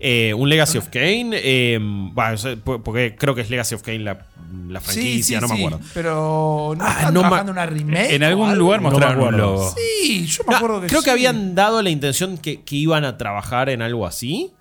Eh, 0.07 0.35
un 0.35 0.47
Legacy 0.49 0.77
of 0.77 0.89
Kane, 0.89 1.31
eh, 1.33 1.79
bueno, 1.81 2.37
porque 2.83 3.15
creo 3.17 3.33
que 3.33 3.41
es 3.41 3.49
Legacy 3.49 3.73
of 3.73 3.81
Kane 3.81 3.99
la, 3.99 4.19
la 4.67 4.79
franquicia, 4.79 5.41
no 5.41 5.47
me 5.47 5.55
acuerdo. 5.55 5.79
Pero 5.95 6.73
no 6.77 6.83
Ah, 6.85 6.89
estaban 6.91 7.13
no 7.15 7.21
me- 7.21 7.27
trabajando 7.27 7.51
una 7.53 7.65
remake. 7.65 8.13
En 8.13 8.23
algún 8.23 8.49
algo? 8.49 8.59
lugar 8.59 8.81
No 8.83 8.89
me 8.89 8.93
mostraron 8.93 9.27
un 9.33 9.37
logo. 9.37 9.73
Sí, 9.75 10.27
yo 10.27 10.43
me 10.45 10.51
No, 10.51 10.57
acuerdo 10.57 10.81
que 10.81 10.87
creo 10.87 11.01
que 11.01 11.09
habían 11.09 11.55
dado 11.55 11.81
la 11.81 11.89
intención 11.89 12.37
que, 12.37 12.61
que 12.61 12.75
iban 12.75 13.03
a 13.03 13.17
trabajar 13.17 13.69
en 13.69 13.81
algo 13.81 14.05
así. 14.05 14.51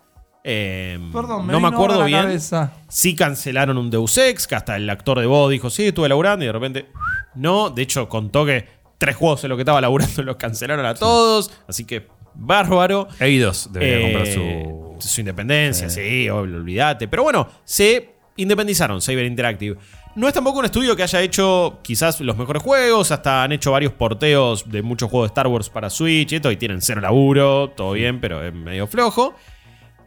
Eh, 0.45 0.99
Perdón, 1.13 1.47
me 1.47 1.53
no 1.53 1.61
me 1.61 1.69
acuerdo 1.69 1.99
la 2.01 2.07
bien. 2.07 2.23
cabeza. 2.23 2.73
Sí 2.89 3.15
cancelaron 3.15 3.77
un 3.77 3.91
Deus 3.91 4.17
Ex, 4.17 4.47
que 4.47 4.55
hasta 4.55 4.77
el 4.77 4.89
actor 4.89 5.21
de 5.21 5.27
voz 5.27 5.51
dijo, 5.51 5.69
sí, 5.69 5.89
estuve 5.89 6.09
laburando 6.09 6.45
y 6.45 6.47
de 6.47 6.53
repente 6.53 6.87
no. 7.35 7.69
De 7.69 7.83
hecho, 7.83 8.09
contó 8.09 8.47
que 8.47 8.67
tres 8.97 9.15
juegos 9.17 9.45
en 9.45 9.51
lo 9.51 9.57
que 9.57 9.63
estaba 9.63 9.81
laburando 9.83 10.23
los 10.23 10.37
cancelaron 10.37 10.87
a 10.87 10.95
todos. 10.95 11.51
Así 11.69 11.85
que 11.85 12.07
bárbaro. 12.35 13.09
Eidos 13.21 13.69
debería 13.71 13.99
Eh, 13.99 14.03
comprar 14.03 14.27
su. 14.27 14.84
Su 14.99 15.21
independencia, 15.21 15.89
sí, 15.91 16.29
obvio, 16.29 16.57
olvídate. 16.57 17.09
Pero 17.09 17.23
bueno, 17.23 17.49
se 17.65 18.15
independizaron 18.37 19.01
Cyber 19.01 19.25
Interactive. 19.27 19.77
No 20.17 20.29
es 20.29 20.35
tampoco 20.35 20.61
un 20.61 20.65
estudio 20.65 20.95
que 20.95 21.03
haya 21.03 21.21
hecho 21.23 21.81
quizás 21.83 22.21
los 22.21 22.37
mejores 22.37 22.63
juegos, 22.63 23.11
hasta 23.11 23.43
han 23.43 23.51
hecho 23.53 23.73
varios 23.73 23.93
porteos 23.93 24.71
de 24.71 24.81
muchos 24.83 25.11
juegos 25.11 25.29
de 25.29 25.33
Star 25.33 25.49
Wars 25.49 25.69
para 25.69 25.91
Switch 25.91 26.33
y 26.33 26.37
esto, 26.37 26.51
y 26.53 26.57
tienen 26.57 26.81
cero 26.81 27.01
laburo, 27.01 27.71
todo 27.71 27.93
bien, 27.93 28.21
pero 28.21 28.43
es 28.43 28.55
medio 28.55 28.87
flojo. 28.87 29.35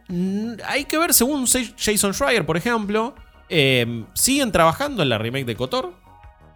Mm, 0.08 0.52
Hay 0.66 0.84
que 0.86 0.96
ver, 0.96 1.12
según 1.12 1.44
Jason 1.46 2.14
Schreier, 2.14 2.46
por 2.46 2.56
ejemplo, 2.56 3.14
eh, 3.50 4.04
siguen 4.14 4.50
trabajando 4.50 5.02
en 5.02 5.10
la 5.10 5.18
remake 5.18 5.44
de 5.44 5.56
Kotor. 5.56 5.92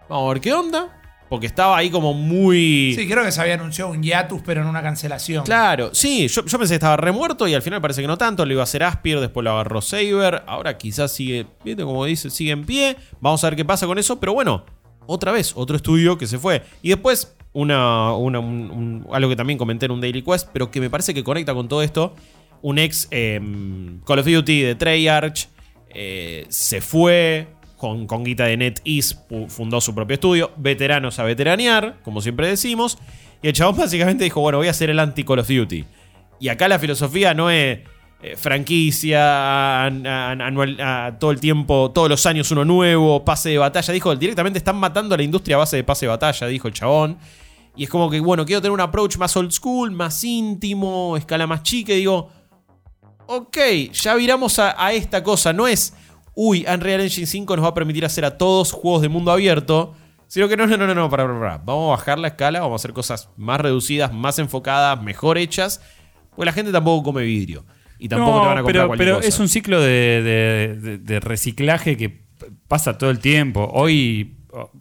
Vamos 0.08 0.30
a 0.30 0.32
ver 0.32 0.40
qué 0.40 0.52
onda, 0.54 1.01
porque 1.32 1.46
estaba 1.46 1.78
ahí 1.78 1.88
como 1.88 2.12
muy... 2.12 2.92
Sí, 2.94 3.08
creo 3.08 3.24
que 3.24 3.32
se 3.32 3.40
había 3.40 3.54
anunciado 3.54 3.90
un 3.90 4.02
hiatus, 4.02 4.42
pero 4.44 4.60
en 4.60 4.66
una 4.66 4.82
cancelación. 4.82 5.44
Claro, 5.46 5.88
sí, 5.94 6.28
yo, 6.28 6.44
yo 6.44 6.58
pensé 6.58 6.72
que 6.72 6.76
estaba 6.76 6.98
remuerto 6.98 7.48
y 7.48 7.54
al 7.54 7.62
final 7.62 7.80
parece 7.80 8.02
que 8.02 8.06
no 8.06 8.18
tanto. 8.18 8.44
Lo 8.44 8.52
iba 8.52 8.60
a 8.60 8.64
hacer 8.64 8.82
Aspir, 8.82 9.18
después 9.18 9.42
lo 9.42 9.52
agarró 9.52 9.80
Saber. 9.80 10.42
Ahora 10.46 10.76
quizás 10.76 11.10
sigue, 11.10 11.46
¿viste? 11.64 11.84
Como 11.84 12.04
dice, 12.04 12.28
sigue 12.28 12.50
en 12.50 12.66
pie. 12.66 12.98
Vamos 13.22 13.42
a 13.42 13.46
ver 13.46 13.56
qué 13.56 13.64
pasa 13.64 13.86
con 13.86 13.96
eso. 13.98 14.20
Pero 14.20 14.34
bueno, 14.34 14.66
otra 15.06 15.32
vez, 15.32 15.54
otro 15.56 15.74
estudio 15.74 16.18
que 16.18 16.26
se 16.26 16.38
fue. 16.38 16.62
Y 16.82 16.90
después, 16.90 17.34
una, 17.54 18.12
una- 18.14 18.38
un- 18.40 18.70
un- 18.70 19.06
algo 19.10 19.30
que 19.30 19.36
también 19.36 19.58
comenté 19.58 19.86
en 19.86 19.92
un 19.92 20.02
Daily 20.02 20.20
Quest, 20.20 20.50
pero 20.52 20.70
que 20.70 20.80
me 20.82 20.90
parece 20.90 21.14
que 21.14 21.24
conecta 21.24 21.54
con 21.54 21.66
todo 21.66 21.82
esto. 21.82 22.14
Un 22.60 22.78
ex 22.78 23.08
em, 23.10 24.00
Call 24.04 24.18
of 24.18 24.26
Duty 24.26 24.60
de 24.60 24.74
Treyarch 24.74 25.48
eh, 25.94 26.44
se 26.50 26.82
fue 26.82 27.46
con, 27.82 28.06
con 28.06 28.22
guita 28.22 28.44
de 28.44 28.56
NetEase, 28.56 29.16
fundó 29.48 29.80
su 29.80 29.92
propio 29.92 30.14
estudio. 30.14 30.52
Veteranos 30.56 31.18
a 31.18 31.24
veteranear, 31.24 31.96
como 32.04 32.20
siempre 32.20 32.46
decimos. 32.46 32.96
Y 33.42 33.48
el 33.48 33.54
chabón 33.54 33.76
básicamente 33.76 34.22
dijo, 34.22 34.40
bueno, 34.40 34.58
voy 34.58 34.68
a 34.68 34.70
hacer 34.70 34.88
el 34.88 35.00
anti-Call 35.00 35.40
of 35.40 35.48
Duty. 35.48 35.84
Y 36.38 36.48
acá 36.48 36.68
la 36.68 36.78
filosofía 36.78 37.34
no 37.34 37.50
es 37.50 37.80
eh, 38.22 38.36
franquicia, 38.36 39.84
an- 39.84 40.06
an- 40.06 40.40
anual, 40.40 41.16
todo 41.18 41.32
el 41.32 41.40
tiempo, 41.40 41.90
todos 41.92 42.08
los 42.08 42.24
años 42.24 42.52
uno 42.52 42.64
nuevo, 42.64 43.24
pase 43.24 43.48
de 43.50 43.58
batalla. 43.58 43.92
Dijo, 43.92 44.14
directamente 44.14 44.58
están 44.58 44.76
matando 44.76 45.16
a 45.16 45.18
la 45.18 45.24
industria 45.24 45.56
a 45.56 45.58
base 45.58 45.76
de 45.76 45.82
pase 45.82 46.06
de 46.06 46.10
batalla, 46.10 46.46
dijo 46.46 46.68
el 46.68 46.74
chabón. 46.74 47.18
Y 47.74 47.82
es 47.82 47.90
como 47.90 48.08
que, 48.08 48.20
bueno, 48.20 48.46
quiero 48.46 48.62
tener 48.62 48.70
un 48.72 48.80
approach 48.80 49.16
más 49.16 49.36
old 49.36 49.50
school, 49.50 49.90
más 49.90 50.22
íntimo, 50.22 51.16
escala 51.16 51.48
más 51.48 51.64
chica. 51.64 51.94
Digo, 51.94 52.30
ok, 53.26 53.58
ya 53.92 54.14
viramos 54.14 54.60
a 54.60 54.92
esta 54.92 55.20
cosa. 55.24 55.52
No 55.52 55.66
es, 55.66 55.94
uy, 56.34 56.64
Unreal 56.72 57.00
Engine 57.00 57.26
5 57.26 57.56
nos 57.56 57.64
va 57.64 57.68
a 57.70 57.74
permitir 57.74 58.04
hacer 58.04 58.24
a 58.24 58.36
todos 58.38 58.72
juegos 58.72 59.02
de 59.02 59.08
mundo 59.08 59.30
abierto. 59.32 59.94
Sino 60.26 60.48
que 60.48 60.56
no, 60.56 60.66
no, 60.66 60.76
no, 60.78 60.86
no, 60.86 60.94
no, 60.94 61.10
para, 61.10 61.26
para, 61.26 61.38
para. 61.38 61.58
Vamos 61.58 61.88
a 61.88 61.96
bajar 61.98 62.18
la 62.18 62.28
escala, 62.28 62.60
vamos 62.60 62.80
a 62.80 62.82
hacer 62.82 62.94
cosas 62.94 63.28
más 63.36 63.60
reducidas, 63.60 64.12
más 64.14 64.38
enfocadas, 64.38 65.02
mejor 65.02 65.36
hechas. 65.36 65.82
Porque 66.30 66.46
la 66.46 66.52
gente 66.52 66.72
tampoco 66.72 67.02
come 67.02 67.22
vidrio. 67.22 67.66
Y 67.98 68.08
tampoco 68.08 68.36
No, 68.36 68.40
te 68.42 68.46
van 68.48 68.58
a 68.58 68.62
comprar 68.62 68.84
pero, 68.88 68.96
pero 68.96 69.16
cosa. 69.16 69.28
es 69.28 69.38
un 69.38 69.48
ciclo 69.48 69.80
de, 69.80 69.86
de- 70.22 70.76
de- 70.80 70.98
de 70.98 71.20
reciclaje 71.20 71.96
que 71.98 72.24
pasa 72.66 72.96
todo 72.96 73.10
el 73.10 73.18
tiempo. 73.18 73.68
Hoy, 73.74 74.38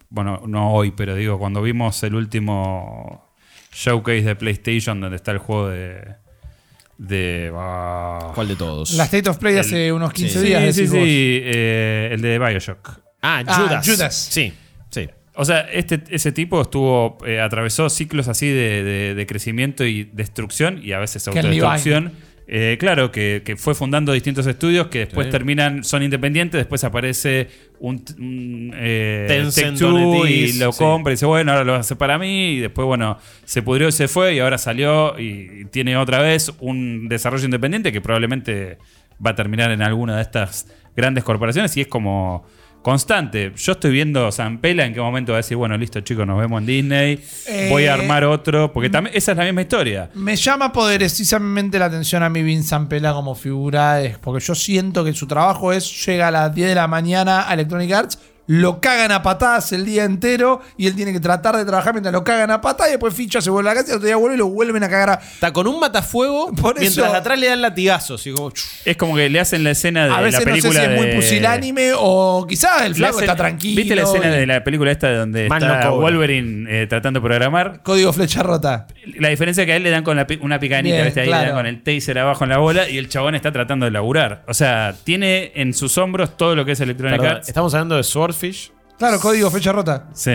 bueno, 0.08 0.42
no 0.46 0.72
hoy, 0.72 0.90
pero 0.92 1.14
digo, 1.14 1.38
cuando 1.38 1.60
vimos 1.60 2.02
el 2.02 2.14
último 2.14 3.30
showcase 3.72 4.22
de 4.22 4.36
PlayStation 4.36 5.00
donde 5.00 5.16
está 5.16 5.32
el 5.32 5.38
juego 5.38 5.68
de... 5.68 6.16
de 6.98 7.50
ah, 7.54 8.32
¿Cuál 8.34 8.48
de 8.48 8.56
todos? 8.56 8.92
La 8.94 9.04
State 9.04 9.28
of 9.28 9.38
Play 9.38 9.56
hace 9.58 9.92
unos 9.92 10.12
15 10.12 10.40
sí, 10.40 10.46
días. 10.46 10.60
sí, 10.60 10.66
decís 10.66 10.90
sí, 10.90 10.96
vos. 10.98 11.06
eh, 11.08 12.08
el 12.12 12.20
de 12.22 12.38
Bioshock. 12.38 12.88
Ah, 13.22 13.42
Ah, 13.46 13.54
Judas. 13.56 13.86
Judas. 13.86 14.14
Sí, 14.30 14.52
sí. 14.90 15.08
O 15.34 15.44
sea, 15.46 15.60
este, 15.60 16.02
ese 16.10 16.30
tipo 16.32 16.60
estuvo 16.60 17.16
eh, 17.26 17.40
atravesó 17.40 17.88
ciclos 17.88 18.28
así 18.28 18.48
de, 18.48 18.82
de- 18.84 19.14
de 19.14 19.26
crecimiento 19.26 19.84
y 19.84 20.04
destrucción 20.12 20.80
y 20.84 20.92
a 20.92 20.98
veces 20.98 21.24
Ken 21.24 21.38
autodestrucción. 21.46 22.12
Eh, 22.54 22.76
claro, 22.78 23.10
que, 23.10 23.40
que 23.46 23.56
fue 23.56 23.74
fundando 23.74 24.12
distintos 24.12 24.46
estudios 24.46 24.88
que 24.88 24.98
después 25.00 25.24
Sí. 25.28 25.30
terminan, 25.30 25.84
son 25.84 26.02
independientes, 26.02 26.58
después 26.58 26.84
aparece 26.84 27.48
un, 27.80 28.04
un, 28.18 28.74
eh, 28.76 29.26
o 29.82 30.26
y 30.26 30.52
lo 30.58 30.70
sí. 30.72 30.78
compra 30.78 31.12
y 31.12 31.14
dice, 31.14 31.24
bueno, 31.24 31.52
ahora 31.52 31.64
lo 31.64 31.74
hace 31.74 31.96
para 31.96 32.18
mí 32.18 32.56
y 32.56 32.60
después, 32.60 32.84
bueno, 32.84 33.16
se 33.46 33.62
pudrió 33.62 33.88
y 33.88 33.92
se 33.92 34.06
fue 34.06 34.34
y 34.34 34.40
ahora 34.40 34.58
salió 34.58 35.18
y 35.18 35.64
tiene 35.70 35.96
otra 35.96 36.20
vez 36.20 36.52
un 36.60 37.08
desarrollo 37.08 37.46
independiente 37.46 37.90
que 37.90 38.02
probablemente 38.02 38.76
va 39.24 39.30
a 39.30 39.34
terminar 39.34 39.70
en 39.70 39.80
alguna 39.80 40.16
de 40.16 40.22
estas 40.22 40.66
grandes 40.94 41.24
corporaciones 41.24 41.74
y 41.78 41.80
es 41.80 41.86
como 41.86 42.44
constante. 42.82 43.52
Yo 43.56 43.72
estoy 43.72 43.92
viendo 43.92 44.30
San 44.32 44.58
Pela 44.58 44.84
en 44.84 44.92
qué 44.92 45.00
momento 45.00 45.32
va 45.32 45.38
a 45.38 45.40
decir, 45.40 45.56
bueno, 45.56 45.76
listo 45.78 46.00
chicos, 46.00 46.26
nos 46.26 46.38
vemos 46.38 46.60
en 46.60 46.66
Disney, 46.66 47.20
Eh, 47.46 47.68
voy 47.70 47.86
a 47.86 47.94
armar 47.94 48.24
otro, 48.24 48.72
porque 48.72 48.90
también 48.90 49.16
esa 49.16 49.32
es 49.32 49.38
la 49.38 49.44
misma 49.44 49.62
historia. 49.62 50.10
Me 50.14 50.36
llama 50.36 50.72
poderosísimamente 50.72 51.78
la 51.78 51.86
atención 51.86 52.22
a 52.22 52.28
mí 52.28 52.42
Vincent 52.42 52.88
Pela 52.88 53.12
como 53.12 53.34
figura, 53.34 54.02
es 54.02 54.18
porque 54.18 54.44
yo 54.44 54.54
siento 54.54 55.04
que 55.04 55.12
su 55.12 55.26
trabajo 55.26 55.72
es 55.72 56.06
llega 56.06 56.28
a 56.28 56.30
las 56.30 56.54
10 56.54 56.68
de 56.68 56.74
la 56.74 56.86
mañana 56.86 57.48
a 57.48 57.54
Electronic 57.54 57.92
Arts, 57.92 58.18
lo 58.46 58.80
cagan 58.80 59.12
a 59.12 59.22
patadas 59.22 59.72
el 59.72 59.84
día 59.84 60.04
entero 60.04 60.60
y 60.76 60.86
él 60.88 60.96
tiene 60.96 61.12
que 61.12 61.20
tratar 61.20 61.56
de 61.56 61.64
trabajar 61.64 61.94
mientras 61.94 62.12
lo 62.12 62.24
cagan 62.24 62.50
a 62.50 62.60
patadas 62.60 62.88
y 62.88 62.92
después 62.92 63.14
ficha, 63.14 63.40
se 63.40 63.50
vuelve 63.50 63.70
a 63.70 63.74
la 63.74 63.80
casa 63.80 63.88
y 63.88 63.92
el 63.92 63.96
otro 63.98 64.06
día 64.06 64.16
vuelve 64.16 64.34
y 64.34 64.38
lo 64.38 64.48
vuelven 64.48 64.82
a 64.82 64.88
cagar 64.88 65.10
a... 65.10 65.14
Está 65.14 65.52
con 65.52 65.66
un 65.66 65.78
matafuego 65.78 66.52
Por 66.60 66.78
mientras 66.78 67.06
eso- 67.06 67.14
atrás 67.16 67.38
le 67.38 67.46
dan 67.46 67.62
latigazos. 67.62 68.26
Y 68.26 68.32
como, 68.32 68.50
chuf. 68.50 68.66
Es 68.86 68.96
como 68.96 69.14
que 69.16 69.28
le 69.30 69.38
hacen 69.40 69.62
la 69.64 69.70
escena 69.70 70.06
de 70.06 70.12
A 70.12 70.20
veces 70.20 70.32
la 70.44 70.50
no 70.50 70.56
sé 70.56 70.62
película 70.62 70.84
si 70.86 70.90
es 70.92 71.00
muy 71.00 71.14
pusilánime 71.14 71.92
o 71.96 72.46
quizás 72.48 72.82
el 72.82 72.92
Le 72.92 72.94
flaco 72.96 73.16
hacen- 73.18 73.24
está 73.30 73.36
tranquilo. 73.36 73.76
¿Viste 73.76 73.94
la 73.96 74.02
escena 74.02 74.26
y- 74.28 74.30
de 74.40 74.46
la 74.46 74.64
película 74.64 74.90
esta 74.90 75.12
donde 75.16 75.48
Man 75.48 75.62
está 75.62 75.84
no. 75.84 75.96
Wolverine 75.98 76.66
eh, 76.82 76.86
tratando 76.86 77.20
de 77.20 77.24
programar? 77.26 77.80
Código 77.82 78.12
flecha 78.12 78.42
rota. 78.42 78.86
La 79.18 79.28
diferencia 79.28 79.62
es 79.62 79.66
que 79.66 79.72
a 79.72 79.76
él 79.76 79.82
le 79.82 79.90
dan 79.90 80.02
con 80.04 80.16
la 80.16 80.26
pi- 80.26 80.38
una 80.42 80.58
picanita, 80.58 80.94
Bien, 80.94 81.04
¿viste? 81.06 81.20
Ahí 81.20 81.26
le 81.26 81.30
claro. 81.32 81.46
dan 81.48 81.56
con 81.56 81.66
el 81.66 81.82
taser 81.82 82.18
abajo 82.18 82.44
en 82.44 82.50
la 82.50 82.58
bola 82.58 82.88
y 82.88 82.98
el 82.98 83.08
chabón 83.08 83.34
está 83.34 83.52
tratando 83.52 83.84
de 83.86 83.92
laburar. 83.92 84.42
O 84.48 84.54
sea, 84.54 84.94
tiene 85.04 85.52
en 85.54 85.74
sus 85.74 85.96
hombros 85.98 86.36
todo 86.36 86.54
lo 86.56 86.64
que 86.64 86.72
es 86.72 86.80
Electronic 86.80 87.22
Arts. 87.22 87.48
estamos 87.48 87.72
hablando 87.74 87.96
de 87.96 88.02
Swordfish. 88.32 88.72
Claro, 88.98 89.18
código 89.20 89.50
flecha 89.50 89.72
rota. 89.72 90.08
Sí. 90.14 90.32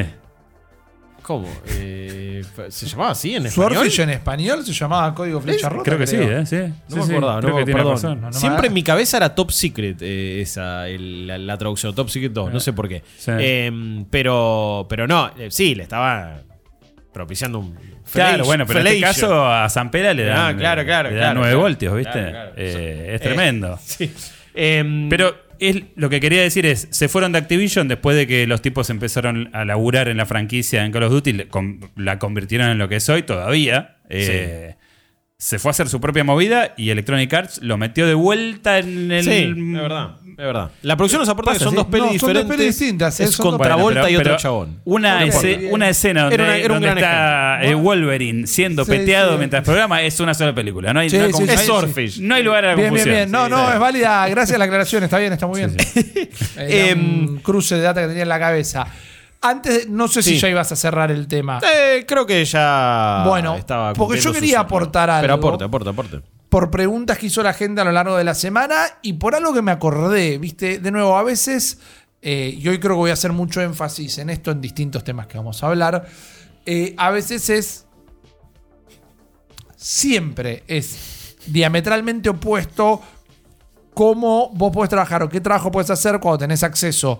¿Cómo? 1.21 1.47
Eh, 1.67 2.41
¿Se 2.69 2.85
llamaba 2.85 3.11
así 3.11 3.35
en 3.35 3.47
español? 3.47 3.73
Swordfish 3.73 3.99
en 3.99 4.09
español 4.11 4.63
se 4.65 4.71
llamaba 4.71 5.13
código 5.13 5.41
flecha 5.41 5.67
rota. 5.67 5.83
Creo 5.83 5.97
que 5.97 6.07
sí, 6.07 6.15
¿eh? 6.17 6.45
Sí. 6.45 6.55
No 6.55 6.73
Sí, 6.87 6.95
me 6.95 7.03
sí, 7.03 7.11
acordaba, 7.11 7.41
creo 7.41 7.59
no, 7.59 7.65
que 7.65 7.71
perdón. 7.73 7.91
razón. 7.93 8.15
No, 8.21 8.27
no 8.27 8.33
me 8.33 8.39
Siempre 8.39 8.67
en 8.67 8.73
mi 8.73 8.83
cabeza 8.83 9.17
era 9.17 9.35
Top 9.35 9.51
Secret 9.51 9.97
eh, 10.01 10.41
esa, 10.41 10.87
el- 10.87 11.27
la, 11.27 11.37
la 11.37 11.57
traducción, 11.57 11.93
Top 11.93 12.09
Secret 12.09 12.31
2, 12.31 12.53
no 12.53 12.59
sé 12.61 12.71
por 12.71 12.87
qué. 12.87 13.03
Sí. 13.17 13.31
Eh, 13.39 14.05
pero, 14.09 14.85
pero 14.89 15.05
no, 15.05 15.29
eh, 15.37 15.47
sí, 15.51 15.75
le 15.75 15.83
estaba 15.83 16.41
propiciando 17.11 17.59
un. 17.59 17.75
Claro, 18.11 18.45
bueno, 18.45 18.65
pero 18.65 18.79
en 18.79 18.87
este 18.87 19.01
caso 19.01 19.45
a 19.45 19.67
Zampera 19.69 20.13
le 20.13 20.23
dan, 20.23 20.55
Ah, 20.55 20.57
claro, 20.57 20.85
claro, 20.85 21.09
le 21.09 21.15
dan 21.15 21.23
claro, 21.33 21.39
9 21.41 21.49
claro. 21.51 21.59
voltios, 21.61 21.95
¿viste? 21.97 22.11
Claro, 22.13 22.31
claro. 22.31 22.51
Eh, 22.55 23.05
es 23.15 23.21
Eh, 23.21 23.23
tremendo. 23.23 23.77
Sí. 23.83 24.13
Em, 24.53 25.09
Pero 25.09 25.35
es, 25.59 25.83
lo 25.95 26.09
que 26.09 26.19
quería 26.19 26.41
decir 26.41 26.65
es, 26.65 26.87
se 26.91 27.07
fueron 27.07 27.31
de 27.33 27.39
Activision 27.39 27.87
después 27.87 28.15
de 28.15 28.27
que 28.27 28.47
los 28.47 28.61
tipos 28.61 28.89
empezaron 28.89 29.49
a 29.53 29.65
laburar 29.65 30.07
en 30.07 30.17
la 30.17 30.25
franquicia 30.25 30.85
en 30.85 30.91
Call 30.91 31.03
of 31.03 31.11
Duty, 31.11 31.45
con- 31.45 31.91
la 31.95 32.19
convirtieron 32.19 32.69
en 32.69 32.77
lo 32.77 32.87
que 32.89 32.95
es 32.97 33.09
hoy 33.09 33.23
todavía. 33.23 33.97
Eh, 34.09 34.75
Se 35.39 35.59
fue 35.59 35.69
a 35.69 35.71
hacer 35.71 35.87
su 35.87 36.01
propia 36.01 36.23
movida 36.23 36.73
y 36.77 36.89
Electronic 36.89 37.31
Arts 37.31 37.59
lo 37.61 37.77
metió 37.77 38.07
de 38.07 38.15
vuelta 38.15 38.79
en 38.79 39.11
el... 39.11 39.23
sí, 39.23 39.53
es 39.55 39.81
verdad, 39.83 40.15
es 40.25 40.35
verdad. 40.35 40.71
La 40.81 40.97
producción 40.97 41.19
nos 41.21 41.29
aporta 41.29 41.53
que 41.53 41.59
son 41.59 41.69
sí. 41.69 41.75
dos 41.75 41.85
pelis 41.85 42.05
No, 42.05 42.07
son 42.07 42.13
dos 42.13 42.19
diferentes. 42.43 42.57
pelis 42.57 42.79
distintas, 42.79 43.19
eh, 43.19 43.23
Es 43.25 43.29
son 43.35 43.43
dos- 43.43 43.51
contra 43.51 43.75
Bueno, 43.75 43.83
Volta 43.83 44.01
pero- 44.01 44.11
y 44.13 44.15
otro 44.15 44.37
chabón. 44.37 44.79
Una, 44.83 45.23
una 45.69 45.89
escena 45.89 46.21
donde, 46.23 46.33
Era 46.37 46.43
una- 46.45 46.55
era 46.57 46.65
un 46.65 46.81
donde 46.81 46.87
gran 46.87 46.97
está 46.97 47.59
eh, 47.69 47.75
Wolverine 47.75 48.47
siendo 48.47 48.83
Sí, 48.83 48.89
peteado 48.93 49.33
sí. 49.33 49.37
mientras 49.37 49.63
programa 49.63 50.01
es 50.01 50.19
una 50.19 50.33
sola 50.33 50.55
película. 50.55 50.91
No 50.91 51.01
hay, 51.01 51.11
Sí, 51.11 51.17
no 51.19 51.25
hay. 51.25 51.29
Es. 51.49 51.61
Swordfish. 51.67 52.19
No 52.19 52.33
hay 52.33 52.41
lugar 52.41 52.65
a 52.65 52.69
la 52.69 52.73
Bien, 52.75 52.85
bien, 52.91 53.03
confusión. 53.05 53.15
bien. 53.15 53.31
No, 53.31 53.45
Sí, 53.45 53.51
no, 53.51 53.73
es 53.73 53.79
válida. 53.79 54.27
Gracias 54.29 54.55
a 54.55 54.57
la 54.57 54.65
aclaración. 54.65 55.03
Está 55.03 55.19
bien, 55.19 55.33
está 55.33 55.45
muy 55.45 55.59
bien. 55.59 55.77
Era 56.57 56.87
Em, 56.89 57.29
un 57.29 57.37
cruce 57.43 57.75
de 57.75 57.81
data 57.81 58.01
que 58.01 58.07
tenía 58.07 58.23
en 58.23 58.29
la 58.29 58.39
cabeza. 58.39 58.87
Antes, 59.41 59.87
no 59.87 60.07
sé 60.07 60.23
si 60.23 60.37
ya 60.39 60.49
ibas 60.49 60.71
a 60.71 60.75
cerrar 60.75 61.11
el 61.11 61.27
tema. 61.27 61.59
Eh, 61.61 62.05
creo 62.07 62.25
que 62.25 62.43
ya 62.43 63.23
Bueno, 63.27 63.55
estaba 63.55 63.93
porque 63.93 64.19
yo 64.19 64.33
quería 64.33 64.61
aportar 64.61 65.09
algo. 65.09 65.21
Pero 65.21 65.33
aporte, 65.35 65.63
aporte, 65.63 65.89
aporte. 65.89 66.21
Por 66.49 66.71
preguntas 66.71 67.17
que 67.17 67.27
hizo 67.27 67.43
la 67.43 67.53
gente 67.53 67.81
a 67.81 67.83
lo 67.83 67.91
largo 67.91 68.17
de 68.17 68.23
la 68.23 68.33
semana 68.33 68.85
y 69.01 69.13
por 69.13 69.35
algo 69.35 69.53
que 69.53 69.61
me 69.61 69.71
acordé. 69.71 70.37
Viste, 70.37 70.79
de 70.79 70.91
nuevo, 70.91 71.17
a 71.17 71.23
veces, 71.23 71.79
eh, 72.21 72.55
y 72.57 72.67
hoy 72.67 72.79
creo 72.79 72.93
que 72.95 72.99
voy 72.99 73.09
a 73.11 73.13
hacer 73.13 73.31
mucho 73.31 73.61
énfasis 73.61 74.17
en 74.17 74.29
esto 74.29 74.51
en 74.51 74.61
distintos 74.61 75.03
temas 75.03 75.27
que 75.27 75.37
vamos 75.37 75.61
a 75.63 75.67
hablar. 75.67 76.07
eh, 76.65 76.95
a 76.97 77.11
veces 77.11 77.49
es. 77.49 77.85
Siempre 79.75 80.63
es 80.67 81.35
diametralmente 81.45 82.29
opuesto 82.29 83.01
cómo 83.93 84.51
vos 84.53 84.71
podés 84.71 84.89
trabajar 84.89 85.23
o 85.23 85.29
qué 85.29 85.41
trabajo 85.41 85.71
puedes 85.71 85.89
hacer 85.89 86.19
cuando 86.19 86.37
tenés 86.39 86.63
acceso 86.63 87.19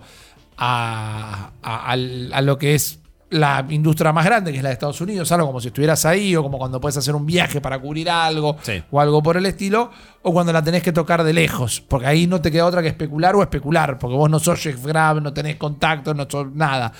a- 0.58 1.50
al- 1.62 2.30
a 2.32 2.40
lo 2.42 2.58
que 2.58 2.74
es 2.74 3.00
la 3.30 3.64
industria 3.68 4.10
más 4.12 4.24
grande, 4.24 4.50
que 4.52 4.56
es 4.56 4.62
la 4.62 4.70
de 4.70 4.72
Estados 4.72 5.00
Unidos, 5.02 5.30
algo 5.32 5.46
como 5.48 5.60
si 5.60 5.68
estuvieras 5.68 6.04
ahí, 6.06 6.34
o 6.34 6.42
como 6.42 6.56
cuando 6.56 6.80
puedes 6.80 6.96
hacer 6.96 7.14
un 7.14 7.26
viaje 7.26 7.60
para 7.60 7.78
cubrir 7.78 8.08
algo, 8.08 8.56
Sí. 8.62 8.82
o 8.90 9.00
algo 9.00 9.22
por 9.22 9.36
el 9.36 9.44
estilo, 9.44 9.90
o 10.22 10.32
cuando 10.32 10.50
la 10.52 10.62
tenés 10.64 10.82
que 10.82 10.92
tocar 10.92 11.22
de 11.22 11.34
lejos, 11.34 11.82
porque 11.82 12.06
ahí 12.06 12.26
no 12.26 12.40
te 12.40 12.50
queda 12.50 12.64
otra 12.64 12.80
que 12.80 12.88
especular 12.88 13.36
o 13.36 13.42
especular, 13.42 13.98
porque 13.98 14.16
vos 14.16 14.30
no 14.30 14.38
sos 14.38 14.58
Jeff 14.62 14.82
Grab, 14.84 15.20
no 15.20 15.32
tenés 15.34 15.56
contacto, 15.56 16.14
no 16.14 16.26
sos 16.28 16.50
nada. 16.54 16.90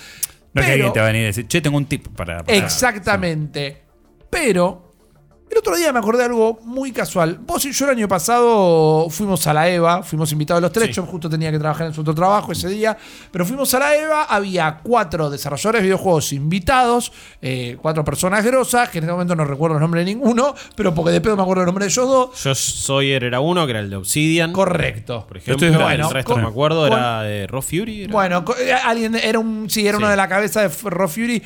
No 0.53 0.61
es 0.61 0.67
que 0.67 0.73
alguien 0.75 0.93
te 0.93 1.01
va 1.01 1.07
a 1.07 1.09
venir 1.09 1.23
y 1.23 1.27
decir, 1.27 1.47
che, 1.49 1.61
tengo 1.63 1.79
un 1.79 1.87
tip 1.87 2.09
para. 2.09 2.45
para- 2.45 2.59
Exactamente. 2.59 3.83
Pero 4.29 4.88
el 5.51 5.59
otro 5.59 5.75
día 5.77 5.93
me 5.93 5.99
acordé 5.99 6.19
de 6.19 6.25
algo 6.27 6.61
muy 6.65 6.93
casual. 6.93 7.39
Vos 7.41 7.65
y 7.65 7.73
yo 7.73 7.85
el 7.87 7.93
año 7.93 8.09
pasado 8.09 9.09
fuimos 9.11 9.47
a 9.47 9.55
la 9.55 9.69
EVA, 9.69 10.03
fuimos 10.03 10.31
invitados 10.33 10.63
los 10.63 10.73
tres. 10.73 10.89
Sí. 10.89 10.93
Yo 10.95 11.03
justo 11.07 11.29
tenía 11.29 11.51
que 11.51 11.59
trabajar 11.59 11.87
en 11.87 11.95
su 11.95 12.03
otro 12.03 12.15
trabajo 12.15 12.53
ese 12.53 12.69
día. 12.69 12.97
Pero 13.31 13.45
fuimos 13.47 13.73
a 13.75 13.79
la 13.79 13.97
EVA, 13.97 14.25
había 14.25 14.81
cuatro 14.83 15.31
desarrolladores 15.31 15.81
de 15.83 15.87
videojuegos 15.87 16.33
invitados, 16.33 17.13
eh, 17.43 17.77
cuatro 17.81 18.05
personas 18.05 18.45
grosas, 18.45 18.89
que 18.91 18.99
en 18.99 19.05
este 19.05 19.13
momento 19.13 19.35
no 19.35 19.45
recuerdo 19.45 19.77
el 19.77 19.81
nombre 19.81 20.01
de 20.01 20.07
ninguno, 20.07 20.55
pero 20.77 20.95
porque 20.95 21.13
de 21.13 21.21
pedo 21.21 21.37
me 21.37 21.43
acuerdo 21.43 21.63
el 21.63 21.67
nombre 21.67 21.85
de 21.85 21.91
ellos 21.91 22.07
dos. 22.09 22.43
Yo 22.45 22.55
Sawyer 22.55 23.25
era 23.25 23.41
uno, 23.41 23.65
que 23.67 23.71
era 23.71 23.81
el 23.81 23.91
de 23.91 23.97
Obsidian. 23.97 24.53
Correcto. 24.53 25.25
Por 25.27 25.39
ejemplo, 25.39 25.67
Estoy- 25.67 25.85
el 25.95 26.11
resto 26.11 26.33
con- 26.33 26.43
no 26.43 26.49
me 26.49 26.51
acuerdo, 26.53 26.89
con- 26.89 26.99
era 26.99 27.23
de 27.23 27.47
Raw 27.47 27.63
Fury. 27.63 28.05
era- 28.05 28.13
Bueno, 28.13 28.45
eh, 28.61 28.73
alguien 28.73 29.15
era 29.17 29.39
un. 29.39 29.69
Sí, 29.71 29.87
era 29.87 29.97
Sí. 29.97 30.03
uno 30.03 30.11
de 30.11 30.17
la 30.17 30.29
cabeza 30.29 30.63
de 30.63 30.69
Raw 30.91 31.09
Fury. 31.09 31.43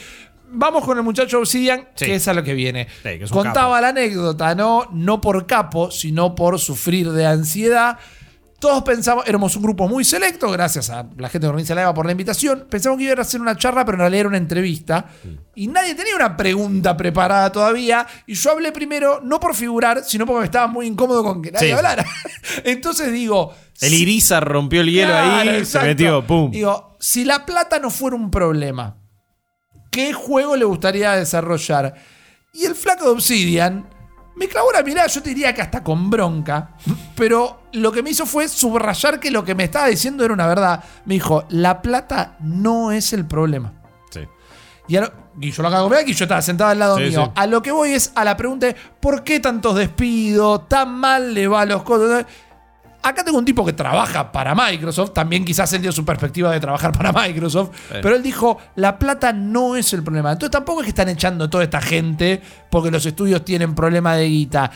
Vamos 0.55 0.85
con 0.85 0.97
el 0.99 1.03
muchacho 1.05 1.39
Obsidian, 1.39 1.89
Sí. 1.95 2.07
que 2.07 2.15
es 2.17 2.29
a 2.29 2.35
lo 2.35 2.43
que 2.45 2.55
viene. 2.55 2.87
Sí, 3.03 3.19
que 3.19 3.27
Contaba 3.29 3.55
capo. 3.77 3.81
la 3.81 3.89
anécdota, 3.89 4.55
¿no? 4.55 4.87
No 4.93 5.21
por 5.21 5.47
capo, 5.47 5.91
sino 5.91 6.35
por 6.35 6.59
sufrir 6.59 7.11
de 7.11 7.27
ansiedad. 7.27 7.99
Todos 8.61 8.85
pensamos, 8.85 9.27
éramos 9.27 9.57
un 9.57 9.63
grupo 9.65 9.89
muy 9.89 10.05
selecto, 10.05 10.49
gracias 10.53 10.89
a 10.89 11.05
la 11.17 11.29
gente 11.29 11.47
que 11.47 11.49
organiza 11.49 11.75
la 11.75 11.83
EVA 11.83 11.95
por 11.95 12.07
la 12.07 12.13
invitación. 12.13 12.67
Pensamos 12.71 12.97
que 12.97 13.05
iba 13.05 13.15
a 13.15 13.21
hacer 13.23 13.41
una 13.41 13.57
charla, 13.57 13.85
pero 13.85 13.97
en 13.97 14.01
realidad 14.03 14.21
era 14.21 14.29
una 14.29 14.39
entrevista. 14.39 15.07
Y 15.57 15.67
nadie 15.67 15.97
tenía 15.97 16.15
una 16.15 16.37
pregunta 16.37 16.97
preparada 16.97 17.51
todavía. 17.51 18.07
Y 18.25 18.35
yo 18.35 18.53
hablé 18.53 18.71
primero, 18.71 19.21
no 19.21 19.41
por 19.41 19.57
figurar, 19.57 20.05
sino 20.05 20.27
porque 20.27 20.41
me 20.41 20.45
estaba 20.45 20.69
muy 20.69 20.87
incómodo 20.87 21.25
con 21.25 21.43
que 21.43 21.51
nadie 21.51 21.73
hablara. 21.73 22.05
Entonces 22.65 23.11
digo. 23.11 23.53
El 23.81 23.95
Iriza 23.95 24.39
rompió 24.39 24.83
el 24.83 24.93
hielo 24.93 25.09
Claro, 25.11 25.33
ahí, 25.41 25.49
exacto. 25.49 25.81
se 25.81 25.87
metió, 25.87 26.25
pum. 26.25 26.51
Digo, 26.53 26.97
si 27.01 27.25
la 27.25 27.45
plata 27.45 27.81
no 27.81 27.91
fuera 27.91 28.15
un 28.15 28.31
problema, 28.31 28.97
¿qué 29.93 30.13
juego 30.13 30.57
le 30.57 30.65
gustaría 30.65 31.13
desarrollar? 31.13 31.95
Y 32.53 32.65
el 32.65 32.75
flaco 32.75 33.05
de 33.05 33.11
Obsidian 33.13 33.87
me 34.35 34.49
clavó 34.49 34.71
una 34.71 34.83
mirada, 34.83 35.07
yo 35.07 35.23
te 35.23 35.29
diría 35.29 35.55
que 35.55 35.63
hasta 35.63 35.85
con 35.85 36.11
bronca, 36.11 36.71
pero 37.15 37.65
lo 37.73 37.93
que 37.93 38.03
me 38.03 38.11
hizo 38.11 38.27
fue 38.27 38.49
subrayar 38.49 39.21
que 39.21 39.31
lo 39.31 39.45
que 39.45 39.55
me 39.55 39.65
estaba 39.65 39.87
diciendo 39.87 40.25
era 40.25 40.35
una 40.35 40.47
verdad. 40.47 40.83
Me 41.05 41.15
dijo, 41.15 41.45
la 41.51 41.81
plata 41.83 42.37
no 42.41 42.91
es 42.93 43.13
el 43.13 43.27
problema. 43.27 43.73
Sí. 44.11 44.21
Y, 44.89 44.99
lo- 44.99 45.13
y 45.41 45.51
yo 45.51 45.63
lo 45.63 45.69
acabo 45.69 45.89
de 45.91 45.97
ver 45.97 46.09
y 46.09 46.15
yo 46.15 46.25
estaba 46.25 46.43
sentado 46.43 46.71
al 46.71 46.79
lado 46.79 46.97
Sí, 46.97 47.05
mío. 47.05 47.25
sí. 47.27 47.31
A 47.35 47.47
lo 47.47 47.63
que 47.63 47.71
voy 47.73 47.93
es 47.93 48.11
a 48.15 48.25
la 48.25 48.37
pregunta 48.37 48.67
de 48.67 48.77
¿por 49.01 49.23
qué 49.23 49.39
tantos 49.41 49.77
despidos? 49.77 50.67
¿Tan 50.69 50.91
mal 50.95 51.33
le 51.35 51.47
va 51.47 51.61
a 51.63 51.67
los 51.67 51.83
cosas? 51.83 52.25
Acá 53.03 53.25
tengo 53.25 53.39
un 53.39 53.45
tipo 53.45 53.65
que 53.67 53.73
trabaja 53.73 54.31
para 54.31 54.55
Microsoft, 54.55 55.13
también 55.13 55.45
quizás 55.45 55.73
él 55.73 55.83
dio 55.83 55.91
su 55.93 56.05
perspectiva 56.05 56.53
de 56.53 56.61
trabajar 56.61 56.93
para 56.93 57.13
Microsoft, 57.27 57.71
pero 58.01 58.15
él 58.15 58.23
dijo, 58.23 58.59
la 58.77 58.99
plata 58.99 59.33
no 59.33 59.75
es 59.77 59.93
el 59.93 60.03
problema. 60.05 60.31
Entonces 60.33 60.53
tampoco 60.53 60.81
es 60.81 60.85
que 60.85 60.91
están 60.91 61.09
echando 61.09 61.51
toda 61.51 61.65
esta 61.65 61.81
gente 61.81 62.41
porque 62.71 62.91
los 62.91 63.05
estudios 63.05 63.45
tienen 63.45 63.75
problema 63.75 64.15
de 64.17 64.27
guita. 64.29 64.71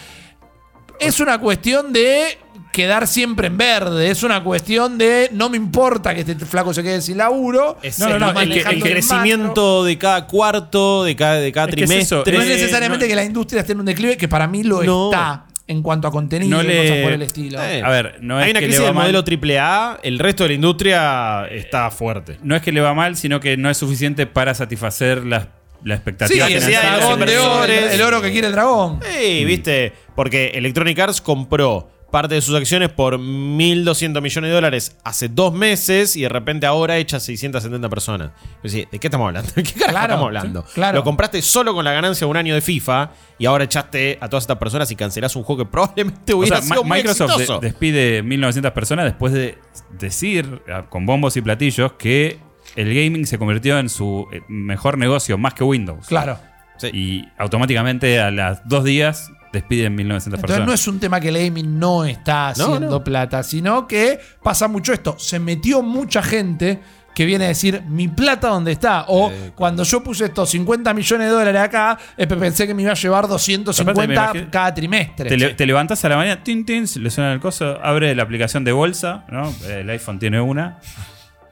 Es 0.98 1.20
una 1.20 1.38
cuestión 1.38 1.92
de 1.92 2.38
quedar 2.72 3.06
siempre 3.06 3.46
en 3.46 3.56
verde, 3.56 4.10
es 4.10 4.22
una 4.22 4.42
cuestión 4.42 4.98
de 4.98 5.28
no 5.32 5.48
me 5.48 5.56
importa 5.56 6.14
que 6.14 6.20
este 6.22 6.34
flaco 6.36 6.74
se 6.74 6.82
quede 6.82 7.00
sin 7.02 7.18
laburo. 7.18 7.78
Es 7.82 7.98
No, 7.98 8.08
no, 8.08 8.14
el, 8.14 8.20
no, 8.34 8.40
el- 8.40 8.52
es 8.52 8.64
crecimiento 8.82 9.84
de 9.84 9.96
cada 9.98 10.26
cuarto, 10.26 11.04
de 11.04 11.16
cada, 11.16 11.34
de 11.36 11.52
cada 11.52 11.68
Es 11.68 11.74
que 11.74 11.84
es 11.84 11.88
trimestre. 11.90 12.18
eso, 12.18 12.30
No 12.32 12.42
es 12.42 12.48
necesariamente 12.48 13.04
no- 13.06 13.08
que 13.08 13.16
la 13.16 13.24
industria 13.24 13.60
esté 13.60 13.72
en 13.72 13.80
un 13.80 13.86
declive, 13.86 14.16
que 14.16 14.28
para 14.28 14.46
mí 14.46 14.62
lo 14.62 14.82
No. 14.82 15.10
está 15.10 15.45
en 15.68 15.82
cuanto 15.82 16.06
a 16.06 16.10
contenido 16.12 16.56
No 16.56 16.62
y 16.62 16.66
le- 16.68 16.82
cosas 16.88 17.02
por 17.02 17.12
el 17.12 17.22
estilo. 17.22 17.62
Eh, 17.62 17.82
A 17.84 17.90
ver, 17.90 18.18
no 18.20 18.38
es 18.38 18.44
Hay 18.44 18.50
una 18.52 18.60
que 18.60 18.66
le 18.66 18.68
crisis 18.68 18.82
va 18.82 18.86
del 18.86 18.94
mal. 18.94 19.02
modelo 19.12 19.24
AAA, 19.24 19.98
el 20.02 20.18
resto 20.18 20.44
de 20.44 20.48
la 20.50 20.54
industria 20.54 21.46
está 21.50 21.90
fuerte. 21.90 22.38
No 22.42 22.54
es 22.54 22.62
que 22.62 22.70
le 22.72 22.80
va 22.80 22.94
mal, 22.94 23.16
sino 23.16 23.40
que 23.40 23.56
no 23.56 23.68
es 23.70 23.76
suficiente 23.76 24.26
para 24.26 24.54
satisfacer 24.54 25.24
las 25.26 25.48
la 25.84 25.94
Sí, 25.94 25.98
expectativa 25.98 26.46
que 26.48 26.56
el 26.56 26.64
dragón 26.72 27.20
de 27.20 27.38
oro, 27.38 27.64
el, 27.64 27.70
el 27.70 28.02
oro 28.02 28.22
que 28.22 28.32
quiere 28.32 28.46
el 28.48 28.52
dragón. 28.54 28.98
Sí, 29.04 29.44
viste, 29.44 29.92
porque 30.16 30.52
Electronic 30.54 30.98
Arts 30.98 31.20
compró 31.20 31.90
parte 32.11 32.34
de 32.36 32.40
sus 32.40 32.54
acciones 32.54 32.88
por 32.88 33.18
1.200 33.18 34.20
millones 34.22 34.48
de 34.48 34.54
dólares 34.54 34.96
hace 35.04 35.28
dos 35.28 35.52
meses 35.52 36.16
y 36.16 36.22
de 36.22 36.28
repente 36.28 36.64
ahora 36.66 36.96
echa 36.98 37.18
670 37.20 37.88
personas. 37.88 38.30
Es 38.62 38.72
decir, 38.72 38.88
¿De 38.90 38.98
qué 38.98 39.09
estamos 39.09 39.26
hablando? 39.26 39.50
¿De 39.57 39.62
qué 39.62 39.72
carajo 39.72 39.90
Claro, 39.92 40.04
estamos 40.14 40.26
hablando? 40.26 40.62
sí, 40.66 40.72
claro. 40.74 40.98
Lo 40.98 41.04
compraste 41.04 41.42
solo 41.42 41.74
con 41.74 41.84
la 41.84 41.92
ganancia 41.92 42.24
de 42.26 42.30
un 42.30 42.36
año 42.36 42.54
de 42.54 42.61
FIFA 42.61 43.11
y 43.38 43.46
ahora 43.46 43.64
echaste 43.64 44.18
a 44.20 44.28
todas 44.28 44.44
estas 44.44 44.57
personas 44.59 44.90
y 44.90 44.96
cancelás 44.96 45.34
un 45.36 45.42
juego 45.42 45.64
que 45.64 45.70
probablemente 45.70 46.32
O 46.32 46.38
hubiera 46.38 46.59
sea, 46.62 46.66
sido 46.68 46.84
muy 46.84 46.98
Microsoft 46.98 47.28
de- 47.28 47.34
exitoso. 47.34 47.61
despide 47.61 48.22
1900 48.22 48.72
personas 48.72 49.04
después 49.04 49.32
de 49.32 49.59
decir 49.98 50.62
con 50.88 51.07
bombos 51.07 51.36
y 51.36 51.42
platillos 51.42 51.92
que 51.94 52.38
el 52.76 52.88
gaming 52.94 53.26
se 53.26 53.38
convirtió 53.38 53.78
en 53.78 53.88
su 53.88 54.26
eh, 54.32 54.42
mejor 54.48 54.98
negocio 54.98 55.38
más 55.38 55.54
que 55.54 55.64
Windows. 55.64 56.07
Claro. 56.07 56.38
Sí. 56.78 56.88
Y 56.92 57.24
automáticamente 57.38 58.20
a 58.20 58.30
las 58.30 58.61
dos 58.68 58.84
días 58.84 59.30
despiden 59.57 59.94
1900 59.94 60.26
Entonces 60.38 60.46
personas. 60.46 60.66
no 60.68 60.72
es 60.74 60.88
un 60.88 60.98
tema 61.00 61.20
que 61.20 61.28
el 61.28 61.38
gaming 61.38 61.78
no 61.78 62.04
está 62.04 62.48
haciendo 62.48 62.90
no. 62.90 63.04
plata, 63.04 63.42
sino 63.42 63.86
que 63.86 64.18
pasa 64.42 64.68
mucho 64.68 64.92
esto. 64.92 65.16
Se 65.18 65.38
metió 65.38 65.82
mucha 65.82 66.22
gente 66.22 66.80
que 67.14 67.24
viene 67.24 67.46
a 67.46 67.48
decir 67.48 67.82
mi 67.88 68.09
plata 68.09 68.48
dónde 68.48 68.72
está. 68.72 69.07
O 69.09 69.32
cuando 69.54 69.84
yo 69.84 70.02
puse 70.04 70.26
estos 70.26 70.50
50 70.50 70.92
millones 70.92 71.28
de 71.28 71.32
dólares 71.32 71.62
acá, 71.62 71.98
eh, 72.16 72.26
pensé 72.26 72.66
que 72.66 72.74
me 72.74 72.82
iba 72.82 72.92
a 72.92 72.94
llevar 72.94 73.26
250 73.26 73.90
Aparte, 73.90 74.09
me 74.09 74.14
imagino- 74.14 74.50
cada 74.50 74.74
trimestre. 74.74 75.28
Te, 75.30 75.36
le- 75.38 75.54
te 75.54 75.64
levantás 75.66 76.04
a 76.04 76.11
la 76.11 76.16
mañana, 76.18 76.44
tin, 76.44 76.66
tin, 76.66 76.84
le 77.00 77.11
suena 77.11 77.32
el 77.32 77.40
coso, 77.40 77.78
abre 77.82 78.14
la 78.14 78.22
aplicación 78.22 78.64
de 78.64 78.72
bolsa, 78.72 79.24
¿no? 79.30 79.50
El 79.66 79.88
iPhone 79.88 80.18
tiene 80.18 80.40
una. 80.42 80.78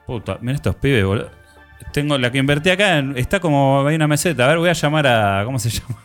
Puta, 0.07 0.37
mira 0.43 0.57
estos 0.57 0.75
pibes, 0.77 1.03
boludo. 1.03 1.31
Tengo 1.93 2.19
la 2.19 2.31
que 2.33 2.39
invertí 2.39 2.71
acá, 2.71 2.99
está 3.15 3.39
como 3.41 3.87
hay 3.87 3.95
una 3.95 4.09
meseta. 4.09 4.45
A 4.45 4.49
ver, 4.49 4.59
voy 4.59 4.69
a 4.69 4.73
llamar 4.73 5.07
a. 5.07 5.43
¿Cómo 5.45 5.59
se 5.59 5.71
llama? 5.71 5.97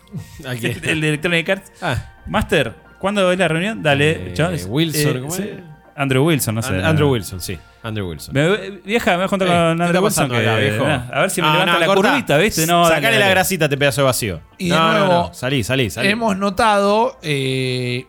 Aquí. 0.48 0.68
el 0.84 1.02
de 1.02 1.08
Electronic 1.10 1.50
Arts. 1.50 1.72
Ah, 1.82 2.14
Master, 2.28 2.76
¿cuándo 3.00 3.32
es 3.32 3.40
la 3.40 3.48
reunión? 3.48 3.82
Dale, 3.82 4.30
Eh, 4.30 4.34
chavales. 4.34 4.68
Wilson, 4.70 5.22
¿cómo 5.22 5.32
sí. 5.34 5.44
es? 5.44 5.60
Andrew 5.96 6.26
Wilson, 6.26 6.56
no 6.56 6.62
sé. 6.62 6.74
An- 6.76 6.86
Andrew 6.86 7.12
Wilson, 7.12 7.42
sí. 7.42 7.58
Andrew 7.84 8.08
Wilson. 8.10 8.34
Me- 8.34 8.70
vieja, 8.86 9.12
me 9.12 9.18
voy 9.18 9.26
a 9.26 9.28
juntar 9.28 9.48
Eh, 9.48 9.52
con 9.52 9.58
¿qué 9.58 9.84
Andrew 9.84 9.86
está 9.88 10.02
Wilson. 10.02 10.28
pasando 10.30 10.36
que- 10.36 10.50
acá, 10.50 10.58
viejo? 10.60 10.86
ah, 10.86 11.10
a 11.12 11.22
ver 11.22 11.30
si 11.30 11.42
me 11.42 11.48
No, 11.48 11.54
levanta 11.54 11.74
no, 11.74 11.80
la 11.80 11.88
curvita, 11.96 12.38
¿viste? 12.38 12.68
No, 12.68 12.86
Sacale 12.86 13.04
dale, 13.08 13.20
la 13.20 13.30
grasita, 13.30 13.68
te 13.68 13.78
pedazo 13.78 14.02
de 14.02 14.06
vacío. 14.06 14.42
Y 14.58 14.70
de 14.70 14.76
no, 14.76 14.84
no, 14.84 14.92
nuevo, 15.00 15.14
no. 15.28 15.34
Salí, 15.34 15.64
salí, 15.64 15.90
salí. 15.90 16.08
Hemos 16.08 16.38
notado 16.38 17.18
eh, 17.22 18.06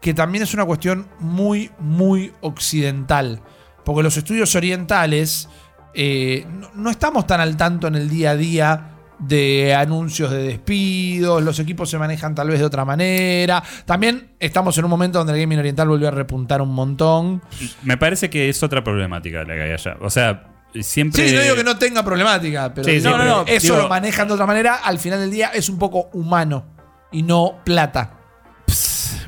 que 0.00 0.14
también 0.14 0.44
es 0.44 0.54
una 0.54 0.64
cuestión 0.66 1.08
muy, 1.18 1.70
muy 1.80 2.32
occidental. 2.42 3.40
Porque 3.84 4.02
los 4.04 4.16
estudios 4.16 4.54
orientales 4.54 5.48
eh, 5.96 6.46
no, 6.60 6.70
no 6.74 6.90
estamos 6.90 7.26
tan 7.26 7.40
al 7.40 7.56
tanto 7.56 7.86
en 7.88 7.94
el 7.96 8.08
día 8.08 8.30
a 8.32 8.36
día 8.36 8.90
de 9.18 9.74
anuncios 9.74 10.30
de 10.30 10.42
despidos, 10.42 11.42
los 11.42 11.58
equipos 11.58 11.88
se 11.88 11.96
manejan 11.98 12.34
tal 12.34 12.48
vez 12.50 12.58
de 12.58 12.66
otra 12.66 12.84
manera. 12.84 13.62
También 13.86 14.32
estamos 14.38 14.76
en 14.76 14.84
un 14.84 14.90
momento 14.90 15.18
donde 15.18 15.32
el 15.32 15.40
gaming 15.40 15.58
oriental 15.58 15.88
volvió 15.88 16.08
a 16.08 16.10
repuntar 16.10 16.60
un 16.60 16.68
montón. 16.74 17.42
Me 17.82 17.96
parece 17.96 18.28
que 18.28 18.48
es 18.50 18.62
otra 18.62 18.84
problemática 18.84 19.38
la 19.44 19.54
que 19.54 19.62
hay 19.62 19.72
allá. 19.72 19.96
O 20.02 20.10
sea, 20.10 20.48
siempre. 20.82 21.26
Sí, 21.28 21.34
no 21.34 21.40
digo 21.40 21.54
que 21.56 21.64
no 21.64 21.78
tenga 21.78 22.04
problemática, 22.04 22.74
pero 22.74 22.86
Sí, 22.86 23.00
no, 23.02 23.16
no, 23.16 23.44
eso 23.46 23.72
digo- 23.72 23.82
lo 23.84 23.88
manejan 23.88 24.28
de 24.28 24.34
otra 24.34 24.44
manera. 24.46 24.74
Al 24.84 24.98
final 24.98 25.18
del 25.20 25.30
día 25.30 25.48
es 25.54 25.70
un 25.70 25.78
poco 25.78 26.10
humano 26.12 26.66
y 27.10 27.22
no 27.22 27.60
plata. 27.64 28.15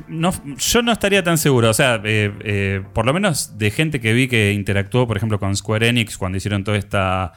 No, 0.07 0.31
yo 0.57 0.81
no 0.81 0.91
estaría 0.91 1.23
tan 1.23 1.37
seguro. 1.37 1.69
O 1.69 1.73
sea, 1.73 2.01
eh, 2.03 2.31
eh, 2.41 2.81
por 2.93 3.05
lo 3.05 3.13
menos 3.13 3.57
de 3.57 3.71
gente 3.71 3.99
que 3.99 4.13
vi 4.13 4.27
que 4.27 4.53
interactuó, 4.53 5.07
por 5.07 5.17
ejemplo, 5.17 5.39
con 5.39 5.55
Square 5.55 5.87
Enix 5.89 6.17
cuando 6.17 6.37
hicieron 6.37 6.63
toda 6.63 6.77
esta. 6.77 7.33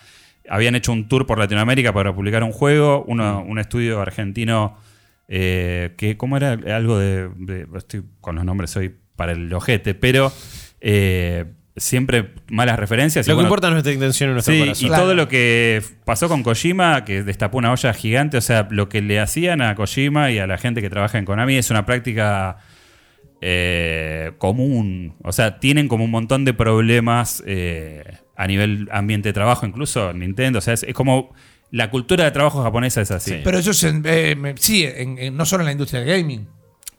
Habían 0.49 0.75
hecho 0.75 0.93
un 0.93 1.07
tour 1.09 1.27
por 1.27 1.39
Latinoamérica 1.39 1.93
para 1.93 2.15
publicar 2.15 2.43
un 2.43 2.53
juego. 2.53 3.05
Uno, 3.07 3.43
un 3.47 3.59
estudio 3.59 4.01
argentino 4.01 4.77
eh, 5.29 5.95
que, 5.97 6.17
¿cómo 6.17 6.37
era? 6.37 6.53
Algo 6.77 6.99
de, 6.99 7.29
de- 7.37 7.67
Estoy 7.77 8.03
con 8.21 8.35
los 8.37 8.45
nombres 8.45 8.77
hoy 8.77 8.95
para 9.17 9.33
el 9.33 9.53
ojete, 9.53 9.95
pero 9.95 10.33
siempre 11.77 12.35
malas 12.51 12.79
referencias. 12.79 13.27
y 13.27 13.31
Lo 13.31 13.33
que 13.33 13.37
bueno, 13.37 13.49
importa 13.49 13.69
es 13.69 13.73
nuestra 13.73 13.93
intención 13.93 14.31
y 14.31 14.33
nuestro 14.35 14.53
Sí, 14.55 14.61
corazón. 14.61 14.85
y 14.85 14.89
Claro. 14.89 15.03
todo 15.05 15.15
lo 15.15 15.29
que 15.29 15.83
pasó 16.05 16.29
con 16.29 16.43
Kojima, 16.43 17.05
que 17.05 17.23
destapó 17.23 17.59
una 17.59 17.73
olla 17.73 17.93
gigante, 17.95 18.37
o 18.37 18.41
sea, 18.43 18.69
lo 18.71 18.89
que 18.89 19.01
le 19.01 19.21
hacían 19.21 19.63
a 19.63 19.75
Kojima 19.75 20.31
y 20.31 20.39
a 20.39 20.47
la 20.47 20.59
gente 20.59 20.83
que 20.83 20.91
trabaja 20.91 21.19
en 21.19 21.25
Konami 21.25 21.57
es 21.57 21.71
una 21.71 21.87
práctica 21.87 22.59
eh, 23.41 24.33
común. 24.39 25.15
O 25.25 25.33
sea, 25.33 25.59
tienen 25.59 25.89
como 25.89 26.05
un 26.05 26.11
montón 26.11 26.45
de 26.45 26.55
problemas 26.55 27.43
eh, 27.47 28.05
a 28.37 28.47
nivel 28.47 28.89
ambiente 28.93 29.31
de 29.31 29.33
trabajo, 29.33 29.67
incluso 29.67 30.13
Nintendo. 30.13 30.59
O 30.59 30.63
sea, 30.63 30.75
es, 30.75 30.83
es 30.85 30.95
como 30.95 31.35
la 31.71 31.91
cultura 31.91 32.25
de 32.25 32.31
trabajo 32.31 32.63
japonesa 32.63 33.01
es 33.01 33.11
así. 33.11 33.31
Sí. 33.33 33.41
Pero 33.43 33.59
eso 33.59 33.71
es 33.73 33.83
en- 33.85 34.03
eh, 34.07 34.55
sí, 34.57 34.85
en- 34.85 35.19
en- 35.19 35.37
no 35.37 35.45
solo 35.47 35.63
en 35.63 35.67
la 35.67 35.73
industria 35.73 36.01
del 36.03 36.09
gaming. 36.19 36.47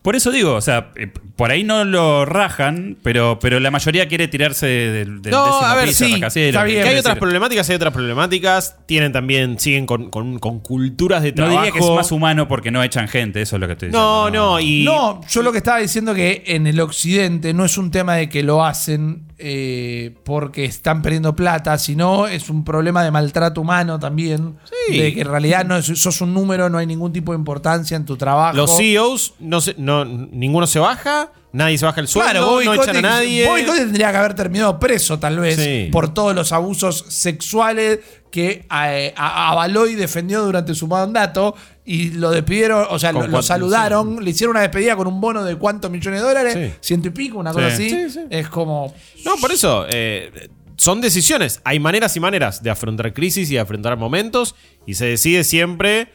Por 0.03 0.15
eso 0.15 0.29
digo, 0.31 0.53
o 0.53 0.61
sea, 0.61 0.91
eh, 0.97 1.07
por 1.35 1.49
ahí 1.49 1.63
no 1.63 1.83
lo 1.85 2.25
rajan, 2.25 2.97
pero, 3.03 3.39
pero 3.39 3.59
la 3.59 3.71
mayoría 3.71 4.07
quiere 4.07 4.27
tirarse 4.27 4.67
del, 4.67 5.21
del 5.23 5.31
No, 5.31 5.45
décimo 5.45 5.65
a 5.65 5.75
ver, 5.75 5.87
piso, 5.87 6.05
sí, 6.05 6.11
rascacielos. 6.11 6.49
está 6.49 6.63
bien. 6.65 6.83
Que 6.83 6.89
hay 6.89 6.97
otras 6.97 7.17
problemáticas, 7.17 7.69
hay 7.69 7.75
otras 7.77 7.93
problemáticas. 7.93 8.75
Tienen 8.85 9.11
también, 9.13 9.57
siguen 9.59 9.85
con, 9.85 10.09
con- 10.11 10.39
con 10.39 10.59
culturas 10.59 11.23
de 11.23 11.29
No 11.31 11.35
trabajo. 11.35 11.57
diría 11.63 11.71
que 11.71 11.79
es 11.79 11.89
más 11.95 12.11
humano 12.11 12.47
porque 12.47 12.69
no 12.69 12.83
echan 12.83 13.07
gente, 13.07 13.41
eso 13.41 13.55
es 13.55 13.59
lo 13.61 13.67
que 13.67 13.73
estoy 13.73 13.89
No, 13.91 14.25
diciendo. 14.25 14.45
no, 14.51 14.59
y. 14.59 14.83
No, 14.83 15.21
yo 15.27 15.41
lo 15.41 15.51
que 15.53 15.57
estaba 15.59 15.77
diciendo 15.79 16.13
que 16.13 16.43
en 16.47 16.67
el 16.67 16.79
occidente 16.81 17.53
no 17.53 17.63
es 17.65 17.77
un 17.77 17.89
tema 17.89 18.15
de 18.15 18.27
que 18.29 18.43
lo 18.43 18.63
hacen 18.65 19.23
eh, 19.37 20.15
porque 20.23 20.65
están 20.65 21.01
perdiendo 21.01 21.35
plata, 21.35 21.77
sino 21.77 22.27
es 22.27 22.49
un 22.49 22.63
problema 22.63 23.03
de 23.03 23.11
maltrato 23.11 23.61
humano 23.61 23.99
también. 23.99 24.55
Sí. 24.89 24.97
De 24.97 25.13
que 25.13 25.21
en 25.21 25.27
realidad 25.27 25.65
no 25.65 25.81
sos 25.81 26.21
un 26.21 26.33
número, 26.33 26.69
no 26.69 26.77
hay 26.77 26.85
ningún 26.87 27.11
tipo 27.13 27.31
de 27.31 27.37
importancia 27.37 27.95
en 27.97 28.05
tu 28.05 28.15
trabajo. 28.17 28.55
Los 28.55 28.75
CEOs, 28.77 29.33
no 29.39 29.59
se- 29.61 29.75
no, 29.77 29.92
ninguno 30.05 30.67
se 30.67 30.79
baja, 30.79 31.31
nadie 31.51 31.77
se 31.77 31.85
baja 31.85 32.01
el 32.01 32.07
sueldo, 32.07 32.31
Claro, 32.31 32.45
Bobby 32.47 32.65
no 32.65 32.73
echan 32.75 32.97
a 32.97 33.01
nadie. 33.01 33.47
Bobby 33.47 33.63
Kotick 33.65 33.83
tendría 33.83 34.11
que 34.11 34.17
haber 34.17 34.33
terminado 34.33 34.79
preso, 34.79 35.19
tal 35.19 35.39
vez, 35.39 35.55
Sí. 35.57 35.89
por 35.91 36.13
todos 36.13 36.33
los 36.35 36.51
abusos 36.51 37.05
sexuales 37.09 37.99
que 38.31 38.65
eh, 38.85 39.13
avaló 39.15 39.87
y 39.87 39.95
defendió 39.95 40.43
durante 40.43 40.73
su 40.73 40.87
mandato. 40.87 41.55
Y 41.85 42.11
lo 42.11 42.31
despidieron, 42.31 42.87
o 42.89 42.97
sea, 42.97 43.11
lo, 43.11 43.41
saludaron, 43.43 44.23
le 44.23 44.29
hicieron 44.31 44.51
una 44.55 44.61
despedida 44.61 44.95
con 44.95 45.05
un 45.07 45.19
bono 45.19 45.43
de 45.43 45.55
cuántos 45.57 45.91
millones 45.91 46.21
de 46.21 46.25
dólares, 46.27 46.53
Sí. 46.53 46.73
ciento 46.79 47.09
y 47.09 47.11
pico, 47.11 47.37
una 47.37 47.51
cosa 47.51 47.69
Sí. 47.71 47.87
así. 47.87 47.89
Sí, 47.89 48.09
sí. 48.09 48.19
Es 48.29 48.47
como. 48.49 48.93
No, 49.25 49.35
por 49.37 49.51
eso. 49.51 49.85
eh, 49.89 50.49
son 50.77 51.01
decisiones. 51.01 51.61
Hay 51.65 51.79
maneras 51.79 52.15
y 52.15 52.19
maneras 52.19 52.63
de 52.63 52.69
afrontar 52.71 53.13
crisis 53.13 53.49
y 53.51 53.53
de 53.53 53.59
afrontar 53.59 53.95
momentos. 53.97 54.55
Y 54.87 54.95
se 54.95 55.05
decide 55.05 55.43
siempre 55.43 56.07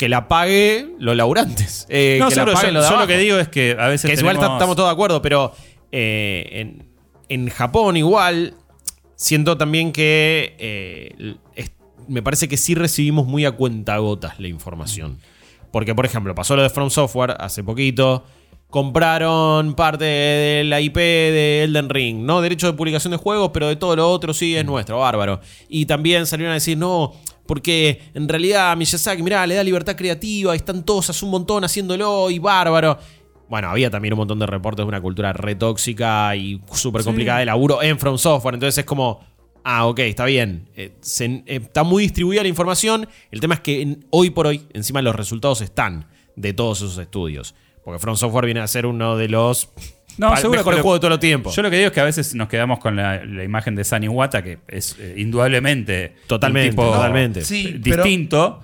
que 0.00 0.08
la 0.08 0.28
pague 0.28 0.88
los 0.98 1.14
laburantes. 1.14 1.86
Eh, 1.90 2.16
No, 2.18 2.28
que 2.30 2.34
la 2.36 2.42
seguro, 2.42 2.52
pague 2.54 2.66
yo, 2.68 2.72
lo 2.72 2.80
de 2.80 2.86
yo 2.86 2.90
lo 2.90 2.96
abajo. 2.96 3.08
que 3.08 3.18
digo 3.18 3.38
es 3.38 3.48
que 3.48 3.76
a 3.78 3.86
veces 3.88 4.10
Que 4.10 4.18
igual 4.18 4.36
tenemos- 4.36 4.56
estamos 4.56 4.74
todos 4.76 4.88
de 4.88 4.92
acuerdo, 4.94 5.20
pero 5.20 5.52
eh, 5.92 6.48
en, 6.52 6.86
en 7.28 7.48
Japón 7.50 7.96
igual 7.98 8.54
siento 9.14 9.58
también 9.58 9.92
que 9.92 10.56
eh, 10.58 11.34
es- 11.54 11.70
me 12.08 12.22
parece 12.22 12.48
que 12.48 12.56
sí 12.56 12.74
recibimos 12.74 13.26
muy 13.26 13.44
a 13.44 13.52
cuentagotas 13.52 14.40
la 14.40 14.48
información. 14.48 15.18
Porque, 15.70 15.94
por 15.94 16.06
ejemplo, 16.06 16.34
pasó 16.34 16.56
lo 16.56 16.62
de 16.62 16.70
From 16.70 16.88
Software 16.90 17.36
hace 17.38 17.62
poquito. 17.62 18.24
Compraron 18.70 19.74
parte 19.74 20.04
de 20.04 20.64
la 20.64 20.80
IP 20.80 20.96
de 20.96 21.64
Elden 21.64 21.88
Ring, 21.90 22.18
¿no? 22.24 22.40
Derecho 22.40 22.66
de 22.68 22.72
publicación 22.72 23.10
de 23.10 23.16
juegos, 23.18 23.50
pero 23.52 23.68
de 23.68 23.76
todo 23.76 23.94
lo 23.94 24.10
otro 24.10 24.32
sí 24.32 24.56
es 24.56 24.64
nuestro, 24.64 24.98
bárbaro. 25.00 25.40
Y 25.68 25.86
también 25.86 26.24
salieron 26.26 26.52
a 26.52 26.54
decir, 26.54 26.78
no, 26.78 27.12
porque 27.46 28.02
en 28.14 28.28
realidad 28.28 28.76
Miyazaki, 28.76 29.22
mirá, 29.22 29.46
le 29.46 29.54
da 29.56 29.64
libertad 29.64 29.96
creativa, 29.96 30.54
están 30.54 30.84
todos 30.84 31.10
hace 31.10 31.24
un 31.24 31.30
montón 31.32 31.64
haciéndolo 31.64 32.30
y 32.30 32.38
bárbaro. 32.38 32.98
Bueno, 33.48 33.68
había 33.68 33.90
también 33.90 34.14
un 34.14 34.18
montón 34.18 34.38
de 34.38 34.46
reportes 34.46 34.84
de 34.84 34.88
una 34.88 35.00
cultura 35.00 35.32
re 35.32 35.56
tóxica 35.56 36.36
y 36.36 36.60
súper 36.72 37.02
complicada 37.02 37.40
de 37.40 37.46
laburo 37.46 37.82
en 37.82 37.98
From 37.98 38.16
Software. 38.16 38.54
Entonces 38.54 38.78
es 38.78 38.84
como, 38.84 39.20
ah, 39.64 39.86
ok, 39.86 39.98
está 40.00 40.24
bien. 40.24 40.68
Eh, 40.76 40.92
se- 41.00 41.24
eh, 41.46 41.60
está 41.62 41.82
muy 41.82 42.04
distribuida 42.04 42.42
la 42.42 42.48
información. 42.48 43.08
El 43.32 43.40
tema 43.40 43.54
es 43.54 43.60
que 43.60 43.82
en- 43.82 44.06
hoy 44.10 44.30
por 44.30 44.46
hoy, 44.46 44.62
encima 44.72 45.02
los 45.02 45.16
resultados 45.16 45.60
están 45.62 46.06
de 46.36 46.52
todos 46.52 46.78
esos 46.82 46.98
estudios. 46.98 47.56
Porque 47.84 47.98
From 47.98 48.14
Software 48.16 48.44
viene 48.44 48.60
a 48.60 48.68
ser 48.68 48.86
uno 48.86 49.16
de 49.16 49.28
los 49.28 49.70
No, 50.18 50.36
seguro 50.36 50.58
mejores 50.58 50.64
que 50.64 50.76
lo- 50.78 50.82
juegos 50.82 50.96
de 51.00 51.00
todo 51.06 51.14
el 51.14 51.20
tiempo. 51.20 51.50
Yo 51.50 51.62
lo 51.62 51.70
que 51.70 51.76
digo 51.76 51.86
es 51.88 51.92
que 51.92 52.00
a 52.00 52.04
veces 52.04 52.34
nos 52.34 52.48
quedamos 52.48 52.78
con 52.78 52.96
la, 52.96 53.24
la 53.24 53.44
imagen 53.44 53.74
de 53.74 53.84
Sani 53.84 54.08
Wata, 54.08 54.42
que 54.42 54.58
es 54.68 54.96
eh, 54.98 55.14
indudablemente 55.18 56.14
Totalmente, 56.26 56.68
un 56.70 56.76
tipo 56.76 56.92
totalmente. 56.92 57.44
Sí, 57.44 57.80
pero- 57.82 58.02
distinto, 58.04 58.62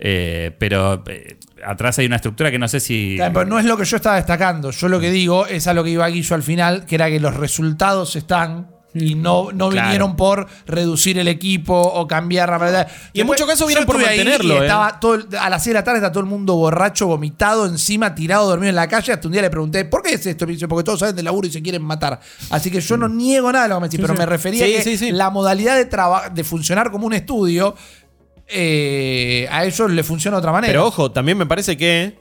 eh, 0.00 0.52
pero 0.58 1.02
eh, 1.08 1.36
atrás 1.64 1.98
hay 1.98 2.06
una 2.06 2.16
estructura 2.16 2.50
que 2.50 2.58
no 2.58 2.68
sé 2.68 2.80
si... 2.80 3.14
Claro, 3.16 3.32
Pero 3.34 3.46
no 3.46 3.58
es 3.58 3.64
lo 3.64 3.76
que 3.76 3.84
yo 3.84 3.96
estaba 3.96 4.16
destacando. 4.16 4.70
Yo 4.70 4.88
lo 4.88 5.00
que 5.00 5.10
digo 5.10 5.46
es 5.46 5.66
a 5.66 5.74
lo 5.74 5.82
que 5.82 5.90
iba 5.90 6.06
Guillo 6.08 6.36
al 6.36 6.42
final, 6.42 6.84
que 6.86 6.94
era 6.94 7.08
que 7.08 7.18
los 7.20 7.34
resultados 7.36 8.14
están. 8.16 8.68
Y 9.00 9.14
no, 9.14 9.50
no 9.52 9.68
Claro. 9.68 9.86
vinieron 9.88 10.16
por 10.16 10.46
reducir 10.66 11.18
el 11.18 11.28
equipo 11.28 11.74
o 11.80 12.06
cambiar 12.06 12.48
la 12.50 12.58
verdad. 12.58 12.88
Y 13.12 13.20
en 13.20 13.26
muchos 13.26 13.46
casos 13.46 13.66
vienen 13.66 13.86
por 13.86 13.98
mantenerlo, 14.00 14.54
¿eh? 14.58 14.66
Estaba 14.66 14.98
todo 15.00 15.14
el- 15.14 15.26
a 15.38 15.48
las 15.50 15.62
6 15.62 15.72
de 15.74 15.80
la 15.80 15.84
tarde 15.84 15.98
está 15.98 16.10
todo 16.12 16.20
el 16.24 16.28
mundo 16.30 16.54
borracho, 16.56 17.06
vomitado, 17.06 17.66
encima, 17.66 18.14
tirado, 18.14 18.48
dormido 18.48 18.70
en 18.70 18.76
la 18.76 18.88
calle. 18.88 19.12
Hasta 19.12 19.28
un 19.28 19.32
día 19.32 19.42
le 19.42 19.50
pregunté, 19.50 19.84
¿por 19.84 20.02
qué 20.02 20.14
es 20.14 20.26
esto? 20.26 20.46
Me 20.46 20.52
dice, 20.52 20.68
porque 20.68 20.84
todos 20.84 21.00
saben 21.00 21.16
del 21.16 21.24
laburo 21.24 21.46
y 21.46 21.50
se 21.50 21.62
quieren 21.62 21.82
matar. 21.82 22.20
Así 22.50 22.70
que 22.70 22.80
yo 22.80 22.96
no 22.96 23.08
niego 23.08 23.50
nada 23.52 23.64
de 23.64 23.68
lo 23.70 23.74
que 23.76 23.80
me 23.82 23.86
decís, 23.88 24.00
pero 24.00 24.14
me 24.14 24.26
refería 24.26 24.64
Sí, 24.66 24.94
a 24.94 24.98
que 24.98 25.12
la 25.12 25.30
modalidad 25.30 25.76
de, 25.76 25.88
de 26.34 26.44
funcionar 26.44 26.90
como 26.90 27.06
un 27.06 27.12
estudio, 27.14 27.74
eh, 28.46 29.46
a 29.50 29.64
ellos 29.64 29.90
le 29.90 30.02
funciona 30.02 30.36
de 30.36 30.38
otra 30.38 30.52
manera. 30.52 30.72
Pero 30.72 30.86
ojo, 30.86 31.10
también 31.10 31.36
me 31.36 31.46
parece 31.46 31.76
que, 31.76 32.18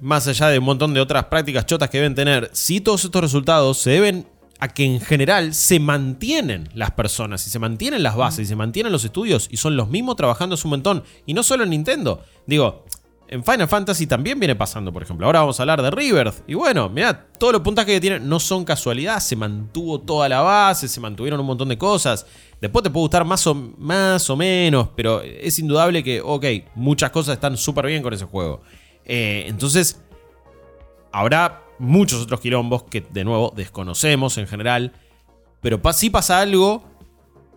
más 0.00 0.26
allá 0.28 0.48
de 0.48 0.58
un 0.58 0.64
montón 0.64 0.94
de 0.94 1.00
otras 1.00 1.24
prácticas 1.24 1.66
chotas 1.66 1.90
que 1.90 1.98
deben 1.98 2.14
tener, 2.14 2.50
sí 2.52 2.80
todos 2.80 3.04
estos 3.04 3.20
resultados 3.20 3.78
se 3.78 3.90
deben 3.90 4.26
a 4.60 4.68
que 4.68 4.84
en 4.84 5.00
general 5.00 5.54
se 5.54 5.80
mantienen 5.80 6.68
las 6.74 6.92
personas 6.92 7.46
y 7.46 7.50
se 7.50 7.58
mantienen 7.58 8.02
las 8.02 8.16
bases 8.16 8.40
y 8.40 8.46
se 8.46 8.56
mantienen 8.56 8.92
los 8.92 9.04
estudios 9.04 9.48
y 9.50 9.56
son 9.56 9.76
los 9.76 9.88
mismos 9.88 10.16
trabajando 10.16 10.56
un 10.62 10.70
montón. 10.70 11.04
Y 11.26 11.34
no 11.34 11.42
solo 11.42 11.64
en 11.64 11.70
Nintendo. 11.70 12.22
Digo, 12.46 12.84
en 13.28 13.42
Final 13.42 13.68
Fantasy 13.68 14.06
también 14.06 14.38
viene 14.38 14.54
pasando, 14.54 14.92
por 14.92 15.02
ejemplo. 15.02 15.26
Ahora 15.26 15.40
vamos 15.40 15.58
a 15.58 15.62
hablar 15.62 15.82
de 15.82 15.90
Rebirth. 15.90 16.44
Y 16.46 16.54
bueno, 16.54 16.88
mirá, 16.88 17.26
todos 17.38 17.52
los 17.52 17.62
puntajes 17.62 17.94
que 17.94 18.00
tienen 18.00 18.28
no 18.28 18.38
son 18.38 18.64
casualidad. 18.64 19.18
Se 19.20 19.34
mantuvo 19.34 20.00
toda 20.00 20.28
la 20.28 20.40
base, 20.40 20.88
se 20.88 21.00
mantuvieron 21.00 21.40
un 21.40 21.46
montón 21.46 21.68
de 21.68 21.78
cosas. 21.78 22.26
Después 22.60 22.82
te 22.82 22.90
puede 22.90 23.02
gustar 23.02 23.24
más 23.24 23.46
o, 23.46 23.54
más 23.54 24.28
o 24.30 24.36
menos, 24.36 24.88
pero 24.94 25.20
es 25.22 25.58
indudable 25.58 26.04
que, 26.04 26.20
ok, 26.20 26.44
muchas 26.74 27.10
cosas 27.10 27.34
están 27.34 27.56
súper 27.56 27.86
bien 27.86 28.02
con 28.02 28.12
ese 28.12 28.24
juego. 28.24 28.62
Eh, 29.04 29.44
entonces, 29.48 30.00
habrá 31.10 31.63
muchos 31.78 32.22
otros 32.22 32.40
quilombos 32.40 32.84
que, 32.84 33.00
de 33.00 33.24
nuevo, 33.24 33.52
desconocemos 33.56 34.38
en 34.38 34.46
general. 34.46 34.92
Pero 35.60 35.80
sí 35.92 36.10
pasa 36.10 36.40
algo 36.40 36.94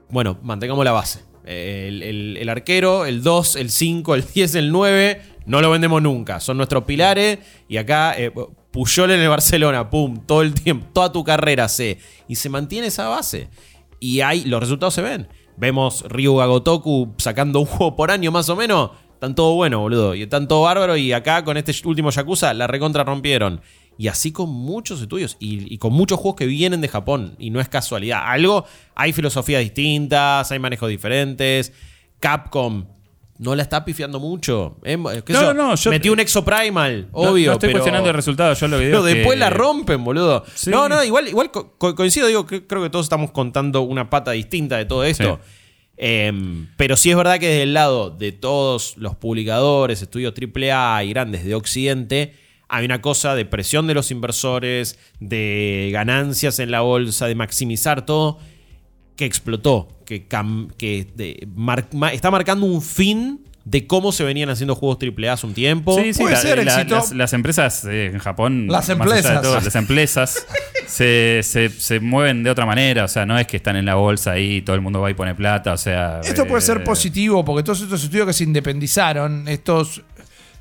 bueno, 0.10 0.38
mantengamos 0.42 0.86
la 0.86 0.92
base. 0.92 1.24
El, 1.44 2.48
arquero, 2.50 3.06
el 3.06 3.24
2, 3.24 3.56
el 3.58 3.70
5, 3.70 4.16
el 4.16 4.26
10, 4.26 4.56
el 4.56 4.72
9, 4.72 5.22
no 5.46 5.62
lo 5.62 5.70
vendemos 5.70 6.02
nunca. 6.02 6.40
Son 6.40 6.58
nuestros 6.58 6.84
pilares. 6.84 7.40
Y 7.68 7.78
acá, 7.78 8.14
eh, 8.18 8.32
Puyol 8.72 9.12
en 9.12 9.22
el 9.22 9.30
Barcelona, 9.30 9.90
pum, 9.90 10.22
todo 10.26 10.42
el 10.42 10.54
tiempo, 10.54 10.88
toda 10.94 11.12
tu 11.12 11.24
carrera 11.24 11.68
sé. 11.68 12.00
Y 12.28 12.36
se 12.36 12.50
mantiene 12.50 12.88
esa 12.88 13.08
base. 13.08 13.50
Y 14.00 14.22
ahí 14.22 14.44
los 14.44 14.60
resultados 14.60 14.94
se 14.94 15.02
ven. 15.02 15.28
Vemos 15.56 16.04
Ryuga 16.08 16.46
Gotoku 16.46 17.14
sacando 17.18 17.60
un 17.60 17.66
juego 17.66 17.96
por 17.96 18.12
año 18.12 18.32
más 18.32 18.50
o 18.50 18.56
menos. 18.56 18.92
Están 19.14 19.34
todo 19.34 19.56
bueno, 19.56 19.80
boludo. 19.80 20.16
Y 20.16 20.24
están 20.24 20.48
todo 20.48 20.64
bárbaro. 20.64 20.96
Y 20.98 21.14
acá 21.14 21.44
con 21.44 21.58
este 21.58 21.74
último 21.86 22.12
Yakuza 22.12 22.54
la 22.54 22.68
recontra 22.68 23.04
rompieron. 23.04 23.62
Y 23.98 24.08
así 24.10 24.32
con 24.32 24.50
muchos 24.50 25.02
estudios 25.02 25.38
y, 25.40 25.74
y 25.74 25.78
con 25.80 25.92
muchos 25.94 26.20
juegos 26.20 26.38
que 26.38 26.46
vienen 26.46 26.82
de 26.82 26.88
Japón. 26.88 27.36
Y 27.40 27.50
no 27.50 27.60
es 27.60 27.68
casualidad. 27.70 28.22
Algo, 28.26 28.66
hay 28.96 29.12
filosofías 29.14 29.62
distintas, 29.62 30.52
hay 30.52 30.60
manejos 30.60 30.90
diferentes. 30.90 31.74
Capcom 32.20 32.86
no 33.40 33.54
la 33.56 33.62
está 33.62 33.86
pifiando 33.86 34.20
mucho. 34.20 34.78
Eh, 34.84 34.98
¿qué 35.26 35.34
No, 35.34 35.42
yo? 35.42 35.54
no, 35.54 35.76
yo- 35.76 35.90
Metió 35.92 36.12
un 36.12 36.20
Exoprimal, 36.20 37.10
No- 37.12 37.20
obvio. 37.20 37.48
No, 37.48 37.54
estoy 37.54 37.68
pero- 37.70 37.74
cuestionando 37.80 38.10
el 38.10 38.16
resultado, 38.16 38.54
yo 38.56 38.68
lo 38.68 38.78
pero 38.80 39.08
es 39.08 39.16
después 39.16 39.38
la 39.38 39.50
rompen, 39.52 40.04
boludo. 40.04 40.44
Sí. 40.56 40.70
No, 40.72 40.90
no, 40.90 41.04
igual, 41.04 41.28
igual 41.28 41.52
co- 41.52 41.76
co- 41.78 41.94
coincido, 41.94 42.28
digo, 42.28 42.48
que 42.48 42.66
creo 42.66 42.82
que 42.82 42.90
todos 42.90 43.06
estamos 43.06 43.30
contando 43.32 43.82
una 43.82 44.10
pata 44.10 44.32
distinta 44.32 44.78
de 44.78 44.86
todo 44.86 45.04
esto. 45.04 45.40
Em, 45.98 46.68
pero 46.78 46.96
sí 46.96 47.10
es 47.10 47.16
verdad 47.18 47.40
que 47.40 47.48
desde 47.48 47.64
el 47.64 47.74
lado 47.74 48.12
de 48.12 48.32
todos 48.32 48.98
los 48.98 49.16
publicadores, 49.16 50.02
estudios 50.02 50.34
AAA 50.34 51.04
y 51.04 51.10
grandes 51.10 51.44
de 51.44 51.56
Occidente, 51.56 52.36
hay 52.70 52.86
una 52.86 53.02
cosa 53.02 53.36
de 53.36 53.46
presión 53.46 53.88
de 53.88 53.94
los 53.94 54.12
inversores, 54.12 55.00
de 55.20 55.90
ganancias 55.94 56.60
en 56.60 56.72
la 56.72 56.82
bolsa, 56.82 57.28
de 57.28 57.36
maximizar 57.36 58.06
todo, 58.06 58.40
que 59.16 59.26
explotó, 59.26 59.88
que, 60.06 60.28
cam- 60.28 60.72
que 60.78 61.08
de- 61.16 61.48
mar- 61.56 61.88
ma- 61.94 62.12
está 62.14 62.30
marcando 62.32 62.66
un 62.66 62.82
fin 62.82 63.42
de 63.66 63.86
cómo 63.86 64.12
se 64.14 64.24
venían 64.24 64.50
haciendo 64.50 64.76
juegos 64.76 64.98
AAA 65.02 65.34
hace 65.34 65.46
un 65.48 65.54
tiempo. 65.54 65.98
Sí, 66.02 66.14
sí, 66.14 66.22
Puede 66.22 66.36
la- 66.36 66.42
ser 66.42 66.64
la- 66.66 66.74
éxito. 66.76 66.96
las, 66.96 67.12
las 67.14 67.34
empresas 67.34 67.84
eh, 67.86 68.06
en 68.14 68.20
Japón, 68.20 68.68
Las 68.70 68.88
empresas. 68.90 69.42
todo, 69.42 69.56
las 69.60 69.76
empresas 69.76 70.46
se, 70.88 71.42
se- 71.44 71.70
se 71.70 72.00
mueven 72.00 72.44
de 72.44 72.50
otra 72.50 72.66
manera, 72.66 73.04
o 73.04 73.08
sea, 73.10 73.26
no 73.26 73.38
es 73.38 73.46
que 73.48 73.58
están 73.58 73.76
en 73.76 73.86
la 73.86 73.96
bolsa 73.96 74.32
ahí 74.34 74.58
y 74.58 74.62
todo 74.62 74.76
el 74.76 74.82
mundo 74.82 75.02
va 75.02 75.10
y 75.12 75.16
pone 75.16 75.36
plata, 75.36 75.74
o 75.74 75.78
sea... 75.78 76.22
Esto 76.24 76.46
puede 76.48 76.62
ser 76.62 76.78
eh, 76.78 76.80
positivo 76.82 77.44
porque 77.44 77.64
todos 77.64 77.82
estos 77.82 78.02
estudios 78.04 78.26
que 78.28 78.34
se 78.34 78.44
independizaron, 78.46 79.48
estos 79.50 80.02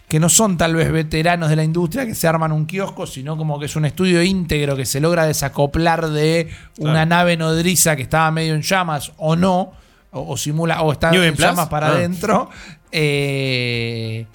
que 0.09 0.21
no 0.21 0.29
son 0.29 0.57
tal 0.57 0.75
vez 0.77 0.91
veteranos 0.93 1.49
de 1.51 1.57
la 1.57 1.65
industria, 1.65 2.07
que 2.07 2.15
se 2.15 2.29
arman 2.29 2.53
un 2.53 2.67
kiosco, 2.67 3.07
sino 3.07 3.37
como 3.37 3.59
que 3.59 3.67
es 3.67 3.75
un 3.77 3.85
estudio 3.87 4.23
íntegro 4.23 4.77
que 4.77 4.87
se 4.87 5.01
logra 5.01 5.27
desacoplar 5.27 6.09
de 6.11 6.49
una 6.79 6.93
Claro. 6.93 7.07
nave 7.09 7.37
nodriza 7.37 7.97
que 7.97 8.03
estaba 8.03 8.31
medio 8.31 8.55
en 8.55 8.63
llamas 8.63 9.13
o 9.17 9.35
no, 9.35 9.73
o, 10.13 10.33
o 10.33 10.37
simula, 10.37 10.83
o 10.83 10.93
está 10.93 11.11
en 11.15 11.35
Plus. 11.35 11.39
llamas 11.45 11.69
para 11.69 11.89
Ah. 11.89 11.93
adentro. 11.93 12.49
eh, 12.93 14.27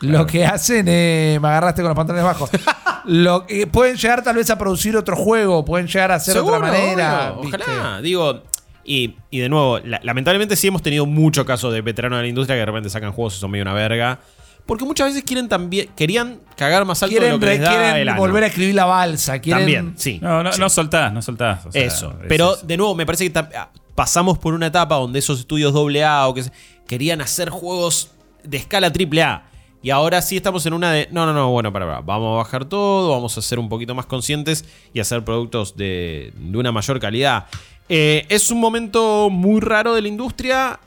Lo 0.00 0.26
que 0.26 0.46
hacen 0.46 0.88
es. 0.88 1.40
Me 1.40 1.48
agarraste 1.48 1.82
con 1.82 1.90
los 1.90 1.96
pantalones 1.96 2.24
bajos. 2.24 2.50
Lo, 3.04 3.46
que- 3.46 3.66
pueden 3.66 3.96
llegar 3.96 4.22
tal 4.22 4.36
vez 4.36 4.48
a 4.50 4.56
producir 4.58 4.96
otro 4.96 5.14
juego, 5.16 5.64
pueden 5.64 5.86
llegar 5.86 6.10
a 6.12 6.14
hacer 6.16 6.34
Seguro, 6.34 6.56
otra 6.56 6.68
manera. 6.72 7.34
Ojalá. 7.36 8.00
Digo, 8.00 8.42
y, 8.84 9.16
y 9.30 9.38
de 9.40 9.48
nuevo, 9.48 9.78
la- 9.80 10.00
lamentablemente 10.02 10.56
sí 10.56 10.68
hemos 10.68 10.82
tenido 10.82 11.04
muchos 11.06 11.44
casos 11.44 11.72
de 11.72 11.82
veteranos 11.82 12.18
de 12.18 12.22
la 12.22 12.28
industria 12.28 12.56
que 12.56 12.60
de 12.60 12.66
repente 12.66 12.88
sacan 12.90 13.12
juegos 13.12 13.36
y 13.36 13.40
son 13.40 13.50
medio 13.50 13.62
una 13.64 13.74
verga. 13.74 14.18
Porque 14.66 14.84
muchas 14.84 15.08
veces 15.08 15.22
quieren 15.22 15.48
también. 15.48 15.88
Querían 15.96 16.40
cagar 16.56 16.84
más 16.84 17.02
alto 17.02 17.14
de 17.14 17.20
Quieren, 17.20 17.34
lo 17.34 17.40
que 17.40 17.46
les 17.46 17.60
da 17.60 17.68
quieren 17.68 17.96
el 17.96 18.08
ano. 18.08 18.20
volver 18.20 18.44
a 18.44 18.46
escribir 18.48 18.74
la 18.74 18.84
balsa. 18.84 19.38
Quieren, 19.40 19.60
También, 19.62 19.94
sí. 19.96 20.18
No, 20.20 20.42
no, 20.42 20.52
sí. 20.52 20.60
no 20.60 20.68
soltás, 20.68 21.12
no 21.12 21.22
soltás. 21.22 21.64
o 21.66 21.72
sea, 21.72 21.84
Eso. 21.84 22.10
es 22.20 22.26
Pero 22.28 22.54
eso. 22.56 22.66
de 22.66 22.76
nuevo, 22.76 22.94
me 22.94 23.06
parece 23.06 23.30
que 23.30 23.38
ah, 23.38 23.70
pasamos 23.94 24.38
por 24.38 24.54
una 24.54 24.66
etapa 24.66 24.96
donde 24.96 25.18
esos 25.20 25.38
estudios 25.40 25.72
AA 25.74 26.26
o 26.28 26.34
que 26.34 26.42
querían 26.88 27.20
hacer 27.20 27.48
juegos 27.50 28.10
de 28.42 28.56
escala 28.56 28.88
AAA. 28.88 29.44
Y 29.82 29.90
ahora 29.90 30.20
sí 30.20 30.36
estamos 30.36 30.66
en 30.66 30.72
una 30.72 30.90
de. 30.90 31.08
No, 31.12 31.26
no, 31.26 31.32
no, 31.32 31.50
bueno, 31.50 31.72
para, 31.72 31.86
para. 31.86 32.00
Vamos 32.00 32.34
a 32.34 32.36
bajar 32.38 32.64
todo, 32.64 33.10
vamos 33.12 33.38
a 33.38 33.42
ser 33.42 33.60
un 33.60 33.68
poquito 33.68 33.94
más 33.94 34.06
conscientes 34.06 34.64
y 34.92 34.98
hacer 34.98 35.24
productos 35.24 35.76
de, 35.76 36.32
de 36.36 36.58
una 36.58 36.72
mayor 36.72 36.98
calidad. 36.98 37.46
Eh, 37.88 38.26
es 38.28 38.50
un 38.50 38.58
momento 38.58 39.30
muy 39.30 39.60
raro 39.60 39.94
de 39.94 40.02
la 40.02 40.08
industria. 40.08 40.80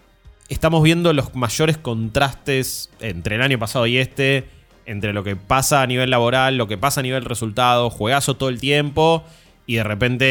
Estamos 0.49 0.81
viendo 0.81 1.13
los 1.13 1.35
mayores 1.35 1.77
contrastes 1.77 2.89
entre 2.99 3.35
el 3.35 3.41
año 3.41 3.59
pasado 3.59 3.85
y 3.87 3.97
este. 3.97 4.49
Entre 4.85 5.13
lo 5.13 5.23
que 5.23 5.35
pasa 5.35 5.83
a 5.83 5.87
nivel 5.87 6.09
laboral, 6.09 6.57
lo 6.57 6.67
que 6.67 6.75
pasa 6.75 7.01
a 7.01 7.03
nivel 7.03 7.23
resultado, 7.23 7.91
juegazo 7.91 8.35
todo 8.35 8.49
el 8.49 8.59
tiempo 8.59 9.23
y 9.67 9.75
de 9.75 9.83
repente 9.83 10.25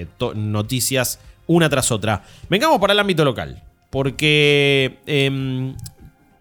eh, 0.00 0.06
noticias 0.34 1.20
una 1.46 1.68
tras 1.68 1.90
otra. 1.90 2.22
Vengamos 2.48 2.78
para 2.78 2.94
el 2.94 2.98
ámbito 2.98 3.26
local, 3.26 3.62
porque 3.90 5.00
em, 5.04 5.76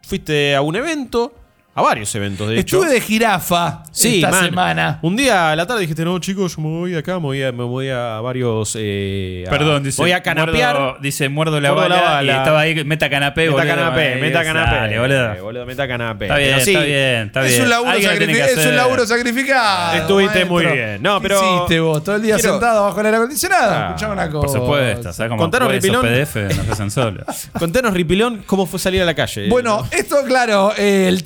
fuiste 0.02 0.56
a 0.56 0.62
un 0.62 0.78
evento, 0.78 1.34
a 1.80 1.82
varios 1.82 2.14
eventos 2.16 2.48
de 2.48 2.60
hecho. 2.60 2.78
Estuve 2.78 2.94
de 2.94 3.02
jirafa 3.02 3.84
Sí, 3.92 4.16
esta 4.16 4.30
man. 4.32 4.46
semana. 4.46 5.00
Un 5.02 5.16
día 5.16 5.52
a 5.52 5.56
la 5.56 5.66
tarde 5.66 5.82
dijiste, 5.82 6.06
no, 6.06 6.20
chicos, 6.20 6.56
yo 6.56 6.62
me 6.62 6.70
voy 6.70 6.92
de 6.92 7.00
acá, 7.00 7.14
me 7.16 7.20
voy 7.26 7.44
a, 7.44 7.52
me 7.52 7.64
voy 7.64 7.90
a 7.90 8.20
varios. 8.22 8.76
eh, 8.80 9.44
a- 9.48 9.50
Perdón, 9.50 9.84
dice. 9.84 10.02
Voy 10.02 10.12
a 10.12 10.22
canapear. 10.24 10.76
muerdo- 10.78 10.98
dice, 11.02 11.30
muerdo 11.30 11.60
la, 11.60 11.72
Muerdo 11.74 11.90
la 11.90 11.96
bala, 11.96 12.10
bala. 12.12 12.34
Y 12.34 12.36
estaba 12.36 12.60
ahí, 12.62 12.84
meta 12.86 13.10
canapé, 13.10 13.42
Meta 13.42 13.52
boludo. 13.54 13.68
canapé, 13.76 14.14
Ay, 14.14 14.22
meta 14.22 14.44
canapé. 14.44 14.76
dale, 14.76 15.00
boludo. 15.00 15.34
eh, 15.34 15.42
boludo, 15.42 15.66
meta 15.66 15.88
canapé. 15.88 16.26
Está 16.26 16.38
bien, 16.38 16.50
Pero 16.54 16.66
sí, 16.66 16.72
está 16.74 16.84
bien, 16.86 17.28
está 17.28 17.46
Es 17.46 17.50
bien. 17.52 17.62
un, 17.64 17.70
laburo 17.70 17.92
Alguien 17.92 18.12
lo 18.12 18.18
tiene 18.18 18.34
sacrifi- 18.34 18.46
que 18.56 18.62
es 18.62 18.66
un 18.68 18.76
laburo 18.76 19.06
sacrificado. 19.06 19.94
Estuviste 19.98 20.46
maestro. 20.46 20.54
muy 20.54 20.66
bien. 20.66 21.02
No, 21.02 21.20
¿Qué 21.22 21.28
pero- 21.28 21.56
hiciste 21.58 21.80
vos? 21.80 22.04
Todo 22.04 22.16
el 22.16 22.22
día 22.22 22.36
Quiero- 22.36 22.52
sentado 22.52 22.84
bajo 22.86 23.00
el 23.00 23.06
aire 23.06 23.18
acondicionado. 23.18 23.72
Ah, 23.74 23.86
Escuchame 23.90 24.14
una 24.14 24.30
Por 24.30 24.42
cosa. 24.46 24.60
supuesto, 24.60 25.14
¿sabes 25.14 25.30
cómo 25.30 25.42
Contanos, 25.42 25.70
esos 25.72 25.84
Ripilón. 25.84 26.02
PDF 26.06 26.36
no 26.58 26.64
se 26.64 26.72
hacen 26.72 26.92
solos? 26.92 27.26
Contanos, 27.60 27.94
Ripilón, 27.94 28.44
cómo 28.46 28.66
fue 28.66 28.80
salir 28.80 29.02
a 29.02 29.06
la 29.06 29.14
calle. 29.16 29.48
Bueno, 29.50 29.88
esto, 29.92 30.18
claro, 30.26 30.74
eh, 30.78 31.06
el 31.08 31.24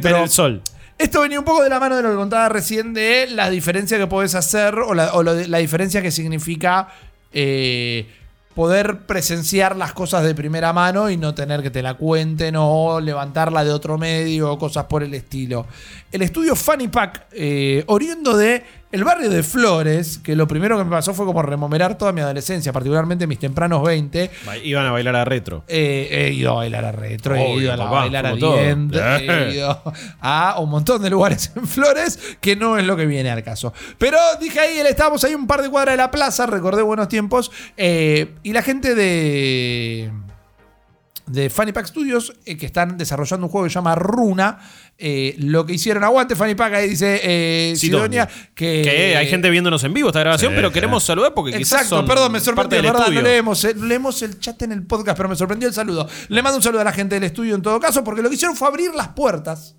ver 0.00 0.12
termómetro. 0.12 0.24
el 0.24 0.30
sol. 0.30 0.62
Esto 0.98 1.20
venía 1.22 1.38
un 1.38 1.44
poco 1.44 1.62
de 1.62 1.68
la 1.70 1.80
mano 1.80 1.96
de 1.96 2.02
lo 2.02 2.10
que 2.10 2.16
contaba 2.16 2.48
recién 2.48 2.94
de 2.94 3.26
la 3.28 3.50
diferencia 3.50 3.98
que 3.98 4.06
puedes 4.06 4.34
hacer 4.34 4.74
o 4.78 4.94
la, 4.94 5.14
o 5.14 5.22
lo 5.22 5.34
de- 5.34 5.48
la 5.48 5.58
diferencia 5.58 6.00
que 6.02 6.10
significa 6.12 6.88
eh, 7.32 8.06
poder 8.54 8.98
presenciar 9.06 9.74
las 9.76 9.94
cosas 9.94 10.22
de 10.24 10.34
primera 10.34 10.72
mano 10.74 11.08
y 11.10 11.16
no 11.16 11.34
tener 11.34 11.62
que 11.62 11.70
te 11.70 11.82
la 11.82 11.94
cuenten 11.94 12.54
o 12.58 13.00
levantarla 13.00 13.64
de 13.64 13.70
otro 13.72 13.96
medio 13.96 14.52
o 14.52 14.58
cosas 14.58 14.84
por 14.84 15.02
el 15.02 15.14
estilo. 15.14 15.66
El 16.12 16.20
estudio 16.22 16.54
Funny 16.54 16.88
Pack, 16.88 17.26
eh, 17.32 17.82
oriundo 17.86 18.36
de 18.36 18.62
el 18.92 19.04
barrio 19.04 19.30
de 19.30 19.42
Flores, 19.42 20.18
que 20.18 20.36
lo 20.36 20.46
primero 20.46 20.76
que 20.78 20.84
me 20.84 20.90
pasó 20.90 21.14
fue 21.14 21.26
como 21.26 21.42
rememorar 21.42 21.96
toda 21.98 22.12
mi 22.12 22.20
adolescencia, 22.20 22.72
particularmente 22.72 23.26
mis 23.26 23.38
tempranos 23.38 23.82
20. 23.82 24.30
Ba- 24.46 24.56
Iban 24.58 24.86
a 24.86 24.92
bailar 24.92 25.16
a 25.16 25.24
retro. 25.24 25.64
Eh, 25.66 26.08
he 26.10 26.32
ido 26.32 26.52
a 26.52 26.54
bailar 26.56 26.84
a 26.84 26.92
retro, 26.92 27.34
he 27.34 27.40
Obvio, 27.40 27.60
ido 27.62 27.72
a 27.72 27.76
la 27.76 27.84
papá, 27.84 28.00
bailar 28.00 28.26
a 28.26 28.30
como 28.30 28.40
todo. 28.40 28.56
Dient, 28.62 28.94
he 28.94 29.54
ido 29.54 29.82
a 30.20 30.56
un 30.60 30.70
montón 30.70 31.02
de 31.02 31.10
lugares 31.10 31.50
en 31.56 31.66
Flores 31.66 32.36
que 32.40 32.54
no 32.54 32.76
es 32.78 32.84
lo 32.84 32.96
que 32.96 33.06
viene 33.06 33.30
al 33.30 33.42
caso. 33.42 33.72
Pero 33.98 34.18
dije 34.40 34.60
ahí, 34.60 34.78
él- 34.78 34.86
estábamos 34.86 35.24
ahí 35.24 35.34
un 35.34 35.46
par 35.46 35.62
de 35.62 35.70
cuadras 35.70 35.94
de 35.94 35.96
la 35.96 36.10
plaza, 36.10 36.46
recordé 36.46 36.82
buenos 36.82 37.08
tiempos, 37.08 37.50
eh, 37.76 38.34
y 38.42 38.52
la 38.52 38.62
gente 38.62 38.94
de 38.94 40.10
de 41.26 41.48
Funny 41.50 41.72
Pack 41.72 41.86
Studios, 41.86 42.34
eh, 42.44 42.56
que 42.58 42.66
están 42.66 42.98
desarrollando 42.98 43.46
un 43.46 43.50
juego 43.52 43.64
que 43.64 43.70
se 43.70 43.74
llama 43.76 43.94
Runa. 43.94 44.58
Eh, 44.98 45.34
lo 45.38 45.66
que 45.66 45.72
hicieron, 45.74 46.04
aguante 46.04 46.36
Funny 46.36 46.54
Pack, 46.54 46.74
ahí 46.74 46.90
dice 46.90 47.20
eh, 47.22 47.74
Sidonia. 47.76 48.28
Que, 48.54 48.82
Que 48.84 49.16
hay 49.16 49.26
gente 49.26 49.50
viéndonos 49.50 49.82
en 49.84 49.92
vivo 49.94 50.08
esta 50.08 50.20
grabación, 50.20 50.52
Sí, 50.52 50.56
pero 50.56 50.68
sí. 50.68 50.74
queremos 50.74 51.02
saludar 51.02 51.34
porque 51.34 51.50
quizás 51.52 51.72
Exacto, 51.80 51.96
son 51.96 52.06
perdón, 52.06 52.30
me 52.32 52.38
parte 52.38 52.44
sorprendió, 52.44 52.82
del 52.82 52.92
verdad, 52.92 53.10
no 53.10 53.20
leemos, 53.22 53.64
eh, 53.64 53.74
leemos 53.74 54.22
el 54.22 54.38
chat 54.38 54.60
en 54.62 54.72
el 54.72 54.86
podcast, 54.86 55.16
pero 55.16 55.28
me 55.28 55.36
sorprendió 55.36 55.68
el 55.68 55.74
saludo. 55.74 56.08
Le 56.28 56.42
mando 56.42 56.58
un 56.58 56.62
saludo 56.62 56.82
a 56.82 56.84
la 56.84 56.92
gente 56.92 57.16
del 57.16 57.24
estudio 57.24 57.54
en 57.54 57.62
todo 57.62 57.80
caso, 57.80 58.04
porque 58.04 58.22
lo 58.22 58.28
que 58.28 58.36
hicieron 58.36 58.56
fue 58.56 58.68
abrir 58.68 58.94
las 58.94 59.08
puertas 59.08 59.74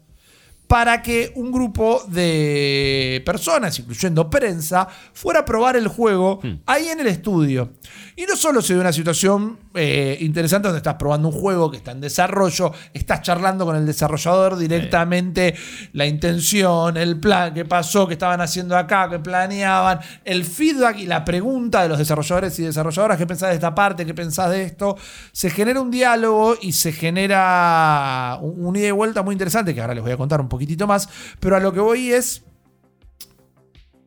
para 0.74 1.04
que 1.04 1.32
un 1.36 1.52
grupo 1.52 2.02
de 2.08 3.22
personas, 3.28 3.78
incluyendo 3.78 4.28
prensa, 4.28 4.88
fuera 5.14 5.42
a 5.42 5.46
probar 5.46 5.76
el 5.76 5.88
juego 5.88 6.40
Hmm. 6.42 6.62
ahí 6.66 6.88
en 6.88 7.00
el 7.00 7.06
estudio. 7.06 7.74
Y 8.16 8.24
no 8.24 8.36
solo 8.36 8.60
se 8.60 8.74
dio 8.74 8.82
una 8.82 8.92
situación 8.92 9.60
eh, 9.76 10.18
interesante 10.22 10.68
donde 10.68 10.78
estás 10.78 10.96
probando 10.96 11.30
un 11.30 11.34
juego 11.34 11.70
que 11.70 11.78
está 11.78 11.92
en 11.92 12.02
desarrollo, 12.02 12.72
estás 12.92 13.22
charlando 13.22 13.66
con 13.66 13.76
el 13.76 13.86
desarrollador 13.86 14.58
directamente, 14.58 15.54
la 15.94 16.08
intención, 16.08 16.98
el 16.98 17.20
plan, 17.20 17.54
qué 17.54 17.66
pasó, 17.66 18.08
qué 18.08 18.14
estaban 18.14 18.42
haciendo 18.42 18.76
acá, 18.76 19.08
qué 19.12 19.20
planeaban, 19.20 20.00
el 20.26 20.44
feedback 20.44 20.98
y 20.98 21.06
la 21.06 21.24
pregunta 21.24 21.84
de 21.84 21.90
los 21.90 22.00
desarrolladores 22.00 22.58
y 22.58 22.64
desarrolladoras, 22.64 23.18
qué 23.18 23.28
pensás 23.28 23.50
de 23.50 23.56
esta 23.56 23.76
parte, 23.76 24.08
qué 24.08 24.14
pensás 24.16 24.50
de 24.50 24.64
esto. 24.64 24.98
Se 25.32 25.52
genera 25.52 25.82
un 25.82 25.92
diálogo 25.92 26.56
y 26.60 26.72
se 26.72 26.92
genera 26.92 28.40
un, 28.42 28.66
un 28.66 28.76
ida 28.76 28.88
y 28.88 28.92
vuelta 28.92 29.22
muy 29.22 29.34
interesante, 29.34 29.74
que 29.76 29.82
ahora 29.82 29.94
les 29.94 30.04
voy 30.04 30.12
a 30.12 30.18
contar 30.18 30.42
un 30.42 30.50
poquitito 30.64 30.88
más, 30.88 31.10
pero 31.40 31.56
a 31.56 31.60
lo 31.60 31.74
que 31.74 31.80
voy 31.80 32.14
es 32.14 32.44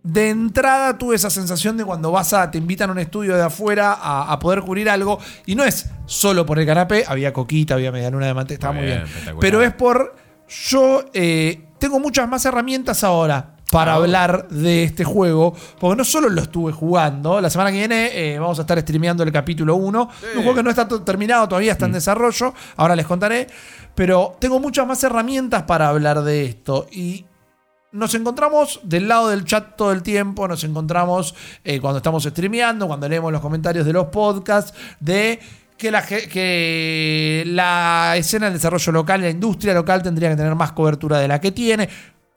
de 0.03 0.31
entrada 0.31 0.97
tuve 0.97 1.17
esa 1.17 1.31
sensación 1.31 1.77
de 1.77 1.85
cuando 1.85 2.13
vas 2.13 2.33
a, 2.33 2.51
te 2.51 2.59
invitan 2.59 2.89
a 2.91 2.93
un 2.93 2.99
estudio 2.99 3.37
de 3.37 3.43
afuera 3.43 3.93
a, 3.93 4.33
a 4.33 4.39
poder 4.39 4.61
cubrir 4.61 4.89
algo, 4.89 5.19
y 5.45 5.55
no 5.55 5.65
es 5.65 5.91
solo 6.07 6.47
por 6.47 6.59
el 6.59 6.67
canapé, 6.67 7.05
había 7.07 7.33
coquita, 7.33 7.75
había 7.75 7.93
medialuna 7.93 8.27
de 8.27 8.35
manteca, 8.35 8.55
estaba 8.55 8.73
muy 8.73 8.85
Bien. 8.85 9.05
Pero 9.41 9.63
es 9.63 9.73
por, 9.75 10.15
yo 10.71 11.05
eh, 11.13 11.69
tengo 11.79 12.01
muchas 12.01 12.29
más 12.29 12.45
herramientas 12.45 13.05
ahora 13.05 13.56
para 13.71 13.93
Ah, 13.93 13.97
hablar 13.97 14.49
de 14.49 14.85
este 14.85 15.05
juego, 15.05 15.55
porque 15.79 15.97
no 15.97 16.05
solo 16.05 16.29
lo 16.29 16.41
estuve 16.41 16.73
jugando, 16.73 17.41
la 17.41 17.51
semana 17.51 17.71
que 17.71 17.79
viene 17.79 18.11
eh, 18.13 18.39
vamos 18.39 18.59
a 18.59 18.63
estar 18.63 18.79
streameando 18.81 19.23
el 19.23 19.33
capítulo 19.33 19.75
1, 19.77 20.11
un 20.37 20.43
juego 20.43 20.55
que 20.55 20.63
no 20.63 20.71
está 20.71 20.87
terminado, 20.87 21.49
todavía 21.49 21.73
está 21.73 21.87
en 21.87 21.93
desarrollo, 21.93 22.55
ahora 22.77 22.95
les 22.95 23.07
contaré, 23.07 23.47
pero 23.95 24.37
tengo 24.39 24.61
muchas 24.61 24.87
más 24.87 25.03
herramientas 25.03 25.65
para 25.65 25.89
hablar 25.89 26.23
de 26.23 26.45
esto 26.45 26.87
y 26.93 27.27
nos 27.93 28.15
encontramos 28.15 28.81
del 28.83 29.09
lado 29.09 29.29
del 29.29 29.45
chat 29.45 29.77
todo 29.77 29.93
el 29.93 30.03
tiempo, 30.03 30.47
nos 30.47 30.63
encontramos 30.65 31.35
eh, 31.65 31.81
cuando 31.81 31.99
estamos 31.99 32.23
streameando, 32.25 32.87
cuando 32.87 33.09
leemos 33.09 33.33
los 33.33 33.41
comentarios 33.41 33.87
de 33.87 33.93
los 33.93 34.07
podcasts, 34.07 34.75
de 35.01 35.41
que 35.77 35.91
la, 35.91 36.03
que 36.05 37.45
la 37.47 38.15
escena 38.17 38.47
del 38.47 38.55
desarrollo 38.55 38.93
local, 38.93 39.21
la 39.21 39.31
industria 39.31 39.75
local 39.75 40.03
tendría 40.03 40.31
que 40.31 40.37
tener 40.37 40.55
más 40.55 40.73
cobertura 40.73 41.19
de 41.19 41.29
la 41.29 41.41
que 41.41 41.53
tiene. 41.53 41.89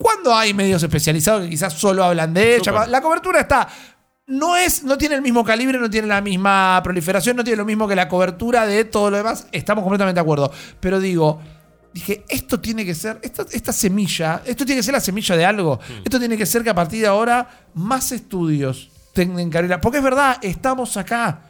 Cuando 0.02 0.34
hay 0.34 0.54
medios 0.54 0.82
especializados 0.82 1.43
que 1.43 1.50
quizás 1.50 1.74
solo 1.74 2.04
hablan 2.04 2.34
de 2.34 2.56
ella, 2.56 2.88
la 2.88 3.02
cobertura 3.02 3.41
está 3.41 3.68
no 4.30 4.56
es, 4.56 4.84
no 4.84 4.97
tiene 4.97 5.16
el 5.16 5.22
mismo 5.22 5.43
calibre, 5.43 5.80
no 5.80 5.89
tiene 5.89 6.08
la 6.08 6.22
misma 6.22 6.80
proliferación, 6.84 7.36
no 7.36 7.43
tiene 7.43 7.58
lo 7.58 7.66
mismo 7.66 7.88
que 7.88 7.95
la 7.95 8.08
cobertura 8.08 8.66
de 8.68 8.86
todo 8.86 9.10
lo 9.10 9.18
demás. 9.18 9.47
Estamos 9.52 9.84
completamente 9.84 10.18
de 10.18 10.22
acuerdo. 10.22 10.52
Pero 10.80 11.00
digo, 11.00 11.41
dije, 11.93 12.24
esto 12.30 12.60
tiene 12.60 12.86
que 12.86 12.93
ser, 12.93 13.20
esta, 13.24 13.45
esta 13.52 13.74
semilla, 13.74 14.43
esto 14.45 14.66
tiene 14.66 14.80
que 14.80 14.84
ser 14.84 14.93
la 14.93 15.00
semilla 15.00 15.36
de 15.36 15.45
algo. 15.45 15.80
Esto 16.06 16.20
tiene 16.20 16.38
que 16.38 16.45
ser 16.45 16.64
que 16.64 16.70
a 16.70 16.76
partir 16.76 17.02
de 17.02 17.08
ahora 17.08 17.50
más 17.74 18.12
estudios 18.12 18.91
tengan 19.14 19.50
carrera. 19.50 19.82
Porque 19.82 19.97
es 19.97 20.04
verdad, 20.04 20.38
estamos 20.43 20.95
acá. 20.95 21.41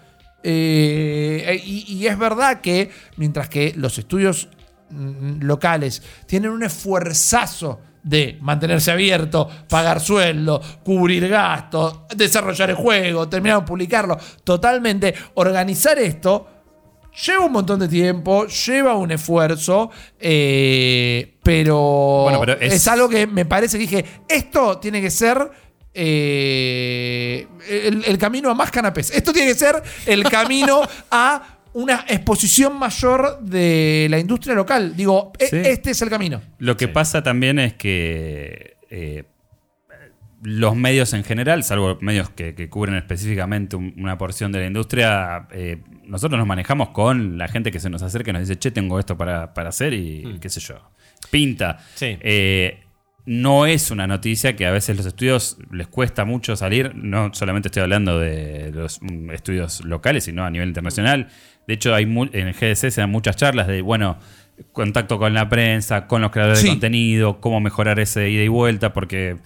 Eh, 0.42 1.62
y, 1.66 1.96
y 1.96 2.08
es 2.08 2.18
verdad 2.18 2.62
que 2.62 2.90
mientras 3.18 3.50
que 3.50 3.74
los 3.76 3.98
estudios 3.98 4.48
mm, 4.90 5.42
locales 5.42 6.02
tienen 6.28 6.52
un 6.52 6.64
esfuerzazo 6.64 7.82
de 8.04 8.38
mantenerse 8.42 8.92
abierto, 8.92 9.50
pagar 9.70 10.00
sueldo, 10.00 10.62
cubrir 10.84 11.28
gastos, 11.28 12.00
desarrollar 12.16 12.70
el 12.70 12.76
juego, 12.76 13.28
terminar 13.30 13.60
de 13.62 13.66
publicarlo, 13.68 14.18
totalmente, 14.44 15.14
organizar 15.36 15.98
esto 16.00 16.48
lleva 17.26 17.46
un 17.46 17.52
montón 17.52 17.80
de 17.82 17.88
tiempo, 17.90 18.46
lleva 18.48 18.96
un 18.96 19.12
esfuerzo, 19.12 19.90
eh, 20.20 21.38
pero, 21.44 21.78
Bueno, 22.24 22.40
pero 22.40 22.54
es... 22.54 22.74
es- 22.74 22.88
algo 22.88 23.10
que 23.10 23.28
me 23.28 23.46
parece 23.46 23.78
que 23.78 23.82
dije, 23.84 24.06
esto 24.30 24.78
tiene 24.78 25.02
que 25.02 25.10
ser 25.12 25.52
eh, 25.94 27.48
el, 27.68 28.04
el 28.06 28.18
camino 28.18 28.50
a 28.50 28.54
más 28.54 28.72
canapés. 28.72 29.12
Esto 29.12 29.34
tiene 29.34 29.50
que 29.50 29.58
ser 29.58 29.82
el 30.06 30.24
camino 30.24 30.82
a 31.12 31.59
una 31.74 32.06
exposición 32.08 32.78
mayor 32.80 33.40
de 33.42 34.08
la 34.10 34.18
industria 34.20 34.56
local. 34.56 34.96
Digo, 34.96 35.32
e- 35.40 35.48
Sí. 35.48 35.58
este 35.64 35.92
es 35.92 36.02
el 36.02 36.10
camino. 36.10 36.42
Lo 36.58 36.76
que 36.78 36.88
pasa 36.88 37.22
también 37.24 37.60
es 37.60 37.74
que 37.74 38.78
eh, 38.90 39.24
los 40.42 40.76
medios 40.76 41.14
en 41.14 41.24
general, 41.26 41.64
salvo 41.64 41.98
medios 42.02 42.30
que, 42.30 42.56
que 42.56 42.70
cubren 42.70 42.96
específicamente 42.96 43.76
un- 43.76 43.94
una 43.98 44.18
porción 44.18 44.52
de 44.54 44.60
la 44.60 44.68
industria, 44.68 45.48
eh, 45.52 45.82
nosotros 46.06 46.38
nos 46.38 46.48
manejamos 46.48 46.90
con 46.90 47.38
la 47.38 47.48
gente 47.50 47.72
que 47.72 47.80
se 47.80 47.90
nos 47.90 48.02
acerca 48.04 48.30
y 48.30 48.34
nos 48.34 48.42
dice, 48.48 48.58
che, 48.58 48.72
tengo 48.72 49.00
esto 49.00 49.18
para, 49.18 49.54
para 49.54 49.70
hacer 49.70 49.94
y 49.94 50.38
qué 50.40 50.50
sé 50.50 50.60
yo. 50.62 50.76
Pinta. 51.30 51.78
Sí. 51.96 52.18
Eh, 52.22 52.80
no 53.26 53.66
es 53.66 53.92
una 53.92 54.08
noticia 54.08 54.56
que 54.56 54.66
a 54.66 54.72
veces 54.72 54.96
los 54.98 55.06
estudios 55.06 55.58
les 55.72 55.88
cuesta 55.88 56.24
mucho 56.26 56.56
salir. 56.56 56.96
No 56.96 57.32
solamente 57.34 57.68
estoy 57.68 57.84
hablando 57.84 58.18
de 58.18 58.72
los 58.74 59.02
mm, 59.02 59.32
estudios 59.32 59.84
locales, 59.84 60.24
sino 60.24 60.46
a 60.46 60.50
nivel 60.50 60.70
internacional. 60.70 61.28
De 61.70 61.76
hecho, 61.76 61.94
hay 61.94 62.08
mu- 62.08 62.28
en 62.34 62.48
el 62.48 62.54
GDC 62.56 62.90
se 62.90 63.02
dan 63.02 63.12
muchas 63.12 63.36
charlas 63.36 63.68
de, 63.68 63.84
bueno, 63.84 64.18
contacto 64.74 65.20
con 65.20 65.34
la 65.36 65.48
prensa, 65.48 66.08
con 66.08 66.22
los 66.22 66.32
creadores 66.32 66.60
Sí. 66.60 66.66
de 66.66 66.72
contenido, 66.72 67.40
cómo 67.40 67.60
mejorar 67.62 68.00
ese 68.00 68.28
ida 68.30 68.44
y 68.44 68.48
vuelta, 68.48 68.92
porque 68.92 69.38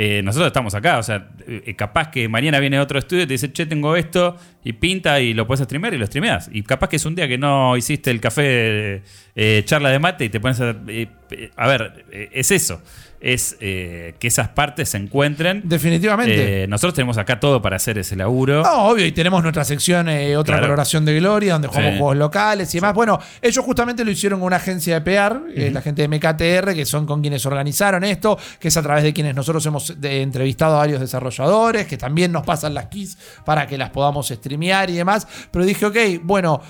eh, 0.00 0.22
nosotros 0.24 0.46
estamos 0.46 0.74
acá. 0.74 0.96
O 0.98 1.02
sea, 1.02 1.28
eh, 1.46 1.74
capaz 1.76 2.10
que 2.10 2.28
mañana 2.28 2.58
viene 2.60 2.78
otro 2.80 2.98
estudio 3.00 3.24
y 3.24 3.26
te 3.26 3.34
dice, 3.34 3.52
che, 3.52 3.66
tengo 3.66 3.96
esto, 3.96 4.36
y 4.64 4.72
pinta 4.72 5.20
y 5.20 5.34
lo 5.34 5.46
puedes 5.46 5.64
streamear 5.64 5.92
y 5.92 5.98
lo 5.98 6.06
streameas. 6.06 6.48
Y 6.52 6.62
capaz 6.62 6.88
que 6.88 6.96
es 6.96 7.04
un 7.04 7.14
día 7.16 7.28
que 7.28 7.36
no 7.36 7.76
hiciste 7.76 8.10
el 8.10 8.20
café 8.20 9.02
eh, 9.34 9.62
charla 9.64 9.90
de 9.90 9.98
mate 9.98 10.24
y 10.24 10.28
te 10.30 10.40
pones 10.40 10.60
a. 10.60 10.70
eh, 10.88 11.08
eh, 11.32 11.50
a 11.56 11.68
ver, 11.68 12.04
es 12.32 12.50
eso. 12.50 12.80
Es 13.20 13.56
eh, 13.60 14.14
que 14.20 14.28
esas 14.28 14.48
partes 14.50 14.90
se 14.90 14.96
encuentren. 14.96 15.62
Definitivamente. 15.64 16.62
Eh, 16.62 16.66
nosotros 16.68 16.94
tenemos 16.94 17.18
acá 17.18 17.40
todo 17.40 17.60
para 17.60 17.74
hacer 17.74 17.98
ese 17.98 18.14
laburo. 18.14 18.62
No, 18.62 18.84
obvio, 18.90 19.04
y 19.06 19.10
tenemos 19.12 19.42
nuestra 19.42 19.64
sección, 19.64 20.08
eh, 20.08 20.36
otra 20.36 20.54
Claro. 20.54 20.68
coloración 20.68 21.04
de 21.04 21.16
Gloria, 21.18 21.54
donde 21.54 21.66
jugamos 21.66 21.92
Sí. 21.94 21.98
juegos 21.98 22.16
locales 22.16 22.72
y 22.74 22.78
demás. 22.78 22.94
Bueno, 22.94 23.18
ellos 23.42 23.64
justamente 23.64 24.04
lo 24.04 24.10
hicieron 24.12 24.38
con 24.38 24.46
una 24.46 24.56
agencia 24.56 24.94
de 24.94 25.00
PR, 25.00 25.70
la 25.72 25.80
gente 25.82 26.02
de 26.02 26.08
MKTR, 26.08 26.74
que 26.74 26.86
son 26.86 27.06
con 27.06 27.20
quienes 27.20 27.44
organizaron 27.44 28.04
esto, 28.04 28.38
que 28.60 28.68
es 28.68 28.76
a 28.76 28.82
través 28.82 29.02
de 29.02 29.12
quienes 29.12 29.34
nosotros 29.34 29.66
hemos 29.66 30.00
de- 30.00 30.22
entrevistado 30.22 30.76
a 30.76 30.78
varios 30.78 31.00
desarrolladores, 31.00 31.86
que 31.88 31.96
también 31.96 32.30
nos 32.30 32.44
pasan 32.46 32.72
las 32.74 32.86
keys 32.86 33.18
para 33.44 33.66
que 33.66 33.76
las 33.76 33.90
podamos 33.90 34.28
streamear 34.28 34.90
y 34.90 34.94
demás. 34.94 35.26
Pero 35.50 35.64
dije, 35.64 35.86
ok, 35.86 35.96
bueno, 36.22 36.60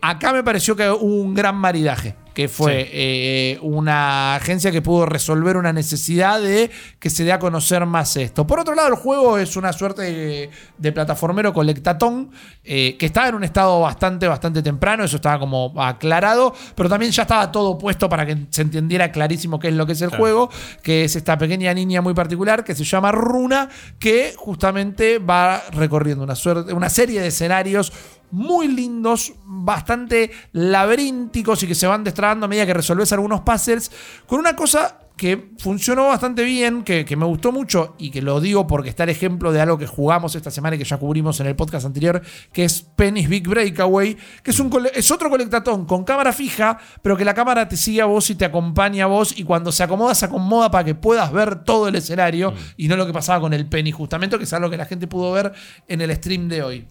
acá 0.00 0.32
me 0.32 0.44
pareció 0.44 0.76
que 0.76 0.88
hubo 0.90 1.22
un 1.22 1.34
gran 1.34 1.56
maridaje. 1.56 2.14
Que 2.40 2.48
fue 2.48 2.88
eh, 2.90 3.58
una 3.60 4.36
agencia 4.36 4.72
que 4.72 4.80
pudo 4.80 5.04
resolver 5.04 5.58
una 5.58 5.74
necesidad 5.74 6.40
de 6.40 6.70
que 6.98 7.10
se 7.10 7.22
dé 7.22 7.32
a 7.32 7.38
conocer 7.38 7.84
más 7.84 8.16
esto. 8.16 8.46
Por 8.46 8.58
otro 8.60 8.74
lado, 8.74 8.88
el 8.88 8.94
juego 8.94 9.36
es 9.36 9.56
una 9.56 9.74
suerte 9.74 10.00
de, 10.00 10.50
de 10.78 10.92
plataformero 10.92 11.52
colectatón 11.52 12.30
eh, 12.64 12.96
que 12.98 13.04
estaba 13.04 13.28
en 13.28 13.34
un 13.34 13.44
estado 13.44 13.78
bastante, 13.80 14.26
bastante 14.26 14.62
temprano. 14.62 15.04
Eso 15.04 15.16
estaba 15.16 15.38
como 15.38 15.74
aclarado, 15.76 16.54
pero 16.74 16.88
también 16.88 17.12
ya 17.12 17.24
estaba 17.24 17.52
todo 17.52 17.76
puesto 17.76 18.08
para 18.08 18.24
que 18.24 18.46
se 18.48 18.62
entendiera 18.62 19.12
clarísimo 19.12 19.58
qué 19.58 19.68
es 19.68 19.74
lo 19.74 19.84
que 19.84 19.92
es 19.92 20.00
el 20.00 20.08
juego. 20.08 20.48
Que 20.82 21.04
es 21.04 21.16
esta 21.16 21.36
pequeña 21.36 21.74
niña 21.74 22.00
muy 22.00 22.14
particular 22.14 22.64
que 22.64 22.74
se 22.74 22.84
llama 22.84 23.12
Runa, 23.12 23.68
que 23.98 24.32
justamente 24.34 25.18
va 25.18 25.62
recorriendo 25.72 26.24
una, 26.24 26.36
suerte, 26.36 26.72
una 26.72 26.88
serie 26.88 27.20
de 27.20 27.26
escenarios 27.26 27.92
muy 28.30 28.68
lindos, 28.68 29.34
bastante 29.44 30.30
laberínticos 30.52 31.62
y 31.62 31.66
que 31.66 31.74
se 31.74 31.86
van 31.86 32.04
destrabando 32.04 32.46
a 32.46 32.48
medida 32.48 32.66
que 32.66 32.74
resolves 32.74 33.12
algunos 33.12 33.40
puzzles, 33.40 33.90
con 34.26 34.40
una 34.40 34.56
cosa 34.56 34.98
que 35.20 35.50
funcionó 35.58 36.06
bastante 36.06 36.42
bien, 36.44 36.82
que, 36.82 37.04
que 37.04 37.14
me 37.14 37.26
gustó 37.26 37.52
mucho 37.52 37.94
y 37.98 38.10
que 38.10 38.22
lo 38.22 38.40
digo 38.40 38.66
porque 38.66 38.88
está 38.88 39.04
el 39.04 39.10
ejemplo 39.10 39.52
de 39.52 39.60
algo 39.60 39.76
que 39.76 39.86
jugamos 39.86 40.34
esta 40.34 40.50
semana 40.50 40.76
y 40.76 40.78
que 40.78 40.86
ya 40.86 40.96
cubrimos 40.96 41.38
en 41.40 41.46
el 41.46 41.54
podcast 41.54 41.84
anterior, 41.84 42.22
que 42.54 42.64
es 42.64 42.80
Penny's 42.80 43.28
Big 43.28 43.46
Breakaway, 43.46 44.16
que 44.42 44.50
es, 44.50 44.58
un, 44.58 44.72
es 44.94 45.10
otro 45.10 45.28
colectatón 45.28 45.84
con 45.84 46.04
cámara 46.04 46.32
fija, 46.32 46.78
pero 47.02 47.18
que 47.18 47.26
la 47.26 47.34
cámara 47.34 47.68
te 47.68 47.76
sigue 47.76 48.00
a 48.00 48.06
vos 48.06 48.30
y 48.30 48.34
te 48.34 48.46
acompaña 48.46 49.04
a 49.04 49.08
vos 49.08 49.38
y 49.38 49.44
cuando 49.44 49.72
se 49.72 49.82
acomoda, 49.82 50.14
se 50.14 50.24
acomoda 50.24 50.70
para 50.70 50.84
que 50.84 50.94
puedas 50.94 51.30
ver 51.30 51.64
todo 51.64 51.88
el 51.88 51.96
escenario 51.96 52.54
y 52.78 52.88
no 52.88 52.96
lo 52.96 53.04
que 53.04 53.12
pasaba 53.12 53.40
con 53.40 53.52
el 53.52 53.66
Penny 53.66 53.92
justamente, 53.92 54.38
que 54.38 54.44
es 54.44 54.52
algo 54.54 54.70
que 54.70 54.78
la 54.78 54.86
gente 54.86 55.06
pudo 55.06 55.32
ver 55.32 55.52
en 55.86 56.00
el 56.00 56.16
stream 56.16 56.48
de 56.48 56.62
hoy. 56.62 56.88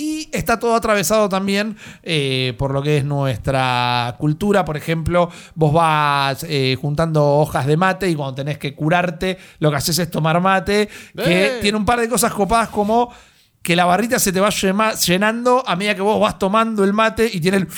Y 0.00 0.28
está 0.30 0.60
todo 0.60 0.76
atravesado 0.76 1.28
también 1.28 1.76
eh, 2.04 2.54
por 2.56 2.72
lo 2.72 2.80
que 2.80 2.98
es 2.98 3.04
nuestra 3.04 4.14
cultura. 4.16 4.64
Por 4.64 4.76
ejemplo, 4.76 5.28
vos 5.56 5.72
vas 5.72 6.46
eh, 6.48 6.78
juntando 6.80 7.26
hojas 7.38 7.66
de 7.66 7.76
mate 7.76 8.08
y 8.08 8.14
cuando 8.14 8.36
tenés 8.36 8.58
que 8.58 8.76
curarte, 8.76 9.38
lo 9.58 9.70
que 9.70 9.76
haces 9.76 9.98
es 9.98 10.08
tomar 10.08 10.40
mate, 10.40 10.88
que 11.16 11.58
tiene 11.60 11.76
un 11.76 11.84
par 11.84 11.98
de 11.98 12.08
cosas 12.08 12.32
copadas 12.32 12.68
como 12.68 13.12
que 13.60 13.74
la 13.74 13.86
barrita 13.86 14.20
se 14.20 14.32
te 14.32 14.38
va 14.38 14.50
llenando 14.50 15.64
a 15.66 15.74
medida 15.74 15.96
que 15.96 16.02
vos 16.02 16.20
vas 16.20 16.38
tomando 16.38 16.84
el 16.84 16.92
mate 16.92 17.28
y 17.32 17.40
tiene 17.40 17.56
el 17.56 17.68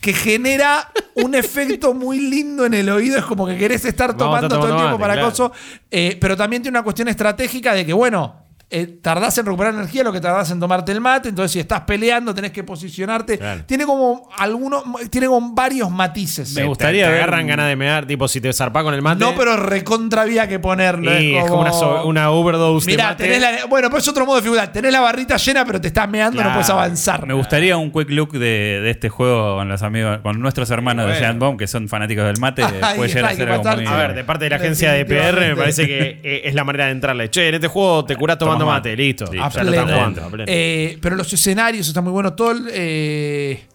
que 0.00 0.12
genera 0.12 0.90
un 1.14 1.36
efecto 1.36 1.94
muy 1.94 2.18
lindo 2.18 2.66
en 2.66 2.74
el 2.74 2.90
oído. 2.90 3.16
Es 3.16 3.24
como 3.24 3.46
que 3.46 3.56
querés 3.56 3.84
estar 3.84 4.16
tomando 4.16 4.48
todo 4.48 4.66
el 4.66 4.74
tiempo 4.74 4.98
mate, 4.98 5.00
para 5.00 5.14
claro. 5.14 5.30
coso. 5.30 5.52
Eh, 5.88 6.18
pero 6.20 6.36
también 6.36 6.62
tiene 6.62 6.76
una 6.76 6.82
cuestión 6.82 7.06
estratégica 7.06 7.72
de 7.74 7.86
que, 7.86 7.92
bueno, 7.92 8.41
eh, 8.72 8.98
tardás 9.00 9.36
en 9.38 9.46
recuperar 9.46 9.74
energía 9.74 10.02
lo 10.02 10.12
que 10.12 10.20
tardás 10.20 10.50
en 10.50 10.58
tomarte 10.58 10.90
el 10.92 11.00
mate. 11.00 11.28
Entonces, 11.28 11.52
si 11.52 11.60
estás 11.60 11.82
peleando, 11.82 12.34
tenés 12.34 12.50
que 12.52 12.64
posicionarte. 12.64 13.38
Claro. 13.38 13.64
Tiene 13.66 13.84
como 13.84 14.28
algunos, 14.36 14.82
tiene 15.10 15.26
como 15.26 15.54
varios 15.54 15.90
matices. 15.90 16.54
Me 16.54 16.64
gustaría 16.64 17.04
te 17.04 17.10
ver. 17.10 17.22
agarran 17.22 17.46
ganas 17.46 17.68
de 17.68 17.76
mear, 17.76 18.06
tipo, 18.06 18.26
si 18.28 18.40
te 18.40 18.52
zarpás 18.52 18.82
con 18.82 18.94
el 18.94 19.02
mate. 19.02 19.20
No, 19.20 19.34
pero 19.36 19.56
recontra 19.56 20.22
había 20.22 20.48
que 20.48 20.58
ponerlo. 20.58 21.20
y 21.20 21.36
es 21.36 21.44
como 21.44 21.62
una, 21.62 22.02
una 22.02 22.30
overdose 22.30 22.86
de 22.86 22.92
Mirá, 22.96 23.10
mate. 23.10 23.24
tenés 23.24 23.40
la, 23.40 23.66
bueno, 23.66 23.90
pues 23.90 24.02
es 24.04 24.08
otro 24.08 24.26
modo 24.26 24.36
de 24.36 24.42
figura. 24.42 24.72
Tenés 24.72 24.92
la 24.92 25.00
barrita 25.00 25.36
llena, 25.36 25.64
pero 25.64 25.80
te 25.80 25.88
estás 25.88 26.08
meando, 26.08 26.42
no 26.42 26.52
puedes 26.52 26.70
avanzar. 26.70 27.26
Me 27.26 27.34
gustaría 27.34 27.76
un 27.76 27.90
quick 27.92 28.10
look 28.10 28.32
de, 28.32 28.80
de 28.82 28.90
este 28.90 29.08
juego 29.08 29.56
con 29.56 29.68
los 29.68 29.82
amigos, 29.82 30.18
con 30.22 30.40
nuestros 30.40 30.70
hermanos 30.70 31.06
de. 31.06 31.22
Giant 31.22 31.38
Bomb, 31.38 31.58
que 31.58 31.66
son 31.66 31.88
fanáticos 31.88 32.24
del 32.24 32.38
mate. 32.40 32.62
Ahí 32.64 32.72
puede 32.96 33.08
llegar 33.12 33.32
a 33.32 33.34
ser 33.34 33.48
algo 33.50 33.64
muy. 33.64 33.84
Ver, 33.84 34.14
de 34.14 34.24
parte 34.24 34.44
de 34.44 34.50
la 34.50 34.56
agencia 34.56 34.92
de 34.92 35.04
PR 35.04 35.40
me 35.40 35.56
parece 35.56 35.86
que 35.86 36.20
eh, 36.22 36.42
es 36.44 36.54
la 36.54 36.64
manera 36.64 36.86
de 36.86 36.92
entrarle. 36.92 37.30
Che, 37.30 37.48
en 37.48 37.54
este 37.54 37.68
juego 37.68 38.04
te 38.04 38.16
curás 38.16 38.38
tomando 38.38 38.61
Mate, 38.66 38.90
mate. 38.90 38.96
listo. 39.02 39.26
Sí, 39.26 39.38
a 39.38 39.48
ya 39.48 39.64
lo 39.64 39.70
están 39.70 39.84
pleno. 39.86 39.98
jugando, 39.98 40.24
a 40.24 40.28
pleno. 40.28 40.44
Eh, 40.48 40.98
pero 41.00 41.16
los 41.16 41.32
escenarios 41.32 41.88
están 41.88 42.04
muy 42.04 42.12
buenos. 42.12 42.36
Todo 42.36 42.52
el, 42.52 42.68
eh, 42.72 43.66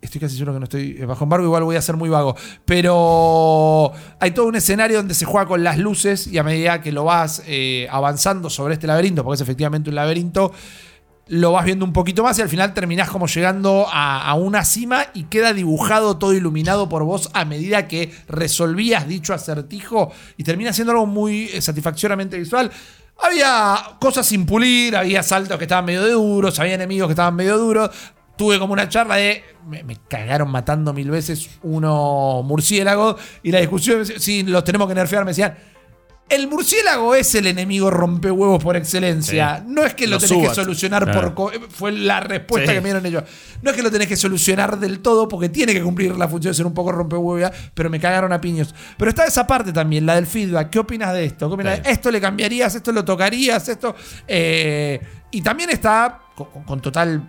estoy 0.00 0.20
casi 0.20 0.36
seguro 0.36 0.52
que 0.54 0.60
no 0.60 0.64
estoy 0.64 0.94
bajo 1.04 1.24
embargo, 1.24 1.44
igual 1.46 1.64
voy 1.64 1.76
a 1.76 1.82
ser 1.82 1.96
muy 1.96 2.08
vago. 2.08 2.36
Pero 2.64 3.92
hay 4.20 4.30
todo 4.32 4.46
un 4.46 4.56
escenario 4.56 4.98
donde 4.98 5.14
se 5.14 5.24
juega 5.24 5.46
con 5.46 5.64
las 5.64 5.78
luces 5.78 6.26
y 6.26 6.38
a 6.38 6.42
medida 6.42 6.80
que 6.80 6.92
lo 6.92 7.04
vas 7.04 7.42
eh, 7.46 7.88
avanzando 7.90 8.50
sobre 8.50 8.74
este 8.74 8.86
laberinto, 8.86 9.24
porque 9.24 9.36
es 9.36 9.40
efectivamente 9.40 9.90
un 9.90 9.96
laberinto, 9.96 10.52
lo 11.28 11.52
vas 11.52 11.64
viendo 11.64 11.84
un 11.84 11.92
poquito 11.92 12.22
más 12.22 12.38
y 12.38 12.42
al 12.42 12.48
final 12.48 12.74
terminás 12.74 13.08
como 13.08 13.26
llegando 13.26 13.86
a, 13.90 14.28
a 14.28 14.34
una 14.34 14.64
cima 14.64 15.06
y 15.14 15.24
queda 15.24 15.52
dibujado 15.52 16.18
todo 16.18 16.34
iluminado 16.34 16.88
por 16.88 17.04
vos 17.04 17.30
a 17.32 17.44
medida 17.44 17.88
que 17.88 18.12
resolvías 18.28 19.06
dicho 19.08 19.32
acertijo 19.32 20.12
y 20.36 20.44
termina 20.44 20.72
siendo 20.72 20.92
algo 20.92 21.06
muy 21.06 21.44
eh, 21.52 21.62
satisfactoriamente 21.62 22.38
visual. 22.38 22.70
Había 23.18 23.96
cosas 24.00 24.26
sin 24.26 24.46
pulir, 24.46 24.96
había 24.96 25.22
saltos 25.22 25.56
que 25.58 25.64
estaban 25.64 25.84
medio 25.84 26.02
duros, 26.02 26.58
había 26.58 26.74
enemigos 26.74 27.08
que 27.08 27.12
estaban 27.12 27.36
medio 27.36 27.56
duros. 27.58 27.90
Tuve 28.36 28.58
como 28.58 28.72
una 28.72 28.88
charla 28.88 29.16
de. 29.16 29.44
Me, 29.66 29.84
me 29.84 29.96
cagaron 30.08 30.50
matando 30.50 30.92
mil 30.92 31.10
veces 31.10 31.48
uno 31.62 32.42
murciélago. 32.42 33.16
Y 33.42 33.52
la 33.52 33.60
discusión, 33.60 34.04
si 34.04 34.42
los 34.42 34.64
tenemos 34.64 34.88
que 34.88 34.94
nerfear, 34.94 35.24
me 35.24 35.30
decían. 35.30 35.56
El 36.32 36.48
murciélago 36.48 37.14
es 37.14 37.34
el 37.34 37.46
enemigo 37.46 37.90
rompehuevos 37.90 38.62
por 38.62 38.74
excelencia. 38.76 39.58
Sí. 39.58 39.64
No 39.68 39.84
es 39.84 39.92
que 39.94 40.06
lo 40.06 40.16
Los 40.18 40.26
tenés 40.28 40.48
que 40.48 40.54
solucionar 40.54 41.04
Claro. 41.04 41.34
por. 41.34 41.52
co- 41.52 41.66
Fue 41.68 41.92
la 41.92 42.20
respuesta 42.20 42.70
Sí. 42.70 42.74
que 42.76 42.80
me 42.80 42.88
dieron 42.88 43.04
ellos. 43.04 43.24
No 43.60 43.70
es 43.70 43.76
que 43.76 43.82
lo 43.82 43.90
tenés 43.90 44.08
que 44.08 44.16
solucionar 44.16 44.78
del 44.80 45.00
todo 45.00 45.28
porque 45.28 45.50
tiene 45.50 45.74
que 45.74 45.82
cumplir 45.82 46.16
la 46.16 46.26
función 46.28 46.52
de 46.52 46.56
ser 46.56 46.66
un 46.66 46.72
poco 46.72 46.90
rompehuevos, 46.90 47.50
pero 47.74 47.90
me 47.90 48.00
cagaron 48.00 48.32
a 48.32 48.40
piños. 48.40 48.74
Pero 48.96 49.10
está 49.10 49.26
esa 49.26 49.46
parte 49.46 49.72
también, 49.74 50.06
la 50.06 50.14
del 50.14 50.26
feedback. 50.26 50.70
¿Qué 50.70 50.78
opinas 50.78 51.12
de 51.12 51.26
esto? 51.26 51.48
¿Qué 51.48 51.54
opinas 51.54 51.76
Sí. 51.76 51.82
de 51.82 51.90
esto 51.90 52.10
le 52.10 52.20
cambiarías? 52.20 52.74
¿Esto 52.74 52.92
lo 52.92 53.04
tocarías? 53.04 53.68
¿Esto? 53.68 53.94
Eh, 54.26 55.00
y 55.30 55.42
también 55.42 55.68
está 55.70 56.18
con, 56.34 56.46
con- 56.50 56.62
con 56.64 56.80
total. 56.80 57.28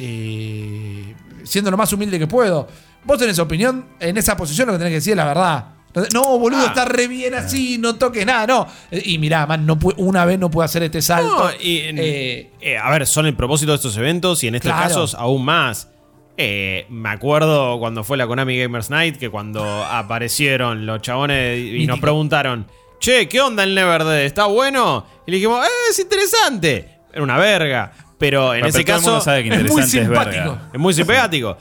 eh, 0.00 1.14
siendo 1.44 1.70
lo 1.70 1.76
más 1.76 1.92
humilde 1.92 2.18
que 2.18 2.26
puedo. 2.28 2.68
Vos 3.04 3.18
tenés 3.18 3.38
opinión 3.38 3.84
en 3.98 4.16
esa 4.16 4.36
posición, 4.36 4.66
lo 4.68 4.72
que 4.74 4.78
tenés 4.78 4.90
que 4.92 4.96
decir 4.96 5.12
es 5.12 5.16
la 5.16 5.24
verdad. 5.24 5.64
No, 6.12 6.38
boludo, 6.38 6.60
Ah. 6.62 6.66
está 6.68 6.84
re 6.84 7.08
bien 7.08 7.34
así, 7.34 7.78
no 7.78 7.96
toques 7.96 8.24
nada, 8.24 8.46
no. 8.46 8.66
Y 8.90 9.18
mirá, 9.18 9.46
man, 9.46 9.66
no 9.66 9.78
una 9.96 10.24
vez 10.24 10.38
no 10.38 10.50
puedo 10.50 10.64
hacer 10.64 10.82
este 10.82 11.02
salto. 11.02 11.44
No, 11.44 11.50
y 11.60 11.78
en- 11.78 11.98
Eh, 11.98 12.50
eh, 12.60 12.78
a 12.78 12.90
ver, 12.90 13.06
son 13.06 13.26
el 13.26 13.34
propósito 13.34 13.72
de 13.72 13.76
estos 13.76 13.96
eventos 13.96 14.44
y 14.44 14.48
en 14.48 14.54
estos 14.54 14.70
Claro. 14.70 14.86
casos 14.88 15.14
aún 15.14 15.44
más. 15.44 15.88
Eh, 16.36 16.86
me 16.88 17.08
acuerdo 17.08 17.80
cuando 17.80 18.04
fue 18.04 18.16
la 18.16 18.26
Konami 18.28 18.56
Gamers 18.56 18.90
Night 18.90 19.16
que 19.16 19.28
cuando 19.28 19.60
aparecieron 19.90 20.86
los 20.86 21.02
chabones 21.02 21.58
y 21.58 21.84
nos 21.86 21.98
preguntaron, 21.98 22.66
che, 23.00 23.28
¿qué 23.28 23.40
onda 23.40 23.64
el 23.64 23.74
Never 23.74 24.04
Dead? 24.04 24.20
¿Está 24.24 24.46
bueno? 24.46 25.04
Y 25.26 25.32
le 25.32 25.36
dijimos, 25.38 25.64
eh, 25.66 25.70
es 25.90 25.98
interesante. 25.98 26.98
Era 27.12 27.22
una 27.22 27.38
verga. 27.38 27.92
Pero 28.18 28.52
en 28.54 28.60
Pero 28.62 28.66
ese 28.68 28.84
todo 28.84 28.96
el 28.96 29.02
mundo 29.02 29.12
caso 29.18 29.24
sabe 29.24 29.42
que 29.44 29.48
es 29.48 29.54
muy 29.54 29.60
interesante 29.62 29.98
es, 29.98 30.04
simpático. 30.06 30.44
verga. 30.50 30.68
es 30.72 30.80
muy 30.80 30.94
simpático. 30.94 31.56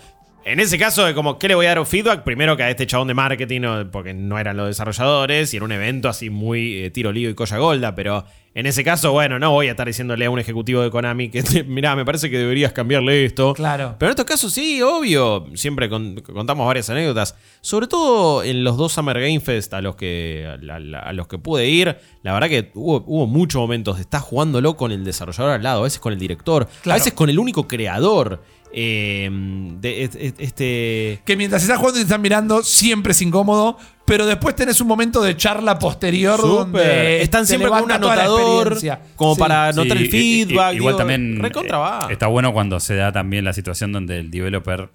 En 0.48 0.60
ese 0.62 0.78
caso, 0.78 1.06
de 1.06 1.14
como, 1.14 1.38
¿qué 1.38 1.48
le 1.50 1.56
voy 1.56 1.66
a 1.66 1.70
dar 1.70 1.80
un 1.80 1.86
feedback? 1.86 2.24
Primero 2.24 2.56
que 2.56 2.64
a 2.64 2.70
este 2.70 2.88
chabón 2.88 3.08
de 3.10 3.14
marketing, 3.14 3.62
porque 3.92 4.14
no 4.14 4.40
eran 4.40 4.56
los 4.56 4.68
desarrolladores, 4.68 5.54
y 5.54 5.58
era 5.58 5.66
un 5.66 5.72
evento 5.74 6.08
así 6.10 6.30
muy 6.30 6.84
eh, 6.84 6.90
tiro 6.90 7.12
lío 7.12 7.30
y 7.30 7.34
colla 7.36 7.58
golda, 7.58 7.96
pero 7.96 8.24
en 8.56 8.66
ese 8.66 8.84
caso, 8.84 9.12
bueno, 9.12 9.38
no 9.40 9.52
voy 9.52 9.68
a 9.68 9.72
estar 9.72 9.86
diciéndole 9.86 10.26
a 10.26 10.30
un 10.32 10.40
ejecutivo 10.40 10.82
de 10.82 10.90
Konami 10.90 11.30
que, 11.30 11.44
mirá, 11.68 11.96
me 11.96 12.06
parece 12.06 12.30
que 12.32 12.38
deberías 12.40 12.72
cambiarle 12.72 13.26
esto. 13.26 13.54
Claro. 13.54 13.96
Pero 14.00 14.08
en 14.10 14.12
estos 14.12 14.26
casos 14.26 14.52
sí, 14.54 14.82
obvio. 14.82 15.46
Siempre 15.54 15.90
con- 15.90 16.16
contamos 16.22 16.66
varias 16.66 16.90
anécdotas. 16.90 17.36
Sobre 17.62 17.88
todo 17.88 18.42
en 18.42 18.64
los 18.64 18.78
dos 18.78 18.94
Summer 18.94 19.20
Game 19.20 19.42
Fest 19.42 19.74
a 19.74 19.82
los 19.82 19.96
que, 19.96 20.48
a, 20.48 21.14
los 21.14 21.28
que 21.28 21.38
pude 21.38 21.68
ir. 21.68 21.98
La 22.24 22.34
verdad 22.34 22.48
que 22.48 22.72
hubo, 22.74 23.04
hubo 23.06 23.28
muchos 23.28 23.60
momentos 23.62 23.98
de 23.98 24.02
estar 24.04 24.22
jugándolo 24.22 24.76
con 24.76 24.92
el 24.92 25.04
desarrollador 25.04 25.52
al 25.54 25.62
lado, 25.64 25.82
a 25.82 25.84
veces 25.84 26.00
con 26.00 26.14
el 26.14 26.20
director, 26.20 26.68
Claro. 26.82 26.96
a 26.96 26.98
veces 27.00 27.14
con 27.14 27.30
el 27.30 27.38
único 27.38 27.68
creador. 27.68 28.42
Eh, 28.74 29.30
de 29.32 30.04
este. 30.40 31.22
que 31.26 31.36
mientras 31.38 31.62
estás 31.64 31.78
jugando 31.78 32.00
y 32.00 32.02
te 32.02 32.08
están 32.08 32.22
mirando, 32.22 32.64
siempre 32.64 33.12
es 33.12 33.22
incómodo. 33.22 33.78
Pero 34.06 34.26
después 34.26 34.56
tenés 34.56 34.80
un 34.80 34.88
momento 34.88 35.22
de 35.22 35.36
charla 35.36 35.78
posterior 35.80 36.40
donde 36.40 37.22
Están 37.22 37.46
siempre 37.46 37.70
con 37.70 37.84
un 37.84 37.92
anotador 37.92 38.78
como 39.18 39.36
Sí. 39.36 39.40
para 39.40 39.68
anotar 39.68 39.98
el 39.98 40.10
feedback. 40.10 40.76
igual 40.76 40.94
digo, 40.94 40.96
también 40.96 41.40
recontra 41.42 41.78
eh, 41.78 41.82
va. 41.82 42.08
está 42.10 42.28
bueno 42.28 42.54
cuando 42.54 42.80
se 42.80 42.96
da 42.96 43.12
también 43.12 43.44
la 43.44 43.52
situación 43.52 43.92
donde 43.92 44.20
el 44.20 44.32
developer 44.32 44.90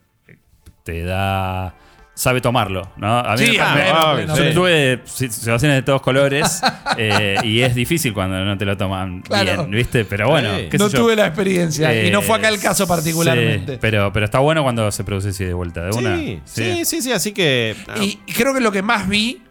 te 0.84 1.02
da 1.04 1.74
sabe 2.14 2.40
tomarlo, 2.42 2.92
¿no? 2.96 3.18
A 3.20 3.32
mí 3.36 3.46
Sí, 3.46 3.52
me- 3.52 3.60
ah, 3.60 4.16
yo 4.28 4.36
sí. 4.36 4.50
tuve 4.52 5.00
si- 5.06 5.30
situaciones 5.30 5.78
de 5.78 5.82
todos 5.82 6.02
colores 6.02 6.60
eh, 6.98 7.36
y 7.42 7.60
es 7.60 7.74
difícil 7.74 8.12
cuando 8.12 8.44
no 8.44 8.56
te 8.58 8.64
lo 8.66 8.76
toman 8.76 9.22
Claro. 9.22 9.44
bien, 9.64 9.70
¿viste? 9.70 10.04
Pero 10.04 10.28
bueno, 10.28 10.50
Sí. 10.56 10.64
qué 10.70 10.78
sé 10.78 10.84
No 10.84 10.90
yo. 10.90 10.98
tuve 11.00 11.16
la 11.16 11.26
experiencia. 11.26 12.06
y 12.06 12.10
no 12.10 12.20
Eh, 12.20 12.22
fue 12.22 12.36
acá 12.36 12.48
el 12.48 12.60
caso 12.60 12.86
particularmente. 12.86 13.72
sí, 13.74 13.78
pero, 13.80 14.12
pero 14.12 14.26
está 14.26 14.40
bueno 14.40 14.62
cuando 14.62 14.90
se 14.92 15.04
produce 15.04 15.30
así 15.30 15.44
de 15.44 15.54
vuelta, 15.54 15.82
de 15.84 15.90
una. 15.96 16.16
Sí, 16.18 16.40
sí, 16.44 16.84
sí, 16.84 17.02
sí, 17.02 17.12
así 17.12 17.32
que. 17.32 17.74
ah, 17.88 17.94
Y 18.00 18.20
y 18.26 18.32
creo 18.32 18.52
que 18.52 18.60
lo 18.60 18.70
que 18.72 18.82
más 18.82 19.08
vi, 19.08 19.42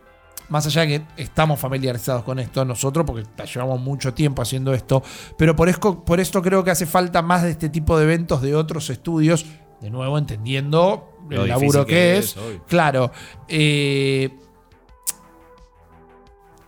más 0.49 0.65
allá 0.67 0.81
de 0.81 0.87
que 0.87 1.01
estamos 1.23 1.59
familiarizados 1.59 2.23
con 2.23 2.37
esto 2.37 2.63
nosotros, 2.65 3.05
porque 3.07 3.23
llevamos 3.51 3.79
mucho 3.79 4.13
tiempo 4.13 4.41
haciendo 4.41 4.73
esto, 4.73 5.01
pero 5.37 5.55
por, 5.55 5.69
esto, 5.69 6.03
por 6.03 6.19
esto 6.19 6.41
creo 6.41 6.63
que 6.63 6.71
hace 6.71 6.85
falta 6.85 7.21
más 7.21 7.41
de 7.43 7.51
este 7.51 7.69
tipo 7.69 7.97
de 7.97 8.03
eventos 8.03 8.41
de 8.41 8.53
otros 8.53 8.89
estudios, 8.89 9.45
de 9.81 9.89
nuevo 9.89 10.17
entendiendo 10.17 11.09
Lo 11.29 11.43
el 11.43 11.49
laburo 11.49 11.85
que, 11.85 11.93
que 11.93 12.17
es. 12.19 12.35
claro. 12.67 13.11
eh, 13.47 14.29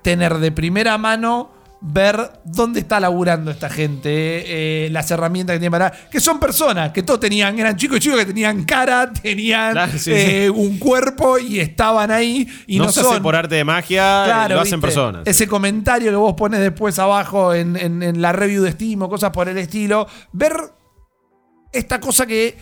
tener 0.02 0.38
de 0.40 0.52
primera 0.52 0.98
mano 0.98 1.52
ver 1.86 2.40
dónde 2.46 2.80
está 2.80 2.98
laburando 3.02 3.52
esta 3.52 3.70
gente, 3.70 4.86
eh, 4.86 4.90
las 4.90 5.12
herramientas 5.12 5.56
que 5.56 5.60
tienen 5.60 5.72
para... 5.72 5.92
Que 5.92 6.22
son 6.22 6.40
personas, 6.40 6.94
que 6.94 7.04
todos 7.04 7.20
tenían, 7.20 7.60
eran 7.60 7.76
chicos 7.76 7.98
y 7.98 8.00
chicos 8.00 8.20
que 8.20 8.26
tenían 8.28 8.64
cara, 8.64 9.12
tenían 9.12 9.74
Claro, 9.74 9.92
sí, 9.98 10.12
eh, 10.14 10.50
un 10.50 10.80
cuerpo 10.80 11.38
y 11.40 11.60
estaban 11.60 12.10
ahí 12.10 12.48
y 12.68 12.78
no, 12.78 12.86
no, 12.86 12.92
se 12.92 13.02
son... 13.02 13.12
hace 13.12 13.22
por 13.22 13.36
arte 13.36 13.56
de 13.56 13.66
magia, 13.66 14.22
Claro, 14.26 14.56
lo 14.56 14.62
hacen 14.62 14.80
¿viste? 14.80 14.88
personas. 14.88 15.24
Ese 15.26 15.46
comentario 15.46 16.10
que 16.10 16.16
vos 16.16 16.36
pones 16.36 16.62
después 16.62 16.98
abajo 17.00 17.54
en, 17.54 17.76
en- 17.76 18.02
en 18.02 18.22
la 18.22 18.32
review 18.32 18.64
de 18.64 18.72
Steam 18.72 19.02
o 19.02 19.10
cosas 19.10 19.32
por 19.32 19.50
el 19.50 19.58
estilo. 19.58 20.08
Ver 20.32 20.54
esta 21.74 22.00
cosa 22.00 22.26
que 22.26 22.56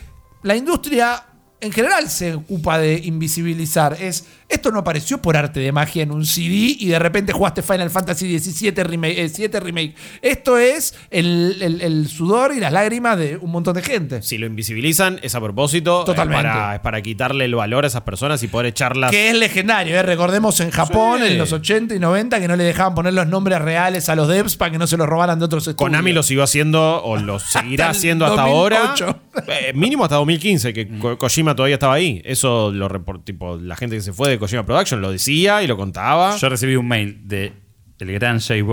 la 0.44 0.56
industria 0.56 1.26
en 1.60 1.72
general 1.72 2.10
se 2.10 2.34
ocupa 2.34 2.80
de 2.80 3.00
invisibilizar. 3.04 3.96
Es, 4.02 4.26
esto 4.52 4.72
no 4.72 4.80
apareció 4.80 5.22
por 5.22 5.38
arte 5.38 5.60
de 5.60 5.72
magia 5.72 6.04
en 6.04 6.12
un 6.12 6.26
CD 6.26 6.76
y 6.80 6.88
de 6.88 7.00
repente 7.00 7.34
jugaste 7.34 7.62
Final 7.62 7.90
Fantasy 7.90 8.38
XVII 8.40 8.84
remake. 8.84 9.20
eh, 9.20 9.30
7 9.30 9.60
remake. 9.60 9.96
Esto 10.22 10.58
es 10.58 10.96
el, 11.10 11.58
el- 11.62 11.82
el 11.82 12.08
sudor 12.08 12.54
y 12.56 12.60
las 12.60 12.72
lágrimas 12.72 13.18
de 13.18 13.38
un 13.38 13.52
montón 13.52 13.74
de 13.76 13.82
gente. 13.82 14.22
Si 14.22 14.38
lo 14.38 14.46
invisibilizan, 14.48 15.20
es 15.22 15.36
a 15.36 15.42
propósito. 15.42 16.04
Totalmente. 16.04 16.48
Es 16.48 16.54
para, 16.54 16.76
es 16.76 16.80
para 16.82 17.02
quitarle 17.02 17.46
el 17.46 17.56
valor 17.56 17.84
a 17.86 17.88
esas 17.88 18.02
personas 18.02 18.42
y 18.44 18.48
poder 18.48 18.68
echarlas. 18.68 19.12
Que 19.12 19.30
es 19.30 19.36
legendario, 19.36 19.96
¿eh? 19.98 20.04
recordemos 20.04 20.60
en 20.60 20.72
Japón 20.72 21.20
Sí. 21.22 21.28
en 21.32 21.38
los 21.38 21.52
80 21.52 21.96
y 21.96 22.00
90 22.00 22.40
que 22.40 22.48
no 22.48 22.56
le 22.56 22.64
dejaban 22.64 22.94
poner 22.96 23.14
los 23.14 23.28
nombres 23.28 23.60
reales 23.62 24.10
a 24.10 24.16
los 24.16 24.28
devs 24.28 24.56
para 24.58 24.72
que 24.72 24.78
no 24.78 24.88
se 24.88 24.98
los 24.98 25.08
robaran 25.08 25.40
de 25.40 25.46
otros 25.46 25.64
estudios. 25.68 25.78
Konami 25.90 26.12
lo 26.14 26.24
siguió 26.24 26.44
haciendo 26.44 27.04
o 27.04 27.18
lo 27.18 27.40
seguirá 27.40 27.90
haciendo 27.90 28.26
hasta 28.26 28.42
ahora. 28.44 28.80
2008. 28.98 29.20
Eh, 29.48 29.72
mínimo 29.74 30.04
hasta 30.04 30.16
2015, 30.18 30.74
que 30.74 30.88
Ko- 31.00 31.18
Kojima 31.18 31.56
todavía 31.56 31.76
estaba 31.76 31.94
ahí. 31.94 32.22
Eso 32.26 32.72
lo 32.72 32.90
tipo, 33.24 33.58
la 33.58 33.76
gente 33.76 33.96
que 33.96 34.02
se 34.02 34.14
fue 34.14 34.30
de 34.30 34.40
Kojima 34.42 34.66
Production 34.66 35.00
lo 35.02 35.12
decía 35.12 35.62
y 35.64 35.68
lo 35.68 35.78
contaba. 35.78 36.36
Yo 36.36 36.50
recibí 36.50 36.76
un 36.76 36.88
mail 36.88 37.28
de 37.28 37.54
el 38.00 38.12
gran 38.12 38.40
Jay 38.40 38.66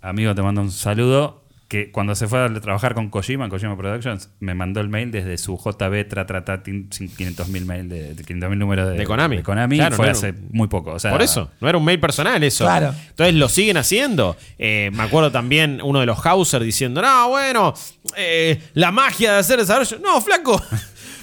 amigo, 0.00 0.34
te 0.36 0.42
mando 0.42 0.60
un 0.60 0.70
saludo, 0.70 1.44
que 1.66 1.90
cuando 1.90 2.14
se 2.14 2.26
fue 2.28 2.44
a 2.44 2.52
trabajar 2.60 2.94
con 2.94 3.10
Kojima, 3.10 3.48
Kojima 3.48 3.76
Productions, 3.76 4.30
me 4.40 4.54
mandó 4.54 4.80
el 4.80 4.88
mail 4.88 5.10
desde 5.10 5.36
su 5.38 5.56
JB 5.56 6.06
Tratratá 6.08 6.62
500.000 6.62 7.64
mail 7.64 7.88
de, 7.88 8.14
de 8.14 8.24
500.000 8.24 8.56
números 8.56 8.88
de, 8.90 8.96
De 8.98 9.04
Konami. 9.04 9.36
de 9.38 9.42
Konami, 9.42 9.76
Claro, 9.78 9.96
fue 9.96 10.06
no 10.06 10.12
hace 10.12 10.30
un- 10.30 10.48
muy 10.52 10.68
poco. 10.68 10.92
O 10.92 10.98
sea, 11.00 11.10
Por 11.10 11.22
eso, 11.22 11.50
no 11.60 11.68
era 11.68 11.76
un 11.78 11.84
mail 11.84 11.98
personal 12.00 12.42
eso. 12.44 12.64
Claro. 12.64 12.94
Entonces 13.10 13.34
lo 13.34 13.48
siguen 13.48 13.76
haciendo. 13.76 14.36
Eh, 14.58 14.90
me 14.94 15.02
acuerdo 15.02 15.30
también 15.32 15.80
uno 15.82 15.98
de 16.00 16.06
los 16.06 16.24
Hauser 16.24 16.62
diciendo, 16.62 17.02
no, 17.02 17.28
bueno, 17.28 17.74
eh, 18.16 18.60
la 18.74 18.90
magia 18.92 19.32
de 19.32 19.38
hacer 19.38 19.58
desarrollo. 19.58 19.98
No, 20.00 20.20
flaco. 20.20 20.60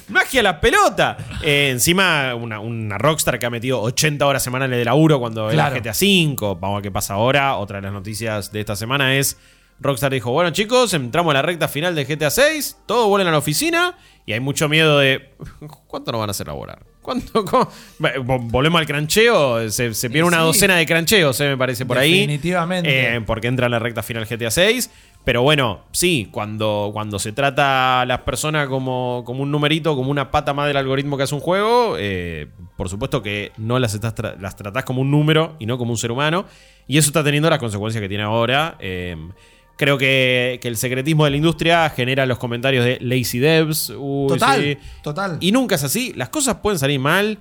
Magia 0.10 0.42
la 0.44 0.60
pelota. 0.62 1.18
Eh, 1.44 1.70
encima, 1.72 2.34
una, 2.36 2.60
una 2.60 2.98
Rockstar 2.98 3.38
que 3.40 3.46
ha 3.46 3.50
metido 3.50 3.82
80 3.82 4.26
horas 4.26 4.42
semanales 4.44 4.78
de 4.78 4.86
laburo 4.86 5.20
cuando 5.20 5.50
Claro. 5.50 5.76
era 5.76 5.82
GTA 5.84 5.92
V. 5.92 6.36
Vamos 6.60 6.70
a 6.70 6.74
ver 6.78 6.84
qué 6.84 6.92
pasa 6.92 7.16
ahora. 7.16 7.56
Otra 7.58 7.78
de 7.78 7.84
las 7.84 7.94
noticias 7.94 8.52
de 8.52 8.60
esta 8.62 8.76
semana 8.76 9.16
es. 9.16 9.38
Rockstar 9.80 10.12
dijo: 10.12 10.32
Bueno, 10.32 10.50
chicos, 10.50 10.94
entramos 10.96 11.32
a 11.32 11.34
la 11.36 11.42
recta 11.44 11.68
final 11.68 11.94
de 11.94 12.06
GTA 12.06 12.32
6. 12.32 12.78
Todos 12.88 13.08
vuelven 13.10 13.28
a 13.28 13.32
la 13.32 13.38
oficina. 13.38 13.96
Y 14.26 14.34
hay 14.34 14.40
mucho 14.40 14.68
miedo 14.68 14.98
de. 14.98 15.34
¿Cuánto 15.88 16.12
nos 16.12 16.20
van 16.20 16.30
a 16.30 16.32
hacer 16.32 16.48
laborar? 16.48 16.80
¿Cuánto? 17.02 17.46
cómo? 17.46 17.70
Vo- 18.00 18.40
Volvemos 18.50 18.80
al 18.80 18.88
crancheo. 18.88 19.70
Se, 19.70 19.94
se 19.94 20.10
pierde 20.10 20.28
una 20.28 20.38
Sí. 20.40 20.44
docena 20.46 20.76
de 20.78 20.86
crancheos, 20.86 21.40
eh, 21.42 21.50
me 21.50 21.58
parece 21.58 21.86
por 21.86 21.98
ahí. 22.00 22.12
Definitivamente. 22.22 23.16
Eh, 23.18 23.22
porque 23.22 23.48
entra 23.48 23.68
en 23.68 23.74
la 23.74 23.80
recta 23.80 24.02
final 24.02 24.26
GTA 24.26 24.50
6. 24.50 24.90
Pero 25.28 25.42
bueno, 25.42 25.82
sí, 25.92 26.30
cuando, 26.32 26.92
cuando 26.94 27.20
se 27.20 27.34
trata 27.34 28.00
a 28.00 28.06
las 28.06 28.20
personas 28.22 28.70
como, 28.70 29.24
como 29.26 29.44
un 29.44 29.52
numerito, 29.52 29.94
como 29.94 30.10
una 30.10 30.32
pata 30.32 30.54
más 30.54 30.68
del 30.68 30.78
algoritmo 30.78 31.18
que 31.18 31.24
hace 31.24 31.36
un 31.36 31.42
juego, 31.42 31.96
eh, 32.00 32.48
por 32.78 32.88
supuesto 32.88 33.22
que 33.22 33.52
no 33.58 33.78
las, 33.78 33.94
estás 33.94 34.16
tra- 34.16 34.40
las 34.40 34.56
tratás 34.56 34.86
como 34.86 35.02
un 35.02 35.12
número 35.12 35.58
y 35.60 35.66
no 35.66 35.78
como 35.78 35.92
un 35.92 35.98
ser 35.98 36.14
humano. 36.14 36.46
Y 36.88 36.98
eso 36.98 37.10
está 37.10 37.26
teniendo 37.26 37.50
las 37.50 37.60
consecuencias 37.60 38.02
que 38.02 38.08
tiene 38.08 38.24
ahora. 38.24 38.78
Eh, 38.80 39.18
creo 39.76 39.98
que, 39.98 40.60
que 40.62 40.70
el 40.70 40.78
secretismo 40.78 41.26
de 41.26 41.32
la 41.32 41.36
industria 41.38 41.90
genera 41.90 42.26
los 42.26 42.38
comentarios 42.38 42.86
de 42.86 42.98
lazy 43.02 43.40
devs. 43.40 43.90
uy, 43.98 44.30
Total, 44.30 44.62
sí. 44.64 44.78
total. 45.04 45.38
Y 45.42 45.52
nunca 45.52 45.76
es 45.76 45.84
así. 45.84 46.14
Las 46.16 46.30
cosas 46.30 46.56
pueden 46.64 46.80
salir 46.80 47.02
mal. 47.02 47.38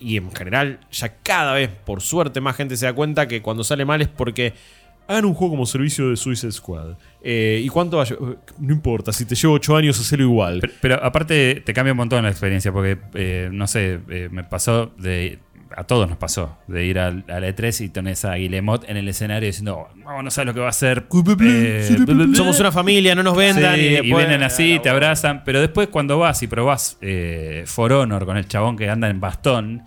Y 0.00 0.16
en 0.16 0.32
general, 0.32 0.80
ya 0.90 1.18
cada 1.22 1.52
vez, 1.52 1.68
por 1.68 2.00
suerte, 2.00 2.40
más 2.40 2.56
gente 2.56 2.76
se 2.76 2.86
da 2.86 2.94
cuenta 2.94 3.28
que 3.28 3.42
cuando 3.42 3.62
sale 3.62 3.84
mal 3.84 4.00
es 4.02 4.08
porque 4.08 4.54
hagan 5.08 5.24
un 5.24 5.34
juego 5.34 5.52
como 5.54 5.66
servicio 5.66 6.08
de 6.10 6.16
Suicide 6.16 6.52
Squad. 6.52 6.96
Eh, 7.22 7.60
¿Y 7.64 7.68
cuánto 7.68 7.98
va 7.98 8.04
a 8.04 8.06
No 8.58 8.72
importa, 8.72 9.12
si 9.12 9.24
te 9.24 9.34
llevo 9.34 9.54
8 9.54 9.76
años, 9.76 9.98
hacerlo 10.00 10.24
igual. 10.24 10.58
Pero, 10.60 10.72
pero 10.80 11.04
aparte 11.04 11.62
te 11.64 11.72
cambia 11.74 11.92
un 11.92 11.98
montón 11.98 12.22
la 12.24 12.30
experiencia, 12.30 12.72
porque, 12.72 12.98
eh, 13.14 13.48
no 13.52 13.66
sé, 13.66 14.00
eh, 14.08 14.28
me 14.30 14.44
pasó 14.44 14.92
de... 14.98 15.38
A 15.74 15.84
todos 15.84 16.06
nos 16.06 16.18
pasó 16.18 16.58
de 16.68 16.84
ir 16.84 16.98
al, 16.98 17.24
a 17.28 17.40
la 17.40 17.48
E3 17.48 17.86
y 17.86 17.88
tenés 17.88 18.26
a 18.26 18.34
Guillemot 18.34 18.84
en 18.90 18.98
el 18.98 19.08
escenario 19.08 19.46
diciendo, 19.46 19.88
no, 19.96 20.22
no 20.22 20.30
sabes 20.30 20.48
lo 20.48 20.52
que 20.52 20.60
va 20.60 20.66
a 20.66 20.68
hacer. 20.68 21.06
eh, 21.40 21.96
Somos 22.34 22.60
una 22.60 22.70
familia, 22.70 23.14
no 23.14 23.22
nos 23.22 23.34
vendan. 23.34 23.76
Sí, 23.76 23.80
y, 23.80 23.84
y, 23.86 23.88
después- 23.92 24.16
vienen 24.26 24.42
así, 24.42 24.78
te 24.82 24.90
abrazan, 24.90 25.44
pero 25.44 25.62
después 25.62 25.88
cuando 25.88 26.18
vas 26.18 26.42
y 26.42 26.46
probás 26.46 26.98
eh, 27.00 27.62
For 27.64 27.90
Honor 27.90 28.26
con 28.26 28.36
el 28.36 28.46
chabón 28.48 28.76
que 28.76 28.90
anda 28.90 29.08
en 29.08 29.18
bastón, 29.20 29.84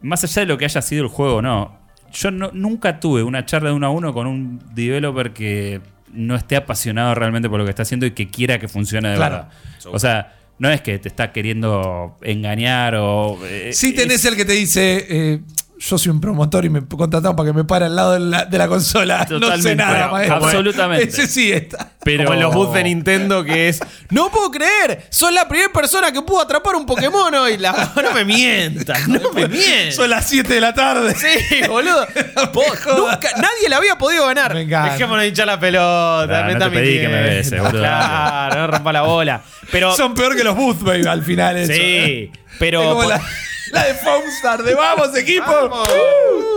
más 0.00 0.24
allá 0.24 0.40
de 0.42 0.46
lo 0.46 0.58
que 0.58 0.64
haya 0.64 0.82
sido 0.82 1.04
el 1.04 1.08
juego 1.08 1.36
o 1.36 1.42
no, 1.42 1.78
yo 2.12 2.30
no- 2.30 2.50
nunca 2.52 3.00
tuve 3.00 3.22
una 3.22 3.44
charla 3.46 3.70
de 3.70 3.74
uno 3.76 3.86
a 3.86 3.90
uno 3.90 4.12
con 4.12 4.26
un 4.26 4.60
developer 4.74 5.32
que 5.32 5.80
no 6.12 6.34
esté 6.36 6.56
apasionado 6.56 7.14
realmente 7.14 7.48
por 7.50 7.58
lo 7.58 7.64
que 7.64 7.70
está 7.70 7.82
haciendo 7.82 8.06
y 8.06 8.12
que 8.12 8.28
quiera 8.30 8.58
que 8.58 8.68
funcione 8.68 9.10
de 9.10 9.16
Claro. 9.16 9.34
verdad. 9.36 9.48
O 9.92 9.98
sea, 9.98 10.34
no 10.58 10.70
es 10.70 10.80
que 10.80 10.98
te 10.98 11.08
está 11.08 11.32
queriendo 11.32 12.16
engañar 12.22 12.94
o... 12.96 13.38
eh, 13.44 13.70
Sí 13.72 13.92
tenés 13.94 14.16
es- 14.16 14.24
el 14.26 14.36
que 14.36 14.44
te 14.44 14.52
dice, 14.54 15.06
eh, 15.08 15.40
yo 15.80 15.96
soy 15.98 16.10
un 16.10 16.20
promotor 16.20 16.64
y 16.64 16.70
me 16.70 16.84
contrataron 16.86 17.36
para 17.36 17.48
que 17.48 17.52
me 17.52 17.64
pare 17.64 17.86
al 17.86 17.94
lado 17.96 18.12
de 18.14 18.20
la, 18.20 18.44
de 18.44 18.58
la 18.58 18.66
consola. 18.68 19.26
no 19.30 19.56
sé 19.58 19.76
nada, 19.76 20.08
maestro. 20.08 20.36
absolutamente. 20.36 21.04
Ese 21.08 21.26
sí 21.26 21.52
está. 21.52 21.92
pero 22.02 22.24
Como 22.24 22.34
en 22.34 22.40
los 22.42 22.54
booths 22.54 22.74
de 22.74 22.84
Nintendo 22.84 23.44
que 23.44 23.68
es 23.68 23.80
No 24.10 24.30
puedo 24.30 24.50
creer, 24.50 25.06
sos 25.10 25.32
la 25.32 25.46
primera 25.48 25.72
persona 25.72 26.10
que 26.12 26.20
pudo 26.22 26.40
atrapar 26.42 26.74
un 26.74 26.84
Pokémon 26.86 27.32
hoy. 27.34 27.58
La- 27.58 27.92
no 28.02 28.12
me 28.12 28.24
mientas, 28.24 29.06
no 29.08 29.30
me 29.34 29.46
mientas. 29.48 29.94
Son 29.94 30.10
las 30.10 30.26
7 30.28 30.52
de 30.52 30.60
la 30.60 30.74
tarde. 30.74 31.14
Sí, 31.14 31.60
boludo. 31.68 32.06
Nunca, 32.96 33.28
nadie 33.36 33.68
le 33.68 33.74
había 33.74 33.96
podido 33.96 34.26
ganar. 34.26 34.54
Me. 34.54 34.64
Dejémonos 34.66 35.22
de 35.22 35.28
hinchar 35.28 35.46
la 35.46 35.60
pelota. 35.60 36.44
Me 36.44 36.54
no 36.54 36.58
te 36.64 36.70
pedí 36.70 37.00
que 37.00 37.08
me 37.08 37.22
beses, 37.22 37.60
boludo. 37.60 37.80
Claro, 37.80 38.60
no 38.62 38.66
rompa 38.66 38.92
la 38.92 39.02
bola. 39.02 39.42
Pero, 39.70 39.94
Son 39.94 40.14
peor 40.14 40.34
que 40.36 40.42
los 40.44 40.56
booth, 40.56 40.80
baby, 40.82 41.06
al 41.06 41.22
final 41.22 41.56
eso. 41.56 41.72
sí, 41.72 42.30
pero. 42.58 42.98
La, 43.72 43.84
de 43.86 43.94
Foamstar, 43.94 44.62
de 44.62 44.74
vamos, 44.74 45.16
equipo. 45.16 45.44
Vamos. 45.46 45.88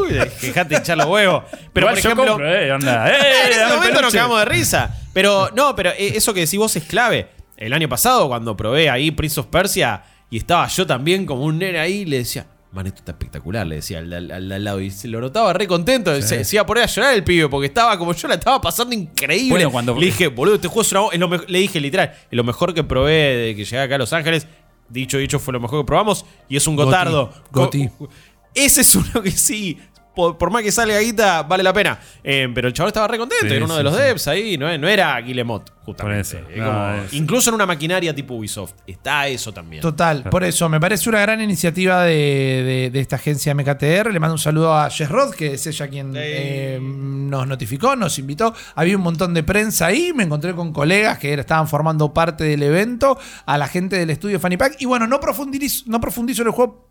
Uy, 0.02 0.14
dejate 0.42 0.76
hinchar 0.76 0.98
los 0.98 1.08
huevos. 1.08 1.44
Pero, 1.74 1.88
Igual 1.88 1.96
por 1.96 2.04
yo 2.04 2.10
ejemplo. 2.10 2.26
compro, 2.34 2.54
eh, 2.56 2.72
onda, 2.72 3.10
eh, 3.12 3.16
en 3.46 3.52
ese 3.52 3.60
dame 3.60 3.72
el 3.74 3.78
momento 3.78 4.02
nos 4.02 4.12
peluche. 4.12 4.18
quedamos 4.18 4.40
de 4.40 4.46
risa. 4.46 4.98
Pero 5.14 5.50
no, 5.56 5.76
pero 5.76 5.90
eh, 5.92 6.14
eso 6.16 6.34
que 6.34 6.42
decís 6.42 6.58
vos 6.60 6.76
es 6.76 6.84
clave. 6.84 7.28
El 7.58 7.74
año 7.74 7.88
pasado, 7.90 8.28
cuando 8.28 8.56
probé 8.58 8.90
ahí 8.90 9.12
Prince 9.12 9.40
of 9.40 9.48
Persia 9.48 10.04
y 10.30 10.38
estaba 10.38 10.68
yo 10.68 10.88
también 10.88 11.26
como 11.26 11.44
un 11.46 11.60
nene 11.60 11.80
ahí, 11.80 12.06
le 12.06 12.18
decía. 12.20 12.48
Man, 12.74 12.88
esto 12.88 13.00
está 13.00 13.12
espectacular, 13.12 13.68
le 13.68 13.76
decía 13.76 13.98
al, 14.00 14.14
al- 14.14 14.32
al- 14.32 14.50
al 14.50 14.64
lado. 14.64 14.80
Y 14.80 14.92
se 14.92 15.10
lo 15.10 15.20
notaba 15.20 15.52
re 15.52 15.68
contento. 15.68 16.16
Se, 16.22 16.46
se 16.46 16.56
iba 16.56 16.64
a 16.64 16.66
poner 16.66 16.86
a 16.86 16.88
llorar 16.88 17.14
el 17.14 17.22
pibe 17.22 17.50
porque 17.50 17.68
estaba 17.68 17.98
como 17.98 18.14
yo 18.14 18.30
la 18.30 18.36
estaba 18.36 18.62
pasando 18.62 18.96
increíble. 18.96 19.50
Bueno, 19.50 19.72
cuando- 19.72 19.94
Le 20.00 20.06
dije, 20.06 20.28
boludo, 20.28 20.56
este 20.56 20.70
juego 20.70 20.82
es 20.84 20.92
una- 20.94 21.08
es 21.12 21.20
lo 21.20 21.28
mejor- 21.28 21.50
Le 21.50 21.60
dije 21.60 21.82
literal, 21.82 22.14
es 22.14 22.28
lo 22.32 22.46
mejor 22.46 22.74
que 22.74 22.86
probé 22.86 23.12
de 23.36 23.56
que 23.58 23.66
llegué 23.66 23.78
acá 23.82 23.96
a 23.96 23.98
Los 23.98 24.14
Ángeles. 24.14 24.48
Dicho, 24.92 25.18
dicho, 25.18 25.40
fue 25.40 25.54
lo 25.54 25.60
mejor 25.60 25.82
que 25.82 25.88
probamos. 25.88 26.26
Y 26.50 26.58
es 26.58 26.68
un 26.68 26.76
Goti, 26.76 26.86
gotardo. 26.86 27.34
Goti. 27.52 27.88
Co- 27.98 28.10
Ese 28.54 28.82
es 28.82 28.96
uno 28.96 29.22
que 29.24 29.32
sí, 29.32 29.78
por, 30.16 30.38
por 30.38 30.52
más 30.52 30.62
que 30.64 30.72
salga 30.72 31.00
guita, 31.00 31.44
vale 31.44 31.64
la 31.64 31.74
pena. 31.74 32.00
Eh, 32.24 32.50
pero 32.54 32.68
el 32.68 32.74
chaval 32.74 32.90
estaba 32.90 33.08
re 33.08 33.18
contento, 33.18 33.48
Sí, 33.48 33.54
era 33.56 33.66
uno 33.66 33.74
sí, 33.74 33.78
de 33.78 33.84
los 33.84 33.96
sí. 33.96 34.02
devs 34.02 34.28
ahí, 34.28 34.58
no, 34.58 34.78
no 34.78 34.88
era 34.88 35.20
Guillemot, 35.22 35.72
justamente. 35.86 36.02
Por 36.36 36.42
eso. 36.42 36.50
Es 36.50 36.58
No, 36.58 36.66
como- 36.66 36.96
es- 37.06 37.14
Incluso 37.14 37.50
en 37.50 37.56
una 37.56 37.66
maquinaria 37.66 38.14
tipo 38.14 38.34
Ubisoft, 38.36 38.74
está 38.86 39.28
eso 39.28 39.54
también. 39.54 39.82
Total, 39.82 40.24
por 40.24 40.44
eso 40.44 40.68
me 40.70 40.80
parece 40.80 41.08
una 41.10 41.22
gran 41.22 41.42
iniciativa 41.42 42.04
de, 42.04 42.14
de- 42.14 42.90
de 42.92 43.00
esta 43.00 43.16
agencia 43.16 43.54
MKTR. 43.54 44.12
Le 44.12 44.20
mando 44.20 44.34
un 44.34 44.40
saludo 44.40 44.74
a 44.78 44.90
Jess 44.90 45.10
Roth, 45.10 45.34
que 45.34 45.54
es 45.54 45.66
ella 45.68 45.88
quien 45.88 46.12
eh, 46.16 46.78
nos 46.82 47.48
notificó, 47.48 47.96
nos 47.96 48.18
invitó. 48.20 48.54
Había 48.76 48.98
un 48.98 49.04
montón 49.04 49.34
de 49.34 49.44
prensa 49.44 49.88
ahí, 49.88 50.12
me 50.14 50.24
encontré 50.24 50.54
con 50.54 50.74
colegas 50.74 51.18
que 51.20 51.32
era- 51.32 51.42
estaban 51.42 51.68
formando 51.68 52.14
parte 52.14 52.44
del 52.44 52.64
evento, 52.64 53.18
a 53.46 53.58
la 53.58 53.68
gente 53.68 53.98
del 53.98 54.10
estudio 54.10 54.40
Fanny 54.40 54.58
Pack. 54.58 54.76
Y 54.80 54.86
bueno, 54.86 55.08
no 55.08 55.20
profundizo, 55.20 55.84
no 55.88 56.00
profundizo 56.02 56.42
en 56.42 56.50
el 56.50 56.54
juego. 56.54 56.91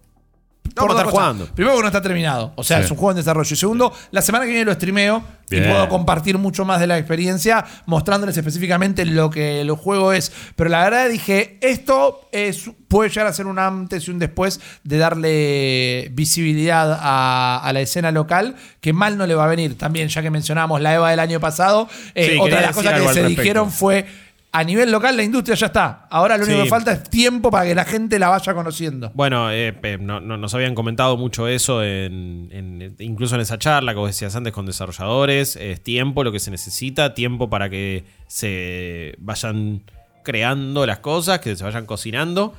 No, 0.77 0.83
por 0.83 0.91
estar 0.93 1.07
jugando. 1.07 1.47
Primero, 1.47 1.75
porque 1.75 1.83
no 1.83 1.89
está 1.89 2.03
terminado. 2.03 2.53
O 2.57 2.65
sea, 2.65 2.79
Sí. 2.79 2.85
es 2.85 2.91
un 2.91 2.97
juego 2.97 3.11
en 3.13 3.17
desarrollo. 3.19 3.53
Y 3.53 3.57
segundo, 3.57 3.93
la 4.11 4.23
semana 4.23 4.45
que 4.45 4.51
viene 4.53 4.65
lo 4.65 4.73
streameo 4.75 5.23
Bien. 5.51 5.65
y 5.65 5.67
puedo 5.69 5.89
compartir 5.89 6.39
mucho 6.39 6.65
más 6.65 6.81
de 6.81 6.87
la 6.87 6.97
experiencia, 6.99 7.65
mostrándoles 7.87 8.37
específicamente 8.37 9.05
lo 9.05 9.31
que 9.31 9.61
el 9.61 9.71
juego 9.73 10.13
es. 10.13 10.33
Pero 10.57 10.71
la 10.71 10.85
verdad 10.85 11.09
dije, 11.09 11.59
esto 11.61 12.29
es, 12.33 12.71
puede 12.89 13.11
llegar 13.11 13.27
a 13.27 13.33
ser 13.33 13.47
un 13.47 13.59
antes 13.59 14.07
y 14.07 14.11
un 14.11 14.19
después 14.19 14.61
de 14.85 14.99
darle 14.99 16.09
visibilidad 16.13 16.99
a, 17.01 17.59
a 17.59 17.73
la 17.73 17.81
escena 17.81 18.11
local, 18.13 18.57
que 18.81 18.93
mal 18.93 19.17
no 19.19 19.27
le 19.27 19.35
va 19.35 19.45
a 19.45 19.49
venir. 19.49 19.77
También, 19.77 20.09
ya 20.09 20.23
que 20.23 20.31
mencionamos 20.31 20.81
la 20.81 20.95
EVA 20.95 21.11
del 21.11 21.21
año 21.21 21.41
pasado, 21.41 21.89
eh, 22.15 22.31
Sí, 22.33 22.39
otra 22.41 22.61
de 22.61 22.67
las 22.67 22.75
cosas 22.77 22.93
que 22.95 22.99
se 23.01 23.05
respecto. 23.07 23.29
dijeron 23.43 23.71
fue... 23.71 24.07
A 24.53 24.65
nivel 24.65 24.91
local, 24.91 25.17
la 25.17 25.23
industria 25.23 25.55
ya 25.55 25.67
está. 25.67 26.09
Ahora 26.11 26.37
lo 26.37 26.43
único 26.45 26.59
Sí. 26.59 26.65
que 26.65 26.71
falta 26.71 26.91
es 26.93 27.05
tiempo 27.09 27.53
para 27.53 27.67
que 27.67 27.75
la 27.75 27.85
gente 27.85 28.19
la 28.19 28.31
vaya 28.31 28.53
conociendo. 28.53 29.13
Bueno, 29.15 29.51
eh, 29.53 29.79
eh, 29.83 29.97
no- 30.01 30.21
no- 30.21 30.37
nos 30.37 30.53
habían 30.55 30.75
comentado 30.75 31.17
mucho 31.17 31.47
eso, 31.47 31.85
en, 31.85 32.49
en- 32.51 32.97
incluso 32.99 33.37
en 33.37 33.43
esa 33.43 33.59
charla 33.59 33.93
que 33.93 33.99
vos 34.01 34.09
decías 34.09 34.35
antes 34.35 34.53
con 34.53 34.67
desarrolladores. 34.67 35.55
Es 35.55 35.81
tiempo 35.83 36.25
lo 36.25 36.33
que 36.33 36.41
se 36.41 36.51
necesita, 36.51 37.15
tiempo 37.15 37.49
para 37.49 37.71
que 37.71 38.05
se 38.27 39.15
vayan 39.19 39.83
creando 40.25 40.85
las 40.85 40.99
cosas, 40.99 41.39
que 41.39 41.55
se 41.55 41.63
vayan 41.63 41.87
cocinando. 41.87 42.53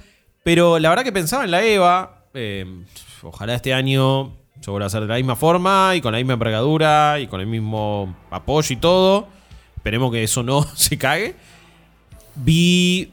Pero 0.43 0.79
la 0.79 0.87
verdad 0.89 1.03
que 1.03 1.11
pensaba 1.11 1.43
en 1.43 1.51
la 1.51 1.61
EVA, 1.61 2.23
eh, 2.33 2.65
ojalá 3.21 3.53
este 3.55 3.73
año 3.73 4.37
se 4.61 4.71
vuelva 4.71 4.85
a 4.85 4.87
hacer 4.87 5.01
de 5.01 5.07
la 5.07 5.15
misma 5.15 5.35
forma 5.35 5.93
y 5.95 5.99
con 6.01 6.13
la 6.13 6.19
misma 6.19 6.33
envergadura 6.33 7.19
y 7.19 7.27
con 7.27 7.41
el 7.41 7.47
mismo 7.47 8.15
apoyo 8.31 8.73
y 8.73 8.77
todo. 8.77 9.27
Esperemos 9.75 10.11
que 10.11 10.23
eso 10.23 10.41
no 10.41 10.63
se 10.75 10.97
cague. 10.97 11.35
Vi 12.35 13.11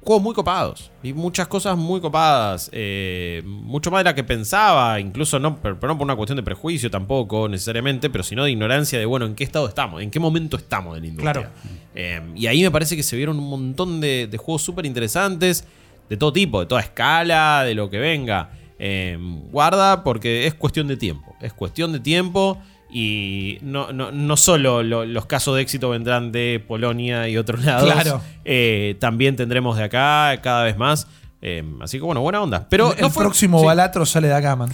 juegos 0.00 0.22
muy 0.22 0.34
copados. 0.34 0.90
Vi 1.02 1.12
muchas 1.12 1.48
cosas 1.48 1.76
muy 1.76 2.00
copadas. 2.00 2.70
eh, 2.72 3.42
mucho 3.44 3.90
más 3.90 4.00
de 4.00 4.04
la 4.04 4.14
que 4.14 4.24
pensaba. 4.24 4.98
Incluso 5.00 5.38
no, 5.38 5.56
pero 5.56 5.74
no 5.74 5.98
por 5.98 6.04
una 6.04 6.16
cuestión 6.16 6.36
de 6.36 6.42
prejuicio 6.42 6.90
tampoco 6.90 7.48
necesariamente, 7.48 8.08
pero 8.10 8.24
sino 8.24 8.44
de 8.44 8.50
ignorancia 8.50 8.98
de, 8.98 9.06
bueno, 9.06 9.26
en 9.26 9.34
qué 9.34 9.44
estado 9.44 9.68
estamos, 9.68 10.02
en 10.02 10.10
qué 10.10 10.20
momento 10.20 10.56
estamos 10.56 10.94
de 10.94 11.00
la 11.00 11.06
industria. 11.06 11.32
Claro. 11.32 11.50
Eh, 11.94 12.22
y 12.36 12.46
ahí 12.46 12.62
me 12.62 12.70
parece 12.70 12.96
que 12.96 13.02
se 13.02 13.16
vieron 13.16 13.38
un 13.38 13.50
montón 13.50 14.00
de, 14.00 14.28
de 14.30 14.38
juegos 14.38 14.62
súper 14.62 14.86
interesantes, 14.86 15.66
de 16.08 16.16
todo 16.16 16.32
tipo, 16.32 16.60
de 16.60 16.66
toda 16.66 16.80
escala, 16.80 17.64
de 17.64 17.74
lo 17.74 17.90
que 17.90 17.98
venga. 17.98 18.50
Eh, 18.78 19.18
guarda 19.50 20.04
porque 20.04 20.46
es 20.46 20.54
cuestión 20.54 20.86
de 20.86 20.96
tiempo. 20.96 21.34
Es 21.40 21.52
cuestión 21.52 21.92
de 21.92 22.00
tiempo. 22.00 22.58
Y 22.90 23.58
no, 23.60 23.92
no, 23.92 24.10
no 24.12 24.36
solo 24.36 24.82
lo- 24.82 25.04
los 25.04 25.26
casos 25.26 25.54
de 25.56 25.62
éxito 25.62 25.90
vendrán 25.90 26.32
de 26.32 26.62
Polonia 26.66 27.28
y 27.28 27.36
otros 27.36 27.64
lados. 27.64 27.92
Claro. 27.92 28.20
Eh, 28.44 28.96
también 28.98 29.36
tendremos 29.36 29.76
de 29.76 29.84
acá 29.84 30.38
cada 30.42 30.64
vez 30.64 30.76
más. 30.78 31.06
Eh, 31.42 31.62
así 31.82 31.98
que 31.98 32.04
bueno, 32.04 32.20
buena 32.22 32.40
onda. 32.42 32.66
Pero 32.70 32.94
el 32.94 33.00
no 33.02 33.10
fue- 33.10 33.24
próximo 33.24 33.60
sí. 33.60 33.66
balatro 33.66 34.06
sale 34.06 34.28
de 34.28 34.34
acá, 34.34 34.56
man. 34.56 34.70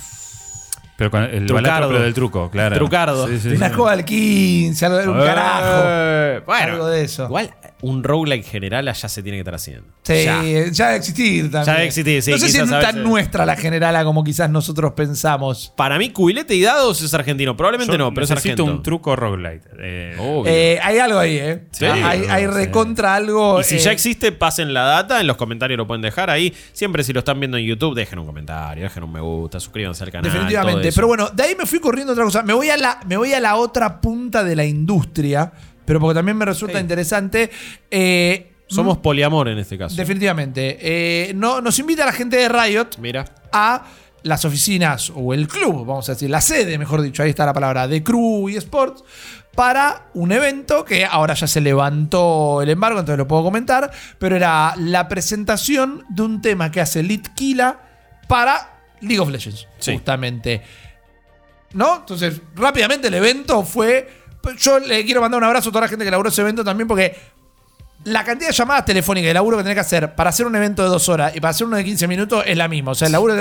Pero 0.96 1.10
con 1.10 1.24
el 1.24 1.44
Trucardo. 1.46 1.54
balatro, 1.70 1.88
pero 1.88 2.02
del 2.04 2.14
truco, 2.14 2.50
claro. 2.50 2.76
Trucardo. 2.76 3.26
Sí, 3.26 3.40
sí, 3.40 3.48
Una 3.48 3.66
al 3.90 4.04
15, 4.04 4.86
algo 4.86 4.98
de 4.98 5.08
un 5.08 5.20
Eh, 5.20 5.24
carajo. 5.24 6.44
Bueno, 6.46 6.72
Algo 6.74 6.86
de 6.86 7.02
eso. 7.02 7.24
Igual 7.24 7.50
un 7.84 8.02
roguelike 8.02 8.44
general 8.46 8.88
allá 8.88 9.08
se 9.08 9.22
tiene 9.22 9.36
que 9.36 9.40
estar 9.40 9.54
haciendo. 9.54 9.86
Sí, 10.02 10.24
Ya. 10.24 10.42
ya 10.70 10.86
debe 10.86 10.96
existir 10.98 11.50
también. 11.50 11.64
Ya 11.66 11.72
debe 11.74 11.86
existir, 11.86 12.22
sí, 12.22 12.30
No 12.30 12.38
sé 12.38 12.48
si 12.48 12.58
es 12.58 12.68
tan 12.68 13.02
nuestra 13.02 13.44
la 13.44 13.56
generala 13.56 14.04
como 14.04 14.24
quizás 14.24 14.48
nosotros 14.50 14.92
pensamos. 14.92 15.72
Para 15.76 15.98
mí, 15.98 16.10
cubilete 16.10 16.54
y 16.54 16.62
dados 16.62 17.02
es 17.02 17.12
argentino. 17.14 17.56
Probablemente 17.56 17.92
Yo 17.92 17.98
no, 17.98 18.12
pero 18.14 18.24
es 18.24 18.30
necesito 18.30 18.62
argentino. 18.62 18.76
un 18.78 18.82
truco 18.82 19.14
roguelite. 19.16 19.68
Eh, 19.78 20.16
Obvio. 20.18 20.44
Eh, 20.52 20.78
hay 20.82 20.98
algo 20.98 21.18
ahí, 21.18 21.36
¿eh? 21.36 21.64
Sí, 21.72 21.84
hay, 21.84 22.24
hay 22.28 22.44
sí. 22.44 22.50
recontra 22.50 23.14
algo. 23.14 23.60
y 23.60 23.64
si 23.64 23.76
eh, 23.76 23.78
ya 23.78 23.92
existe, 23.92 24.32
pasen 24.32 24.72
la 24.72 24.82
data. 24.82 25.20
En 25.20 25.26
los 25.26 25.36
comentarios 25.36 25.76
lo 25.76 25.86
pueden 25.86 26.02
dejar 26.02 26.30
ahí. 26.30 26.54
Siempre 26.72 27.04
si 27.04 27.12
lo 27.12 27.18
están 27.20 27.38
viendo 27.38 27.56
en 27.58 27.64
YouTube, 27.64 27.94
dejen 27.94 28.18
un 28.18 28.26
comentario, 28.26 28.82
dejen 28.84 29.02
un 29.04 29.12
me 29.12 29.20
gusta, 29.20 29.60
suscríbanse 29.60 30.02
al 30.04 30.10
canal. 30.10 30.30
Definitivamente. 30.30 30.90
Pero 30.92 31.06
bueno, 31.06 31.28
de 31.30 31.42
ahí 31.42 31.54
me 31.58 31.66
fui 31.66 31.78
corriendo 31.80 32.12
a 32.12 32.14
otra 32.14 32.24
cosa. 32.24 32.42
Me 32.42 32.52
voy 32.54 32.70
a 32.70 32.76
la, 32.76 33.00
me 33.06 33.16
voy 33.16 33.32
a 33.32 33.40
la 33.40 33.56
otra 33.56 34.00
punta 34.00 34.42
de 34.42 34.56
la 34.56 34.64
industria, 34.64 35.52
pero 35.84 36.00
porque 36.00 36.14
también 36.14 36.36
me 36.36 36.44
resulta 36.44 36.80
interesante. 36.80 37.50
Eh, 37.90 38.52
Somos 38.66 38.98
poliamor 38.98 39.48
en 39.48 39.58
este 39.58 39.76
caso. 39.78 39.94
Definitivamente. 39.96 40.78
Eh, 40.80 41.32
no, 41.34 41.60
nos 41.60 41.78
invita 41.78 42.04
la 42.06 42.12
gente 42.12 42.36
de 42.36 42.48
Riot 42.48 42.96
Mira. 42.98 43.24
a 43.52 43.84
las 44.22 44.44
oficinas 44.46 45.12
o 45.14 45.34
el 45.34 45.46
club, 45.48 45.84
vamos 45.84 46.08
a 46.08 46.12
decir, 46.12 46.30
la 46.30 46.40
sede, 46.40 46.78
mejor 46.78 47.02
dicho, 47.02 47.22
ahí 47.22 47.28
está 47.30 47.44
la 47.44 47.52
palabra, 47.52 47.86
de 47.86 48.02
Crew 48.02 48.48
y 48.48 48.56
Sports, 48.56 49.04
para 49.54 50.06
un 50.14 50.32
evento 50.32 50.82
que 50.84 51.04
ahora 51.04 51.34
ya 51.34 51.46
se 51.46 51.60
levantó 51.60 52.62
el 52.62 52.70
embargo, 52.70 52.98
entonces 53.00 53.18
lo 53.18 53.28
puedo 53.28 53.44
comentar, 53.44 53.90
pero 54.18 54.34
era 54.34 54.74
la 54.78 55.08
presentación 55.08 56.04
de 56.08 56.22
un 56.22 56.40
tema 56.40 56.70
que 56.70 56.80
hace 56.80 57.02
Litkila 57.02 57.80
para 58.26 58.80
League 59.02 59.20
of 59.20 59.28
Legends, 59.28 59.68
Sí. 59.78 59.92
justamente. 59.92 60.62
¿No? 61.74 61.96
Entonces, 61.96 62.40
rápidamente 62.54 63.08
el 63.08 63.14
evento 63.14 63.62
fue... 63.62 64.23
Yo 64.58 64.78
le 64.78 65.04
quiero 65.04 65.20
mandar 65.20 65.38
un 65.38 65.44
abrazo 65.44 65.68
a 65.70 65.72
toda 65.72 65.82
la 65.82 65.88
gente 65.88 66.04
que 66.04 66.08
elaboró 66.08 66.28
ese 66.28 66.42
evento 66.42 66.64
también 66.64 66.86
porque 66.88 67.16
la 68.04 68.22
cantidad 68.24 68.50
de 68.50 68.54
llamadas 68.54 68.84
telefónicas 68.84 69.26
y 69.26 69.28
el 69.30 69.34
laburo 69.34 69.56
que 69.56 69.62
tenés 69.62 69.76
que 69.76 69.80
hacer 69.80 70.14
para 70.14 70.30
hacer 70.30 70.46
un 70.46 70.54
evento 70.54 70.82
de 70.82 70.88
dos 70.88 71.08
horas 71.08 71.34
y 71.34 71.40
para 71.40 71.50
hacer 71.50 71.66
uno 71.66 71.76
de 71.76 71.84
15 71.84 72.06
minutos 72.06 72.44
es 72.46 72.56
la 72.56 72.68
misma. 72.68 72.92
O 72.92 72.94
sea, 72.94 73.06
el 73.06 73.12
laburo, 73.12 73.34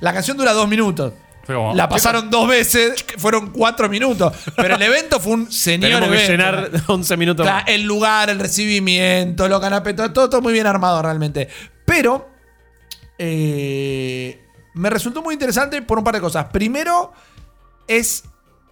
la 0.00 0.12
canción 0.12 0.36
dura 0.36 0.52
dos 0.52 0.68
minutos. 0.68 1.12
Como, 1.46 1.74
La 1.74 1.88
pasaron 1.88 2.30
dos 2.30 2.48
veces, 2.48 3.04
fueron 3.18 3.50
cuatro 3.50 3.88
minutos. 3.88 4.32
Pero 4.56 4.76
el 4.76 4.82
evento 4.82 5.20
fue 5.20 5.32
un 5.34 5.52
señor 5.52 5.90
Tenemos 5.90 6.08
que 6.08 6.24
evento. 6.24 6.30
llenar 6.30 6.70
11 6.86 7.16
minutos. 7.16 7.44
Claro, 7.44 7.64
el 7.66 7.82
lugar, 7.82 8.30
el 8.30 8.38
recibimiento, 8.38 9.46
los 9.48 9.60
canapés, 9.60 9.94
todo, 9.96 10.12
todo, 10.12 10.30
todo 10.30 10.40
muy 10.42 10.52
bien 10.52 10.66
armado 10.66 11.02
realmente. 11.02 11.48
Pero 11.84 12.30
eh, 13.18 14.40
me 14.74 14.90
resultó 14.90 15.22
muy 15.22 15.34
interesante 15.34 15.80
por 15.82 15.98
un 15.98 16.04
par 16.04 16.14
de 16.14 16.20
cosas. 16.20 16.46
Primero, 16.46 17.12
es 17.88 18.24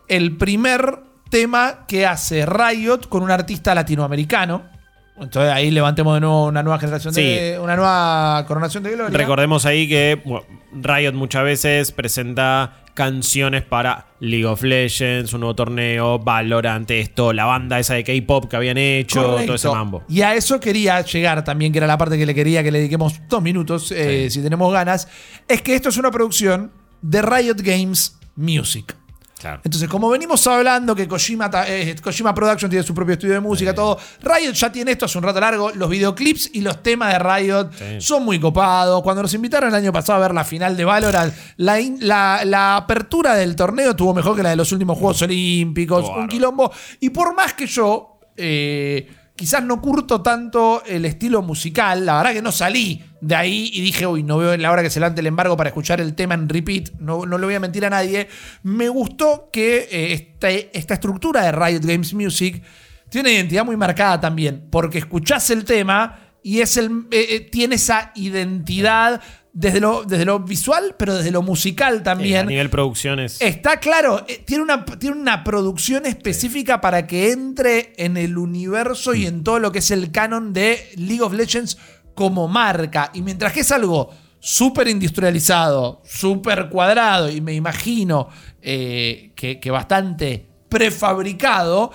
el 0.08 0.36
primer 0.36 1.00
tema 1.32 1.86
que 1.88 2.04
hace 2.04 2.44
Riot 2.44 3.08
con 3.08 3.22
un 3.22 3.30
artista 3.30 3.74
latinoamericano. 3.74 4.70
Entonces 5.18 5.50
ahí 5.50 5.70
levantemos 5.70 6.14
de 6.14 6.20
nuevo 6.20 6.46
una 6.46 6.62
nueva 6.62 6.78
generación 6.78 7.14
de. 7.14 7.58
Una 7.60 7.74
nueva 7.74 8.44
coronación 8.46 8.82
de 8.82 8.92
gloria. 8.92 9.16
Recordemos 9.16 9.64
ahí 9.64 9.88
que 9.88 10.20
bueno, 10.22 10.44
Riot 10.74 11.14
muchas 11.14 11.44
veces 11.44 11.90
presenta 11.90 12.84
canciones 12.92 13.62
para 13.62 14.08
League 14.20 14.44
of 14.44 14.62
Legends, 14.62 15.32
un 15.32 15.40
nuevo 15.40 15.54
torneo, 15.54 16.18
Valorant, 16.18 16.90
esto, 16.90 17.32
la 17.32 17.46
banda 17.46 17.78
esa 17.78 17.94
de 17.94 18.04
K-pop 18.04 18.50
que 18.50 18.56
habían 18.56 18.76
hecho, 18.76 19.22
Correcto. 19.22 19.46
todo 19.46 19.56
ese 19.56 19.68
mambo. 19.68 20.02
Y 20.10 20.20
a 20.20 20.34
eso 20.34 20.60
quería 20.60 21.00
llegar 21.00 21.42
también, 21.44 21.72
que 21.72 21.78
era 21.78 21.86
la 21.86 21.96
parte 21.96 22.18
que 22.18 22.26
le 22.26 22.34
quería 22.34 22.62
que 22.62 22.70
le 22.70 22.80
dediquemos 22.80 23.22
dos 23.26 23.40
minutos, 23.40 23.90
eh, 23.92 24.28
si 24.28 24.42
tenemos 24.42 24.70
ganas. 24.70 25.08
Es 25.48 25.62
que 25.62 25.74
esto 25.74 25.88
es 25.88 25.96
una 25.96 26.10
producción 26.10 26.72
de 27.00 27.22
Riot 27.22 27.56
Games 27.62 28.18
Music. 28.36 28.96
Claro. 29.42 29.60
Entonces, 29.64 29.88
como 29.88 30.08
venimos 30.08 30.46
hablando 30.46 30.94
que 30.94 31.06
Kojima, 31.06 31.50
eh, 31.66 31.94
Kojima 32.02 32.32
Production 32.34 32.70
tiene 32.70 32.84
su 32.84 32.94
propio 32.94 33.14
estudio 33.14 33.34
de 33.34 33.40
música, 33.40 33.74
todo, 33.74 33.98
Riot 34.22 34.52
ya 34.54 34.70
tiene 34.72 34.92
esto 34.92 35.04
hace 35.06 35.18
un 35.18 35.24
rato 35.24 35.40
largo. 35.40 35.70
Los 35.74 35.90
videoclips 35.90 36.50
y 36.54 36.60
los 36.60 36.80
temas 36.82 37.12
de 37.12 37.18
Riot 37.18 37.70
Sí. 37.76 38.00
son 38.00 38.24
muy 38.24 38.38
copados. 38.38 39.02
Cuando 39.02 39.20
nos 39.22 39.34
invitaron 39.34 39.68
el 39.70 39.74
año 39.74 39.92
pasado 39.92 40.18
a 40.20 40.22
ver 40.22 40.32
la 40.34 40.44
final 40.44 40.76
de 40.76 40.84
Valorant, 40.84 41.34
la, 41.56 41.80
in- 41.80 41.98
la- 42.00 42.42
la 42.44 42.76
apertura 42.76 43.34
del 43.34 43.56
torneo 43.56 43.90
estuvo 43.90 44.14
mejor 44.14 44.36
que 44.36 44.42
la 44.44 44.50
de 44.50 44.56
los 44.56 44.70
últimos 44.70 44.96
Juegos 44.96 45.20
Olímpicos. 45.22 46.04
Claro. 46.04 46.20
Un 46.22 46.28
quilombo. 46.28 46.72
Y 47.00 47.10
por 47.10 47.34
más 47.34 47.52
que 47.54 47.66
yo 47.66 48.20
eh, 48.36 49.08
quizás 49.36 49.62
no 49.62 49.80
curto 49.80 50.22
tanto 50.22 50.82
el 50.86 51.04
estilo 51.04 51.42
musical, 51.42 52.06
la 52.06 52.18
verdad 52.18 52.32
que 52.32 52.42
no 52.42 52.52
salí 52.52 53.02
de 53.20 53.34
ahí 53.34 53.70
y 53.72 53.80
dije, 53.80 54.06
uy, 54.06 54.22
no 54.22 54.38
veo 54.38 54.56
la 54.56 54.70
hora 54.70 54.82
que 54.82 54.90
se 54.90 55.00
levante 55.00 55.20
el 55.20 55.26
embargo 55.26 55.56
para 55.56 55.68
escuchar 55.70 56.00
el 56.00 56.14
tema 56.14 56.34
en 56.34 56.48
repeat, 56.48 56.90
no, 56.98 57.24
no 57.24 57.38
le 57.38 57.46
voy 57.46 57.54
a 57.54 57.60
mentir 57.60 57.84
a 57.84 57.90
nadie. 57.90 58.28
Me 58.62 58.88
gustó 58.88 59.48
que 59.52 59.88
eh, 59.90 60.12
esta, 60.12 60.50
esta 60.50 60.94
estructura 60.94 61.42
de 61.42 61.52
Riot 61.52 61.82
Games 61.82 62.14
Music 62.14 62.62
tiene 63.08 63.32
identidad 63.32 63.64
muy 63.64 63.76
marcada 63.76 64.20
también, 64.20 64.68
porque 64.70 64.98
escuchás 64.98 65.50
el 65.50 65.64
tema 65.64 66.18
y 66.42 66.60
es 66.60 66.76
el, 66.76 67.06
eh, 67.10 67.26
eh, 67.30 67.40
tiene 67.40 67.76
esa 67.76 68.12
identidad 68.14 69.20
desde 69.54 69.80
lo, 69.80 70.04
desde 70.04 70.24
lo 70.24 70.38
visual, 70.40 70.94
pero 70.98 71.14
desde 71.14 71.30
lo 71.30 71.42
musical 71.42 71.94
Sí, 71.96 72.00
a 72.00 72.02
también. 72.04 72.46
nivel 72.46 72.70
producciones. 72.70 73.40
Está 73.40 73.78
claro, 73.78 74.24
eh, 74.26 74.42
tiene 74.46 74.62
una, 74.62 74.84
tiene 74.84 75.16
una 75.16 75.44
producción 75.44 76.06
específica 76.06 76.80
para 76.80 77.06
que 77.06 77.32
entre 77.32 77.92
en 77.96 78.16
el 78.16 78.38
universo 78.38 79.14
y 79.14 79.26
en 79.26 79.44
todo 79.44 79.58
lo 79.58 79.70
que 79.72 79.80
es 79.80 79.90
el 79.90 80.10
canon 80.10 80.52
de 80.54 80.88
League 80.96 81.20
of 81.22 81.34
Legends 81.34 81.76
como 82.14 82.48
marca. 82.48 83.10
Y 83.12 83.20
mientras 83.22 83.52
que 83.52 83.60
es 83.60 83.70
algo 83.72 84.10
súper 84.40 84.88
industrializado, 84.88 86.02
súper 86.04 86.68
cuadrado, 86.70 87.30
y 87.30 87.40
me 87.40 87.52
imagino 87.52 88.28
eh, 88.62 89.32
que, 89.36 89.60
que 89.60 89.70
bastante 89.70 90.46
prefabricado, 90.68 91.92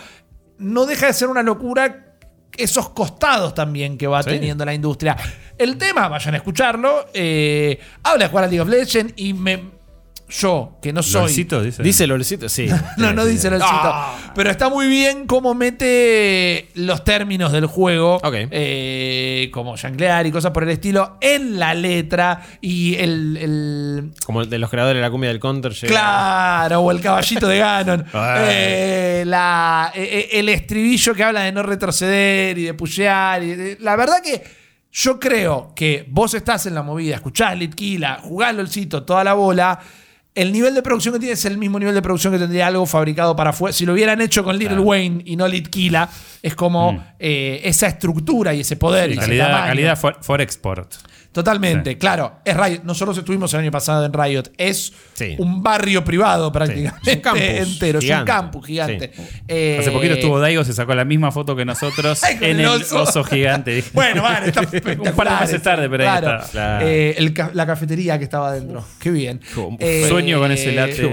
no 0.59 0.85
deja 0.85 1.07
de 1.07 1.13
ser 1.13 1.27
una 1.27 1.43
locura 1.43 2.03
esos 2.57 2.89
costados 2.89 3.53
también 3.53 3.97
que 3.97 4.07
va 4.07 4.23
Sí. 4.23 4.29
teniendo 4.31 4.65
la 4.65 4.73
industria. 4.73 5.15
El 5.57 5.77
tema, 5.77 6.07
vayan 6.07 6.33
a 6.35 6.37
escucharlo, 6.37 7.07
eh, 7.13 7.79
habla 8.03 8.25
de 8.25 8.29
jugar 8.29 8.45
a 8.45 8.47
League 8.47 8.61
of 8.61 8.69
Legends 8.69 9.13
y 9.17 9.33
me... 9.33 9.75
Yo, 10.29 10.77
que 10.81 10.91
no 10.91 11.01
soy... 11.01 11.21
Lolcito, 11.21 11.61
dice. 11.63 11.81
Dice 11.81 12.05
Lolcito, 12.05 12.49
sí. 12.49 12.67
No, 12.97 13.13
no 13.13 13.23
dice 13.23 13.47
sí. 13.47 13.55
el 13.55 13.61
Pero 14.35 14.51
está 14.51 14.67
muy 14.67 14.85
bien 14.87 15.25
cómo 15.25 15.55
mete 15.55 16.67
los 16.75 17.05
términos 17.05 17.53
del 17.53 17.65
juego, 17.65 18.15
Ok. 18.17 18.35
eh, 18.51 19.49
como 19.53 19.77
janglear 19.77 20.27
y 20.27 20.31
cosas 20.31 20.51
por 20.51 20.63
el 20.63 20.69
estilo, 20.71 21.17
en 21.21 21.57
la 21.57 21.73
letra 21.73 22.41
y 22.59 22.95
el- 22.95 23.37
el, 23.37 24.11
Como 24.25 24.41
el 24.41 24.49
de 24.49 24.59
los 24.59 24.69
creadores 24.69 24.97
de 24.97 25.01
la 25.01 25.09
cumbia 25.09 25.29
del 25.29 25.39
Counter. 25.39 25.71
llega- 25.71 25.87
Claro, 25.87 26.81
o 26.81 26.91
el 26.91 26.99
caballito 26.99 27.47
de 27.47 27.57
Ganon. 27.59 28.05
Ay. 28.13 28.45
Eh, 28.49 29.23
la- 29.25 29.93
eh, 29.95 30.03
eh, 30.33 30.39
el 30.39 30.49
estribillo 30.49 31.15
que 31.15 31.23
habla 31.23 31.43
de 31.43 31.53
no 31.53 31.63
retroceder 31.63 32.57
y 32.57 32.63
de 32.65 32.73
pushear. 32.73 33.41
y 33.43 33.55
de- 33.55 33.77
la 33.79 33.95
verdad 33.95 34.21
que 34.21 34.43
yo 34.91 35.19
creo 35.19 35.73
que 35.75 36.05
vos 36.09 36.33
estás 36.33 36.65
en 36.65 36.73
la 36.75 36.81
movida, 36.83 37.15
escuchás 37.15 37.57
Litquila, 37.57 38.19
jugás 38.23 38.55
LOLcito, 38.55 39.03
toda 39.03 39.23
la 39.23 39.33
bola. 39.33 39.79
El 40.33 40.51
nivel 40.51 40.75
de 40.75 40.83
producción 40.83 41.13
que 41.15 41.19
tiene 41.19 41.33
es 41.33 41.45
el 41.45 41.57
mismo 41.57 41.79
nivel 41.79 41.95
de 41.95 42.01
producción 42.03 42.31
que 42.31 42.37
tendría 42.39 42.67
algo 42.67 42.85
fabricado 42.85 43.35
para 43.35 43.49
afuera. 43.49 43.73
Si 43.73 43.85
lo 43.87 43.93
hubieran 43.93 44.21
hecho 44.21 44.43
con 44.43 44.53
Little 44.55 44.75
Claro. 44.75 44.83
Wayne 44.83 45.23
y 45.25 45.35
no 45.35 45.47
Litquila, 45.47 46.07
es 46.43 46.53
como 46.55 46.93
Mm. 46.93 46.99
eh, 47.19 47.61
esa 47.63 47.87
estructura 47.87 48.53
y 48.53 48.59
ese 48.61 48.75
poder. 48.75 49.11
y 49.11 49.17
calidad, 49.17 49.97
for, 49.97 50.17
for 50.21 50.39
export. 50.41 50.93
Totalmente, 51.37 51.91
Sí. 51.91 51.95
claro. 51.97 52.39
Es 52.43 52.57
Riot. 52.57 52.79
Nosotros 52.83 53.15
estuvimos 53.15 53.53
el 53.53 53.59
año 53.59 53.69
pasado 53.69 54.03
en 54.05 54.11
Riot. 54.11 54.45
Es 54.57 54.91
Sí. 55.13 55.35
un 55.37 55.61
barrio 55.61 56.03
privado 56.03 56.51
prácticamente 56.51 57.11
Es 57.11 57.15
un 57.17 57.21
campus 57.21 57.43
entero. 57.43 57.99
Es 57.99 58.09
un 58.09 58.25
campus 58.25 58.65
gigante. 58.65 59.11
Eh, 59.47 59.77
Hace 59.79 59.91
poquito 59.91 60.15
estuvo 60.15 60.39
Daigo, 60.39 60.63
se 60.63 60.73
sacó 60.73 60.95
la 60.95 61.05
misma 61.05 61.31
foto 61.31 61.55
que 61.55 61.63
nosotros 61.63 62.19
en 62.41 62.59
el 62.59 62.65
oso. 62.65 63.03
oso, 63.03 63.23
gigante. 63.23 63.83
Bueno, 63.93 64.23
vale, 64.23 64.47
está 64.47 64.61
Un 64.97 65.11
par 65.15 65.29
de 65.29 65.45
meses 65.45 65.61
tarde, 65.61 65.87
pero 65.89 66.09
ahí 66.09 66.15
está. 66.17 66.43
Claro. 66.51 66.87
Eh, 66.87 67.13
el 67.19 67.33
ca- 67.33 67.51
la 67.53 67.67
cafetería 67.67 68.17
que 68.17 68.23
estaba 68.23 68.49
adentro. 68.49 68.83
Qué 68.99 69.11
bien. 69.11 69.39
Qué 69.39 69.59
buffet. 69.61 70.09
Sueño 70.09 70.39
con 70.39 70.51
ese 70.51 70.71
latte. 70.71 71.07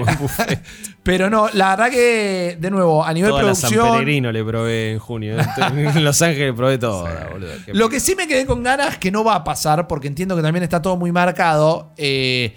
Pero 1.04 1.28
no, 1.28 1.48
la 1.52 1.76
verdad 1.76 1.90
que, 1.90 2.56
de 2.58 2.70
nuevo, 2.70 3.04
a 3.04 3.12
nivel 3.12 3.30
Toda 3.30 3.42
la 3.42 3.54
San 3.54 3.70
producción. 3.70 4.32
Le 4.32 4.44
probé 4.44 4.92
en 4.92 4.98
junio. 4.98 5.36
en 5.38 6.04
Los 6.04 6.20
Ángeles 6.22 6.54
probé 6.54 6.78
toda, 6.78 7.28
boludo. 7.30 7.52
Lo 7.68 7.88
que 7.90 8.00
sí 8.00 8.16
me 8.16 8.26
quedé 8.26 8.46
con 8.46 8.62
ganas, 8.62 8.96
que 8.96 9.10
no 9.10 9.22
va 9.22 9.36
a 9.36 9.44
pasar, 9.44 9.86
porque 9.86 10.08
entiendo 10.08 10.34
que 10.34 10.42
también 10.42 10.62
está 10.62 10.80
todo 10.80 10.96
muy 10.96 11.12
marcado. 11.12 11.92
eh, 11.98 12.54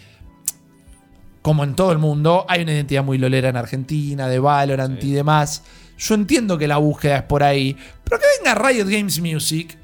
como 1.42 1.64
en 1.64 1.76
todo 1.76 1.94
el 1.94 1.98
mundo, 1.98 2.46
hay 2.50 2.64
una 2.64 2.74
identidad 2.74 3.06
muy 3.06 3.18
lolera 3.18 3.48
en 3.48 3.56
Argentina, 3.56 4.28
de 4.28 4.38
Valorant 4.38 5.02
y 5.02 5.14
demás. 5.14 5.64
Yo 5.98 6.16
entiendo 6.16 6.58
que 6.58 6.68
la 6.68 6.76
búsqueda 6.76 7.18
es 7.18 7.24
por 7.24 7.42
ahí. 7.42 7.76
Pero 8.04 8.20
que 8.20 8.26
venga 8.38 8.54
Riot 8.54 8.86
Games 8.86 9.22
Music. 9.22 9.78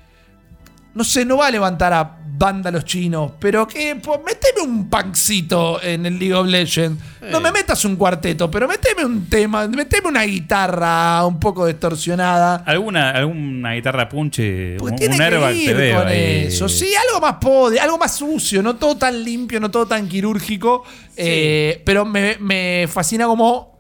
No 0.96 1.04
sé, 1.04 1.26
no 1.26 1.38
va 1.38 1.48
a 1.48 1.52
levantar 1.52 1.92
a 1.94 2.18
vándalos 2.36 2.84
chinos, 2.86 3.32
pero 3.40 3.68
que 3.68 3.96
pues, 3.96 4.20
meteme 4.26 4.62
un 4.62 4.90
pancito 4.90 5.82
en 5.82 6.06
el 6.06 6.18
League 6.20 6.34
of 6.34 6.48
Legends. 6.48 7.02
No 7.32 7.40
me 7.40 7.52
metas 7.52 7.86
un 7.86 7.96
cuarteto, 7.96 8.50
pero 8.52 8.68
meteme 8.68 9.06
un 9.06 9.28
tema, 9.30 9.68
meteme 9.68 10.10
una 10.10 10.24
guitarra 10.24 11.26
un 11.26 11.40
poco 11.40 11.66
distorsionada. 11.68 12.64
¿Alguna, 12.66 13.12
alguna 13.12 13.74
guitarra 13.74 14.10
punche, 14.10 14.76
Porque 14.78 14.94
un, 14.94 15.00
tiene 15.00 15.14
un 15.16 15.18
que 15.20 15.24
airbag 15.26 15.52
te 15.52 15.58
ir 15.58 15.76
veo 15.76 16.00
con 16.00 16.08
ahí. 16.08 16.46
eso. 16.48 16.68
Sí, 16.68 16.92
algo 17.08 17.22
más 17.22 17.36
pode, 17.40 17.80
algo 17.80 17.98
más 17.98 18.16
sucio, 18.16 18.62
no 18.62 18.76
todo 18.76 18.98
tan 18.98 19.24
limpio, 19.24 19.60
no 19.60 19.72
todo 19.72 19.86
tan 19.86 20.08
quirúrgico. 20.10 20.84
eh, 21.16 21.82
pero 21.86 22.04
me, 22.04 22.38
me 22.40 22.88
fascina 22.90 23.26
cómo. 23.26 23.73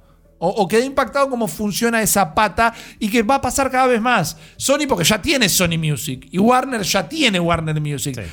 O, 0.46 0.50
o 0.50 0.68
quedé 0.68 0.84
impactado 0.84 1.30
cómo 1.30 1.48
funciona 1.48 2.02
esa 2.02 2.36
pata 2.36 2.74
y 3.00 3.10
que 3.10 3.24
va 3.24 3.36
a 3.36 3.42
pasar 3.42 3.72
cada 3.72 3.88
vez 3.88 4.02
más. 4.02 4.36
Sony, 4.58 4.86
porque 4.90 5.06
ya 5.06 5.22
tiene 5.22 5.48
Sony 5.48 5.78
Music 5.78 6.28
y 6.32 6.38
Warner 6.38 6.82
ya 6.82 7.08
tiene 7.08 7.40
Warner 7.40 7.80
Music. 7.80 8.14
Sí. 8.14 8.30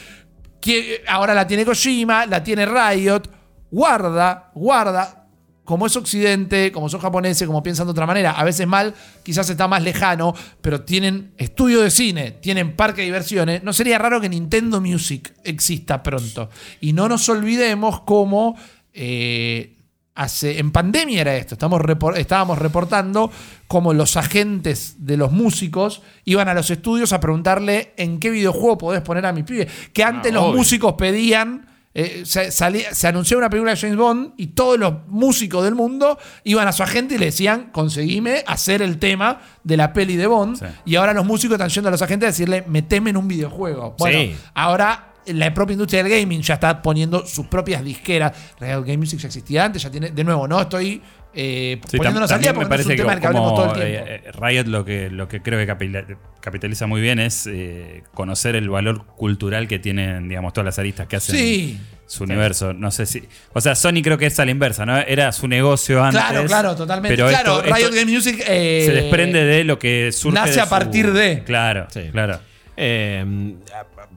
Que 0.61 1.05
ahora 1.07 1.35
la 1.35 1.47
tiene 1.47 1.65
Kojima, 1.65 2.27
la 2.27 2.43
tiene 2.43 2.67
Riot. 2.67 3.31
Guarda, 3.71 4.51
guarda. 4.57 5.29
Como 5.63 5.87
es 5.87 5.95
occidente, 5.95 6.73
como 6.73 6.89
son 6.89 7.01
japoneses, 7.01 7.47
como 7.47 7.63
piensan 7.63 7.87
de 7.87 7.93
otra 7.93 8.07
manera, 8.07 8.33
a 8.33 8.43
veces 8.43 8.67
mal, 8.67 8.93
quizás 9.23 9.49
está 9.49 9.69
más 9.69 9.85
lejano, 9.85 10.35
pero 10.61 10.81
tienen 10.81 11.33
estudio 11.37 11.81
de 11.81 11.93
cine, 11.93 12.33
tienen 12.33 12.75
parque 12.75 13.03
de 13.03 13.07
diversiones. 13.07 13.63
No 13.63 13.73
sería 13.73 13.99
raro 13.99 14.21
que 14.21 14.29
Nintendo 14.29 14.81
Music 14.81 15.33
exista 15.45 16.03
pronto. 16.03 16.51
Y 16.81 16.93
no 16.93 17.09
nos 17.09 17.29
olvidemos 17.29 18.01
cómo 18.01 18.57
eh, 18.93 19.77
hace, 20.23 20.59
en 20.59 20.71
pandemia 20.71 21.21
era 21.21 21.37
esto. 21.37 21.55
Estamos 21.55 21.81
estábamos 22.17 22.59
reportando 22.59 23.31
cómo 23.67 23.93
los 23.95 24.17
agentes 24.17 24.97
de 24.99 25.17
los 25.17 25.33
músicos 25.33 26.03
iban 26.25 26.49
a 26.49 26.55
los 26.55 26.71
estudios 26.71 27.13
a 27.13 27.21
preguntarle 27.21 27.93
en 27.97 28.19
qué 28.21 28.31
videojuego 28.31 28.79
podés 28.79 29.03
poner 29.03 29.25
a 29.27 29.33
mi 29.33 29.43
pibe. 29.43 29.67
Que 29.93 30.05
antes 30.05 30.31
Ah, 30.33 30.35
los 30.35 30.45
obvio. 30.45 30.57
músicos 30.57 30.95
pedían. 30.95 31.67
eh, 31.93 32.23
se, 32.25 32.53
salía- 32.53 32.95
se 32.95 33.09
anunció 33.09 33.37
una 33.37 33.51
película 33.51 33.73
de 33.75 33.77
James 33.81 33.97
Bond 33.97 34.35
y 34.37 34.47
todos 34.49 34.79
los 34.79 34.95
músicos 35.09 35.65
del 35.65 35.75
mundo 35.75 36.19
iban 36.45 36.69
a 36.69 36.73
su 36.73 36.85
agente 36.85 37.17
y 37.17 37.19
le 37.19 37.27
decían, 37.27 37.71
conseguime 37.73 38.45
hacer 38.47 38.81
el 38.81 39.01
tema 39.01 39.41
de 39.65 39.77
la 39.77 39.93
peli 39.93 40.15
de 40.15 40.29
Bond. 40.29 40.57
Sí. 40.61 40.67
Y 40.85 40.95
ahora 40.95 41.13
los 41.15 41.27
músicos 41.27 41.55
están 41.57 41.69
yendo 41.69 41.89
a 41.89 41.91
los 41.91 42.01
agentes 42.01 42.29
a 42.29 42.31
decirle, 42.31 42.63
meteme 42.69 43.11
en 43.11 43.17
un 43.17 43.27
videojuego. 43.27 43.97
Bueno, 43.99 44.19
Sí. 44.21 44.37
ahora 44.55 45.10
la 45.27 45.53
propia 45.55 45.73
industria 45.75 46.03
del 46.03 46.13
gaming 46.21 46.41
ya 46.43 46.55
está 46.55 46.81
poniendo 46.83 47.27
sus 47.27 47.47
propias 47.47 47.85
disqueras. 47.85 48.33
Real 48.59 48.83
Game 48.83 48.99
Music 48.99 49.19
ya 49.21 49.29
existía 49.29 49.65
antes, 49.65 49.83
ya 49.83 49.91
tiene, 49.91 50.11
de 50.11 50.25
nuevo, 50.25 50.47
no 50.49 50.61
estoy 50.61 51.03
eh, 51.33 51.81
Sí, 51.89 51.97
poniéndonos 51.97 52.31
al 52.33 52.41
día 52.41 52.53
porque 52.53 52.69
no 52.69 52.75
es 52.75 52.87
un 52.87 52.97
tema 52.97 53.13
del 53.13 53.21
que 53.21 53.27
hablemos 53.29 53.55
todo 53.55 53.67
el 53.67 53.73
tiempo. 53.73 54.07
eh, 54.09 54.23
eh, 54.27 54.33
Riot 54.33 54.65
lo 54.67 54.85
que, 54.85 55.11
lo 55.11 55.29
que 55.29 55.41
creo 55.43 55.59
que 55.65 56.17
capitaliza 56.41 56.87
muy 56.89 57.01
bien 57.01 57.19
es 57.21 57.47
eh, 57.47 58.03
conocer 58.15 58.57
el 58.57 58.69
valor 58.69 59.07
cultural 59.07 59.69
que 59.69 59.79
tienen, 59.79 60.29
digamos, 60.29 60.53
todas 60.53 60.65
las 60.67 60.79
aristas 60.81 61.07
que 61.07 61.17
hacen 61.17 61.37
Sí. 61.37 61.79
su 62.07 62.25
universo. 62.25 62.73
No 62.73 62.91
sé 62.91 63.07
si. 63.07 63.23
O 63.53 63.61
sea, 63.61 63.77
Sony 63.77 64.03
creo 64.03 64.19
que 64.19 64.27
es 64.27 64.41
a 64.41 64.45
la 64.45 64.51
inversa, 64.51 64.85
¿no? 64.85 64.99
Era 64.99 65.31
su 65.31 65.47
negocio 65.47 66.03
antes. 66.03 66.21
Claro, 66.21 66.45
claro, 66.47 66.75
totalmente. 66.75 67.17
Pero 67.17 67.29
claro, 67.29 67.59
esto- 67.63 67.75
Riot 67.77 67.87
esto 67.91 67.97
Game 67.97 68.13
Music 68.13 68.43
eh, 68.49 68.83
se 68.87 68.93
desprende 68.93 69.45
de 69.45 69.63
lo 69.63 69.79
que 69.79 70.11
surge. 70.11 70.35
nace 70.35 70.55
de 70.55 70.61
a 70.63 70.65
su- 70.65 70.71
partir 70.71 71.13
de. 71.13 71.45
Claro, 71.45 71.87
Sí. 71.91 72.09
claro. 72.11 72.41
Eh, 72.77 73.55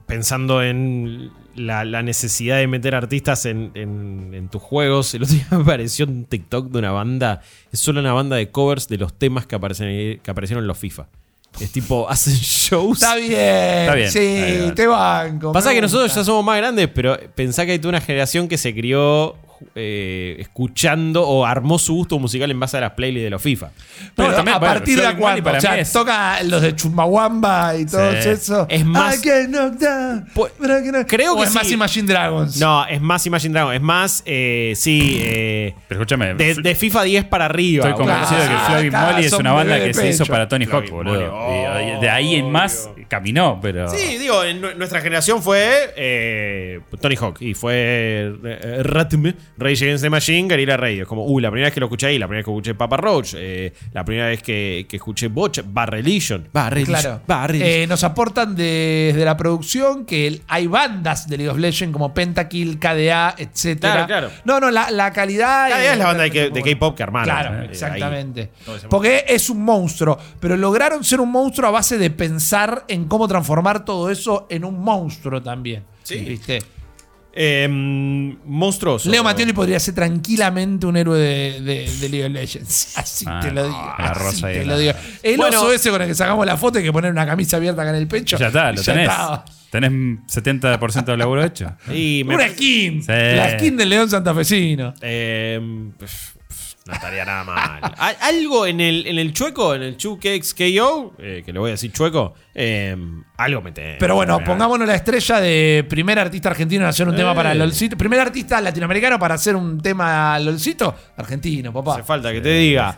pensando 0.06 0.62
en 0.62 1.30
la, 1.56 1.84
la 1.84 2.02
necesidad 2.02 2.58
de 2.58 2.66
meter 2.66 2.94
artistas 2.94 3.46
en, 3.46 3.70
en- 3.74 4.32
en 4.34 4.48
tus 4.48 4.60
juegos, 4.62 5.14
el 5.14 5.22
otro 5.22 5.34
día 5.34 5.46
me 5.50 5.58
apareció 5.58 6.06
un 6.06 6.24
TikTok 6.24 6.70
de 6.70 6.78
una 6.78 6.90
banda, 6.92 7.40
es 7.72 7.80
solo 7.80 8.00
una 8.00 8.12
banda 8.12 8.36
de 8.36 8.50
covers 8.50 8.88
de 8.88 8.98
los 8.98 9.14
temas 9.14 9.46
que, 9.46 9.54
aparecen, 9.54 9.88
ahí- 9.88 10.18
que 10.22 10.30
aparecieron 10.30 10.64
en 10.64 10.68
los 10.68 10.78
FIFA. 10.78 11.06
Es 11.60 11.70
tipo, 11.70 12.06
hacen 12.10 12.34
shows. 12.34 13.00
Está 13.00 13.14
bien. 13.16 13.30
Está 13.32 13.94
bien, 13.94 14.10
Sí, 14.10 14.18
ahí 14.18 14.68
va. 14.68 14.74
te 14.74 14.86
banco. 14.88 15.52
Pasa 15.52 15.72
que 15.72 15.80
nosotros 15.80 16.12
ya 16.14 16.24
somos 16.24 16.44
más 16.44 16.56
grandes, 16.58 16.88
pero 16.92 17.16
pensá 17.34 17.64
que 17.64 17.72
hay 17.72 17.78
toda 17.78 17.90
una 17.90 18.00
generación 18.00 18.48
que 18.48 18.58
se 18.58 18.74
crió 18.74 19.36
eh, 19.74 20.36
escuchando 20.38 21.26
o 21.26 21.44
armó 21.44 21.78
su 21.78 21.94
gusto 21.94 22.18
musical 22.18 22.50
en 22.50 22.58
base 22.60 22.76
a 22.76 22.80
las 22.80 22.90
playlists 22.92 23.24
de 23.24 23.30
los 23.30 23.42
FIFA. 23.42 23.70
Pero 24.14 24.32
también, 24.34 24.56
a 24.56 24.58
bueno, 24.58 24.74
partir 24.74 24.96
de 24.98 25.02
Money 25.04 25.20
cuándo? 25.20 25.42
para 25.44 25.58
O 25.58 25.60
sea, 25.60 25.72
mí 25.72 25.78
es- 25.80 25.92
toca 25.92 26.42
los 26.44 26.62
de 26.62 26.74
Chumbawamba 26.76 27.76
y 27.76 27.86
todo 27.86 28.10
Sí. 28.22 28.28
eso. 28.28 28.66
Es 28.68 28.84
más- 28.84 29.22
down, 29.22 30.26
Pu- 30.34 30.50
but 30.58 30.68
I 30.70 30.82
get- 30.90 31.06
creo 31.06 31.34
o 31.34 31.36
que 31.38 31.44
es 31.44 31.54
más 31.54 31.66
sí. 31.66 31.74
Imagine 31.74 32.08
Dragons. 32.08 32.58
No, 32.60 32.86
es 32.86 33.00
más 33.00 33.26
Imagine 33.26 33.52
Dragon, 33.54 33.74
es 33.74 33.80
más, 33.82 34.22
eh, 34.26 34.72
sí, 34.76 35.18
eh, 35.22 35.74
Pero 35.88 36.00
escúchame. 36.00 36.34
de, 36.34 36.54
de 36.54 36.74
FIFA 36.74 37.02
10 37.04 37.24
para 37.24 37.46
arriba. 37.46 37.88
Estoy 37.88 38.04
convencido 38.06 38.40
de 38.40 38.48
que 38.48 38.54
Floyd 38.66 38.90
claro, 38.90 39.12
Molly 39.12 39.26
es 39.26 39.32
una 39.32 39.52
banda 39.52 39.78
que 39.78 39.94
se 39.94 40.08
hizo 40.08 40.26
para 40.26 40.48
Tony 40.48 40.66
Hawk, 40.66 40.90
boludo. 40.90 42.00
De 42.00 42.10
ahí 42.10 42.36
en 42.36 42.50
más 42.50 42.88
caminó, 43.08 43.58
pero. 43.60 43.88
Sí, 43.88 44.18
digo, 44.18 44.42
en 44.44 44.60
nu- 44.60 44.74
nuestra 44.76 45.00
generación 45.00 45.42
fue 45.42 45.92
eh, 45.96 46.80
Tony 47.00 47.16
Hawk 47.16 47.40
y 47.40 47.54
fue 47.54 47.74
eh, 48.44 48.82
Ratm, 48.82 49.32
Rage 49.58 49.84
Against 49.84 50.02
the 50.04 50.10
Machine, 50.10 50.48
Guerrilla 50.48 50.76
Radio. 50.76 51.06
Como, 51.06 51.24
uh, 51.24 51.40
la 51.40 51.50
primera 51.50 51.66
vez 51.68 51.74
que 51.74 51.80
lo 51.80 51.86
escuché 51.86 52.06
ahí, 52.06 52.18
la 52.18 52.26
primera 52.26 52.40
vez 52.40 52.44
que 52.46 52.50
escuché 52.50 52.74
Papa 52.74 52.96
Roach, 52.96 53.34
eh, 53.36 53.72
la 53.92 54.04
primera 54.04 54.28
vez 54.28 54.42
que, 54.42 54.86
que 54.88 54.96
escuché 54.96 55.28
Botch, 55.28 55.60
Bar 55.66 55.90
Religion. 55.90 56.48
Bar 56.52 56.72
Religion. 56.74 57.20
Claro. 57.26 57.54
Eh, 57.54 57.86
nos 57.88 58.04
aportan 58.04 58.54
desde 58.54 59.24
la 59.24 59.36
producción 59.36 60.04
que 60.06 60.26
el- 60.26 60.42
hay 60.48 60.66
bandas 60.66 61.28
de 61.28 61.36
League 61.38 61.50
of 61.50 61.58
Legends 61.58 61.92
como 61.92 62.12
Pentakill, 62.14 62.78
KDA, 62.78 63.34
etcétera. 63.38 64.06
Claro, 64.06 64.06
claro. 64.06 64.30
No, 64.44 64.60
no, 64.60 64.70
la, 64.70 64.90
la 64.90 65.12
calidad. 65.12 65.68
KDA 65.70 65.92
es 65.92 65.98
la 65.98 66.06
banda 66.06 66.22
de 66.24 66.50
de 66.50 66.62
K-pop 66.62 66.96
que 66.96 67.02
armaron. 67.02 67.24
Claro, 67.34 67.60
ahí. 67.60 67.68
exactamente. 67.70 68.50
Porque 68.88 69.24
es 69.26 69.50
un 69.50 69.62
monstruo, 69.64 70.18
pero 70.40 70.56
lograron 70.56 71.02
ser 71.02 71.20
un 71.20 71.30
monstruo 71.32 71.68
a 71.68 71.72
base 71.72 71.98
de 71.98 72.10
pensar 72.10 72.84
en 72.88 72.93
cómo 73.04 73.26
transformar 73.26 73.84
todo 73.84 74.10
eso 74.10 74.46
en 74.48 74.64
un 74.64 74.80
monstruo 74.80 75.42
también. 75.42 75.82
Sí. 76.04 76.18
¿Viste? 76.20 76.62
Eh, 77.36 77.66
monstruoso. 78.44 79.10
Leo 79.10 79.24
Mattioli 79.24 79.52
podría 79.52 79.80
ser 79.80 79.92
tranquilamente 79.94 80.86
un 80.86 80.96
héroe 80.96 81.18
de, 81.18 81.60
de- 81.62 81.90
de 82.00 82.08
League 82.08 82.26
of 82.26 82.32
Legends. 82.32 82.92
Así 82.96 83.24
Ah, 83.28 83.40
te 83.42 83.50
lo 83.50 83.64
digo. 83.64 83.94
la 83.98 84.04
así 84.10 84.20
rosa 84.22 84.52
y 84.52 84.54
te 84.54 84.64
la- 84.64 84.72
lo 84.74 84.78
digo. 84.78 84.92
El 85.20 85.36
Bueno. 85.36 85.58
oso 85.58 85.72
ese 85.72 85.90
con 85.90 86.00
el 86.02 86.06
que 86.08 86.14
sacamos 86.14 86.46
la 86.46 86.56
foto 86.56 86.78
y 86.78 86.84
que 86.84 86.92
poner 86.92 87.10
una 87.10 87.26
camisa 87.26 87.56
abierta 87.56 87.82
acá 87.82 87.90
en 87.90 87.96
el 87.96 88.06
pecho. 88.06 88.36
Ya 88.38 88.46
está, 88.46 88.70
lo 88.70 88.80
ya 88.82 88.92
tenés. 88.92 89.10
estaba. 89.10 89.44
Tenés 89.68 89.90
70% 89.90 91.04
del 91.06 91.18
laburo 91.18 91.42
hecho. 91.44 91.72
Y 91.92 92.22
me 92.24 92.36
Una 92.36 92.48
skin. 92.50 93.02
Sí. 93.02 93.08
La 93.10 93.58
skin 93.58 93.76
del 93.76 93.88
León 93.88 94.08
Santafesino. 94.08 94.94
Eh, 95.00 95.60
no 96.86 96.92
estaría 96.92 97.24
nada 97.24 97.44
mal. 97.44 97.80
Al- 97.98 98.16
Algo 98.20 98.66
en 98.66 98.80
el, 98.80 99.06
en 99.06 99.18
el 99.18 99.32
chueco, 99.32 99.74
en 99.74 99.82
el 99.82 99.96
KO, 99.96 101.14
eh, 101.18 101.42
que 101.44 101.52
le 101.52 101.58
voy 101.58 101.70
a 101.70 101.72
decir 101.72 101.92
chueco, 101.92 102.34
eh, 102.54 102.96
algo 103.36 103.62
mete. 103.62 103.96
Pero 103.98 104.14
bueno, 104.16 104.38
pongámonos 104.44 104.86
la 104.86 104.94
estrella 104.94 105.40
de 105.40 105.86
primer 105.88 106.18
artista 106.18 106.50
argentino 106.50 106.84
en 106.84 106.90
hacer 106.90 107.08
un 107.08 107.16
tema 107.16 107.32
Eh. 107.32 107.36
para 107.36 107.54
LOLcito. 107.54 107.96
Primer 107.96 108.20
artista 108.20 108.60
latinoamericano 108.60 109.18
para 109.18 109.34
hacer 109.34 109.56
un 109.56 109.80
tema 109.80 110.38
LOLcito. 110.38 110.94
Argentino, 111.16 111.72
papá. 111.72 111.94
Hace 111.94 112.02
falta 112.02 112.32
que 112.32 112.40
te 112.40 112.50
diga. 112.54 112.96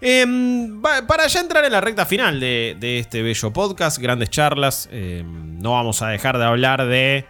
Em, 0.00 0.82
para 0.82 1.26
ya 1.26 1.40
entrar 1.40 1.64
en 1.64 1.72
la 1.72 1.80
recta 1.80 2.04
final 2.04 2.38
de, 2.38 2.76
de 2.78 2.98
este 2.98 3.22
bello 3.22 3.50
podcast, 3.52 3.98
grandes 3.98 4.28
charlas, 4.30 4.88
em, 4.92 5.58
no 5.58 5.72
vamos 5.72 6.02
a 6.02 6.08
dejar 6.08 6.36
de 6.38 6.44
hablar 6.44 6.86
de 6.86 7.24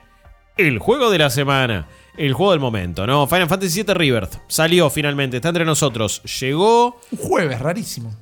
el 0.56 0.78
juego 0.80 1.10
de 1.10 1.18
la 1.18 1.30
semana, 1.30 1.86
el 2.16 2.32
juego 2.32 2.52
del 2.52 2.60
momento, 2.60 3.06
¿no? 3.06 3.26
Final 3.26 3.48
Fantasy 3.48 3.82
VII 3.82 3.94
Rebirth 3.94 4.34
salió 4.48 4.88
finalmente, 4.90 5.36
está 5.36 5.48
entre 5.48 5.64
nosotros, 5.64 6.22
llegó, 6.40 7.00
Un 7.12 7.18
jueves, 7.18 7.58
rarísimo. 7.60 8.14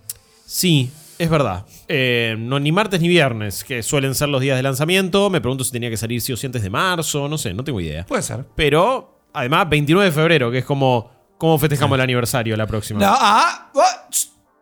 sí, 0.47 0.91
es 1.19 1.31
verdad, 1.31 1.65
Eh, 1.87 2.35
no 2.39 2.59
ni 2.59 2.73
martes 2.73 3.01
ni 3.01 3.09
viernes, 3.09 3.63
que 3.65 3.83
suelen 3.83 4.15
ser 4.15 4.29
los 4.29 4.41
días 4.41 4.57
de 4.57 4.63
lanzamiento, 4.63 5.31
me 5.31 5.41
pregunto 5.41 5.63
si 5.65 5.71
tenía 5.73 5.91
que 5.91 5.97
salir 5.97 6.21
sí 6.21 6.33
o 6.33 6.37
sí 6.37 6.47
antes 6.47 6.63
de 6.63 6.71
marzo, 6.71 7.29
no 7.29 7.39
sé, 7.39 7.55
no 7.55 7.63
tengo 7.63 7.81
idea. 7.81 8.05
Puede 8.07 8.23
ser. 8.23 8.45
Pero, 8.57 9.21
además, 9.33 9.69
29 9.69 10.07
de 10.07 10.13
febrero, 10.13 10.51
que 10.51 10.59
es 10.59 10.65
como, 10.65 11.11
¿cómo 11.39 11.59
festejamos 11.59 11.95
el 11.97 12.01
aniversario 12.03 12.57
la 12.57 12.67
próxima? 12.67 12.99
No, 13.01 13.07
ah, 13.17 13.71
ah, 13.77 14.09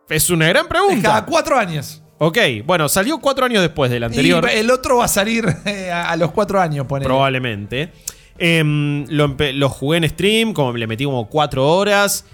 Es 0.08 0.28
una 0.30 0.46
gran 0.48 0.68
pregunta. 0.68 1.02
cada 1.08 1.24
cuatro 1.24 1.56
años. 1.58 2.02
Ok, 2.18 2.38
bueno, 2.66 2.88
salió 2.88 3.18
cuatro 3.18 3.46
años 3.46 3.62
después 3.62 3.90
del 3.90 4.04
anterior, 4.04 4.46
Y 4.54 4.58
el 4.58 4.70
otro 4.70 4.98
va 4.98 5.06
a 5.06 5.08
salir 5.08 5.44
eh, 5.64 5.90
a, 5.90 6.14
los 6.16 6.30
cuatro 6.32 6.60
años, 6.60 6.86
pone. 6.86 7.04
probablemente. 7.04 7.92
Em, 8.38 9.06
lo, 9.08 9.36
lo 9.54 9.68
jugué 9.68 9.98
en 9.98 10.08
stream, 10.08 10.52
como 10.52 10.72
le 10.72 10.86
metí 10.86 11.04
como 11.04 11.28
cuatro 11.28 11.66
horas. 11.68 12.26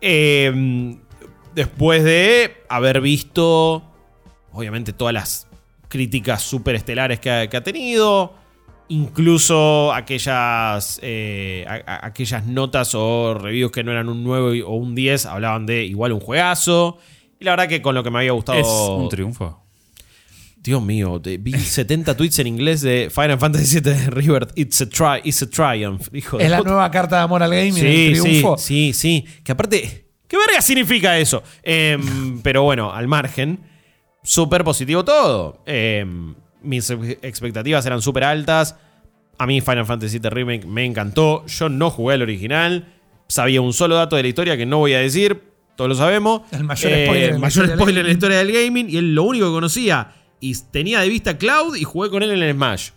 Em, 0.00 0.98
después 1.54 2.04
de 2.04 2.56
haber 2.68 3.00
visto, 3.00 3.82
obviamente, 4.52 4.92
todas 4.92 5.14
las 5.14 5.48
críticas 5.88 6.42
súper 6.42 6.76
estelares 6.76 7.20
que 7.20 7.30
ha, 7.30 7.48
que 7.48 7.56
ha 7.56 7.62
tenido. 7.62 8.34
Incluso 8.90 9.92
aquellas, 9.92 10.98
eh, 11.02 11.66
aquellas 11.86 12.46
notas 12.46 12.94
o 12.94 13.34
reviews 13.34 13.70
que 13.70 13.84
no 13.84 13.92
eran 13.92 14.08
un 14.08 14.24
9 14.24 14.62
o 14.62 14.76
un 14.76 14.94
10 14.94 15.26
hablaban 15.26 15.66
de 15.66 15.84
igual 15.84 16.12
un 16.12 16.20
juegazo. 16.20 16.96
Y 17.38 17.44
la 17.44 17.52
verdad 17.52 17.68
que 17.68 17.82
con 17.82 17.94
lo 17.94 18.02
que 18.02 18.10
me 18.10 18.18
había 18.20 18.32
gustado... 18.32 18.58
Es 18.58 18.66
un 18.66 19.08
triunfo. 19.10 19.67
Dios 20.68 20.82
mío, 20.82 21.18
vi 21.40 21.52
70 21.58 22.14
tweets 22.16 22.38
en 22.40 22.46
inglés 22.46 22.82
de 22.82 23.10
Final 23.14 23.38
Fantasy 23.38 23.80
VII 23.80 24.10
Rebirth. 24.10 24.52
It's 24.56 24.80
a, 24.82 24.88
tri 24.88 25.20
it's 25.24 25.42
a 25.42 25.48
triumph. 25.48 26.08
Hijo 26.12 26.36
de 26.36 26.44
Es 26.44 26.50
la 26.50 26.58
puta. 26.58 26.70
nueva 26.70 26.90
carta 26.90 27.16
de 27.16 27.22
amor 27.22 27.42
al 27.42 27.50
gaming, 27.50 27.72
Sí, 27.74 27.86
el 28.08 28.16
sí, 28.16 28.20
triunfo. 28.22 28.58
sí, 28.58 28.92
sí. 28.92 29.24
Que 29.42 29.52
aparte, 29.52 30.06
¿qué 30.28 30.36
verga 30.36 30.60
significa 30.60 31.16
eso? 31.18 31.42
Em, 31.62 32.40
pero 32.42 32.62
bueno, 32.64 32.92
al 32.92 33.08
margen, 33.08 33.60
súper 34.22 34.62
positivo 34.64 35.04
todo. 35.04 35.62
Em, 35.64 36.34
mis 36.62 36.90
ex- 36.90 37.18
expectativas 37.22 37.86
eran 37.86 38.02
súper 38.02 38.24
altas. 38.24 38.76
A 39.38 39.46
mí 39.46 39.60
Final 39.62 39.86
Fantasy 39.86 40.18
VII 40.18 40.28
Remake 40.30 40.66
me 40.66 40.84
encantó. 40.84 41.46
Yo 41.46 41.68
no 41.70 41.90
jugué 41.90 42.14
al 42.16 42.22
original. 42.22 42.92
Sabía 43.28 43.60
un 43.62 43.72
solo 43.72 43.94
dato 43.96 44.16
de 44.16 44.22
la 44.22 44.28
historia 44.28 44.56
que 44.56 44.66
no 44.66 44.78
voy 44.78 44.92
a 44.94 44.98
decir. 44.98 45.40
Todos 45.76 45.88
lo 45.90 45.94
sabemos. 45.94 46.42
El 46.50 46.64
mayor 46.64 46.90
spoiler 46.92 47.24
en 47.28 47.32
la 47.34 47.38
mayor 47.38 47.68
spoiler 47.74 47.98
en 48.00 48.06
la 48.06 48.12
historia 48.12 48.38
del 48.38 48.50
gaming. 48.52 48.90
Y 48.90 48.96
él 48.96 49.14
lo 49.14 49.22
único 49.22 49.46
que 49.46 49.52
conocía. 49.52 50.08
Y 50.40 50.54
tenía 50.70 51.00
de 51.00 51.08
vista 51.08 51.36
Cloud 51.36 51.76
y 51.76 51.84
jugué 51.84 52.10
con 52.10 52.22
él 52.22 52.30
en 52.32 52.42
el 52.42 52.54
Smash. 52.54 52.90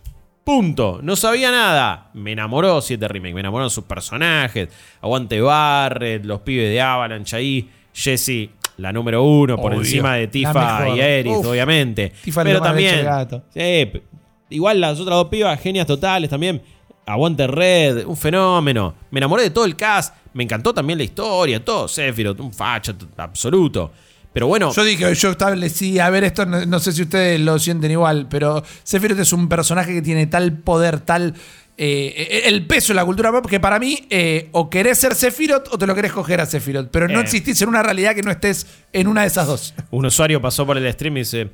Punto. 0.44 1.00
No 1.02 1.14
sabía 1.16 1.50
nada. 1.50 2.10
Me 2.14 2.32
enamoró 2.32 2.80
7 2.80 3.06
Remake. 3.08 3.34
Me 3.34 3.40
enamoraron 3.40 3.70
sus 3.70 3.84
personajes. 3.84 4.68
Aguante 5.00 5.40
Barret, 5.40 6.24
los 6.24 6.40
pibes 6.40 6.68
de 6.70 6.80
Avalanche 6.80 7.36
ahí. 7.36 7.68
Jesse, 7.94 8.48
la 8.78 8.92
número 8.92 9.22
uno, 9.22 9.56
por 9.56 9.72
Obvio. 9.72 9.82
encima 9.82 10.14
de 10.16 10.26
Tifa 10.28 10.88
y 10.96 11.00
Eris, 11.00 11.36
Uf. 11.36 11.46
obviamente. 11.46 12.12
Tifa 12.22 12.42
Pero 12.42 12.60
también. 12.60 13.04
gato. 13.04 13.42
P- 13.52 14.02
igual 14.50 14.80
las 14.80 14.98
otras 14.98 15.16
dos 15.16 15.28
pibas, 15.28 15.60
genias 15.60 15.86
totales 15.86 16.30
también. 16.30 16.60
Aguante 17.06 17.46
Red, 17.46 18.06
un 18.06 18.16
fenómeno. 18.16 18.94
Me 19.10 19.18
enamoré 19.20 19.42
de 19.44 19.50
todo 19.50 19.64
el 19.64 19.76
cast. 19.76 20.14
Me 20.34 20.42
encantó 20.44 20.72
también 20.72 20.98
la 20.98 21.04
historia, 21.04 21.62
todo. 21.64 21.86
Sephiroth, 21.86 22.40
un 22.40 22.52
facho 22.52 22.94
absoluto. 23.18 23.92
Pero 24.32 24.46
bueno, 24.46 24.72
Yo 24.72 24.82
dije, 24.84 25.14
yo 25.14 25.30
establecí, 25.32 25.98
a 25.98 26.08
ver, 26.10 26.24
esto 26.24 26.46
no, 26.46 26.64
no 26.64 26.78
sé 26.78 26.92
si 26.92 27.02
ustedes 27.02 27.38
lo 27.40 27.58
sienten 27.58 27.90
igual, 27.90 28.26
pero 28.30 28.62
Sephiroth 28.82 29.18
es 29.20 29.32
un 29.32 29.48
personaje 29.48 29.92
que 29.92 30.00
tiene 30.02 30.26
tal 30.26 30.52
poder, 30.58 31.00
tal. 31.00 31.34
eh, 31.76 32.42
el 32.46 32.66
peso 32.66 32.88
de 32.92 32.96
la 32.96 33.04
cultura 33.04 33.30
pop 33.32 33.46
que 33.46 33.58
para 33.60 33.78
mí, 33.78 34.06
eh, 34.10 34.48
o 34.52 34.68
querés 34.70 34.98
ser 34.98 35.14
Sephiroth 35.14 35.68
o 35.72 35.78
te 35.78 35.86
lo 35.86 35.94
querés 35.94 36.12
coger 36.12 36.40
a 36.40 36.46
Sephiroth, 36.46 36.88
pero 36.90 37.08
no 37.08 37.18
Eh. 37.18 37.22
existís 37.22 37.60
en 37.62 37.68
una 37.68 37.82
realidad 37.82 38.14
que 38.14 38.22
no 38.22 38.30
estés 38.30 38.66
en 38.92 39.06
una 39.08 39.22
de 39.22 39.26
esas 39.28 39.46
dos. 39.46 39.74
un 39.90 40.06
usuario 40.06 40.40
pasó 40.40 40.64
por 40.66 40.76
el 40.78 40.90
stream 40.92 41.16
y 41.16 41.20
dice: 41.20 41.50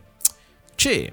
Che, 0.77 1.13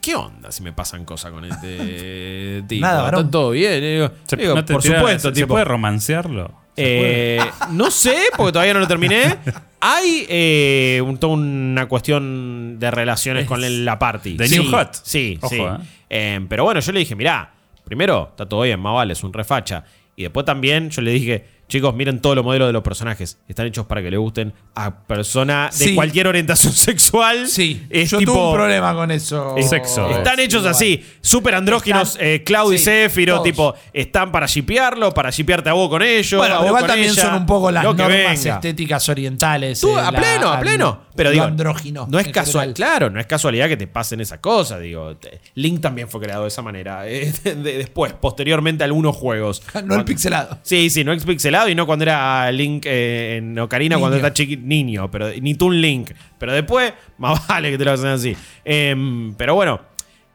¿qué 0.00 0.14
onda 0.14 0.50
si 0.52 0.62
me 0.62 0.72
pasan 0.72 1.04
cosas 1.04 1.30
con 1.32 1.44
este 1.44 2.62
tipo? 2.68 2.84
Nada, 2.86 3.02
varón. 3.02 3.20
¿Está 3.20 3.30
todo 3.30 3.50
bien? 3.50 3.80
Digo, 3.80 4.10
Se- 4.26 4.36
digo, 4.36 4.54
no 4.54 4.64
te 4.64 4.72
por 4.74 4.82
tira- 4.82 4.98
supuesto, 4.98 5.28
¿Se, 5.28 5.34
tipo. 5.34 5.48
puede 5.48 5.64
romancearlo? 5.64 6.52
Eh, 6.76 7.38
no 7.70 7.90
sé, 7.90 8.16
porque 8.36 8.52
todavía 8.52 8.74
no 8.74 8.80
lo 8.80 8.88
terminé. 8.88 9.38
Hay 9.84 10.26
eh, 10.28 11.02
un- 11.04 11.18
toda 11.18 11.32
una 11.34 11.86
cuestión 11.86 12.78
de 12.78 12.90
relaciones 12.92 13.46
con 13.46 13.60
la 13.84 13.98
party. 13.98 14.36
de 14.36 14.46
sí, 14.48 14.58
New 14.60 14.70
Hot. 14.70 14.94
Sí, 15.02 15.38
Ojo, 15.42 15.48
sí. 15.54 15.60
eh. 15.60 15.76
Eh, 16.08 16.40
pero 16.48 16.62
bueno, 16.64 16.78
yo 16.80 16.92
le 16.92 17.00
dije, 17.00 17.16
mirá, 17.16 17.52
primero, 17.84 18.28
está 18.30 18.46
todo 18.48 18.62
bien, 18.62 18.78
más 18.78 18.94
vale, 18.94 19.12
es 19.14 19.24
un 19.24 19.32
refacha. 19.32 19.84
Y 20.14 20.22
después 20.22 20.46
también 20.46 20.88
yo 20.90 21.02
le 21.02 21.10
dije, 21.10 21.44
Chicos, 21.72 21.94
miren 21.94 22.20
todos 22.20 22.36
los 22.36 22.44
modelos 22.44 22.68
de 22.68 22.74
los 22.74 22.82
personajes. 22.82 23.38
Están 23.48 23.66
hechos 23.66 23.86
para 23.86 24.02
que 24.02 24.10
le 24.10 24.18
gusten 24.18 24.52
a 24.74 25.06
personas 25.06 25.78
de 25.78 25.86
Sí. 25.86 25.94
cualquier 25.94 26.26
orientación 26.26 26.70
sexual. 26.74 27.48
Sí, 27.48 27.86
Es 27.88 28.10
yo 28.10 28.18
tipo- 28.18 28.34
tuve 28.34 28.46
un 28.48 28.54
problema 28.54 28.92
con 28.92 29.10
eso. 29.10 29.56
Es 29.56 29.70
sexo. 29.70 30.10
Están 30.10 30.38
hechos 30.38 30.58
Igual. 30.60 30.74
así, 30.74 31.02
súper 31.22 31.54
andróginos, 31.54 32.10
Están- 32.12 32.26
eh, 32.26 32.42
Cloud 32.44 32.74
y 32.74 32.78
sí, 32.78 32.90
todos. 33.26 33.42
tipo, 33.42 33.74
están 33.94 34.30
para 34.30 34.44
shipearlo, 34.46 35.14
para 35.14 35.30
shipearte 35.30 35.70
a 35.70 35.72
vos 35.72 35.88
con 35.88 36.02
ellos. 36.02 36.38
Bueno, 36.38 36.56
pero 36.56 36.58
vos 36.58 36.66
igual 36.66 36.82
con 36.82 36.88
también 36.90 37.10
ella, 37.10 37.22
son 37.22 37.34
un 37.36 37.46
poco 37.46 37.70
las 37.70 37.84
lo 37.84 37.96
que 37.96 38.02
normas 38.02 38.44
venga. 38.44 38.54
estéticas 38.56 39.08
orientales. 39.08 39.80
Tú, 39.80 39.96
eh, 39.96 40.00
a 40.00 40.12
la- 40.12 40.18
pleno, 40.20 40.48
a 40.48 40.56
al- 40.58 40.62
pleno. 40.62 41.02
Pero 41.14 41.28
lo 41.28 41.32
digo, 41.34 41.44
andrógino. 41.44 42.06
no 42.10 42.18
es 42.18 42.26
en 42.26 42.32
casual, 42.32 42.68
general. 42.68 42.74
claro, 42.74 43.10
no 43.10 43.20
es 43.20 43.26
casualidad 43.26 43.68
que 43.68 43.76
te 43.76 43.86
pasen 43.86 44.20
esa 44.22 44.40
cosa. 44.42 44.78
Digo, 44.78 45.14
te- 45.16 45.40
Link 45.56 45.80
también 45.82 46.08
fue 46.08 46.20
creado 46.22 46.42
de 46.42 46.48
esa 46.48 46.60
manera. 46.62 47.06
eh, 47.08 47.32
de- 47.44 47.54
de- 47.54 47.78
después, 47.78 48.12
posteriormente, 48.12 48.84
algunos 48.84 49.16
juegos. 49.16 49.62
No 49.84 49.94
el 49.96 50.04
pixelado. 50.04 50.58
Sí, 50.62 50.90
sí, 50.90 51.02
no 51.04 51.12
es 51.12 51.22
y 51.68 51.74
no 51.74 51.86
cuando 51.86 52.04
era 52.04 52.50
Link 52.52 52.84
eh, 52.86 53.36
en 53.36 53.58
Ocarina, 53.58 53.98
cuando 53.98 54.16
está 54.16 54.32
chiquito, 54.32 54.62
niño, 54.64 55.10
pero 55.10 55.30
ni 55.40 55.54
tú 55.54 55.66
un 55.66 55.80
Link. 55.80 56.12
Pero 56.38 56.52
después, 56.52 56.92
más 57.18 57.46
vale 57.46 57.70
que 57.70 57.78
te 57.78 57.84
lo 57.84 57.92
hacen 57.92 58.08
así. 58.08 58.36
Em, 58.64 59.34
pero 59.34 59.54
bueno, 59.54 59.80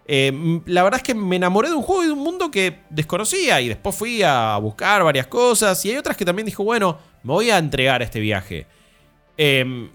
em, 0.05 0.61
la 0.65 0.83
verdad 0.83 0.99
es 0.99 1.03
que 1.03 1.13
me 1.13 1.35
enamoré 1.35 1.69
de 1.69 1.75
un 1.75 1.83
juego 1.83 2.03
y 2.03 2.07
de 2.07 2.13
un 2.13 2.19
mundo 2.19 2.51
que 2.51 2.79
desconocía 2.89 3.61
y 3.61 3.67
después 3.67 3.95
fui 3.95 4.23
a 4.23 4.57
buscar 4.57 5.03
varias 5.03 5.27
cosas 5.27 5.83
y 5.85 5.91
hay 5.91 5.97
otras 5.97 6.17
que 6.17 6.25
también 6.25 6.45
dijo, 6.45 6.63
bueno, 6.63 6.97
me 7.23 7.33
voy 7.33 7.49
a 7.49 7.57
entregar 7.57 8.01
a 8.01 8.05
este 8.05 8.19
viaje. 8.19 8.67
Em, 9.37 9.89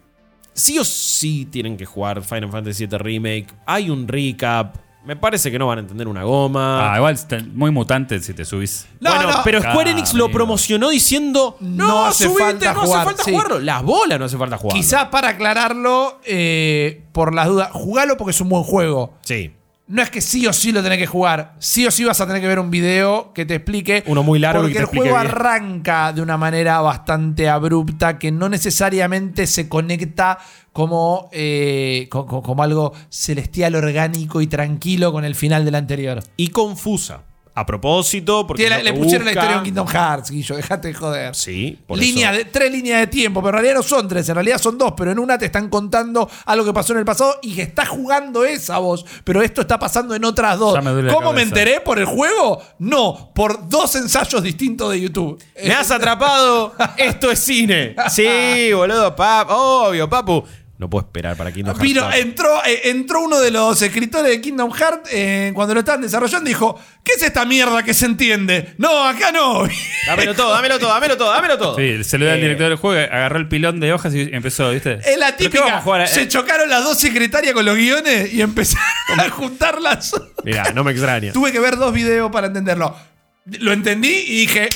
sí 0.55 0.79
o 0.79 0.85
sí 0.85 1.47
tienen 1.51 1.77
que 1.77 1.85
jugar 1.85 2.23
Final 2.23 2.51
Fantasy 2.51 2.87
VII 2.87 2.99
Remake. 2.99 3.47
Hay 3.67 3.91
un 3.91 4.07
recap. 4.09 4.77
Me 5.05 5.16
parece 5.16 5.51
que 5.51 5.59
no 5.59 5.66
van 5.66 5.79
a 5.79 5.81
entender 5.81 6.07
una 6.07 6.23
goma. 6.23 6.93
Ah, 6.93 6.97
igual 6.97 7.15
está 7.15 7.39
muy 7.53 7.70
mutante 7.73 8.20
si 8.20 8.35
te 8.35 8.45
subís. 8.45 8.87
No, 9.01 9.11
bueno, 9.15 9.33
no. 9.33 9.39
pero 9.43 9.61
Square 9.61 9.91
Ah, 9.91 9.93
Enix 9.93 10.15
lo 10.15 10.27
amigo. 10.27 10.37
promocionó 10.39 10.91
diciendo 10.91 11.57
no, 11.59 11.87
No 11.89 12.07
hace 12.07 12.24
subite, 12.27 12.43
falta 12.45 12.73
no 12.74 12.81
jugar", 12.83 13.01
hace 13.01 13.07
falta 13.07 13.24
sí. 13.24 13.31
jugarlo. 13.33 13.59
Las 13.59 13.83
bolas 13.83 14.19
no 14.20 14.24
hace 14.27 14.39
falta 14.39 14.59
jugar. 14.59 14.77
Quizás 14.77 15.07
para 15.09 15.31
aclararlo, 15.31 16.20
eh, 16.24 17.03
por 17.12 17.35
las 17.35 17.49
dudas, 17.49 17.70
jugalo 17.73 18.16
porque 18.16 18.31
es 18.31 18.41
un 18.41 18.49
buen 18.49 18.62
juego. 18.62 19.15
Sí. 19.23 19.53
No 19.89 20.01
es 20.01 20.11
que 20.11 20.21
sí 20.21 20.47
o 20.47 20.53
sí 20.53 20.73
lo 20.73 20.83
tenés 20.83 20.99
que 20.99 21.07
jugar. 21.07 21.55
Sí 21.59 21.87
o 21.87 21.91
sí 21.91 22.05
vas 22.05 22.21
a 22.21 22.27
tener 22.27 22.41
que 22.41 22.47
ver 22.49 22.59
un 22.61 22.71
video 22.71 23.33
que 23.35 23.45
te 23.45 23.57
explique. 23.57 24.05
Uno 24.07 24.23
muy 24.23 24.39
largo 24.39 24.63
Porque 24.63 24.75
que 24.75 24.79
te 24.79 24.85
el 24.85 24.89
juego 24.97 25.17
bien. 25.17 25.27
arranca 25.27 26.13
de 26.13 26.23
una 26.23 26.37
manera 26.39 26.81
bastante 26.81 27.49
abrupta 27.49 28.19
que 28.19 28.31
no 28.33 28.49
necesariamente 28.49 29.47
se 29.47 29.69
conecta 29.69 30.39
como, 30.73 31.29
eh, 31.33 32.07
co- 32.11 32.27
co- 32.27 32.43
como 32.43 32.63
algo 32.63 32.93
celestial, 33.11 33.75
orgánico 33.75 34.41
y 34.41 34.47
tranquilo 34.47 35.13
con 35.13 35.25
el 35.25 35.35
final 35.35 35.65
del 35.65 35.75
anterior. 35.75 36.23
Y 36.37 36.49
confusa. 36.49 37.23
A 37.55 37.66
propósito, 37.66 38.47
porque. 38.47 38.62
Tiene- 38.62 38.79
no 38.79 38.83
le 38.85 38.93
pusieron 38.95 39.27
la 39.27 39.33
historia 39.33 39.57
en 39.59 39.62
Kingdom 39.62 39.87
Hearts, 39.87 40.31
Guillo, 40.31 40.57
dejate 40.57 40.89
de 40.89 40.95
joder. 40.95 41.35
Sí, 41.35 41.79
por 41.87 41.99
Línea 41.99 42.31
eso. 42.31 42.39
de, 42.39 42.45
tres 42.47 42.73
líneas 42.73 43.01
de 43.01 43.07
tiempo, 43.09 43.43
pero 43.43 43.59
en 43.59 43.62
realidad 43.65 43.74
no 43.74 43.83
son 43.83 44.09
tres, 44.09 44.27
en 44.29 44.35
realidad 44.37 44.59
son 44.59 44.79
dos, 44.79 44.95
pero 44.97 45.11
en 45.11 45.19
una 45.19 45.37
te 45.37 45.47
están 45.47 45.69
contando 45.69 46.31
algo 46.47 46.65
que 46.65 46.73
pasó 46.73 46.95
en 46.95 47.01
el 47.01 47.05
pasado 47.05 47.39
y 47.43 47.55
que 47.55 47.62
estás 47.62 47.89
jugando 47.91 48.45
esa 48.45 48.79
voz, 48.79 49.05
pero 49.24 49.43
esto 49.43 49.61
está 49.61 49.79
pasando 49.79 50.15
en 50.15 50.24
otras 50.24 50.59
dos. 50.59 50.74
Ya 50.74 50.81
me 50.81 50.91
duele 50.93 51.09
la 51.09 51.15
¿Cómo 51.15 51.33
me 51.35 51.43
enteré? 51.43 51.81
¿Por 51.81 51.99
el 51.99 52.07
juego? 52.07 52.62
No, 52.79 53.33
por 53.35 53.69
dos 53.69 53.95
ensayos 53.97 54.43
distintos 54.43 54.91
de 54.91 55.01
YouTube. 55.01 55.43
¿Me 55.62 55.74
has 55.74 55.91
atrapado? 55.91 56.74
Esto 56.97 57.31
es 57.31 57.39
cine. 57.39 57.95
Sí, 58.11 58.73
boludo, 58.73 59.15
pap. 59.15 59.49
Obvio, 59.51 60.09
papu. 60.09 60.43
No 60.83 60.91
puedo 60.91 61.07
esperar 61.07 61.37
para 61.37 61.53
Kingdom 61.53 61.77
Hearts. 61.77 61.81
Vino, 61.83 62.01
4. 62.03 62.21
entró, 62.21 62.65
eh, 62.65 62.81
entró 62.91 63.21
uno 63.23 63.39
de 63.39 63.53
los 63.53 63.81
escritores 63.83 64.29
de 64.29 64.41
Kingdom 64.41 64.73
Hearts 64.73 65.09
eh, 65.13 65.53
cuando 65.55 65.75
lo 65.75 65.79
estaban 65.81 66.01
desarrollando 66.03 66.51
y 66.51 66.53
dijo: 66.55 66.77
¿Qué 67.05 67.13
es 67.13 67.23
esta 67.23 67.45
mierda 67.45 67.85
que 67.85 67.95
se 67.95 68.07
entiende? 68.07 68.75
No, 68.79 69.07
acá 69.07 69.31
no. 69.31 69.63
Dámelo 70.09 70.35
todo, 70.35 70.51
dámelo 70.51 70.81
todo, 70.81 70.91
dámelo 70.91 71.17
todo, 71.17 71.31
dámelo 71.31 71.57
todo. 71.57 71.77
Sí, 71.77 72.03
se 72.03 72.19
lo 72.19 72.27
da 72.27 72.33
al 72.33 72.39
Eh, 72.39 72.43
director 72.43 72.69
del 72.71 72.79
juego, 72.79 73.01
agarró 73.01 73.39
el 73.39 73.47
pilón 73.47 73.79
de 73.79 73.93
hojas 73.93 74.13
y 74.13 74.23
empezó, 74.33 74.71
¿viste? 74.71 74.99
Es 75.05 75.17
la 75.19 75.27
¿Pero 75.37 75.37
típica. 75.37 75.61
vamos 75.61 75.79
a 75.79 75.83
jugar? 75.83 76.01
Eh, 76.01 76.07
Se 76.09 76.27
chocaron 76.27 76.69
las 76.69 76.83
dos 76.83 76.99
secretarias 76.99 77.55
con 77.55 77.65
los 77.65 77.77
guiones 77.77 78.35
y 78.35 78.43
empezaron 78.43 79.21
a 79.21 79.31
juntarlas. 79.31 80.13
Mirá, 80.43 80.73
no 80.75 80.83
me 80.83 80.91
extraña. 80.91 81.33
Tuve 81.35 81.53
que 81.53 81.61
ver 81.61 81.77
dos 81.77 81.93
videos 81.95 82.33
para 82.33 82.49
entenderlo. 82.49 82.97
Lo 83.45 83.73
entendí 83.73 84.09
y 84.27 84.37
dije, 84.41 84.69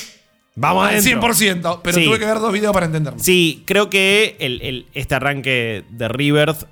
Vamos 0.56 0.84
al 0.84 0.94
adentro. 0.96 1.10
100%, 1.34 1.80
pero 1.82 1.98
Sí. 1.98 2.04
tuve 2.04 2.18
que 2.18 2.24
ver 2.24 2.38
dos 2.40 2.52
videos 2.52 2.72
para 2.72 2.86
entenderlo. 2.86 3.18
Sí, 3.20 3.62
creo 3.66 3.90
que 3.90 4.36
el- 4.40 4.60
el- 4.62 4.86
este 4.94 5.14
arranque 5.14 5.84
de 5.90 6.08
Rebirth 6.08 6.64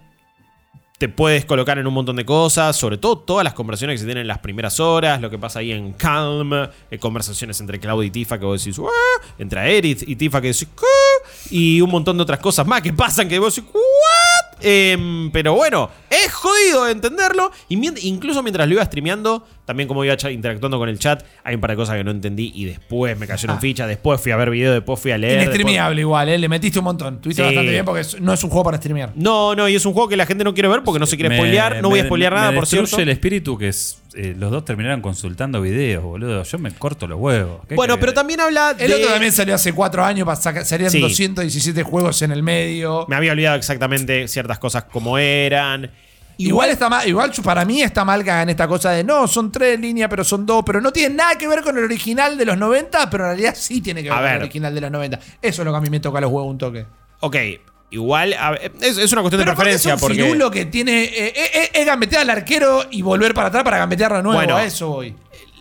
te 0.99 1.09
puedes 1.09 1.45
colocar 1.45 1.77
en 1.79 1.87
un 1.87 1.93
montón 1.93 2.17
de 2.17 2.25
cosas, 2.25 2.77
sobre 2.77 2.97
todo 2.97 3.19
todas 3.19 3.45
las 3.45 3.53
conversaciones 3.53 3.95
que 3.95 3.99
se 3.99 4.05
tienen 4.07 4.23
en 4.23 4.29
las 4.29 4.39
primeras 4.39 4.81
horas, 4.81 5.21
lo 5.21 5.29
que 5.29 5.37
pasa 5.39 5.59
ahí 5.59 5.73
en 5.73 5.93
Calm, 5.93 6.53
eh, 6.55 6.99
conversaciones 6.99 7.61
entre 7.61 7.79
Cloud 7.79 8.03
y 8.05 8.11
Tifa 8.11 8.39
que 8.39 8.45
vos 8.47 8.65
decís, 8.65 8.79
"What?", 8.79 8.91
entre 9.39 9.61
Aerith 9.61 10.09
y 10.09 10.17
Tifa 10.17 10.41
que 10.41 10.49
decís, 10.49 10.69
"¿Qué?", 10.75 11.55
y 11.55 11.81
un 11.83 11.91
montón 11.91 12.17
de 12.17 12.23
otras 12.23 12.39
cosas 12.39 12.67
más 12.67 12.81
que 12.81 12.93
pasan 12.93 13.29
que 13.29 13.39
vos 13.39 13.55
decís, 13.55 13.69
¿what? 13.75 14.61
Em, 14.67 15.31
pero 15.33 15.53
bueno, 15.55 15.91
es 16.09 16.33
jodido 16.33 16.85
de 16.85 16.93
entenderlo, 16.93 17.51
y 17.69 17.75
incluso 18.09 18.43
mientras 18.43 18.67
lo 18.67 18.75
iba 18.75 18.85
streameando, 18.85 19.47
también 19.65 19.89
como 19.89 20.05
iba 20.05 20.15
interactuando 20.31 20.79
con 20.79 20.89
el 20.89 20.99
chat, 20.99 21.23
hay 21.43 21.55
un 21.55 21.61
par 21.61 21.71
de 21.71 21.77
cosas 21.77 21.97
que 21.97 22.05
no 22.05 22.11
entendí 22.11 22.53
y 22.55 22.65
después 22.67 23.19
me 23.19 23.27
cayeron 23.27 23.57
Ah. 23.57 23.61
fichas, 23.61 23.89
después 23.89 24.21
fui 24.21 24.33
a 24.33 24.37
ver 24.37 24.51
video, 24.51 24.73
después 24.73 25.01
fui 25.01 25.11
a 25.13 25.19
leer. 25.19 25.39
después- 25.39 25.55
Inestremeable 25.57 26.01
igual, 26.01 26.29
¿eh? 26.29 26.39
le 26.39 26.49
metiste 26.49 26.79
un 26.79 26.85
montón. 26.85 27.21
Tuviste 27.21 27.43
Sí. 27.43 27.47
bastante 27.47 27.71
bien 27.71 27.85
porque 27.85 28.03
no 28.21 28.33
es 28.33 28.45
un 28.45 28.51
juego 28.51 28.65
para 28.65 28.77
streamear. 28.77 29.13
No, 29.15 29.55
no, 29.55 29.69
y 29.69 29.75
es 29.75 29.85
un 29.87 29.93
juego 29.93 30.09
que 30.09 30.17
la 30.17 30.27
gente 30.27 30.45
no 30.45 30.53
quiere 30.55 30.69
ver 30.69 30.83
porque 30.85 30.99
no 30.99 31.07
se 31.07 31.17
quiere 31.17 31.31
Me- 31.31 31.37
spoilear. 31.37 31.81
No 31.83 31.89
voy 31.91 32.01
a 32.01 32.03
me- 32.03 32.09
spoilear 32.09 32.33
me 32.35 32.39
nada, 32.41 32.53
por 32.55 32.67
cierto. 32.67 32.99
el 32.99 33.09
espíritu 33.09 33.57
que 33.59 33.69
es, 33.69 34.03
eh, 34.15 34.35
los 34.39 34.51
dos 34.51 34.65
terminaron 34.65 35.01
consultando 35.01 35.61
videos, 35.61 36.03
boludo. 36.05 36.43
Yo 36.43 36.59
me 36.59 36.71
corto 36.73 37.07
los 37.07 37.19
huevos. 37.19 37.61
¿Qué 37.69 37.75
Bueno, 37.75 37.99
pero 37.99 38.13
también 38.13 38.41
habla 38.41 38.75
de. 38.75 38.85
El 38.85 38.93
otro 38.93 39.09
también 39.09 39.33
salió 39.33 39.55
hace 39.55 39.73
cuatro 39.73 40.05
años, 40.05 40.25
para 40.27 40.37
sacar, 40.37 40.65
salían 40.65 40.91
Sí. 40.91 41.01
217 41.01 41.83
juegos 41.83 42.21
en 42.23 42.33
el 42.33 42.43
medio. 42.43 43.07
Me 43.09 43.17
había 43.17 43.33
olvidado 43.33 43.57
exactamente 43.57 44.29
ciertas 44.29 44.59
cosas 44.59 44.85
como 44.85 45.19
eran. 45.19 45.91
Igual, 46.39 46.71
está 46.71 46.89
mal, 46.89 47.07
igual 47.09 47.31
para 47.45 47.65
mí 47.65 47.83
está 47.83 48.05
mal 48.05 48.25
que 48.25 48.31
hagan 48.31 48.49
esta 48.49 48.67
cosa 48.67 48.91
de 48.91 49.05
no, 49.05 49.27
son 49.29 49.53
tres 49.53 49.79
líneas, 49.79 50.09
pero 50.11 50.25
son 50.25 50.45
dos, 50.47 50.63
pero 50.67 50.81
no 50.81 50.93
tiene 50.93 51.15
nada 51.15 51.37
que 51.39 51.47
ver 51.47 51.63
con 51.63 51.77
el 51.79 51.85
original 51.85 52.37
de 52.37 52.45
los 52.45 52.59
90, 52.59 53.09
pero 53.11 53.25
en 53.25 53.31
realidad 53.31 53.55
sí 53.57 53.81
tiene 53.81 54.03
que 54.03 54.11
ver 54.11 54.19
con 54.19 54.29
el 54.29 54.37
original 54.43 54.75
de 54.75 54.81
los 54.81 54.91
90. 54.91 55.19
Eso 55.43 55.63
es 55.63 55.67
lo 55.67 55.71
que 55.73 55.79
a 55.79 55.81
mí 55.81 55.91
me 55.91 56.01
toca 56.01 56.19
a 56.19 56.21
los 56.23 56.31
huevos 56.31 56.51
un 56.51 56.59
toque. 56.59 56.87
Ok, 57.21 57.37
igual. 57.91 58.33
a 58.35 58.55
es, 58.55 58.99
es 58.99 59.13
una 59.13 59.23
cuestión 59.23 59.41
de 59.41 59.45
Pero 59.45 59.57
preferencia 59.57 59.95
es 59.95 60.03
un 60.03 60.09
porque. 60.09 60.51
que 60.51 60.67
tiene. 60.67 61.05
eh, 61.05 61.33
eh, 61.37 61.51
eh, 61.55 61.71
es 61.73 61.87
gambetear 61.87 62.23
al 62.23 62.31
arquero 62.31 62.85
y 62.91 63.03
volver 63.03 63.33
para 63.35 63.49
atrás 63.49 63.63
para 63.65 63.79
gambetearlo 63.79 64.17
de 64.19 64.23
nuevo. 64.25 64.39
Bueno, 64.39 64.57
a 64.57 64.65
eso 64.65 64.89
voy. 64.89 65.15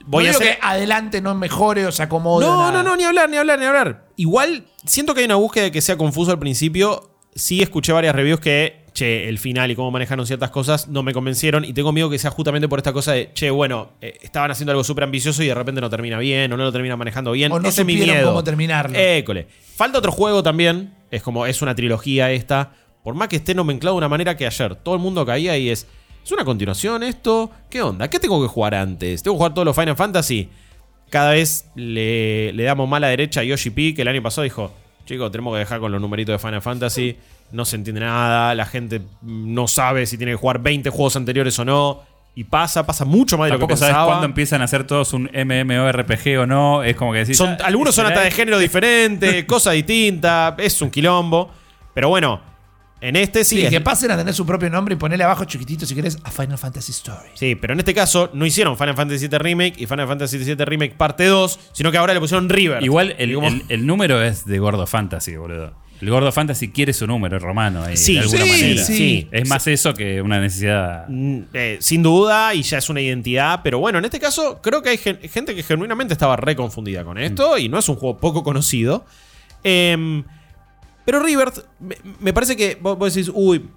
voy 0.06 0.24
no 0.26 0.30
a 0.30 0.34
digo 0.34 0.42
hacer- 0.44 0.56
que 0.60 0.66
adelante 0.66 1.22
no 1.22 1.36
mejore 1.36 1.86
o 1.86 1.92
se 1.92 2.04
acomode. 2.04 2.46
No, 2.46 2.58
nada. 2.58 2.72
no, 2.72 2.84
no, 2.84 2.96
ni 2.98 3.04
hablar, 3.04 3.30
ni 3.30 3.38
hablar, 3.38 3.60
ni 3.60 3.66
hablar. 3.66 4.08
Igual, 4.16 4.66
siento 4.86 5.14
que 5.14 5.20
hay 5.22 5.26
una 5.26 5.36
búsqueda 5.36 5.66
de 5.66 5.72
que 5.72 5.82
sea 5.82 5.98
confuso 5.98 6.32
al 6.32 6.40
principio. 6.40 7.12
Sí 7.36 7.62
escuché 7.62 7.92
varias 7.94 8.14
reviews 8.16 8.40
que, 8.40 8.83
che, 8.94 9.28
el 9.28 9.40
final 9.40 9.72
y 9.72 9.76
cómo 9.76 9.92
manejaron 9.92 10.26
ciertas 10.28 10.50
cosas 10.52 10.88
no 10.88 11.04
me 11.04 11.14
convencieron. 11.14 11.66
Y 11.66 11.74
tengo 11.74 11.92
miedo 11.92 12.10
que 12.10 12.18
sea 12.20 12.32
justamente 12.32 12.68
por 12.68 12.80
esta 12.80 12.94
cosa 12.94 13.14
de, 13.14 13.32
che, 13.34 13.50
bueno, 13.50 13.92
eh, 14.02 14.18
estaban 14.22 14.52
haciendo 14.52 14.72
algo 14.72 14.84
súper 14.84 15.04
ambicioso 15.06 15.44
y 15.44 15.48
de 15.48 15.54
repente 15.56 15.82
no 15.82 15.90
termina 15.90 16.20
bien 16.20 16.52
o 16.54 16.58
no 16.58 16.64
lo 16.64 16.72
termina 16.72 16.96
manejando 16.96 17.32
bien. 17.32 17.52
O 17.52 17.60
no 17.60 17.68
Ese 17.68 17.82
es 17.82 17.88
mi 17.88 17.94
supieron 17.94 18.16
miedo. 18.16 18.30
cómo 18.30 18.44
terminarlo. 18.44 18.98
École. 18.98 19.48
Falta 19.76 19.98
otro 19.98 20.12
juego 20.12 20.44
también. 20.44 20.94
Es 21.12 21.22
como, 21.24 21.46
es 21.46 21.62
una 21.62 21.76
trilogía 21.76 22.32
esta. 22.32 22.72
Por 23.04 23.16
más 23.16 23.28
que 23.28 23.36
esté 23.36 23.54
nomenclado 23.54 23.96
de 23.96 23.98
una 24.00 24.10
manera 24.10 24.38
que 24.38 24.46
ayer 24.46 24.76
todo 24.76 24.96
el 24.96 25.02
mundo 25.02 25.26
caía 25.26 25.58
y 25.58 25.70
es, 25.70 25.88
¿es 26.24 26.32
una 26.32 26.46
continuación 26.46 27.04
esto? 27.04 27.52
¿Qué 27.70 27.82
onda? 27.82 28.10
¿Qué 28.10 28.20
tengo 28.20 28.42
que 28.42 28.48
jugar 28.48 28.76
antes? 28.76 29.22
¿Tengo 29.24 29.36
que 29.36 29.40
jugar 29.40 29.54
todos 29.54 29.66
los 29.66 29.76
Final 29.76 29.96
Fantasy? 29.98 30.50
Cada 31.10 31.32
vez 31.32 31.70
le, 31.76 32.54
le 32.54 32.64
damos 32.64 32.88
mala 32.88 33.08
derecha 33.10 33.42
a 33.42 33.44
Yoshi 33.44 33.70
P, 33.72 33.94
que 33.94 34.02
el 34.04 34.08
año 34.08 34.24
pasado 34.24 34.44
dijo, 34.44 34.74
chicos, 35.06 35.32
tenemos 35.32 35.54
que 35.54 35.60
dejar 35.60 35.80
con 35.80 35.92
los 35.92 36.00
numeritos 36.02 36.34
de 36.34 36.40
Final 36.40 36.62
Fantasy. 36.62 37.18
No 37.52 37.66
se 37.66 37.76
entiende 37.76 38.02
nada, 38.02 38.56
la 38.56 38.66
gente 38.66 39.00
mm, 39.00 39.54
no 39.54 39.68
sabe 39.68 40.06
si 40.06 40.18
tiene 40.18 40.32
que 40.34 40.38
jugar 40.38 40.60
20 40.60 40.90
juegos 40.90 41.16
anteriores 41.16 41.58
o 41.60 41.66
no. 41.66 42.02
Y 42.36 42.46
pasa, 42.46 42.84
pasa 42.84 43.06
mucho 43.06 43.38
más 43.38 43.46
de 43.46 43.52
lo 43.52 43.58
que 43.58 43.62
Tampoco 43.62 43.78
sabes 43.78 43.92
pensaba. 43.94 44.08
cuándo 44.08 44.26
empiezan 44.26 44.62
a 44.62 44.66
hacer 44.66 44.88
todos 44.88 45.14
un 45.14 45.30
MMORPG 45.34 46.40
o 46.40 46.46
no. 46.48 46.82
Es 46.84 46.96
como 46.96 47.14
que 47.14 47.20
decís. 47.20 47.38
Son- 47.38 47.50
ah, 47.52 47.66
algunos 47.66 47.94
son 47.94 48.06
¿será 48.06 48.16
hasta 48.16 48.26
de 48.26 48.32
género 48.32 48.58
diferente, 48.58 49.46
cosa 49.48 49.72
distinta, 49.72 50.56
es 50.58 50.82
un 50.82 50.90
quilombo. 50.90 51.52
Pero 51.94 52.10
bueno, 52.10 52.42
en 53.08 53.16
este 53.16 53.44
sí. 53.44 53.58
Sí, 53.58 53.66
es- 53.66 53.70
que 53.70 53.82
pasen 53.82 54.10
a 54.12 54.18
tener 54.18 54.34
su 54.34 54.46
propio 54.46 54.70
nombre 54.70 54.96
y 54.96 54.98
ponerle 54.98 55.24
abajo 55.26 55.46
chiquitito 55.46 55.86
si 55.86 55.94
querés 55.94 56.18
a 56.24 56.32
Final 56.32 56.58
Fantasy 56.58 56.92
Story. 56.92 57.30
Sí, 57.36 57.56
pero 57.56 57.74
en 57.74 57.80
este 57.80 57.94
caso 57.94 58.30
no 58.34 58.46
hicieron 58.46 58.78
Final 58.78 58.96
Fantasy 58.96 59.28
VII 59.28 59.38
Remake 59.38 59.74
y 59.78 59.86
Final 59.86 60.08
Fantasy 60.08 60.38
VII 60.38 60.56
Remake 60.66 60.96
parte 60.96 61.26
2, 61.26 61.60
sino 61.74 61.92
que 61.92 61.98
ahora 61.98 62.14
le 62.14 62.20
pusieron 62.20 62.50
River. 62.50 62.84
Igual 62.84 63.16
el, 63.18 63.32
Y 63.32 63.34
como- 63.36 63.48
el- 63.48 63.64
el 63.70 63.86
número 63.86 64.22
es 64.24 64.46
de 64.46 64.58
Gordo 64.60 64.88
Fantasy, 64.88 65.36
boludo. 65.36 65.74
El 66.02 66.10
Gordo 66.10 66.34
Fantasy 66.34 66.70
quiere 66.70 66.92
su 66.92 67.08
número 67.08 67.40
romano 67.40 67.82
ahí, 67.84 67.96
Sí, 67.96 68.16
de 68.16 68.20
alguna 68.22 68.44
sí, 68.44 68.50
manera. 68.52 68.84
sí. 68.84 69.28
Es 69.32 69.48
más 69.48 69.66
eso 69.68 69.94
que 69.94 70.22
una 70.22 70.38
necesidad. 70.42 71.06
Mm, 71.08 71.40
eh, 71.54 71.78
sin 71.80 72.04
duda, 72.04 72.54
y 72.54 72.62
ya 72.64 72.80
es 72.80 72.90
una 72.90 73.00
identidad, 73.00 73.62
pero 73.64 73.80
bueno, 73.80 74.00
en 74.00 74.06
este 74.06 74.20
caso 74.20 74.60
creo 74.62 74.82
que 74.82 74.90
hay 74.90 74.98
gen- 74.98 75.20
gente 75.32 75.56
que 75.56 75.64
genuinamente 75.64 76.14
estaba 76.14 76.36
re 76.36 76.58
confundida 76.58 77.06
con 77.06 77.18
esto 77.18 77.58
y 77.58 77.70
no 77.70 77.80
es 77.80 77.88
un 77.88 77.96
juego 77.96 78.18
poco 78.18 78.44
conocido. 78.44 79.06
Em, 79.64 80.24
pero 81.06 81.20
River, 81.22 81.52
me, 82.20 82.34
parece 82.34 82.56
que 82.56 82.78
vos, 82.80 83.14
decís, 83.14 83.32
uy, 83.34 83.70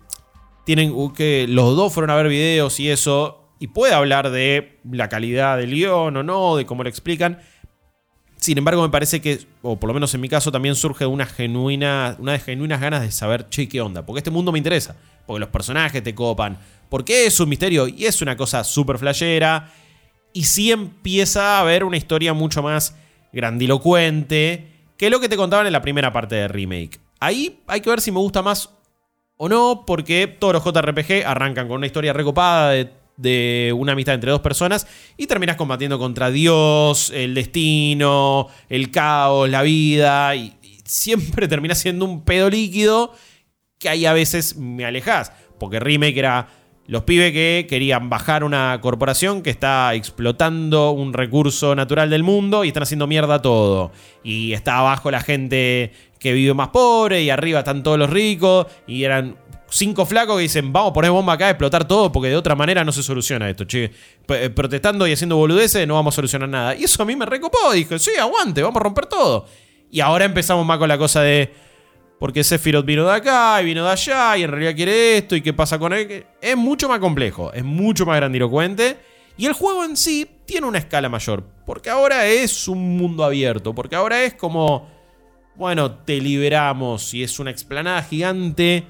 tienen 0.64 0.92
uh, 0.92 1.12
que 1.12 1.46
los 1.48 1.76
dos 1.76 1.92
fueron 1.92 2.10
a 2.10 2.16
ver 2.16 2.28
videos 2.28 2.78
y 2.80 2.90
eso, 2.90 3.50
y 3.58 3.68
puede 3.68 3.94
hablar 3.94 4.30
de 4.30 4.80
la 4.90 5.08
calidad 5.08 5.56
del 5.56 5.70
guion 5.70 6.16
o 6.16 6.22
no, 6.22 6.56
de 6.56 6.66
cómo 6.66 6.82
lo 6.82 6.88
explican. 6.88 7.40
Sin 8.36 8.58
embargo, 8.58 8.82
me 8.82 8.90
parece 8.90 9.20
que, 9.20 9.40
o 9.62 9.80
por 9.80 9.88
lo 9.88 9.94
menos 9.94 10.14
en 10.14 10.20
mi 10.20 10.28
caso, 10.28 10.52
también 10.52 10.76
surge 10.76 11.06
una 11.06 11.26
genuina, 11.26 12.16
una 12.18 12.32
de 12.32 12.38
genuinas 12.38 12.80
ganas 12.80 13.00
de 13.00 13.10
saber, 13.10 13.48
che, 13.48 13.68
¿qué 13.68 13.80
onda? 13.80 14.04
Porque 14.04 14.18
este 14.18 14.30
mundo 14.30 14.52
me 14.52 14.58
interesa, 14.58 14.96
porque 15.26 15.40
los 15.40 15.48
personajes 15.48 16.02
te 16.02 16.14
copan, 16.14 16.58
porque 16.88 17.26
es 17.26 17.40
un 17.40 17.48
misterio 17.48 17.88
y 17.88 18.04
es 18.04 18.22
una 18.22 18.36
cosa 18.36 18.62
súper 18.62 18.98
flashera, 18.98 19.72
y 20.32 20.44
sí 20.44 20.70
empieza 20.70 21.56
a 21.56 21.60
haber 21.60 21.82
una 21.82 21.96
historia 21.96 22.34
mucho 22.34 22.62
más 22.62 22.94
grandilocuente 23.32 24.68
que 24.96 25.10
lo 25.10 25.18
que 25.18 25.28
te 25.28 25.36
contaban 25.36 25.66
en 25.66 25.72
la 25.72 25.82
primera 25.82 26.12
parte 26.12 26.34
de 26.34 26.48
remake. 26.48 27.00
Ahí 27.20 27.60
hay 27.66 27.80
que 27.80 27.90
ver 27.90 28.00
si 28.00 28.10
me 28.10 28.18
gusta 28.18 28.42
más 28.42 28.70
o 29.36 29.48
no, 29.48 29.84
porque 29.86 30.26
todos 30.26 30.54
los 30.54 30.64
JRPG 30.64 31.26
arrancan 31.26 31.68
con 31.68 31.78
una 31.78 31.86
historia 31.86 32.12
recopada 32.12 32.72
de, 33.16 33.72
una 33.76 33.92
amistad 33.92 34.14
entre 34.14 34.30
dos 34.30 34.40
personas 34.40 34.86
y 35.16 35.26
terminas 35.26 35.56
combatiendo 35.56 35.98
contra 35.98 36.30
Dios, 36.30 37.10
el 37.14 37.34
destino, 37.34 38.48
el 38.68 38.90
caos, 38.90 39.48
la 39.48 39.62
vida, 39.62 40.34
y, 40.36 40.54
siempre 40.84 41.48
termina 41.48 41.74
siendo 41.74 42.04
un 42.04 42.22
pedo 42.22 42.48
líquido 42.48 43.12
que 43.78 43.88
ahí 43.88 44.06
a 44.06 44.12
veces 44.12 44.56
me 44.56 44.84
alejas, 44.84 45.32
porque 45.58 45.80
Remake 45.80 46.18
era 46.18 46.48
los 46.86 47.02
pibes 47.02 47.32
que 47.32 47.66
querían 47.68 48.08
bajar 48.08 48.44
una 48.44 48.78
corporación 48.80 49.42
que 49.42 49.50
está 49.50 49.92
explotando 49.94 50.92
un 50.92 51.12
recurso 51.12 51.74
natural 51.74 52.10
del 52.10 52.22
mundo 52.22 52.64
y 52.64 52.68
están 52.68 52.84
haciendo 52.84 53.06
mierda 53.08 53.42
todo. 53.42 53.90
Y 54.22 54.52
está 54.52 54.78
abajo 54.78 55.10
la 55.10 55.20
gente 55.20 55.92
que 56.26 56.32
vive 56.32 56.54
más 56.54 56.68
pobre 56.68 57.22
y 57.22 57.30
arriba 57.30 57.60
están 57.60 57.84
todos 57.84 57.98
los 57.98 58.10
ricos 58.10 58.66
y 58.86 59.04
eran 59.04 59.36
cinco 59.68 60.06
flacos 60.06 60.36
que 60.36 60.42
dicen, 60.42 60.72
vamos 60.72 60.90
a 60.90 60.92
poner 60.92 61.10
bomba 61.12 61.34
acá 61.34 61.50
explotar 61.50 61.86
todo 61.86 62.10
porque 62.10 62.28
de 62.28 62.36
otra 62.36 62.56
manera 62.56 62.84
no 62.84 62.90
se 62.90 63.02
soluciona 63.02 63.48
esto, 63.48 63.64
che. 63.64 63.92
Eh, 64.28 64.50
protestando 64.50 65.06
y 65.06 65.12
haciendo 65.12 65.36
boludeces 65.36 65.86
no 65.86 65.94
vamos 65.94 66.14
a 66.14 66.16
solucionar 66.16 66.48
nada. 66.48 66.74
Y 66.74 66.84
eso 66.84 67.00
a 67.00 67.06
mí 67.06 67.14
me 67.14 67.26
recopó, 67.26 67.72
dije, 67.72 67.98
sí, 68.00 68.10
aguante, 68.18 68.60
vamos 68.60 68.80
a 68.80 68.82
romper 68.82 69.06
todo. 69.06 69.46
Y 69.90 70.00
ahora 70.00 70.24
empezamos 70.24 70.66
más 70.66 70.78
con 70.78 70.88
la 70.88 70.98
cosa 70.98 71.22
de... 71.22 71.54
Porque 72.18 72.42
Sephiroth 72.42 72.84
vino 72.84 73.06
de 73.06 73.14
acá 73.14 73.60
y 73.62 73.66
vino 73.66 73.84
de 73.84 73.90
allá 73.90 74.36
y 74.36 74.42
en 74.42 74.50
realidad 74.50 74.74
quiere 74.74 75.18
esto 75.18 75.36
y 75.36 75.42
qué 75.42 75.52
pasa 75.52 75.78
con 75.78 75.92
él. 75.92 76.26
Es 76.40 76.56
mucho 76.56 76.88
más 76.88 76.98
complejo, 76.98 77.52
es 77.52 77.62
mucho 77.62 78.06
más 78.06 78.16
grandilocuente. 78.16 78.96
Y 79.36 79.46
el 79.46 79.52
juego 79.52 79.84
en 79.84 79.96
sí 79.96 80.26
tiene 80.46 80.66
una 80.66 80.78
escala 80.78 81.08
mayor. 81.08 81.44
Porque 81.66 81.90
ahora 81.90 82.26
es 82.26 82.66
un 82.68 82.96
mundo 82.96 83.22
abierto. 83.22 83.74
Porque 83.74 83.94
ahora 83.94 84.24
es 84.24 84.34
como... 84.34 84.95
Bueno, 85.56 85.90
te 85.90 86.20
liberamos 86.20 87.14
y 87.14 87.22
es 87.22 87.38
una 87.38 87.50
explanada 87.50 88.02
gigante. 88.02 88.86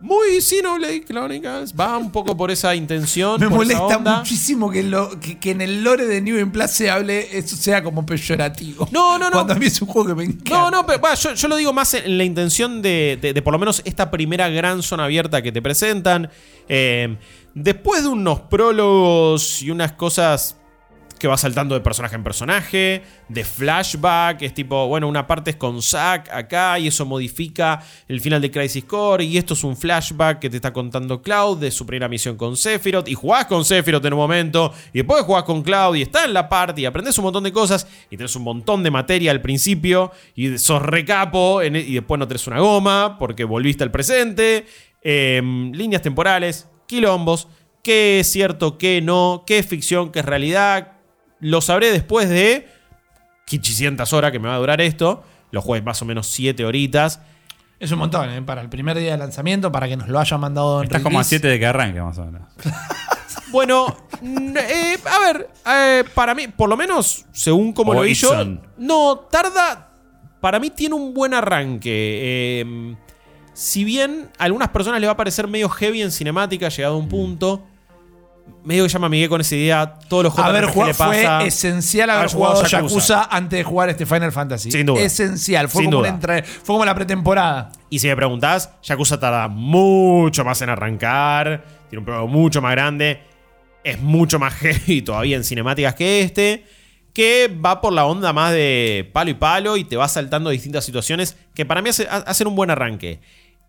Muy 0.00 0.40
Xenoblade 0.40 1.04
Chronicles. 1.04 1.74
Va 1.74 1.98
un 1.98 2.12
poco 2.12 2.36
por 2.36 2.52
esa 2.52 2.72
intención. 2.72 3.40
Me 3.40 3.48
por 3.48 3.64
esa 3.66 3.78
molesta 3.80 3.96
onda. 3.96 4.18
muchísimo 4.18 4.70
que, 4.70 4.84
lo, 4.84 5.18
que, 5.18 5.40
que 5.40 5.50
en 5.50 5.60
el 5.60 5.82
lore 5.82 6.06
de 6.06 6.20
New 6.20 6.38
in 6.38 6.52
Plus 6.52 6.70
se 6.70 6.88
hable, 6.88 7.36
eso 7.36 7.56
sea 7.56 7.82
como 7.82 8.06
peyorativo. 8.06 8.88
No, 8.92 9.18
no, 9.18 9.24
no. 9.24 9.32
Cuando 9.32 9.54
a 9.54 9.56
mí 9.56 9.66
es 9.66 9.82
un 9.82 9.88
juego 9.88 10.06
que 10.10 10.14
me 10.14 10.22
encanta. 10.24 10.50
No, 10.56 10.70
no, 10.70 10.86
pero, 10.86 11.00
bueno, 11.00 11.16
yo, 11.16 11.34
yo 11.34 11.48
lo 11.48 11.56
digo 11.56 11.72
más 11.72 11.94
en 11.94 12.16
la 12.16 12.22
intención 12.22 12.80
de, 12.80 13.18
de- 13.20 13.32
de 13.32 13.42
por 13.42 13.52
lo 13.52 13.58
menos 13.58 13.82
esta 13.84 14.08
primera 14.08 14.48
gran 14.48 14.84
zona 14.84 15.04
abierta 15.06 15.42
que 15.42 15.50
te 15.50 15.60
presentan. 15.60 16.30
Eh, 16.68 17.16
después 17.54 18.02
de 18.04 18.08
unos 18.10 18.42
prólogos 18.42 19.62
y 19.62 19.70
unas 19.72 19.92
cosas 19.92 20.57
que 21.18 21.28
va 21.28 21.36
saltando 21.36 21.74
de 21.74 21.80
personaje 21.80 22.16
en 22.16 22.24
personaje, 22.24 23.02
de 23.28 23.44
flashback, 23.44 24.42
es 24.42 24.54
tipo, 24.54 24.86
bueno, 24.86 25.08
una 25.08 25.26
parte 25.26 25.50
es 25.50 25.56
con 25.56 25.82
Zack 25.82 26.32
acá 26.32 26.78
y 26.78 26.88
eso 26.88 27.04
modifica 27.04 27.82
el 28.06 28.20
final 28.20 28.40
de 28.40 28.50
Crisis 28.50 28.84
Core 28.84 29.24
y 29.24 29.36
esto 29.36 29.54
es 29.54 29.64
un 29.64 29.76
flashback 29.76 30.38
que 30.38 30.50
te 30.50 30.56
está 30.56 30.72
contando 30.72 31.20
Cloud 31.20 31.58
de 31.58 31.70
su 31.70 31.84
primera 31.84 32.08
misión 32.08 32.36
con 32.36 32.56
Sephiroth 32.56 33.08
y 33.08 33.14
jugás 33.14 33.46
con 33.46 33.64
Sephiroth 33.64 34.04
en 34.04 34.12
un 34.12 34.18
momento 34.18 34.72
y 34.92 34.98
después 34.98 35.24
jugás 35.24 35.44
con 35.44 35.62
Cloud 35.62 35.96
y 35.96 36.02
está 36.02 36.24
en 36.24 36.32
la 36.32 36.48
parte 36.48 36.80
y 36.80 36.86
aprendes 36.86 37.18
un 37.18 37.24
montón 37.24 37.44
de 37.44 37.52
cosas 37.52 37.86
y 38.10 38.16
tenés 38.16 38.34
un 38.36 38.44
montón 38.44 38.82
de 38.82 38.90
materia 38.90 39.30
al 39.30 39.40
principio 39.40 40.12
y 40.34 40.58
sos 40.58 40.82
recapo 40.82 41.60
e, 41.62 41.66
y 41.66 41.94
después 41.94 42.18
no 42.18 42.28
tenés 42.28 42.46
una 42.46 42.60
goma 42.60 43.16
porque 43.18 43.44
volviste 43.44 43.84
al 43.84 43.90
presente, 43.90 44.66
em, 45.02 45.72
líneas 45.72 46.02
temporales, 46.02 46.68
quilombos, 46.86 47.48
qué 47.82 48.20
es 48.20 48.30
cierto, 48.30 48.78
qué 48.78 49.00
no, 49.00 49.44
qué 49.46 49.58
es 49.58 49.66
ficción, 49.66 50.12
qué 50.12 50.20
es 50.20 50.24
realidad, 50.24 50.97
lo 51.40 51.60
sabré 51.60 51.92
después 51.92 52.28
de 52.28 52.68
500 53.46 54.12
horas 54.12 54.32
que 54.32 54.38
me 54.38 54.48
va 54.48 54.54
a 54.54 54.58
durar 54.58 54.80
esto. 54.80 55.24
Lo 55.50 55.62
juegues 55.62 55.84
más 55.84 56.00
o 56.02 56.04
menos 56.04 56.26
7 56.26 56.64
horitas. 56.64 57.20
Es 57.80 57.92
un 57.92 58.00
montón, 58.00 58.28
¿eh? 58.30 58.42
Para 58.42 58.60
el 58.60 58.68
primer 58.68 58.98
día 58.98 59.12
de 59.12 59.18
lanzamiento, 59.18 59.70
para 59.70 59.88
que 59.88 59.96
nos 59.96 60.08
lo 60.08 60.18
hayan 60.18 60.40
mandado 60.40 60.78
en 60.80 60.84
Estás 60.84 61.02
como 61.02 61.18
a 61.18 61.22
release. 61.22 61.36
7 61.38 61.48
de 61.48 61.58
que 61.58 61.66
arranque, 61.66 62.02
más 62.02 62.18
o 62.18 62.24
menos. 62.24 62.42
Bueno, 63.50 63.96
eh, 64.22 64.98
a 65.06 65.18
ver, 65.20 65.48
eh, 65.66 66.04
para 66.14 66.34
mí, 66.34 66.48
por 66.48 66.68
lo 66.68 66.76
menos, 66.76 67.24
según 67.32 67.72
como 67.72 67.92
O 67.92 67.94
lo 67.94 68.06
hizo, 68.06 68.26
Itson. 68.28 68.60
no, 68.76 69.20
tarda, 69.30 69.90
para 70.40 70.58
mí 70.58 70.68
tiene 70.68 70.94
un 70.94 71.14
buen 71.14 71.32
arranque. 71.32 72.60
Eh, 72.60 72.94
si 73.54 73.84
bien 73.84 74.28
a 74.38 74.44
algunas 74.44 74.68
personas 74.68 75.00
le 75.00 75.06
va 75.06 75.14
a 75.14 75.16
parecer 75.16 75.48
medio 75.48 75.68
heavy 75.70 76.02
en 76.02 76.10
cinemática, 76.10 76.68
llegado 76.68 76.96
a 76.96 76.98
un 76.98 77.08
punto, 77.08 77.66
medio 78.64 78.84
que 78.84 78.88
ya 78.90 78.98
me 78.98 79.06
amigué 79.06 79.28
con 79.28 79.40
esa 79.40 79.54
idea, 79.56 79.94
todos 80.08 80.24
los 80.24 80.34
JRPG 80.34 80.72
jugado, 80.72 80.86
le 80.92 80.94
pasa. 80.94 81.38
fue 81.38 81.46
esencial 81.48 82.10
haber 82.10 82.20
haber 82.20 82.32
jugado 82.34 82.54
jugado 82.56 82.68
Yakuza. 82.70 82.94
Yakuza. 83.16 83.28
antes 83.36 83.58
de 83.58 83.64
jugar 83.64 83.88
este 83.88 84.06
Final 84.06 84.32
Fantasy. 84.32 84.70
Sin 84.70 84.86
duda. 84.86 85.00
Esencial. 85.00 85.68
Fue 85.68 85.82
Sin 85.82 85.90
como, 85.90 86.02
duda. 86.02 86.10
entra- 86.10 86.44
fue 86.44 86.74
como 86.74 86.84
la 86.84 86.94
pretemporada. 86.94 87.72
Y 87.90 87.98
si 87.98 88.08
me 88.08 88.16
preguntás, 88.16 88.70
Yakuza 88.82 89.18
tarda 89.18 89.48
mucho 89.48 90.44
más 90.44 90.60
en 90.62 90.70
arrancar. 90.70 91.64
Tiene 91.88 92.00
un 92.00 92.04
prólogo 92.04 92.28
mucho 92.28 92.60
más 92.60 92.72
grande. 92.72 93.20
Es 93.84 94.00
mucho 94.00 94.38
más 94.38 94.54
heavy 94.60 95.02
todavía 95.02 95.36
en 95.36 95.44
cinemáticas 95.44 95.94
que 95.94 96.22
este. 96.22 96.64
Que 97.14 97.48
va 97.48 97.80
por 97.80 97.92
la 97.92 98.04
onda 98.04 98.32
más 98.32 98.52
de 98.52 99.10
palo 99.12 99.30
y 99.30 99.34
palo 99.34 99.76
y 99.76 99.84
te 99.84 99.96
va 99.96 100.06
saltando 100.08 100.50
distintas 100.50 100.84
situaciones. 100.84 101.36
Que 101.54 101.64
para 101.66 101.82
mí 101.82 101.88
hace- 101.90 102.06
hacen 102.08 102.46
un 102.46 102.54
buen 102.54 102.70
arranque. 102.70 103.20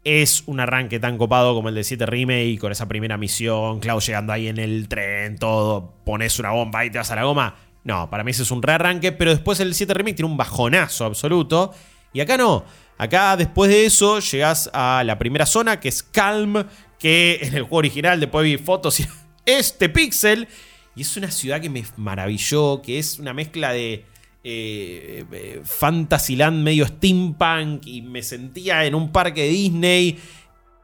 Es 0.04 0.44
un 0.46 0.60
arranque 0.60 1.00
tan 1.00 1.18
copado 1.18 1.54
como 1.54 1.70
el 1.70 1.76
de 1.76 1.84
7 1.84 2.06
Remake 2.06 2.58
con 2.60 2.72
esa 2.72 2.88
primera 2.88 3.18
misión. 3.18 3.80
Cloud 3.80 4.02
llegando 4.02 4.34
ahí 4.34 4.48
en 4.48 4.58
el 4.58 4.88
tren, 4.88 5.38
todo. 5.38 5.94
Pones 6.06 6.40
una 6.40 6.52
bomba 6.52 6.86
y 6.86 6.90
te 6.90 6.98
vas 6.98 7.12
a 7.12 7.16
la 7.16 7.24
goma. 7.24 7.56
No, 7.84 8.10
para 8.10 8.24
mí 8.24 8.32
ese 8.32 8.44
es 8.44 8.52
un 8.52 8.62
rearranque. 8.62 9.12
Pero 9.12 9.32
después 9.32 9.60
el 9.60 9.74
7 9.74 9.94
Remake 9.94 10.16
tiene 10.16 10.32
un 10.32 10.38
bajonazo 10.38 11.06
absoluto. 11.06 11.74
Y 12.14 12.22
acá 12.22 12.38
no. 12.38 12.64
Acá 12.98 13.36
después 13.38 13.70
de 13.70 13.86
eso 13.86 14.20
llegas 14.20 14.70
a 14.74 15.04
la 15.06 15.18
primera 15.18 15.46
zona 15.46 15.80
que 15.80 15.90
es 15.90 16.04
Calm, 16.04 16.66
que 16.98 17.40
en 17.42 17.56
el 17.56 17.64
juego 17.64 17.78
original 17.78 18.20
después 18.20 18.44
vi 18.44 18.58
fotos 18.58 19.00
y 19.00 19.08
este 19.46 19.90
pixel. 19.90 20.48
Y 20.96 21.02
es 21.04 21.16
una 21.18 21.32
ciudad 21.32 21.62
que 21.62 21.70
me 21.70 21.84
maravilló, 21.98 22.82
que 22.82 23.00
es 23.00 23.20
una 23.20 23.34
mezcla 23.34 23.72
de 23.72 24.06
eh, 24.44 25.26
eh, 25.32 25.62
Fantasyland 25.64 26.64
medio 26.64 26.86
steampunk 26.88 27.86
y 27.86 28.02
me 28.02 28.24
sentía 28.24 28.86
en 28.86 28.96
un 28.96 29.12
parque 29.12 29.44
de 29.44 29.50
Disney. 29.50 30.20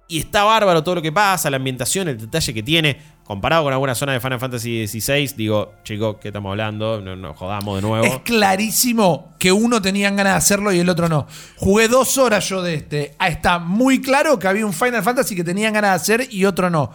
Y 0.07 0.19
está 0.19 0.43
bárbaro 0.43 0.83
todo 0.83 0.95
lo 0.95 1.01
que 1.01 1.11
pasa, 1.11 1.49
la 1.49 1.57
ambientación, 1.57 2.07
el 2.07 2.17
detalle 2.17 2.53
que 2.53 2.61
tiene. 2.61 3.15
Comparado 3.23 3.63
con 3.63 3.73
alguna 3.73 3.95
zona 3.95 4.13
de 4.13 4.19
Final 4.19 4.39
Fantasy 4.39 4.85
XVI, 4.85 5.33
digo, 5.35 5.73
chicos, 5.83 6.17
¿qué 6.21 6.27
estamos 6.27 6.51
hablando? 6.51 7.01
No 7.01 7.15
nos 7.15 7.35
jodamos 7.35 7.77
de 7.77 7.81
nuevo. 7.81 8.05
Es 8.05 8.19
clarísimo 8.19 9.33
que 9.39 9.51
uno 9.51 9.81
tenía 9.81 10.11
ganas 10.11 10.33
de 10.33 10.37
hacerlo 10.37 10.71
y 10.71 10.77
el 10.77 10.89
otro 10.89 11.09
no. 11.09 11.25
Jugué 11.57 11.87
dos 11.87 12.19
horas 12.19 12.47
yo 12.47 12.61
de 12.61 12.75
este. 12.75 13.15
Ah, 13.17 13.29
Está 13.29 13.57
muy 13.57 13.99
claro 13.99 14.37
que 14.37 14.47
había 14.47 14.63
un 14.63 14.73
Final 14.73 15.01
Fantasy 15.01 15.35
que 15.35 15.43
tenían 15.43 15.73
ganas 15.73 15.89
de 15.91 15.95
hacer 16.13 16.27
y 16.31 16.45
otro 16.45 16.69
no. 16.69 16.91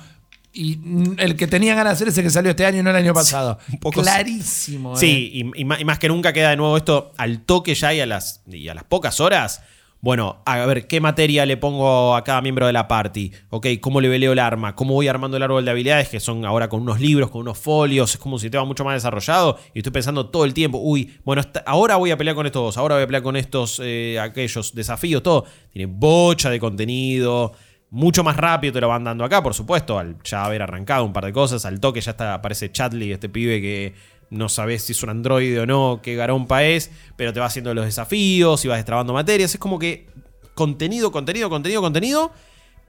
Y 0.52 0.78
el 1.18 1.36
que 1.36 1.46
tenía 1.46 1.74
ganas 1.74 1.92
de 1.92 1.94
hacer 1.94 2.08
es 2.08 2.18
el 2.18 2.24
que 2.24 2.30
salió 2.30 2.50
este 2.50 2.66
año 2.66 2.80
y 2.80 2.82
no 2.82 2.90
el 2.90 2.96
año 2.96 3.14
pasado. 3.14 3.58
un 3.72 3.78
poco 3.78 4.02
Clarísimo. 4.02 4.94
eh. 4.94 4.96
Sí, 4.98 5.30
y, 5.32 5.60
y 5.60 5.64
ma- 5.64 5.80
y 5.80 5.84
más 5.84 5.98
que 5.98 6.08
nunca 6.08 6.32
queda 6.32 6.50
de 6.50 6.56
nuevo 6.56 6.76
esto 6.76 7.12
al 7.18 7.42
toque 7.42 7.74
ya 7.74 7.94
y 7.94 8.00
a 8.00 8.06
las, 8.06 8.42
y 8.50 8.68
a 8.68 8.74
las 8.74 8.84
pocas 8.84 9.20
horas. 9.20 9.62
Bueno, 10.02 10.40
a 10.46 10.64
ver, 10.64 10.86
¿qué 10.86 10.98
materia 10.98 11.44
le 11.44 11.58
pongo 11.58 12.16
a 12.16 12.24
cada 12.24 12.40
miembro 12.40 12.66
de 12.66 12.72
la 12.72 12.88
party? 12.88 13.32
Ok, 13.50 13.66
¿cómo 13.82 14.00
le 14.00 14.08
veleo 14.08 14.32
el 14.32 14.38
arma? 14.38 14.74
¿Cómo 14.74 14.94
voy 14.94 15.08
armando 15.08 15.36
el 15.36 15.42
árbol 15.42 15.62
de 15.62 15.70
habilidades? 15.72 16.08
Que 16.08 16.20
son 16.20 16.46
ahora 16.46 16.70
con 16.70 16.80
unos 16.80 17.00
libros, 17.00 17.28
con 17.30 17.42
unos 17.42 17.58
folios, 17.58 18.12
es 18.12 18.16
como 18.16 18.36
un 18.36 18.40
sistema 18.40 18.64
mucho 18.64 18.82
más 18.82 18.94
desarrollado. 18.94 19.58
Y 19.74 19.80
estoy 19.80 19.92
pensando 19.92 20.30
todo 20.30 20.46
el 20.46 20.54
tiempo, 20.54 20.78
uy, 20.78 21.18
bueno, 21.22 21.42
ahora 21.66 21.96
voy 21.96 22.12
a 22.12 22.16
pelear 22.16 22.34
con 22.34 22.46
estos 22.46 22.62
dos, 22.62 22.76
ahora 22.78 22.94
voy 22.94 23.04
a 23.04 23.06
pelear 23.06 23.22
con 23.22 23.36
estos, 23.36 23.78
eh, 23.84 24.18
aquellos 24.18 24.74
desafíos, 24.74 25.22
todo. 25.22 25.44
Tiene 25.70 25.92
bocha 25.94 26.48
de 26.48 26.58
contenido. 26.58 27.52
Mucho 27.90 28.22
más 28.22 28.36
rápido 28.36 28.72
te 28.74 28.80
lo 28.80 28.88
van 28.88 29.02
dando 29.02 29.24
acá, 29.24 29.42
por 29.42 29.52
supuesto, 29.52 29.98
al 29.98 30.16
ya 30.22 30.44
haber 30.44 30.62
arrancado 30.62 31.04
un 31.04 31.12
par 31.12 31.24
de 31.24 31.32
cosas. 31.32 31.64
Al 31.64 31.80
toque 31.80 32.00
ya 32.00 32.12
está, 32.12 32.34
aparece 32.34 32.70
Chatley, 32.70 33.10
este 33.12 33.28
pibe 33.28 33.60
que 33.60 33.94
no 34.30 34.48
sabes 34.48 34.84
si 34.84 34.92
es 34.92 35.02
un 35.02 35.10
androide 35.10 35.58
o 35.58 35.66
no, 35.66 36.00
qué 36.00 36.14
garompa 36.14 36.62
es, 36.62 36.90
pero 37.16 37.32
te 37.32 37.40
va 37.40 37.46
haciendo 37.46 37.74
los 37.74 37.84
desafíos 37.84 38.64
y 38.64 38.68
vas 38.68 38.78
destrabando 38.78 39.12
materias. 39.12 39.52
Es 39.54 39.58
como 39.60 39.76
que 39.78 40.06
contenido, 40.54 41.10
contenido, 41.10 41.50
contenido, 41.50 41.80
contenido, 41.82 42.30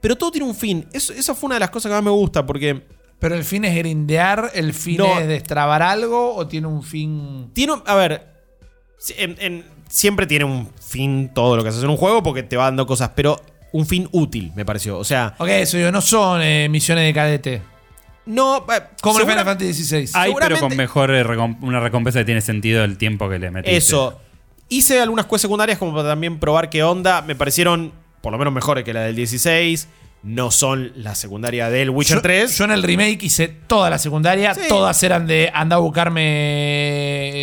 pero 0.02 0.16
todo 0.16 0.30
tiene 0.32 0.46
un 0.48 0.54
fin. 0.56 0.86
Eso, 0.94 1.14
esa 1.14 1.34
fue 1.34 1.48
una 1.48 1.56
de 1.56 1.62
las 1.62 1.72
cosas 1.72 1.90
que 1.90 1.96
más 1.96 2.04
me 2.04 2.12
gusta, 2.12 2.46
porque 2.46 2.84
Pero 3.18 3.36
el 3.36 3.44
fin 3.44 3.66
es 3.66 3.76
grindear, 3.76 4.52
el 4.56 4.74
fin 4.74 4.98
No. 4.98 5.20
es 5.20 5.28
destrabar 5.28 5.82
algo 5.84 6.36
o 6.36 6.48
tiene 6.48 6.66
un 6.68 6.82
fin. 6.84 7.50
tiene, 7.54 7.74
un- 7.74 7.84
a 7.86 7.94
ver, 7.96 8.28
si- 9.00 9.14
en- 9.18 9.36
en- 9.40 9.66
siempre 9.90 10.26
tiene 10.28 10.46
un 10.46 10.70
fin 10.80 11.32
todo 11.34 11.56
lo 11.56 11.62
que 11.64 11.70
haces 11.70 11.84
en 11.84 11.90
un 11.92 11.98
juego 11.98 12.24
porque 12.24 12.42
te 12.44 12.58
va 12.58 12.64
dando 12.66 12.86
cosas, 12.88 13.12
pero 13.16 13.40
un 13.74 13.86
fin 13.86 14.08
útil, 14.12 14.52
me 14.56 14.66
pareció. 14.66 14.98
O 14.98 15.04
sea, 15.04 15.36
Ok, 15.38 15.48
eso 15.50 15.78
yo, 15.78 15.92
no 15.92 16.02
son 16.02 16.42
eh, 16.42 16.68
misiones 16.70 17.06
de 17.06 17.14
cadete. 17.14 17.62
no... 18.26 18.58
eh, 18.58 18.82
Como 19.02 19.18
el 19.20 19.26
segura- 19.26 19.44
Final 19.44 19.46
Fantasy 19.46 19.74
XVI. 19.84 20.10
Hay, 20.14 20.34
pero 20.40 20.60
con 20.60 20.76
mejor 20.76 21.12
eh, 21.12 21.24
recom- 21.24 21.58
una 21.62 21.80
recompensa 21.80 22.20
que 22.20 22.26
tiene 22.26 22.42
sentido 22.42 22.84
el 22.84 22.98
tiempo 22.98 23.30
que 23.30 23.40
le 23.40 23.52
metiste. 23.52 23.78
Eso. 23.78 24.20
Hice 24.70 25.02
algunas 25.02 25.26
quests 25.26 25.42
secundarias 25.42 25.78
como 25.78 25.94
para 25.96 26.10
también 26.10 26.40
probar 26.40 26.70
qué 26.70 26.84
onda. 26.84 27.22
Me 27.22 27.36
parecieron 27.36 27.92
por 28.22 28.32
lo 28.32 28.38
menos 28.38 28.54
mejores 28.54 28.84
que 28.86 28.94
la 28.94 29.02
del 29.02 29.16
16. 29.16 29.88
No 30.24 30.52
son 30.52 30.92
la 30.98 31.16
secundaria 31.16 31.70
del 31.72 31.90
Witcher 31.90 32.18
yo, 32.18 32.22
3. 32.22 32.56
Yo 32.58 32.66
en 32.66 32.72
el 32.72 32.84
remake 32.84 33.24
hice 33.24 33.48
toda 33.48 33.90
la 33.90 33.98
secundaria, 33.98 34.54
Sí. 34.54 34.62
todas 34.70 35.02
eran 35.02 35.26
de 35.26 35.50
anda 35.52 35.78
a 35.78 35.80
buscarme. 35.80 36.22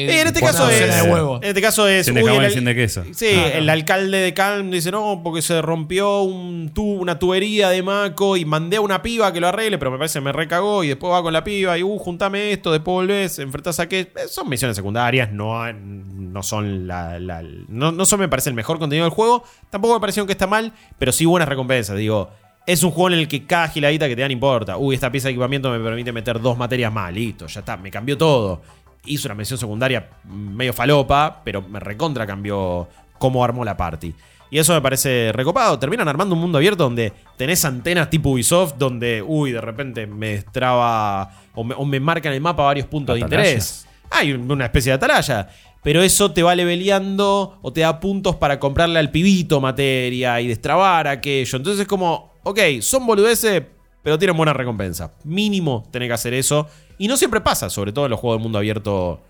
Eh, 0.07 0.21
en 0.21 0.27
este 0.29 0.41
caso 0.41 0.69
es. 0.71 1.03
de 1.05 1.11
huevos. 1.11 1.41
En 1.43 1.49
este 1.49 1.61
caso 1.61 1.89
es. 1.89 2.07
El- 2.09 2.19
y 2.19 2.51
sin 2.53 2.65
de 2.65 2.75
queso. 2.75 3.05
Sí, 3.13 3.27
Ah, 3.37 3.49
el 3.55 3.69
alcalde 3.69 4.19
de 4.19 4.33
Calm 4.35 4.71
dice, 4.71 4.91
no, 4.91 5.21
porque 5.25 5.43
se 5.43 5.61
rompió 5.61 6.23
un 6.23 6.71
tu- 6.73 6.85
una 7.01 7.19
tubería 7.19 7.69
de 7.71 7.83
Maco 7.83 8.37
y 8.37 8.45
mandé 8.45 8.77
a 8.77 8.81
una 8.81 9.03
piba 9.03 9.33
que 9.33 9.41
lo 9.41 9.49
arregle, 9.49 9.79
pero 9.79 9.91
me 9.91 9.99
parece 9.99 10.21
que 10.21 10.25
me 10.25 10.33
recagó 10.33 10.85
y 10.85 10.89
después 10.89 11.13
va 11.13 11.23
con 11.23 11.33
la 11.33 11.43
piba 11.45 11.77
y, 11.79 11.83
uh, 11.83 11.99
juntame 11.99 12.53
esto, 12.53 12.71
después 12.73 12.93
volvés, 12.95 13.39
enfrentás 13.41 13.81
a 13.81 13.89
qué. 13.89 14.01
Eh, 14.01 14.29
Son 14.29 14.49
misiones 14.49 14.77
secundarias, 14.77 15.33
no, 15.33 15.71
no 15.73 16.43
son 16.43 16.87
la... 16.87 17.19
la- 17.19 17.43
no, 17.69 17.91
no 17.93 18.05
son, 18.05 18.21
me 18.21 18.29
parece, 18.29 18.51
el 18.51 18.55
mejor 18.55 18.79
contenido 18.79 19.05
del 19.05 19.13
juego. 19.13 19.43
Tampoco 19.71 19.95
me 19.95 20.01
parecieron 20.01 20.27
que 20.27 20.33
está 20.33 20.47
mal, 20.47 20.73
pero 20.99 21.11
sí 21.13 21.25
buenas 21.25 21.49
recompensas. 21.49 21.97
Digo, 21.97 22.31
es 22.69 22.83
un 22.83 22.91
juego 22.91 23.09
en 23.15 23.21
el 23.21 23.29
que 23.29 23.45
cada 23.47 23.69
giladita 23.69 24.07
que 24.09 24.15
te 24.15 24.21
dan 24.23 24.31
importa. 24.31 24.77
Uy, 24.77 24.95
esta 24.95 25.11
pieza 25.11 25.29
de 25.29 25.33
equipamiento 25.33 25.71
me 25.71 25.81
permite 25.81 26.13
meter 26.13 26.39
dos 26.41 26.57
materias 26.59 26.93
más. 26.93 27.13
Listo, 27.13 27.47
ya 27.47 27.61
está, 27.61 27.77
me 27.79 27.91
cambió 27.91 28.17
todo. 28.19 28.61
Hizo 29.07 29.27
una 29.29 29.35
misión 29.35 29.59
secundaria 29.59 30.07
medio 30.29 30.73
falopa, 30.75 31.41
pero 31.43 31.63
me 31.63 31.81
recontra 31.81 32.27
cambió 32.27 32.87
cómo 33.19 33.43
armó 33.43 33.65
la 33.65 33.75
party. 33.77 34.13
Y 34.51 34.59
eso 34.59 34.75
me 34.75 34.81
parece 34.83 35.31
recopado. 35.33 35.79
Terminan 35.79 36.09
armando 36.09 36.35
un 36.35 36.41
mundo 36.43 36.59
abierto 36.59 36.85
donde 36.85 37.13
tenés 37.39 37.65
antenas 37.65 38.11
tipo 38.11 38.31
Ubisoft, 38.31 38.75
donde, 38.77 39.23
uy, 39.23 39.53
de 39.53 39.61
repente 39.63 40.07
me 40.07 40.33
destraba 40.33 41.31
o 41.55 41.65
me, 41.65 41.75
o 41.75 41.85
me 41.87 42.01
marcan 42.01 42.33
el 42.35 42.41
mapa 42.41 42.65
varios 42.65 42.87
puntos 42.87 43.15
de 43.15 43.21
interés. 43.21 43.87
Hay 44.11 44.33
un- 44.33 44.51
una 44.51 44.67
especie 44.67 44.91
de 44.93 44.97
atalaya. 44.97 45.49
Pero 45.83 46.03
eso 46.03 46.33
te 46.33 46.43
va 46.43 46.55
leveleando 46.55 47.59
o 47.63 47.73
te 47.73 47.83
da 47.83 48.01
puntos 48.01 48.37
para 48.37 48.59
comprarle 48.59 48.99
al 48.99 49.11
pibito 49.11 49.61
materia 49.61 50.41
y 50.41 50.49
destrabar 50.49 51.07
aquello. 51.07 51.57
Entonces 51.57 51.83
es 51.83 51.87
como, 51.87 52.35
ok, 52.49 52.81
son 52.81 53.07
boludeces, 53.07 53.63
pero 54.03 54.19
tienen 54.19 54.37
buena 54.37 54.53
recompensa. 54.53 55.13
Mínimo 55.25 55.87
tenés 55.91 56.09
que 56.09 56.15
hacer 56.15 56.35
eso. 56.35 56.67
Y 56.97 57.09
no 57.09 57.17
siempre 57.17 57.41
pasa, 57.41 57.69
sobre 57.69 57.93
todo 57.93 58.07
en 58.07 58.11
los 58.11 58.21
juegos 58.21 58.39
de 58.39 58.43
mundo 58.43 58.59
abierto 58.59 59.21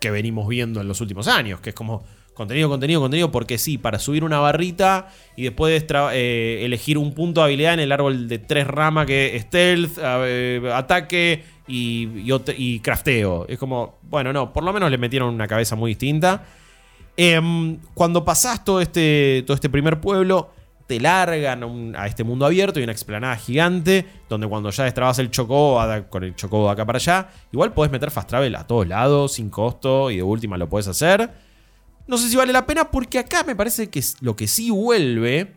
que 0.00 0.10
venimos 0.10 0.46
viendo 0.48 0.80
en 0.80 0.88
los 0.88 1.00
últimos 1.00 1.28
años, 1.28 1.60
que 1.60 1.70
es 1.70 1.74
como 1.74 2.04
contenido, 2.34 2.68
contenido, 2.68 3.00
contenido, 3.00 3.30
porque 3.30 3.58
sí, 3.58 3.78
para 3.78 3.98
subir 3.98 4.22
una 4.24 4.38
barrita 4.38 5.08
y 5.36 5.44
después 5.44 5.84
eh, 6.12 6.60
elegir 6.62 6.98
un 6.98 7.12
punto 7.14 7.40
de 7.40 7.46
habilidad 7.46 7.74
en 7.74 7.80
el 7.80 7.92
árbol 7.92 8.28
de 8.28 8.38
tres 8.38 8.66
ramas 8.66 9.06
que 9.06 9.36
es 9.36 9.42
stealth, 9.42 9.98
eh, 10.02 10.70
ataque 10.72 11.44
y, 11.66 12.08
y 12.56 12.80
crafteo. 12.80 13.46
Es 13.48 13.58
como, 13.58 13.98
bueno, 14.02 14.32
no, 14.32 14.52
por 14.52 14.64
lo 14.64 14.72
menos 14.72 14.90
le 14.90 14.98
metieron 14.98 15.34
una 15.34 15.48
cabeza 15.48 15.74
muy 15.74 15.92
distinta. 15.92 16.44
Em, 17.16 17.78
cuando 17.94 18.24
pasás 18.24 18.64
todo 18.64 18.80
este, 18.80 19.42
todo 19.44 19.54
este 19.54 19.68
primer 19.68 20.00
pueblo, 20.00 20.50
te 20.88 20.98
largan 20.98 21.94
a, 21.94 22.06
este 22.06 22.24
mundo 22.24 22.46
abierto 22.46 22.80
y 22.80 22.82
una 22.82 22.92
explanada 22.92 23.36
gigante, 23.36 24.06
donde 24.28 24.48
cuando 24.48 24.70
ya 24.70 24.84
destrabas 24.84 25.18
el 25.18 25.30
chocobo, 25.30 25.78
con 26.08 26.24
el 26.24 26.34
chocobo 26.34 26.66
de 26.66 26.72
acá 26.72 26.86
para 26.86 26.96
allá, 26.96 27.28
igual 27.52 27.74
podés 27.74 27.92
meter 27.92 28.10
fast 28.10 28.30
travel 28.30 28.56
a 28.56 28.66
todos 28.66 28.88
lados, 28.88 29.34
sin 29.34 29.50
costo, 29.50 30.10
y 30.10 30.16
de 30.16 30.22
última 30.22 30.56
lo 30.56 30.66
podés 30.66 30.88
hacer. 30.88 31.30
No 32.06 32.16
sé 32.16 32.30
si 32.30 32.36
vale 32.36 32.54
la 32.54 32.64
pena, 32.64 32.90
porque 32.90 33.18
acá 33.18 33.44
me 33.44 33.54
parece 33.54 33.90
que 33.90 34.02
lo 34.22 34.34
que 34.34 34.48
sí 34.48 34.70
vuelve 34.70 35.54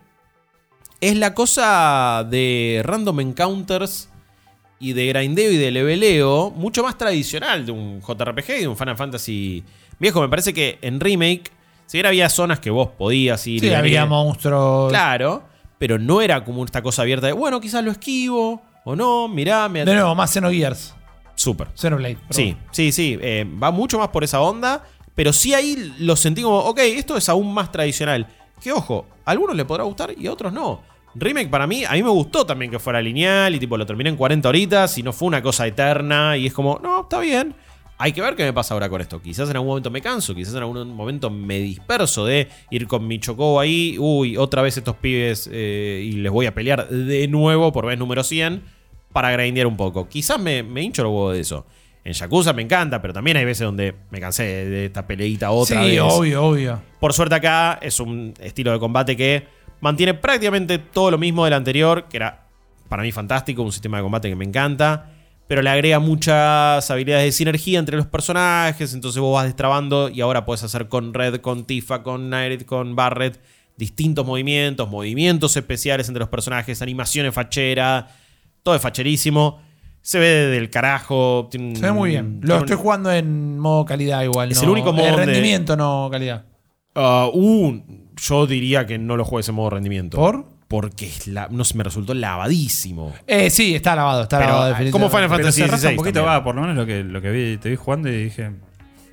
es 1.00 1.16
la 1.16 1.34
cosa 1.34 2.28
de 2.30 2.82
random 2.84 3.22
encounters 3.22 4.10
y 4.82 4.92
de 4.92 5.08
grindeo 5.08 5.50
y 5.50 5.58
de 5.58 5.72
leveleo 5.72 6.52
mucho 6.52 6.84
más 6.84 6.98
tradicional 6.98 7.66
de 7.66 7.72
un 7.72 8.02
JRPG 8.02 8.50
y 8.50 8.62
de 8.62 8.68
un 8.68 8.76
Final 8.76 8.98
Fantasy 8.98 9.64
viejo. 9.98 10.20
Me 10.20 10.28
parece 10.28 10.54
que 10.54 10.78
en 10.82 11.00
Remake, 11.00 11.52
si 11.92 11.98
bien 11.98 12.06
había 12.06 12.30
zonas 12.30 12.62
que 12.62 12.70
vos 12.70 12.88
podías 12.98 13.46
ir 13.48 13.60
Sí, 13.60 13.68
y 13.68 13.74
había 13.74 14.06
monstruos. 14.06 14.90
Claro, 14.90 15.44
pero 15.78 16.00
no 16.00 16.22
era 16.22 16.42
como 16.46 16.64
esta 16.64 16.82
cosa 16.82 17.02
abierta 17.02 17.28
de, 17.28 17.34
bueno, 17.34 17.60
quizás 17.60 17.84
lo 17.84 17.92
esquivo 17.92 18.62
o 18.86 18.96
no, 18.96 19.28
mirá, 19.28 19.68
me 19.68 19.84
De 19.84 19.94
nuevo, 19.94 20.16
más 20.16 20.32
Xenogears. 20.32 20.96
Súper. 21.36 21.68
Xenoblade. 21.76 22.16
perdón. 22.16 22.30
Sí, 22.32 22.56
sí, 22.72 22.94
sí. 22.94 23.20
eh, 23.22 23.46
va 23.62 23.72
mucho 23.72 24.00
más 24.00 24.08
por 24.08 24.24
esa 24.24 24.40
onda. 24.40 24.86
Pero 25.16 25.34
sí 25.34 25.54
ahí 25.54 25.94
lo 26.00 26.16
sentí 26.16 26.42
como, 26.42 26.60
ok, 26.60 26.80
esto 26.80 27.18
es 27.18 27.28
aún 27.28 27.54
más 27.54 27.74
tradicional. 27.74 28.26
Que 28.62 28.72
ojo, 28.72 29.08
a 29.26 29.32
algunos 29.32 29.58
le 29.58 29.66
podrá 29.66 29.84
gustar 29.84 30.14
y 30.18 30.28
a 30.28 30.32
otros 30.32 30.54
no. 30.54 30.80
Remake 31.14 31.50
para 31.50 31.68
mí, 31.68 31.84
a 31.84 31.92
mí 31.92 32.04
me 32.04 32.10
gustó 32.10 32.46
también 32.46 32.72
que 32.72 32.80
fuera 32.80 33.02
lineal 33.02 33.54
y 33.54 33.60
tipo 33.60 33.76
lo 33.76 33.86
terminé 33.86 34.12
en 34.12 34.16
40 34.16 34.48
horitas 34.48 34.98
y 34.98 35.04
no 35.04 35.12
fue 35.12 35.28
una 35.28 35.42
cosa 35.42 35.68
eterna 35.68 36.38
y 36.38 36.48
es 36.48 36.54
como, 36.54 36.80
no, 36.82 37.02
está 37.02 37.20
bien. 37.20 37.54
Hay 38.04 38.14
que 38.14 38.22
ver 38.22 38.36
qué 38.36 38.44
me 38.44 38.52
pasa 38.52 38.74
ahora 38.74 38.90
con 38.90 39.00
esto. 39.00 39.22
Quizás 39.22 39.48
en 39.48 39.58
algún 39.58 39.68
momento 39.70 39.92
me 39.92 40.02
canso, 40.02 40.34
quizás 40.34 40.56
en 40.56 40.62
algún 40.62 40.96
momento 40.96 41.30
me 41.30 41.60
disperso 41.60 42.26
de 42.26 42.48
ir 42.72 42.88
con 42.88 43.06
mi 43.06 43.20
chocobo 43.20 43.60
ahí, 43.60 43.96
uy, 44.00 44.38
otra 44.38 44.64
vez 44.64 44.76
estos 44.76 44.96
pibes 44.96 45.48
eh, 45.54 46.02
y 46.04 46.14
les 46.14 46.32
voy 46.32 46.48
a 46.48 46.56
pelear 46.56 46.90
de 46.90 47.28
nuevo 47.28 47.72
por 47.72 47.86
vez 47.86 48.00
número 48.00 48.24
100 48.24 48.64
para 49.14 49.32
grindear 49.32 49.68
un 49.68 49.78
poco. 49.78 50.10
Quizás 50.10 50.40
me, 50.40 50.64
me 50.64 50.82
hincho 50.82 51.04
el 51.04 51.10
huevo 51.10 51.32
de 51.32 51.42
eso. 51.42 51.68
En 52.04 52.14
Yakuza 52.14 52.54
me 52.54 52.64
encanta, 52.64 53.00
pero 53.04 53.14
también 53.14 53.38
hay 53.38 53.46
veces 53.46 53.66
donde 53.66 53.94
me 54.10 54.20
cansé 54.20 54.46
de, 54.46 54.86
esta 54.88 55.06
peleita 55.06 55.52
otra 55.52 55.84
sí, 55.84 55.92
vez. 55.92 56.02
obvio, 56.02 56.44
obvio. 56.44 56.82
Por 57.00 57.14
suerte 57.14 57.36
acá 57.36 57.78
es 57.84 58.00
un 58.00 58.34
estilo 58.40 58.72
de 58.72 58.80
combate 58.80 59.16
que 59.16 59.46
mantiene 59.80 60.16
prácticamente 60.16 60.80
todo 60.80 61.12
lo 61.12 61.20
mismo 61.20 61.46
del 61.46 61.54
anterior, 61.54 62.06
que 62.10 62.18
era 62.18 62.48
para 62.90 63.04
mí 63.04 63.12
fantástico, 63.12 63.62
un 63.62 63.72
sistema 63.72 63.98
de 63.98 64.04
combate 64.04 64.28
que 64.28 64.36
me 64.36 64.46
encanta, 64.46 65.11
pero 65.52 65.62
le 65.62 65.70
agrega 65.70 66.00
muchas 66.00 66.90
habilidades 66.90 67.26
de 67.26 67.32
sinergia 67.34 67.78
entre 67.78 67.98
los 67.98 68.06
personajes, 68.06 68.94
entonces 68.94 69.20
vos 69.20 69.34
vas 69.36 69.44
destrabando 69.44 70.08
y 70.08 70.22
ahora 70.22 70.46
puedes 70.46 70.64
hacer 70.64 70.88
con 70.88 71.14
Red, 71.14 71.42
con 71.42 71.66
Tifa, 71.66 72.04
con 72.04 72.30
Nairit, 72.30 72.64
con 72.64 72.96
Barret 72.96 73.38
distintos 73.76 74.26
movimientos, 74.26 74.90
movimientos 74.90 75.58
especiales 75.58 76.08
entre 76.08 76.22
los 76.22 76.30
personajes, 76.30 76.82
animaciones 76.82 77.34
fachera, 77.34 78.08
todo 78.64 78.76
es 78.76 78.82
facherísimo. 78.82 79.60
Se 80.02 80.20
ve 80.20 80.28
del 80.48 80.70
carajo. 80.70 81.50
tiene 81.52 81.76
Se 81.76 81.82
ve 81.82 81.92
muy 81.92 82.12
bien. 82.12 82.40
Lo 82.44 82.56
un- 82.56 82.62
estoy 82.62 82.78
jugando 82.78 83.12
en 83.12 83.60
modo 83.60 83.84
calidad 83.84 84.24
igual. 84.24 84.54
Es 84.54 84.60
no- 84.60 84.64
el 84.64 84.70
único 84.70 84.94
modo 84.94 85.06
donde- 85.10 85.26
rendimiento, 85.26 85.76
no 85.76 86.08
calidad. 86.10 86.46
Ah, 86.96 87.28
uh, 87.34 87.74
yo 88.16 88.48
diría 88.48 88.86
que 88.86 88.98
no 88.98 89.18
lo 89.18 89.26
juegues 89.26 89.50
en 89.50 89.56
modo 89.56 89.72
rendimiento. 89.72 90.16
¿Por? 90.16 90.46
Porque 90.72 91.06
es 91.08 91.28
la- 91.28 91.48
no 91.52 91.64
sé, 91.66 91.76
me 91.78 91.84
resultó 91.84 92.14
lavadísimo. 92.14 93.14
Eh, 93.28 93.50
sí, 93.50 93.76
está 93.76 93.94
lavado, 93.96 94.24
está 94.24 94.38
Pero, 94.40 94.50
lavado 94.52 94.66
ah, 94.66 94.70
definitivamente. 94.70 95.10
¿cómo 95.14 95.24
Final 95.24 95.30
Fantasy 95.38 95.62
XVI 95.78 95.90
un 95.92 95.96
poquito, 95.98 96.14
también. 96.22 96.36
va, 96.40 96.44
por 96.44 96.56
lo 96.56 96.62
menos 96.62 96.76
lo 96.78 96.86
que, 96.86 97.04
lo 97.04 97.22
que 97.22 97.30
vi, 97.30 97.58
te 97.58 97.70
vi 97.70 97.76
jugando 97.76 98.08
y 98.10 98.24
dije, 98.24 98.52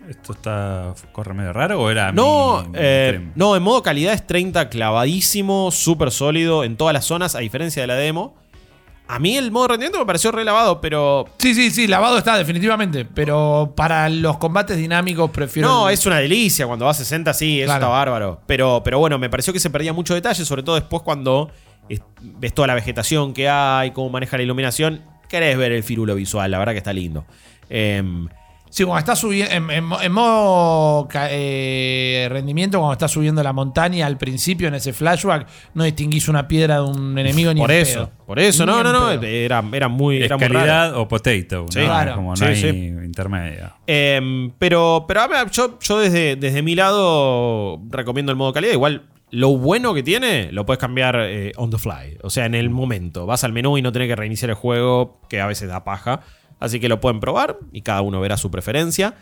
¿esto 0.09 0.33
está 0.33 0.95
corre 1.13 1.35
medio 1.35 1.53
raro 1.53 1.81
o 1.83 1.91
era 1.91 2.13
No, 2.13 2.63
mi- 2.63 2.69
mi 2.69 2.75
eh, 2.81 3.29
no, 3.35 3.57
en 3.57 3.63
modo 3.63 3.83
calidad 3.83 4.15
es 4.15 4.25
30 4.27 4.69
clavadísimo, 4.71 5.71
súper 5.73 6.11
sólido 6.13 6.63
en 6.65 6.77
todas 6.77 6.95
las 6.95 7.05
zonas, 7.05 7.35
a 7.35 7.41
diferencia 7.41 7.83
de 7.83 7.89
la 7.89 7.95
demo. 7.97 8.37
A 9.11 9.19
mí 9.19 9.37
el 9.39 9.51
modo 9.51 9.69
rendimiento 9.69 9.99
me 9.99 10.05
pareció 10.07 10.31
re 10.31 10.45
lavado, 10.45 10.81
pero. 10.83 11.25
Sí, 11.39 11.55
sí, 11.55 11.71
sí, 11.71 11.87
lavado 11.87 12.19
está 12.19 12.37
definitivamente. 12.37 13.07
Pero 13.07 13.73
para 13.75 14.09
los 14.11 14.37
combates 14.37 14.77
dinámicos 14.77 15.31
prefiero. 15.31 15.67
No, 15.69 15.89
el- 15.89 15.95
es 15.95 16.05
una 16.05 16.19
delicia. 16.19 16.67
Cuando 16.67 16.85
va 16.85 16.91
a 16.91 16.95
60, 16.95 17.33
sí, 17.33 17.61
eso 17.61 17.69
Claro. 17.69 17.87
está 17.87 17.89
bárbaro. 17.89 18.41
Pero, 18.47 18.83
pero 18.85 18.99
bueno, 18.99 19.19
me 19.19 19.31
pareció 19.31 19.53
que 19.53 19.61
se 19.61 19.71
perdía 19.71 19.93
mucho 19.95 20.15
detalle, 20.15 20.45
sobre 20.45 20.63
todo 20.63 20.75
después 20.75 21.03
cuando 21.03 21.51
es- 21.89 22.03
ves 22.21 22.53
toda 22.53 22.69
la 22.69 22.75
vegetación 22.75 23.33
que 23.33 23.49
hay, 23.49 23.93
cómo 23.93 24.11
maneja 24.11 24.37
la 24.37 24.43
iluminación. 24.43 25.01
Querés 25.29 25.57
ver 25.57 25.73
el 25.73 25.83
firulo 25.83 26.15
visual, 26.15 26.51
la 26.51 26.59
verdad 26.59 26.73
que 26.73 26.79
está 26.79 26.93
lindo. 26.93 27.25
Em, 27.71 28.29
Sí, 28.71 28.85
cuando 28.85 28.99
estás 29.01 29.19
subiendo. 29.19 29.55
En, 29.55 29.71
en 29.71 29.85
mo- 29.85 30.01
en 30.01 30.13
modo 30.13 31.09
eh, 31.15 32.27
rendimiento, 32.31 32.79
cuando 32.79 32.93
estás 32.93 33.11
subiendo 33.11 33.43
la 33.43 33.53
montaña 33.53 34.07
al 34.07 34.19
principio 34.19 34.69
en 34.69 34.75
ese 34.75 34.93
flashback, 34.93 35.47
no 35.75 35.85
distinguís 35.85 36.29
una 36.29 36.47
piedra 36.49 36.77
de 36.77 36.83
un 36.83 37.19
enemigo 37.19 37.53
ni 37.55 37.61
por 37.61 37.71
en 37.71 37.81
eso, 37.83 38.07
pedo. 38.11 38.27
por 38.27 38.39
eso, 38.39 38.67
Ni 38.67 38.73
no, 38.73 38.83
no, 38.83 38.93
no. 38.93 39.11
Era, 39.11 39.65
era 39.73 39.89
muy, 39.89 40.19
Es 40.19 40.25
era 40.27 40.37
muy 40.37 40.47
raro. 40.47 40.59
calidad 40.59 40.97
o 40.97 41.09
potato, 41.09 41.67
Sí, 41.71 41.79
¿no? 41.81 41.85
claro. 41.87 42.15
Como 42.17 42.31
no 42.31 42.37
Sí, 42.37 42.45
hay 42.45 42.57
sí. 42.57 42.69
intermedia. 42.69 43.75
Em, 43.87 44.51
pero, 44.59 45.05
pero 45.09 45.23
yo, 45.51 45.79
yo 45.81 45.99
desde, 45.99 46.37
desde 46.37 46.63
mi 46.63 46.75
lado 46.75 47.81
recomiendo 47.91 48.31
el 48.33 48.37
modo 48.37 48.53
calidad. 48.53 48.73
Igual, 48.73 49.03
lo 49.31 49.57
bueno 49.59 49.93
que 49.95 50.03
tiene, 50.03 50.51
lo 50.53 50.65
puedes 50.67 50.79
cambiar 50.79 51.17
eh, 51.21 51.53
on 51.57 51.71
the 51.71 51.79
fly. 51.79 52.17
O 52.23 52.31
sea, 52.31 52.47
en 52.47 52.55
el 52.55 52.71
momento. 52.71 53.27
Vas 53.27 53.45
al 53.45 53.53
menú 53.53 53.77
y 53.79 53.83
no 53.83 53.93
tenés 53.93 54.09
que 54.09 54.17
reiniciar 54.17 54.51
el 54.51 54.57
juego, 54.57 55.21
que 55.29 55.41
a 55.41 55.47
veces 55.47 55.69
da 55.69 55.85
paja. 55.85 56.21
Así 56.61 56.81
que 56.81 56.89
lo 56.89 57.01
pueden 57.01 57.21
probar 57.21 57.59
y 57.73 57.83
cada 57.83 58.03
uno 58.03 58.21
verá 58.21 58.37
su 58.37 58.51
preferencia. 58.51 59.15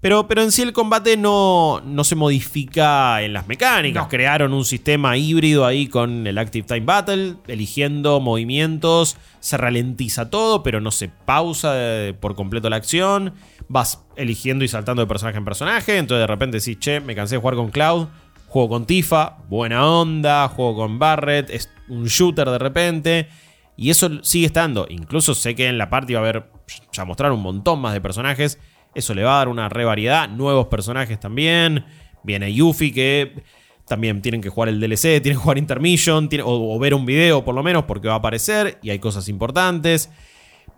Pero, 0.00 0.28
pero 0.28 0.42
en 0.42 0.52
sí 0.52 0.62
el 0.62 0.72
combate 0.72 1.16
no, 1.16 1.80
no 1.84 2.04
se 2.04 2.14
modifica 2.14 3.22
en 3.22 3.32
las 3.32 3.48
mecánicas. 3.48 4.04
No. 4.04 4.08
Crearon 4.08 4.52
un 4.52 4.64
sistema 4.64 5.16
híbrido 5.16 5.64
ahí 5.64 5.86
con 5.86 6.26
el 6.26 6.36
Active 6.38 6.66
Time 6.66 6.84
Battle, 6.84 7.36
eligiendo 7.46 8.20
movimientos, 8.20 9.16
se 9.40 9.56
ralentiza 9.56 10.28
todo, 10.28 10.62
pero 10.62 10.80
no 10.80 10.90
se 10.90 11.08
pausa 11.08 11.72
eh, 11.74 12.14
por 12.18 12.34
completo 12.34 12.68
la 12.68 12.76
acción. 12.76 13.32
Vas 13.68 14.04
eligiendo 14.16 14.64
y 14.64 14.68
saltando 14.68 15.02
de 15.02 15.08
personaje 15.08 15.38
en 15.38 15.44
personaje, 15.44 15.96
entonces 15.96 16.22
de 16.22 16.26
repente 16.26 16.58
decís, 16.58 16.78
che, 16.78 17.00
me 17.00 17.14
cansé 17.14 17.36
de 17.36 17.40
jugar 17.40 17.56
con 17.56 17.70
Cloud, 17.70 18.06
juego 18.46 18.68
con 18.68 18.86
Tifa, 18.86 19.38
buena 19.48 19.88
onda, 19.90 20.46
juego 20.48 20.76
con 20.76 20.98
Barret, 20.98 21.50
es 21.50 21.70
un 21.88 22.04
shooter 22.04 22.48
de 22.50 22.58
repente. 22.58 23.28
Y 23.76 23.90
eso 23.90 24.22
sigue 24.22 24.46
estando. 24.46 24.86
Incluso 24.88 25.34
sé 25.34 25.54
que 25.54 25.68
en 25.68 25.78
la 25.78 25.90
party 25.90 26.14
va 26.14 26.20
a 26.20 26.22
haber, 26.22 26.50
ya 26.92 27.04
mostraron 27.04 27.36
un 27.36 27.42
montón 27.42 27.80
más 27.80 27.92
de 27.92 28.00
personajes. 28.00 28.58
Eso 28.94 29.14
le 29.14 29.22
va 29.22 29.34
a 29.34 29.38
dar 29.38 29.48
una 29.48 29.68
re 29.68 29.84
variedad. 29.84 30.28
Nuevos 30.28 30.66
personajes 30.66 31.20
también. 31.20 31.84
Viene 32.22 32.52
Yuffie 32.52 32.92
que 32.92 33.42
también 33.86 34.20
tienen 34.20 34.40
que 34.40 34.48
jugar 34.48 34.68
el 34.68 34.80
DLC, 34.80 35.00
tienen 35.22 35.34
que 35.34 35.36
jugar 35.36 35.58
Intermission, 35.58 36.28
o, 36.44 36.74
o 36.74 36.78
ver 36.78 36.94
un 36.94 37.06
video 37.06 37.44
por 37.44 37.54
lo 37.54 37.62
menos 37.62 37.84
porque 37.84 38.08
va 38.08 38.14
a 38.14 38.18
aparecer 38.18 38.78
y 38.82 38.90
hay 38.90 38.98
cosas 38.98 39.28
importantes. 39.28 40.10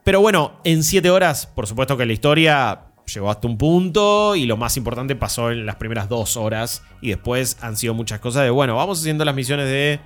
Pero 0.04 0.20
bueno, 0.20 0.60
en 0.64 0.82
7 0.82 1.08
horas, 1.10 1.46
por 1.46 1.66
supuesto 1.66 1.96
que 1.96 2.06
la 2.06 2.12
historia 2.12 2.84
llegó 3.06 3.30
hasta 3.30 3.48
un 3.48 3.56
punto 3.56 4.36
y 4.36 4.46
lo 4.46 4.56
más 4.56 4.76
importante 4.76 5.16
pasó 5.16 5.50
en 5.50 5.66
las 5.66 5.76
primeras 5.76 6.08
2 6.08 6.36
horas 6.36 6.82
y 7.00 7.08
después 7.08 7.58
han 7.62 7.76
sido 7.76 7.94
muchas 7.94 8.20
cosas 8.20 8.44
de, 8.44 8.50
bueno, 8.50 8.76
vamos 8.76 9.00
haciendo 9.00 9.24
las 9.24 9.34
misiones 9.34 9.66
de 9.66 10.00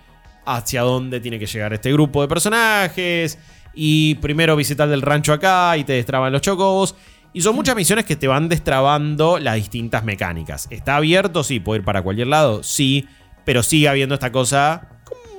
hacia 0.45 0.83
dónde 0.83 1.21
tiene 1.21 1.39
que 1.39 1.47
llegar 1.47 1.73
este 1.73 1.93
grupo 1.93 2.23
de 2.23 2.29
personajes 2.29 3.39
y 3.75 4.17
primero 4.17 4.57
visitar 4.57 4.89
del 4.89 5.03
rancho 5.03 5.33
acá 5.33 5.77
y 5.77 5.85
te 5.85 5.95
destraban 5.95 6.33
los 6.33 6.43
chocobos. 6.43 6.95
Y 7.33 7.41
son 7.41 7.55
muchas 7.55 7.75
misiones 7.75 8.05
que 8.05 8.17
te 8.17 8.29
van 8.29 8.49
destrabando 8.49 9.39
las 9.39 9.55
distintas 9.55 10.05
mecánicas. 10.05 10.69
¿Está 10.71 10.97
abierto? 10.97 11.43
Sí, 11.43 11.61
puede 11.61 11.81
ir 11.81 11.85
para 11.85 12.03
cualquier 12.03 12.27
lado, 12.27 12.63
sí, 12.63 13.07
pero 13.45 13.63
sigue 13.63 13.89
habiendo 13.89 14.15
esta 14.15 14.31
cosa 14.31 14.89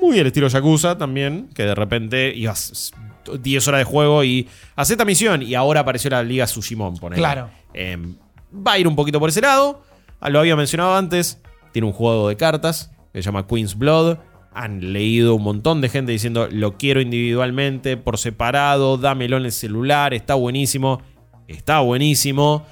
muy 0.01 0.19
al 0.19 0.27
estilo 0.27 0.47
Yakuza 0.47 0.97
también, 0.97 1.49
que 1.53 1.63
de 1.63 1.75
repente 1.75 2.33
ibas 2.35 2.91
10 3.39 3.67
horas 3.67 3.79
de 3.79 3.85
juego 3.85 4.23
y 4.23 4.49
hace 4.75 4.93
esta 4.93 5.05
misión 5.05 5.41
y 5.41 5.55
ahora 5.55 5.81
apareció 5.81 6.09
la 6.09 6.23
Liga 6.23 6.45
Tsushimon, 6.45 6.97
ponele. 6.97 7.21
Claro. 7.21 7.49
Em, 7.73 8.15
va 8.53 8.73
a 8.73 8.79
ir 8.79 8.87
un 8.87 8.95
poquito 8.95 9.19
por 9.19 9.29
ese 9.29 9.41
lado. 9.41 9.83
Ah, 10.19 10.29
Lo 10.29 10.39
había 10.39 10.55
mencionado 10.55 10.95
antes. 10.95 11.39
Tiene 11.71 11.87
un 11.87 11.93
juego 11.93 12.27
de 12.29 12.35
cartas 12.35 12.91
que 13.13 13.21
se 13.21 13.25
llama 13.25 13.47
Queen's 13.47 13.77
Blood. 13.77 14.17
Han 14.53 14.93
leído 14.93 15.35
un 15.35 15.43
montón 15.43 15.81
de 15.81 15.89
gente 15.89 16.11
diciendo 16.11 16.47
lo 16.51 16.77
quiero 16.77 17.01
individualmente, 17.01 17.97
por 17.97 18.17
separado, 18.17 18.97
dámelo 18.97 19.37
en 19.37 19.45
el 19.45 19.51
celular, 19.51 20.13
está 20.13 20.35
buenísimo. 20.35 21.01
Está 21.47 21.79
buenísimo. 21.79 22.65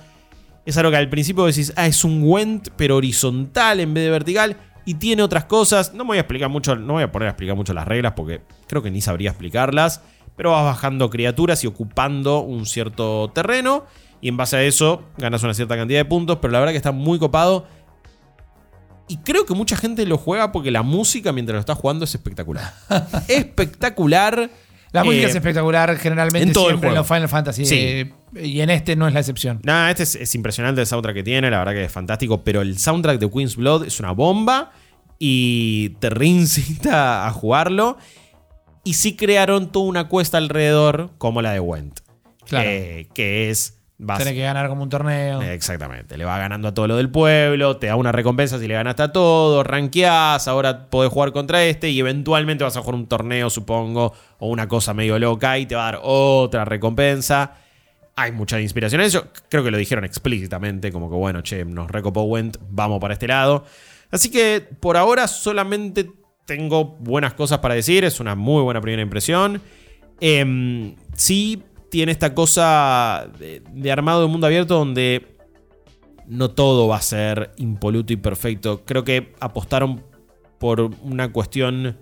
Es 0.66 0.78
algo 0.78 0.92
que 0.92 0.98
al 0.98 1.10
principio 1.10 1.46
decís, 1.46 1.74
ah, 1.76 1.88
es 1.88 2.04
un 2.04 2.22
Went, 2.24 2.70
pero 2.78 2.98
horizontal 2.98 3.80
en 3.80 3.94
vez 3.94 4.06
de 4.06 4.10
vertical. 4.12 4.58
Y 4.86 4.96
tiene 4.96 5.24
otras 5.24 5.46
cosas. 5.46 5.94
No 5.94 6.04
me 6.04 6.10
voy 6.10 6.18
a 6.18 6.22
explicar 6.22 6.50
mucho, 6.50 6.76
no 6.76 6.94
voy 6.94 7.04
a 7.04 7.12
poner 7.12 7.28
a 7.28 7.32
explicar 7.32 7.56
mucho 7.56 7.74
las 7.74 7.88
reglas 7.88 8.14
porque 8.16 8.42
creo 8.68 8.82
que 8.82 8.92
ni 8.92 9.02
sabría 9.02 9.32
explicarlas. 9.32 10.02
Pero 10.36 10.52
vas 10.52 10.64
bajando 10.64 11.10
criaturas 11.10 11.64
y 11.64 11.68
ocupando 11.68 12.40
un 12.40 12.66
cierto 12.66 13.32
terreno. 13.34 13.86
Y 14.22 14.30
en 14.30 14.38
base 14.38 14.58
a 14.58 14.64
eso 14.64 15.04
ganas 15.18 15.44
una 15.44 15.54
cierta 15.54 15.76
cantidad 15.76 16.00
de 16.00 16.06
puntos. 16.06 16.38
Pero 16.42 16.52
la 16.52 16.60
verdad 16.60 16.74
que 16.74 16.78
está 16.78 16.92
muy 16.92 17.20
copado. 17.20 17.68
Y 19.08 19.18
creo 19.18 19.46
que 19.46 19.54
mucha 19.54 19.76
gente 19.76 20.06
lo 20.06 20.18
juega 20.18 20.52
porque 20.52 20.72
la 20.72 20.84
música 20.84 21.32
mientras 21.34 21.56
lo 21.56 21.60
estás 21.60 21.78
jugando 21.78 22.06
es 22.06 22.16
espectacular. 22.16 22.74
espectacular. 23.28 24.50
La 24.94 25.04
música 25.04 25.26
Eh, 25.28 25.30
es 25.30 25.36
espectacular, 25.36 25.98
generalmente 25.98 26.48
en 26.48 26.54
todo 26.54 26.66
el 26.66 26.72
siempre 26.74 26.90
en 26.90 26.96
juego. 26.96 27.02
los 27.02 27.08
Final 27.08 27.30
Fantasy. 27.30 27.66
Sí. 27.66 27.76
eh, 27.78 28.14
y 28.42 28.60
en 28.62 28.70
este 28.70 28.96
no 28.96 29.08
es 29.08 29.14
la 29.14 29.20
excepción. 29.22 29.60
Nada, 29.64 29.90
este 29.90 30.04
es, 30.04 30.16
es 30.16 30.36
impresionante 30.36 30.82
el 30.82 30.88
soundtrack 30.88 31.16
que 31.16 31.24
tiene, 31.24 31.50
la 31.50 31.60
verdad 31.60 31.74
que 31.74 31.84
es 31.86 31.92
fantástico, 31.92 32.44
pero 32.44 32.62
el 32.62 32.78
soundtrack 32.78 33.20
de 33.20 33.30
Queen's 33.30 33.56
Blood 33.56 33.86
es 33.86 34.00
una 34.00 34.12
bomba 34.12 34.72
y 35.20 35.90
te 36.00 36.10
reincita 36.10 37.26
a 37.28 37.32
jugarlo. 37.32 37.98
Y 38.84 38.96
sí 38.96 39.16
crearon 39.16 39.72
toda 39.72 39.86
una 39.86 40.08
cuesta 40.08 40.38
alrededor 40.38 41.12
como 41.18 41.42
la 41.42 41.52
de 41.54 41.60
Went. 41.60 42.00
Claro. 42.48 42.68
Eh, 42.70 43.08
que 43.14 43.50
es... 43.50 43.78
vas- 44.02 44.18
Tiene 44.18 44.34
que 44.34 44.42
ganar 44.42 44.68
como 44.68 44.84
un 44.84 44.90
torneo. 44.90 45.42
Exactamente, 45.42 46.18
le 46.18 46.26
va 46.26 46.38
ganando 46.38 46.68
a 46.68 46.74
todo 46.74 46.88
lo 46.88 46.98
del 46.98 47.10
pueblo, 47.10 47.78
te 47.78 47.88
da 47.88 47.96
una 47.96 48.12
recompensa 48.12 48.60
si 48.60 48.68
le 48.68 48.74
ganaste 48.74 49.04
a 49.04 49.12
todo, 49.12 49.64
rankeás, 49.64 50.48
ahora 50.48 50.90
podés 50.90 51.12
jugar 51.12 51.32
contra 51.32 51.64
este 51.64 51.90
y 51.90 52.00
eventualmente 52.00 52.64
vas 52.64 52.76
a 52.76 52.82
jugar 52.82 52.96
un 52.96 53.08
torneo, 53.08 53.50
supongo, 53.50 54.14
o 54.40 54.48
una 54.48 54.68
cosa 54.68 54.94
medio 54.94 55.18
loca 55.20 55.58
y 55.58 55.66
te 55.66 55.76
va 55.76 55.88
a 55.88 55.92
dar 55.92 56.02
otra 56.04 56.66
recompensa. 56.66 57.54
Hay 58.16 58.32
mucha 58.34 58.60
inspiración 58.60 59.02
en 59.02 59.08
eso, 59.08 59.28
creo 59.50 59.64
que 59.64 59.72
lo 59.72 59.78
dijeron 59.78 60.04
explícitamente, 60.04 60.92
como 60.92 61.10
que 61.10 61.16
bueno, 61.16 61.42
che, 61.42 61.64
nos 61.64 61.90
recopó 61.90 62.24
Went, 62.24 62.58
vamos 62.70 63.00
para 63.00 63.14
este 63.14 63.28
lado. 63.28 63.64
Así 64.12 64.30
que 64.30 64.68
por 64.80 64.98
ahora 64.98 65.28
solamente 65.28 66.12
tengo 66.46 66.84
buenas 67.00 67.34
cosas 67.34 67.60
para 67.60 67.76
decir, 67.76 68.04
es 68.04 68.20
una 68.20 68.36
muy 68.36 68.62
buena 68.64 68.82
primera 68.82 69.02
impresión. 69.02 69.62
Em, 70.20 70.96
sí 71.16 71.64
tiene 71.92 72.14
esta 72.14 72.34
cosa 72.34 73.30
de, 73.38 73.92
armado 73.92 74.22
de 74.22 74.28
mundo 74.28 74.48
abierto 74.48 74.76
donde 74.76 75.36
no 76.26 76.50
todo 76.50 76.88
va 76.88 76.96
a 76.96 77.02
ser 77.02 77.52
impoluto 77.58 78.14
y 78.14 78.16
perfecto. 78.16 78.84
Creo 78.86 79.04
que 79.04 79.34
apostaron 79.42 80.02
por 80.58 80.90
una 81.04 81.34
cuestión 81.34 81.98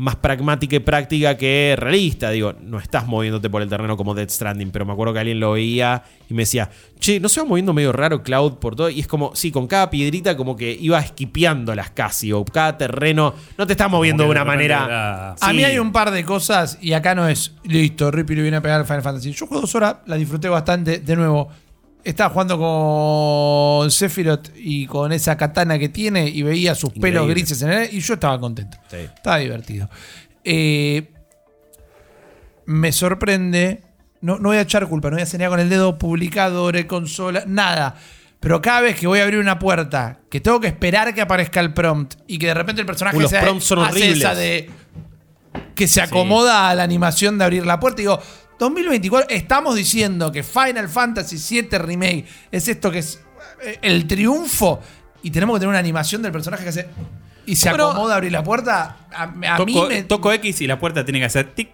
más 0.00 0.16
pragmática 0.16 0.76
y 0.76 0.78
práctica 0.78 1.36
que 1.36 1.74
realista. 1.78 2.30
Digo, 2.30 2.54
no 2.62 2.78
estás 2.78 3.06
moviéndote 3.06 3.50
por 3.50 3.60
el 3.60 3.68
terreno 3.68 3.98
como 3.98 4.14
Dead 4.14 4.30
Stranding, 4.30 4.70
pero 4.70 4.86
me 4.86 4.92
acuerdo 4.94 5.12
que 5.12 5.18
alguien 5.20 5.38
lo 5.40 5.52
veía 5.52 6.02
y 6.30 6.32
me 6.32 6.42
decía, 6.42 6.70
che, 6.98 7.20
¿no 7.20 7.28
se 7.28 7.40
va 7.42 7.46
moviendo 7.46 7.74
medio 7.74 7.92
raro 7.92 8.22
Cloud 8.22 8.54
por 8.54 8.76
todo? 8.76 8.88
Y 8.88 9.00
es 9.00 9.06
como, 9.06 9.34
sí, 9.34 9.50
con 9.52 9.66
cada 9.66 9.90
piedrita 9.90 10.38
como 10.38 10.56
que 10.56 10.72
iba 10.80 10.98
esquipeándolas 10.98 11.90
casi, 11.90 12.32
o 12.32 12.44
cada 12.46 12.78
terreno, 12.78 13.34
no 13.58 13.66
te 13.66 13.74
estás 13.74 13.90
moviendo 13.90 14.24
de 14.24 14.30
una 14.30 14.44
manera... 14.44 14.84
era- 14.86 15.34
A 15.40 15.52
mí 15.52 15.64
hay 15.64 15.78
un 15.78 15.92
par 15.92 16.10
de 16.10 16.24
cosas, 16.24 16.78
y 16.80 16.94
acá 16.94 17.14
no 17.14 17.28
es 17.28 17.54
listo, 17.64 18.10
Rippy 18.10 18.34
le 18.36 18.42
viene 18.42 18.56
a 18.56 18.62
pegar 18.62 18.80
al 18.80 18.86
Final 18.86 19.02
Fantasy. 19.02 19.32
Yo 19.32 19.46
jugué 19.46 19.60
dos 19.60 19.74
horas, 19.74 19.96
la 20.06 20.16
disfruté 20.16 20.48
bastante. 20.48 20.98
De 21.00 21.14
nuevo, 21.16 21.48
estaba 22.04 22.30
jugando 22.30 22.58
con 22.58 23.90
Sephiroth 23.90 24.48
y 24.56 24.86
con 24.86 25.12
esa 25.12 25.36
katana 25.36 25.78
que 25.78 25.88
tiene 25.88 26.28
y 26.28 26.42
veía 26.42 26.74
sus 26.74 26.92
pelos 26.92 27.28
grises 27.28 27.60
en 27.62 27.70
él, 27.72 27.88
y 27.92 28.00
yo 28.00 28.14
estaba 28.14 28.38
contento. 28.40 28.78
Sí. 28.90 28.96
Estaba 28.96 29.38
divertido. 29.38 29.88
Eh, 30.44 31.10
me 32.66 32.92
sorprende. 32.92 33.82
No, 34.22 34.38
no 34.38 34.50
voy 34.50 34.58
a 34.58 34.62
echar 34.62 34.86
culpa, 34.86 35.08
no 35.10 35.16
voy 35.16 35.22
a 35.22 35.26
señalar 35.26 35.50
con 35.50 35.60
el 35.60 35.68
dedo 35.70 35.96
publicadores, 35.98 36.84
consola, 36.84 37.44
nada. 37.46 37.96
Pero 38.38 38.60
cada 38.62 38.82
vez 38.82 38.98
que 38.98 39.06
voy 39.06 39.20
a 39.20 39.24
abrir 39.24 39.38
una 39.38 39.58
puerta, 39.58 40.20
que 40.30 40.40
tengo 40.40 40.60
que 40.60 40.66
esperar 40.68 41.14
que 41.14 41.20
aparezca 41.22 41.60
el 41.60 41.72
prompt 41.74 42.14
y 42.26 42.38
que 42.38 42.46
de 42.48 42.54
repente 42.54 42.80
el 42.80 42.86
personaje 42.86 43.16
Uh, 43.16 43.20
los 43.20 43.30
se 43.30 43.38
prompts 43.40 43.64
son 43.64 43.78
hace 43.80 43.90
horribles. 43.90 44.18
esa 44.18 44.34
de 44.34 44.70
que 45.74 45.88
se 45.88 46.00
acomoda 46.00 46.68
a 46.68 46.74
la 46.74 46.82
animación 46.82 47.38
de 47.38 47.44
abrir 47.44 47.66
la 47.66 47.80
puerta. 47.80 48.00
Y 48.00 48.04
digo, 48.04 48.20
2024, 48.60 49.28
estamos 49.30 49.74
diciendo 49.74 50.30
que 50.30 50.42
Final 50.44 50.88
Fantasy 50.88 51.36
VII 51.62 51.78
Remake 51.78 52.26
es 52.52 52.68
esto 52.68 52.90
que 52.92 52.98
es 53.00 53.20
eh, 53.64 53.78
el 53.82 54.06
triunfo 54.06 54.80
y 55.22 55.30
tenemos 55.30 55.56
que 55.56 55.60
tener 55.60 55.70
una 55.70 55.78
animación 55.78 56.22
del 56.22 56.30
personaje 56.30 56.62
que 56.62 56.68
hace 56.68 56.88
y 57.46 57.56
se 57.56 57.68
Bueno, 57.70 57.88
acomoda 57.90 58.12
a 58.14 58.16
abrir 58.18 58.30
la 58.32 58.44
puerta. 58.44 58.98
A, 59.12 59.22
a 59.56 59.64
mí 59.64 59.74
me. 59.88 60.02
toco 60.04 60.30
X 60.32 60.60
y 60.60 60.66
la 60.66 60.78
puerta 60.78 61.04
tiene 61.04 61.18
que 61.18 61.24
hacer 61.24 61.52
tic. 61.54 61.70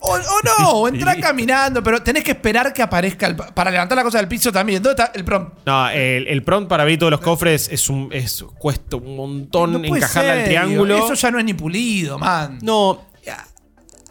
O, 0.00 0.12
o 0.14 0.18
no, 0.18 0.68
o 0.78 0.88
entrar 0.88 1.18
caminando, 1.20 1.82
pero 1.82 2.00
tenés 2.00 2.22
que 2.22 2.30
esperar 2.30 2.72
que 2.72 2.82
aparezca 2.82 3.26
el- 3.26 3.34
para 3.34 3.68
levantar 3.72 3.96
la 3.98 4.04
cosa 4.04 4.18
del 4.18 4.28
piso 4.28 4.52
también. 4.52 4.80
¿Dónde 4.80 5.02
está 5.02 5.12
el 5.18 5.24
prompt? 5.24 5.58
No, 5.66 5.90
el, 5.90 6.28
el 6.28 6.42
prompt 6.44 6.68
para 6.68 6.84
abrir 6.84 7.00
todos 7.00 7.10
los 7.10 7.20
cofres 7.20 7.68
es 7.70 7.90
un. 7.90 8.08
Es, 8.12 8.44
cuesta 8.58 8.96
un 8.96 9.16
montón 9.16 9.72
No 9.72 9.84
encajarla 9.84 10.32
al 10.34 10.44
triángulo. 10.44 10.96
Eso 11.04 11.14
ya 11.14 11.32
no 11.32 11.40
es 11.40 11.44
ni 11.44 11.52
pulido, 11.54 12.16
man. 12.16 12.60
No. 12.62 13.08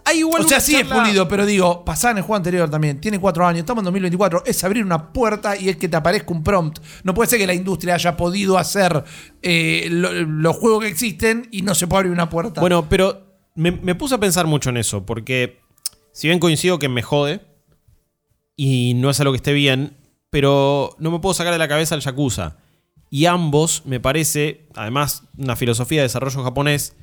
Hay 0.07 0.19
igual 0.19 0.41
o 0.43 0.47
sea, 0.47 0.59
sí 0.59 0.75
es 0.75 0.87
pulido, 0.87 1.27
pero 1.27 1.45
digo, 1.45 1.83
pasaba 1.83 2.11
en 2.11 2.17
el 2.17 2.23
juego 2.23 2.37
anterior 2.37 2.69
también. 2.69 2.99
Tiene 3.01 3.19
cuatro 3.19 3.45
años, 3.45 3.59
estamos 3.59 3.81
en 3.81 3.85
2024. 3.85 4.43
Es 4.45 4.63
abrir 4.63 4.83
una 4.85 5.11
puerta 5.11 5.57
y 5.57 5.69
es 5.69 5.77
que 5.77 5.87
te 5.89 5.97
aparezca 5.97 6.31
un 6.33 6.43
prompt. 6.43 6.79
No 7.03 7.13
puede 7.13 7.29
ser 7.29 7.39
que 7.39 7.47
la 7.47 7.53
industria 7.53 7.95
haya 7.95 8.15
podido 8.15 8.57
hacer 8.57 9.03
eh, 9.41 9.87
lo- 9.91 10.13
los 10.13 10.55
juegos 10.55 10.83
que 10.83 10.89
existen 10.89 11.47
y 11.51 11.61
no 11.61 11.75
se 11.75 11.87
puede 11.87 11.99
abrir 11.99 12.13
una 12.13 12.29
puerta. 12.29 12.61
Bueno, 12.61 12.87
pero 12.89 13.21
me, 13.55 13.71
me 13.71 13.95
puse 13.95 14.15
a 14.15 14.17
pensar 14.19 14.47
mucho 14.47 14.69
en 14.69 14.77
eso, 14.77 15.05
porque 15.05 15.59
si 16.13 16.27
bien 16.27 16.39
coincido 16.39 16.79
que 16.79 16.89
me 16.89 17.01
jode, 17.01 17.41
y 18.55 18.93
no 18.95 19.09
es 19.09 19.19
algo 19.19 19.33
que 19.33 19.37
esté 19.37 19.53
bien, 19.53 19.97
pero 20.29 20.95
no 20.99 21.11
me 21.11 21.19
puedo 21.19 21.33
sacar 21.33 21.53
de 21.53 21.59
la 21.59 21.67
cabeza 21.67 21.95
el 21.95 22.01
Yakuza. 22.01 22.57
Y 23.09 23.25
ambos, 23.25 23.83
me 23.85 23.99
parece, 23.99 24.67
además, 24.75 25.23
una 25.37 25.55
filosofía 25.55 25.99
de 26.01 26.07
desarrollo 26.07 26.43
japonés, 26.43 26.95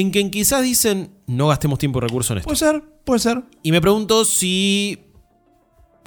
en 0.00 0.10
que 0.10 0.30
quizás 0.30 0.62
dicen, 0.62 1.10
no 1.26 1.48
gastemos 1.48 1.78
tiempo 1.78 1.98
y 1.98 2.02
recursos 2.02 2.30
en 2.32 2.38
esto. 2.38 2.46
puede 2.48 2.58
ser, 2.58 2.82
puede 3.04 3.20
ser. 3.20 3.42
Y 3.62 3.72
me 3.72 3.80
pregunto 3.80 4.24
si 4.24 4.98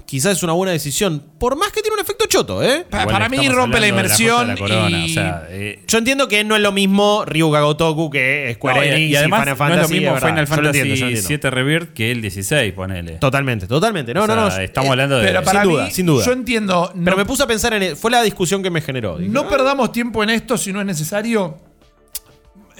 quizás 0.06 0.36
es 0.38 0.44
una 0.44 0.52
buena 0.52 0.74
decisión, 0.74 1.24
por 1.40 1.56
más 1.56 1.72
que 1.72 1.82
tiene 1.82 1.94
un 1.96 2.02
efecto 2.02 2.26
choto, 2.28 2.62
¿eh? 2.62 2.86
Pa- 2.90 3.04
Igual 3.04 3.14
para 3.16 3.30
mí 3.30 3.48
rompe 3.48 3.80
la 3.80 3.88
inmersión 3.88 4.46
la 4.46 4.58
corona, 4.58 4.90
y- 4.90 5.06
o 5.10 5.14
sea, 5.14 5.46
eh, 5.50 5.84
Yo 5.88 5.98
entiendo 6.00 6.28
que 6.28 6.44
no 6.44 6.58
es 6.58 6.62
lo 6.62 6.74
mismo 6.74 7.24
Ryuga 7.26 7.62
Gotoku 7.62 8.10
que 8.10 8.52
Square 8.56 8.80
no, 8.80 8.86
y- 8.86 8.90
Enix 8.90 9.12
y, 9.12 9.16
además 9.16 9.40
Final 9.40 9.48
no 9.48 9.54
es 9.54 9.58
Fantasy. 9.58 9.82
lo 9.82 10.00
mismo 10.02 10.08
es 10.10 10.14
verdad. 10.22 10.28
Final 10.30 10.46
Yo 10.46 10.50
lo 10.50 10.56
Fantasy 10.56 10.78
entiendo, 10.80 10.96
yo 10.96 11.02
lo 11.06 11.08
entiendo. 11.12 11.28
7 11.28 11.50
Rebirth 11.50 11.94
que 11.94 12.12
el 12.12 12.22
16, 12.22 12.74
ponele. 12.74 13.12
Totalmente, 13.20 13.68
totalmente. 13.68 14.14
No, 14.14 14.24
O 14.24 14.26
sea, 14.26 14.36
no, 14.36 14.50
no. 14.50 14.58
Estamos 14.58 14.88
Eh, 14.88 14.92
hablando 14.92 15.18
de. 15.18 15.28
Pero 15.28 15.44
para 15.44 15.62
sin 15.62 15.70
mí, 15.70 15.76
duda, 15.76 15.92
sin 15.92 16.06
duda. 16.06 16.26
yo 16.26 16.32
entiendo. 16.34 16.92
Pero 16.94 17.12
no- 17.12 17.18
me 17.18 17.26
puse 17.26 17.44
a 17.44 17.48
pensar 17.48 17.74
en. 17.74 17.96
Fue 17.96 18.12
la 18.12 18.22
discusión 18.22 18.62
que 18.62 18.70
me 18.70 18.82
generó. 18.82 19.18
Dije, 19.18 19.32
No 19.32 19.42
ah, 19.42 19.50
perdamos 19.50 19.94
tiempo 19.94 20.22
en 20.24 20.32
esto 20.32 20.58
si 20.58 20.74
no 20.74 20.82
es 20.82 20.86
necesario. 20.86 21.58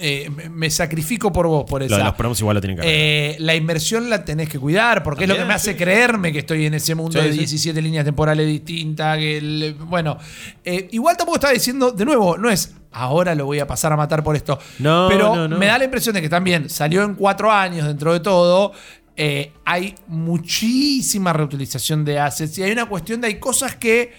Eh, 0.04 0.28
me- 0.50 0.68
sacrifico 0.68 1.32
por 1.32 1.46
vos, 1.46 1.64
por 1.68 1.80
Lo 1.80 1.86
esa. 1.86 2.04
los 2.04 2.14
promos 2.14 2.40
igual 2.40 2.56
lo 2.56 2.60
tienen 2.60 2.76
que 2.76 2.80
hacer. 2.82 2.92
Eh, 2.92 3.36
la 3.38 3.54
inmersión 3.54 4.10
la 4.10 4.24
tenés 4.24 4.48
que 4.48 4.58
cuidar, 4.58 5.04
porque 5.04 5.24
es 5.24 5.28
lo 5.28 5.36
que 5.36 5.44
me 5.44 5.54
hace 5.54 5.72
sí. 5.72 5.76
creerme 5.78 6.32
que 6.32 6.40
estoy 6.40 6.66
en 6.66 6.74
ese 6.74 6.96
mundo 6.96 7.20
Sí, 7.20 7.26
de 7.26 7.32
sí. 7.32 7.38
17 7.38 7.80
líneas 7.80 8.04
temporales 8.04 8.44
distintas. 8.46 9.16
Que 9.18 9.38
el- 9.38 9.76
bueno, 9.78 10.18
eh, 10.64 10.88
igual 10.90 11.16
tampoco 11.16 11.36
estaba 11.36 11.52
diciendo, 11.52 11.92
de 11.92 12.04
nuevo, 12.04 12.36
no 12.36 12.50
es 12.50 12.74
ahora 12.94 13.34
lo 13.34 13.46
voy 13.46 13.58
a 13.60 13.66
pasar 13.66 13.92
a 13.92 13.96
matar 13.96 14.22
por 14.24 14.34
esto. 14.36 14.58
No, 14.80 15.06
Pero 15.08 15.34
no, 15.36 15.46
no. 15.48 15.56
me 15.58 15.66
da 15.66 15.78
la 15.78 15.84
impresión 15.84 16.14
de 16.14 16.20
que 16.20 16.28
también 16.28 16.68
salió 16.68 17.04
en 17.04 17.14
cuatro 17.14 17.50
años 17.52 17.86
dentro 17.86 18.12
de 18.12 18.20
todo. 18.20 18.72
eh, 19.14 19.52
hay 19.66 19.94
muchísima 20.08 21.32
reutilización 21.32 22.04
de 22.04 22.18
assets 22.18 22.56
y 22.58 22.62
hay 22.62 22.72
una 22.72 22.86
cuestión 22.86 23.20
de 23.20 23.26
hay 23.28 23.34
cosas 23.38 23.76
que 23.76 24.12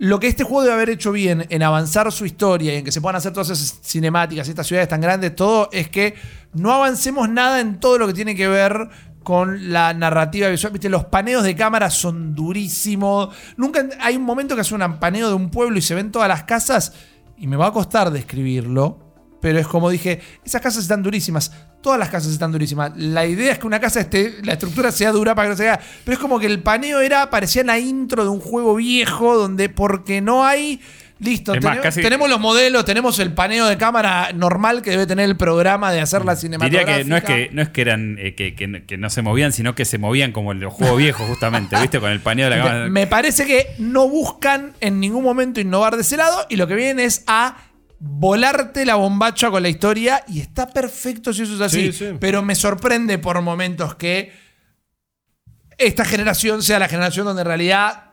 Lo 0.00 0.18
que 0.18 0.28
este 0.28 0.44
juego 0.44 0.62
debe 0.62 0.72
haber 0.72 0.88
hecho 0.88 1.12
bien 1.12 1.44
en 1.50 1.62
avanzar 1.62 2.10
su 2.10 2.24
historia 2.24 2.72
y 2.72 2.78
en 2.78 2.84
que 2.86 2.90
se 2.90 3.02
puedan 3.02 3.16
hacer 3.16 3.34
todas 3.34 3.50
esas 3.50 3.80
cinemáticas 3.82 4.48
y 4.48 4.50
estas 4.50 4.66
ciudades 4.66 4.88
tan 4.88 5.02
grandes, 5.02 5.36
todo, 5.36 5.68
es 5.72 5.90
que 5.90 6.14
no 6.54 6.72
avancemos 6.72 7.28
nada 7.28 7.60
en 7.60 7.78
todo 7.78 7.98
lo 7.98 8.06
que 8.06 8.14
tiene 8.14 8.34
que 8.34 8.48
ver 8.48 8.88
con 9.22 9.70
la 9.70 9.92
narrativa 9.92 10.48
visual. 10.48 10.72
Los 10.84 11.04
paneos 11.04 11.44
de 11.44 11.54
cámara 11.54 11.90
son 11.90 12.34
durísimos. 12.34 13.28
Nunca 13.58 13.86
hay 14.00 14.16
un 14.16 14.22
momento 14.22 14.54
que 14.54 14.62
hace 14.62 14.74
un 14.74 14.98
paneo 14.98 15.28
de 15.28 15.34
un 15.34 15.50
pueblo 15.50 15.76
y 15.76 15.82
se 15.82 15.94
ven 15.94 16.10
todas 16.10 16.28
las 16.28 16.44
casas. 16.44 16.94
Y 17.36 17.46
me 17.46 17.58
va 17.58 17.66
a 17.66 17.72
costar 17.72 18.10
describirlo. 18.10 18.98
Pero 19.42 19.58
es 19.58 19.66
como 19.66 19.90
dije, 19.90 20.22
esas 20.42 20.62
casas 20.62 20.82
están 20.82 21.02
durísimas. 21.02 21.52
Todas 21.82 21.98
las 21.98 22.10
casas 22.10 22.32
están 22.32 22.52
durísimas. 22.52 22.92
La 22.96 23.24
idea 23.26 23.52
es 23.52 23.58
que 23.58 23.66
una 23.66 23.80
casa 23.80 24.00
esté, 24.00 24.34
la 24.42 24.52
estructura 24.52 24.92
sea 24.92 25.12
dura 25.12 25.34
para 25.34 25.46
que 25.48 25.50
no 25.52 25.56
se 25.56 25.62
vea. 25.64 25.80
Pero 26.04 26.14
es 26.14 26.18
como 26.20 26.38
que 26.38 26.46
el 26.46 26.60
paneo 26.62 27.00
era, 27.00 27.30
parecía 27.30 27.64
la 27.64 27.78
intro 27.78 28.22
de 28.24 28.28
un 28.30 28.40
juego 28.40 28.74
viejo 28.76 29.36
donde 29.36 29.68
porque 29.70 30.20
no 30.20 30.44
hay 30.44 30.80
Listo, 31.22 31.52
más, 31.52 31.60
tenemos, 31.60 31.82
casi- 31.82 32.00
tenemos 32.00 32.30
los 32.30 32.40
modelos, 32.40 32.82
tenemos 32.86 33.18
el 33.18 33.34
paneo 33.34 33.66
de 33.66 33.76
cámara 33.76 34.30
normal 34.34 34.80
que 34.80 34.88
debe 34.90 35.06
tener 35.06 35.26
el 35.28 35.36
programa 35.36 35.92
de 35.92 36.00
hacer 36.00 36.24
la 36.24 36.34
Diría 36.34 36.40
cinematográfica. 36.58 36.96
que 36.96 37.04
no 37.04 37.16
es 37.16 37.24
que 37.24 37.50
no 37.52 37.60
es 37.60 37.68
que 37.68 37.80
eran 37.82 38.16
eh, 38.18 38.34
que, 38.34 38.54
que- 38.54 38.84
que 38.86 38.96
no 38.96 39.10
se 39.10 39.20
movían, 39.20 39.52
sino 39.52 39.74
que 39.74 39.84
se 39.84 39.98
movían 39.98 40.32
como 40.32 40.52
en 40.52 40.60
los 40.60 40.72
juegos 40.72 40.96
viejos, 40.96 41.26
justamente, 41.28 41.78
¿viste? 41.78 42.00
Con 42.00 42.10
el 42.10 42.20
paneo 42.20 42.48
de 42.48 42.56
la 42.56 42.62
cámara. 42.64 42.88
Me 42.88 43.06
parece 43.06 43.44
que 43.46 43.66
no 43.76 44.08
buscan 44.08 44.72
en 44.80 44.98
ningún 44.98 45.22
momento 45.22 45.60
innovar 45.60 45.96
de 45.96 46.00
ese 46.02 46.16
lado 46.16 46.46
y 46.48 46.56
lo 46.56 46.66
que 46.66 46.74
vienen 46.74 47.00
es 47.04 47.22
a 47.26 47.54
volarte 48.02 48.84
la 48.86 48.94
bombacha 48.96 49.50
con 49.50 49.62
la 49.62 49.68
historia 49.68 50.24
y 50.26 50.40
está 50.40 50.66
perfecto 50.70 51.32
si 51.34 51.42
eso 51.42 51.54
es 51.54 51.60
así. 51.60 51.92
Sí, 51.92 52.06
sí. 52.06 52.16
Pero 52.18 52.42
me 52.42 52.54
sorprende 52.54 53.18
por 53.18 53.40
momentos 53.42 53.94
que 53.94 54.32
esta 55.78 56.04
generación 56.04 56.62
sea 56.62 56.78
la 56.78 56.88
generación 56.88 57.26
donde 57.26 57.42
en 57.42 57.48
realidad 57.48 58.04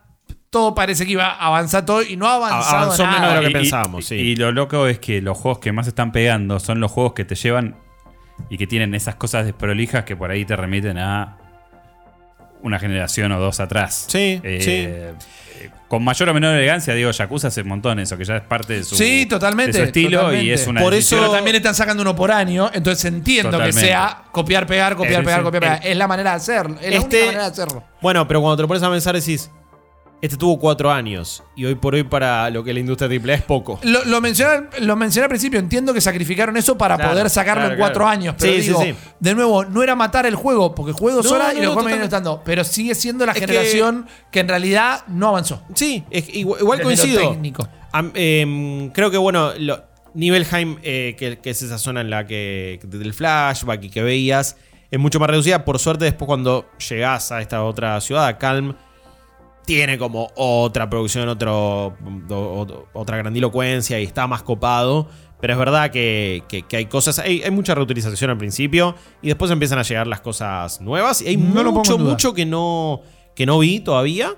todo 0.49 0.73
parece 0.76 1.05
que 1.05 1.14
iba 1.14 1.27
a 1.27 1.47
avanzar 1.47 1.85
todo 1.85 2.01
y 2.01 2.15
no 2.15 2.27
ha 2.27 2.35
avanzado 2.35 2.84
Avanzó 2.84 3.03
nada. 3.05 3.19
menos 3.19 3.30
de 3.30 3.35
lo 3.35 3.41
que 3.41 3.47
Y- 3.47 3.51
y- 3.51 3.53
pensábamos, 3.53 4.05
sí. 4.05 4.15
Y 4.15 4.35
lo 4.35 4.51
loco 4.51 4.88
es 4.88 4.99
que 4.99 5.22
los 5.22 5.38
juegos 5.38 5.59
que 5.59 5.72
más 5.72 5.88
están 5.88 6.11
pegando 6.11 6.59
son 6.59 6.80
los 6.80 6.91
juegos 6.91 7.14
que 7.14 7.26
te 7.26 7.35
llevan 7.35 7.76
y 8.49 8.57
que 8.57 8.68
tienen 8.68 8.93
esas 8.93 9.15
cosas 9.15 9.45
desprolijas 9.45 10.03
que 10.03 10.15
por 10.15 10.31
ahí 10.31 10.45
te 10.45 10.55
remiten 10.55 10.97
a 10.97 11.38
una 12.62 12.80
generación 12.80 13.32
o 13.32 13.40
dos 13.40 13.60
atrás. 13.60 14.06
Sí, 14.08 14.40
Eh, 14.44 14.60
sí. 14.62 14.72
eh, 14.72 15.14
Con 15.88 16.04
mayor 16.04 16.28
o 16.28 16.34
menor 16.34 16.54
elegancia, 16.56 16.94
digo, 16.94 17.10
Yakuza 17.12 17.48
hace 17.48 17.62
un 17.62 17.70
montón 17.70 17.98
eso, 18.00 18.18
que 18.18 18.26
ya 18.26 18.36
es 18.36 18.42
parte 18.44 18.74
de 18.74 18.84
su, 18.84 18.96
Sí, 18.98 19.26
totalmente. 19.26 19.72
de 19.72 19.78
su 19.80 19.84
estilo 19.86 20.20
totalmente. 20.20 20.46
y 20.46 20.52
es 20.52 20.68
una 20.68 20.82
Por 20.82 20.94
decisión- 20.94 21.22
Pero 21.22 21.32
también 21.32 21.56
están 21.56 21.76
sacando 21.76 22.02
uno 22.04 22.14
por 22.14 22.30
año, 22.30 22.70
entonces 22.74 23.06
entiendo 23.06 23.52
Totalmente. 23.52 23.80
que 23.82 23.88
sea 23.88 24.24
copiar, 24.34 24.68
pegar, 24.68 24.98
copiar, 24.98 25.24
pegar, 25.24 25.44
copiar, 25.44 25.62
pegar. 25.64 25.80
Es 25.88 25.96
la 25.96 26.08
manera 26.08 26.32
de 26.32 26.36
hacerlo. 26.36 26.76
Es 26.82 26.90
la 26.92 26.98
este- 26.98 27.16
única 27.16 27.26
manera 27.28 27.44
de 27.46 27.52
hacerlo. 27.52 27.84
Bueno, 28.02 28.28
pero 28.28 28.42
cuando 28.42 28.58
te 28.58 28.62
lo 28.64 28.68
pones 28.68 28.84
a 28.84 28.92
pensar 28.92 29.16
decís, 29.16 29.50
este 30.22 30.35
tuvo 30.38 30.57
cuatro 30.60 30.91
años 30.91 31.44
y 31.56 31.65
hoy 31.65 31.76
por 31.76 31.94
hoy 31.94 32.03
para 32.03 32.49
lo 32.49 32.64
que 32.64 32.72
es 32.72 32.73
la 32.73 32.80
industria 32.80 33.07
AAA 33.10 33.35
es 33.35 33.41
poco. 33.44 33.80
Lo, 33.84 34.03
lo, 34.06 34.19
mencioné, 34.19 34.68
lo 34.80 34.95
mencioné 34.95 35.26
al 35.26 35.30
principio, 35.30 35.60
entiendo 35.60 35.94
que 35.94 36.02
sacrificaron 36.02 36.57
eso 36.57 36.77
para 36.77 36.95
Claro, 36.95 37.11
poder 37.11 37.30
sacarlo 37.30 37.61
claro, 37.61 37.73
en 37.76 37.80
cuatro 37.80 38.03
claro. 38.06 38.10
años. 38.11 38.35
Pero 38.39 38.53
Sí, 38.53 38.61
sí, 38.61 38.68
digo, 38.69 38.81
sí. 38.81 38.95
de 39.19 39.35
nuevo, 39.35 39.65
no 39.65 39.84
era 39.84 39.95
matar 39.95 40.26
el 40.26 40.35
juego, 40.35 40.73
porque 40.73 40.91
juego 40.94 41.22
No, 41.22 41.30
horas 41.30 41.53
no, 41.53 41.60
y 41.60 41.61
los 41.65 41.69
no, 41.76 41.76
totalmente. 41.81 42.06
estando. 42.06 42.41
Pero 42.44 42.64
sigue 42.64 42.95
siendo 42.95 43.26
la 43.26 43.34
Es 43.34 43.39
generación 43.39 44.07
que, 44.31 44.39
en 44.39 44.48
realidad 44.48 45.03
no 45.07 45.27
avanzó. 45.30 45.61
Sí, 45.76 46.03
es- 46.10 46.30
igual, 46.35 46.61
igual 46.61 46.80
lo 46.80 46.84
coincido. 46.85 47.30
técnico. 47.31 47.68
Am- 47.91 48.11
em, 48.15 48.89
creo 48.89 49.11
que, 49.11 49.18
bueno, 49.18 49.52
lo- 49.60 49.84
Nibelheim, 50.14 50.77
eh, 50.81 51.15
que, 51.18 51.38
que 51.38 51.52
es 51.52 51.61
esa 51.61 51.77
zona 51.77 52.02
en 52.02 52.10
la 52.10 52.26
que 52.26 52.80
del 52.84 53.14
flashback 53.14 53.84
y 53.84 53.89
que 53.91 54.02
veías, 54.02 54.57
es 54.89 54.99
mucho 54.99 55.19
más 55.19 55.30
reducida. 55.30 55.64
Por 55.64 55.77
suerte, 55.77 56.06
después 56.06 56.26
cuando 56.27 56.65
llegás 56.89 57.31
a 57.31 57.39
esta 57.41 57.64
otra 57.64 58.02
ciudad, 58.02 58.26
a 58.26 58.38
Calm, 58.39 58.76
tiene 59.68 59.98
como 59.99 60.31
otra 60.35 60.89
producción, 60.89 61.30
otro, 61.30 61.95
o- 62.30 62.88
otra 62.94 63.18
grandilocuencia 63.18 63.99
y 63.99 64.03
está 64.06 64.26
más 64.26 64.41
copado. 64.41 65.07
Pero 65.39 65.53
es 65.53 65.60
verdad 65.60 65.91
que, 65.91 66.41
que- 66.49 66.64
que 66.64 66.77
hay 66.77 66.85
cosas, 66.88 67.19
hay, 67.19 67.44
hay 67.44 67.52
mucha 67.52 67.76
reutilización 67.76 68.31
al 68.31 68.38
principio 68.39 68.95
y 69.22 69.27
después 69.27 69.52
empiezan 69.52 69.77
a 69.77 69.84
llegar 69.84 70.07
las 70.07 70.22
cosas 70.22 70.81
nuevas. 70.81 71.22
Y 71.22 71.27
hay 71.27 71.38
No 71.38 71.72
mucho, 71.72 71.98
mucho 71.99 72.34
que 72.34 72.45
no, 72.48 73.02
que 73.35 73.45
no 73.45 73.60
vi 73.60 73.80
todavía. 73.81 74.34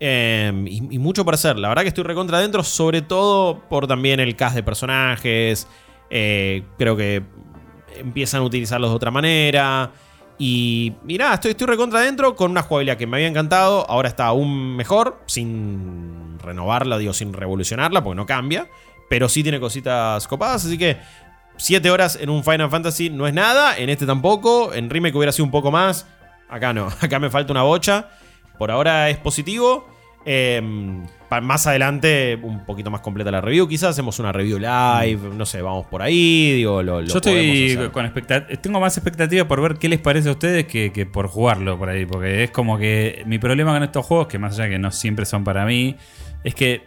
Eh, 0.00 0.52
y, 0.66 0.96
y 0.96 0.98
mucho 0.98 1.24
para 1.24 1.36
hacer. 1.36 1.56
La 1.58 1.68
verdad 1.68 1.82
que 1.82 1.88
estoy 1.88 2.04
recontra 2.04 2.36
adentro, 2.38 2.64
sobre 2.64 3.00
todo 3.02 3.62
por 3.68 3.86
también 3.86 4.18
el 4.20 4.34
cast 4.36 4.56
de 4.56 4.62
personajes. 4.64 5.66
Eh, 6.10 6.64
creo 6.76 6.96
que 6.96 7.22
empiezan 7.96 8.40
a 8.42 8.44
utilizarlos 8.44 8.90
de 8.90 8.96
otra 8.96 9.10
manera. 9.12 9.92
Y, 10.44 10.94
nada, 11.04 11.34
estoy, 11.34 11.52
estoy 11.52 11.68
recontra 11.68 12.00
adentro 12.00 12.34
con 12.34 12.50
una 12.50 12.62
jugabilidad 12.62 12.96
que 12.96 13.06
me 13.06 13.16
había 13.16 13.28
encantado. 13.28 13.88
Ahora 13.88 14.08
está 14.08 14.26
aún 14.26 14.74
mejor, 14.74 15.22
sin 15.26 16.36
renovarla, 16.40 16.98
digo, 16.98 17.12
sin 17.12 17.32
revolucionarla, 17.32 18.02
porque 18.02 18.16
no 18.16 18.26
cambia. 18.26 18.66
Pero 19.08 19.28
sí 19.28 19.44
tiene 19.44 19.60
cositas 19.60 20.26
copadas, 20.26 20.64
así 20.64 20.76
que 20.76 20.98
7 21.58 21.88
horas 21.92 22.18
en 22.20 22.28
un 22.28 22.42
Final 22.42 22.68
Fantasy 22.70 23.08
no 23.08 23.28
es 23.28 23.34
nada. 23.34 23.76
En 23.76 23.88
este 23.88 24.04
tampoco. 24.04 24.74
En 24.74 24.90
Remake 24.90 25.16
hubiera 25.16 25.30
sido 25.30 25.44
un 25.44 25.52
poco 25.52 25.70
más. 25.70 26.08
Acá 26.48 26.72
no. 26.72 26.88
Acá 27.00 27.20
me 27.20 27.30
falta 27.30 27.52
una 27.52 27.62
bocha. 27.62 28.08
Por 28.58 28.72
ahora 28.72 29.10
es 29.10 29.18
positivo. 29.18 29.91
Eh, 30.24 30.62
pa- 31.28 31.40
más 31.40 31.66
adelante, 31.66 32.38
un 32.42 32.64
poquito 32.64 32.90
más 32.90 33.00
completa 33.00 33.30
la 33.30 33.40
review. 33.40 33.66
Quizás 33.66 33.90
hacemos 33.90 34.18
una 34.20 34.30
review 34.32 34.58
live. 34.58 35.18
No 35.36 35.44
sé, 35.46 35.62
vamos 35.62 35.86
por 35.86 36.02
ahí. 36.02 36.52
Digo, 36.56 36.82
lo, 36.82 37.00
lo 37.00 37.06
Yo 37.08 37.16
estoy 37.16 37.72
hacer. 37.74 37.90
con 37.90 38.04
expectativa. 38.04 38.60
Tengo 38.60 38.80
más 38.80 38.96
expectativa 38.96 39.48
por 39.48 39.60
ver 39.60 39.76
qué 39.78 39.88
les 39.88 40.00
parece 40.00 40.28
a 40.28 40.32
ustedes 40.32 40.66
que, 40.66 40.92
que 40.92 41.06
por 41.06 41.26
jugarlo 41.26 41.76
por 41.78 41.88
ahí. 41.88 42.06
Porque 42.06 42.44
es 42.44 42.50
como 42.50 42.78
que 42.78 43.22
mi 43.26 43.38
problema 43.38 43.72
con 43.74 43.82
estos 43.82 44.06
juegos, 44.06 44.28
que 44.28 44.38
más 44.38 44.54
allá 44.54 44.64
de 44.64 44.70
que 44.70 44.78
no 44.78 44.90
siempre 44.92 45.24
son 45.24 45.42
para 45.44 45.64
mí, 45.64 45.96
es 46.44 46.54
que 46.54 46.82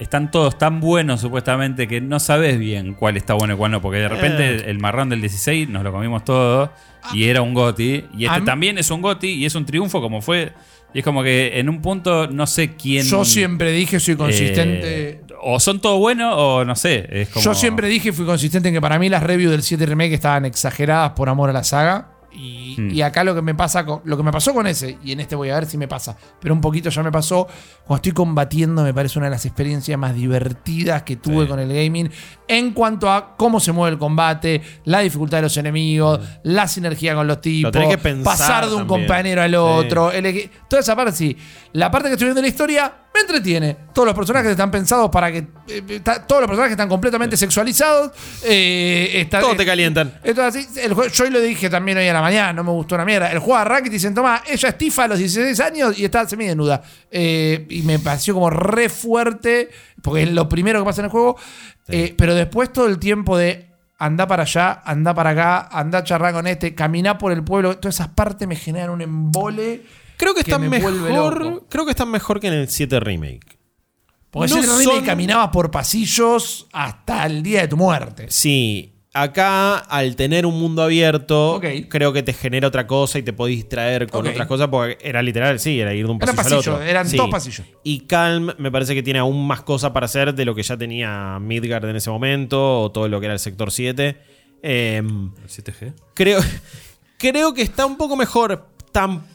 están 0.00 0.30
todos 0.30 0.56
tan 0.56 0.80
buenos 0.80 1.20
supuestamente 1.20 1.86
que 1.86 2.00
no 2.00 2.18
sabes 2.20 2.58
bien 2.58 2.94
cuál 2.94 3.18
está 3.18 3.34
bueno 3.34 3.52
y 3.54 3.56
cuál 3.56 3.70
no. 3.72 3.80
Porque 3.82 3.98
de 3.98 4.08
repente 4.08 4.56
Eh. 4.56 4.62
el, 4.70 4.78
marrón 4.78 5.10
del 5.10 5.20
16 5.20 5.68
nos 5.68 5.84
lo 5.84 5.92
comimos 5.92 6.24
todo 6.24 6.72
y 7.12 7.24
era 7.24 7.42
un 7.42 7.54
GOTI. 7.54 8.06
Y 8.16 8.24
este 8.24 8.40
también 8.40 8.78
es 8.78 8.90
un 8.90 9.02
GOTI 9.02 9.28
y 9.28 9.44
es 9.44 9.54
un 9.54 9.64
triunfo 9.66 10.00
como 10.00 10.22
fue. 10.22 10.52
Y 10.92 10.98
es 11.00 11.04
como 11.04 11.22
que 11.22 11.58
en 11.58 11.68
un 11.68 11.80
punto 11.80 12.26
no 12.26 12.46
sé 12.46 12.74
quién. 12.74 13.04
Yo 13.04 13.24
siempre 13.24 13.72
dije, 13.72 14.00
soy 14.00 14.14
eh, 14.14 14.16
consistente. 14.16 15.20
o 15.40 15.60
son 15.60 15.80
todos 15.80 15.98
buenos 15.98 16.34
o 16.36 16.64
no 16.64 16.74
sé. 16.74 17.06
Es 17.10 17.28
como, 17.28 17.44
Yo 17.44 17.54
siempre 17.54 17.88
dije 17.88 18.12
fui 18.12 18.26
consistente 18.26 18.68
en 18.68 18.74
que 18.74 18.80
para 18.80 18.98
mí 18.98 19.08
las 19.08 19.22
reviews 19.22 19.52
del 19.52 19.62
7 19.62 19.86
Remake 19.86 20.14
estaban 20.14 20.44
exageradas 20.44 21.12
por 21.12 21.28
amor 21.28 21.50
a 21.50 21.52
la 21.52 21.64
saga. 21.64 22.19
Y, 22.32 22.76
Hmm. 22.78 22.90
y 22.90 23.02
acá 23.02 23.24
lo 23.24 23.34
que 23.34 23.42
me 23.42 23.54
pasa 23.54 23.84
con, 23.84 24.00
lo 24.04 24.16
que 24.16 24.22
me 24.22 24.30
pasó 24.30 24.54
con 24.54 24.66
ese, 24.66 24.98
y 25.02 25.12
en 25.12 25.20
este 25.20 25.34
voy 25.34 25.50
a 25.50 25.54
ver 25.54 25.66
si 25.66 25.76
me 25.76 25.88
pasa, 25.88 26.16
pero 26.40 26.54
un 26.54 26.60
poquito 26.60 26.88
ya 26.88 27.02
me 27.02 27.10
pasó, 27.10 27.46
cuando 27.84 27.96
estoy 27.96 28.12
combatiendo 28.12 28.82
me 28.84 28.94
parece 28.94 29.18
una 29.18 29.26
de 29.26 29.32
las 29.32 29.44
experiencias 29.46 29.98
más 29.98 30.14
divertidas 30.14 31.02
que 31.02 31.16
tuve 31.16 31.48
con 31.48 31.58
el 31.58 31.68
gaming 31.68 32.08
en 32.46 32.72
cuanto 32.72 33.10
a 33.10 33.36
cómo 33.36 33.58
se 33.60 33.72
mueve 33.72 33.94
el 33.94 33.98
combate, 33.98 34.62
la 34.84 35.00
dificultad 35.00 35.38
de 35.38 35.42
los 35.42 35.56
enemigos, 35.56 36.20
la 36.44 36.68
sinergia 36.68 37.14
con 37.14 37.26
los 37.26 37.40
tipos, 37.40 37.72
pasar 38.24 38.66
de 38.68 38.74
un 38.74 38.86
también. 38.86 38.86
compañero 39.06 39.42
al 39.42 39.50
Sí. 39.50 39.56
otro, 39.56 40.12
el 40.12 40.50
toda 40.68 40.80
esa 40.80 40.94
parte 40.96 41.12
sí. 41.12 41.36
La 41.72 41.90
parte 41.90 42.08
que 42.08 42.14
estoy 42.14 42.26
viendo 42.26 42.40
de 42.40 42.46
la 42.46 42.48
historia 42.48 42.92
me 43.14 43.20
entretiene. 43.20 43.76
Todos 43.94 44.06
los 44.06 44.14
personajes 44.16 44.50
están 44.50 44.70
pensados 44.70 45.08
para 45.10 45.30
que. 45.30 45.38
eh, 45.68 45.82
está- 45.88 46.26
todos 46.26 46.40
los 46.42 46.48
personajes 46.48 46.72
están 46.72 46.88
completamente 46.88 47.36
sexualizados. 47.36 48.10
eh, 48.44 49.10
está- 49.20 49.40
Todos 49.40 49.56
te 49.56 49.64
calientan. 49.66 50.18
Esto 50.24 50.46
es 50.46 50.56
así. 50.56 50.80
El 50.80 50.94
yo 51.12 51.30
lo 51.30 51.40
dije 51.40 51.70
también 51.70 51.98
hoy 51.98 52.08
a 52.08 52.12
la 52.12 52.22
mañana, 52.22 52.52
no 52.52 52.64
me 52.64 52.70
gustó 52.70 52.96
una 52.96 53.04
mierda. 53.04 53.30
El 53.30 53.38
juego 53.38 53.56
arranca 53.56 53.82
y 53.86 53.90
te 53.90 53.94
dicen, 53.94 54.14
toma, 54.14 54.42
ella 54.48 54.68
es 54.68 54.78
Tifa 54.78 55.04
a 55.04 55.08
los 55.08 55.18
16 55.18 55.60
años 55.60 55.96
y 55.98 56.04
está 56.04 56.28
semidesnuda. 56.28 56.82
Eh, 57.10 57.66
y 57.70 57.82
me 57.82 57.98
pareció 58.00 58.34
como 58.34 58.50
re 58.50 58.88
fuerte, 58.88 59.70
porque 60.02 60.22
es 60.24 60.32
lo 60.32 60.48
primero 60.48 60.80
que 60.80 60.84
pasa 60.84 61.00
en 61.02 61.04
el 61.06 61.10
juego. 61.10 61.36
Eh, 61.88 62.14
pero 62.16 62.34
después 62.34 62.72
todo 62.72 62.86
el 62.86 62.98
tiempo 62.98 63.36
de 63.36 63.68
anda 63.98 64.26
para 64.26 64.44
allá, 64.44 64.80
anda 64.84 65.12
para 65.14 65.30
acá, 65.30 65.68
anda 65.70 65.98
a 65.98 66.04
charlar 66.04 66.32
con 66.32 66.46
este, 66.46 66.74
caminar 66.74 67.18
por 67.18 67.32
el 67.32 67.44
pueblo, 67.44 67.76
todas 67.78 67.96
esas 67.96 68.08
partes 68.08 68.48
me 68.48 68.56
generan 68.56 68.90
un 68.90 69.02
embole. 69.02 69.82
Creo 70.20 70.34
que 70.34 70.44
que 70.44 70.50
están 70.50 70.60
me 70.62 70.68
mejor. 70.78 71.64
Creo 71.68 71.84
que 71.84 71.90
están 71.90 72.10
mejor 72.10 72.38
que 72.40 72.46
en 72.48 72.52
el 72.54 72.68
7 72.68 73.00
Remake. 73.00 73.58
Porque 74.30 74.50
No 74.52 74.58
el 74.58 74.62
remake 74.62 74.84
son- 74.84 75.04
caminabas 75.04 75.48
por 75.48 75.70
pasillos 75.72 76.68
hasta 76.72 77.26
el 77.26 77.42
día 77.42 77.62
de 77.62 77.68
tu 77.68 77.76
muerte. 77.76 78.26
Sí, 78.28 78.94
acá 79.12 79.78
al 79.78 80.14
tener 80.14 80.46
un 80.46 80.56
mundo 80.60 80.82
abierto, 80.84 81.60
creo 81.88 82.12
que 82.12 82.22
te 82.22 82.32
genera 82.32 82.68
otra 82.68 82.86
cosa 82.86 83.18
y 83.18 83.24
te 83.24 83.32
podés 83.32 83.56
distraer 83.56 84.06
con 84.08 84.24
otras 84.28 84.46
cosas 84.46 84.68
porque 84.68 84.98
era 85.00 85.20
literal, 85.20 85.58
sí, 85.58 85.80
era 85.80 85.92
ir 85.94 86.06
de 86.06 86.12
un 86.12 86.18
Era 86.22 86.32
pasillo, 86.32 86.56
pasillo, 86.58 86.72
al 86.74 86.76
otro. 86.82 86.88
eran 86.88 87.08
Sí. 87.08 87.16
todos 87.16 87.30
pasillos. 87.30 87.66
Y 87.82 88.00
Calm 88.06 88.52
me 88.58 88.70
parece 88.70 88.94
que 88.94 89.02
tiene 89.02 89.18
aún 89.18 89.44
más 89.48 89.62
cosas 89.62 89.90
para 89.90 90.06
hacer 90.06 90.32
de 90.32 90.44
lo 90.44 90.54
que 90.54 90.62
ya 90.62 90.76
tenía 90.76 91.38
Midgard 91.40 91.86
en 91.88 91.96
ese 91.96 92.10
momento 92.10 92.82
o 92.82 92.92
todo 92.92 93.08
lo 93.08 93.18
que 93.18 93.26
era 93.26 93.32
el 93.34 93.40
sector 93.40 93.72
7. 93.72 94.16
Em, 94.62 95.32
¿El 95.42 95.48
7G? 95.48 95.92
Creo, 96.14 96.38
creo 97.18 97.52
que 97.52 97.62
está 97.62 97.84
un 97.86 97.96
poco 97.96 98.14
mejor. 98.14 98.68
Tampoco 98.92 99.26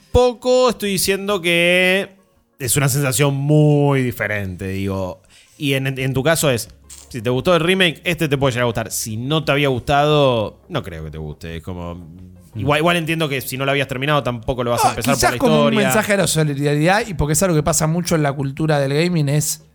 estoy 0.69 0.91
diciendo 0.91 1.41
que 1.41 2.15
es 2.59 2.77
una 2.77 2.87
sensación 2.89 3.35
muy 3.35 4.01
diferente, 4.01 4.67
digo. 4.69 5.21
Y 5.57 5.73
en, 5.73 5.87
en 5.99 6.13
tu 6.13 6.23
caso 6.23 6.49
es, 6.49 6.69
si 7.09 7.21
te 7.21 7.29
gustó 7.29 7.55
el 7.55 7.61
remake, 7.61 8.01
este 8.03 8.27
te 8.27 8.37
puede 8.37 8.53
llegar 8.53 8.63
a 8.63 8.65
gustar. 8.65 8.91
Si 8.91 9.17
no 9.17 9.43
te 9.43 9.51
había 9.51 9.67
gustado, 9.69 10.61
no 10.69 10.83
creo 10.83 11.03
que 11.05 11.11
te 11.11 11.17
guste. 11.17 11.57
Es 11.57 11.63
como... 11.63 12.13
Igual, 12.55 12.79
igual 12.79 12.95
entiendo 12.95 13.27
que 13.27 13.41
si 13.41 13.57
no 13.57 13.65
lo 13.65 13.71
habías 13.71 13.89
terminado 13.89 14.23
tampoco 14.23 14.63
lo 14.63 14.71
vas 14.71 14.85
a 14.85 14.87
Ah, 14.87 14.89
empezar 14.91 15.15
quizás 15.15 15.31
por 15.31 15.49
la 15.49 15.55
como 15.55 15.65
un 15.65 15.75
mensaje 15.75 16.13
de 16.13 16.17
la 16.19 16.27
solidaridad 16.27 17.05
y 17.05 17.13
porque 17.13 17.33
es 17.33 17.43
algo 17.43 17.53
que 17.53 17.63
pasa 17.63 17.85
mucho 17.85 18.15
en 18.15 18.23
la 18.23 18.31
cultura 18.31 18.79
del 18.79 18.93
gaming 18.93 19.27
es 19.27 19.65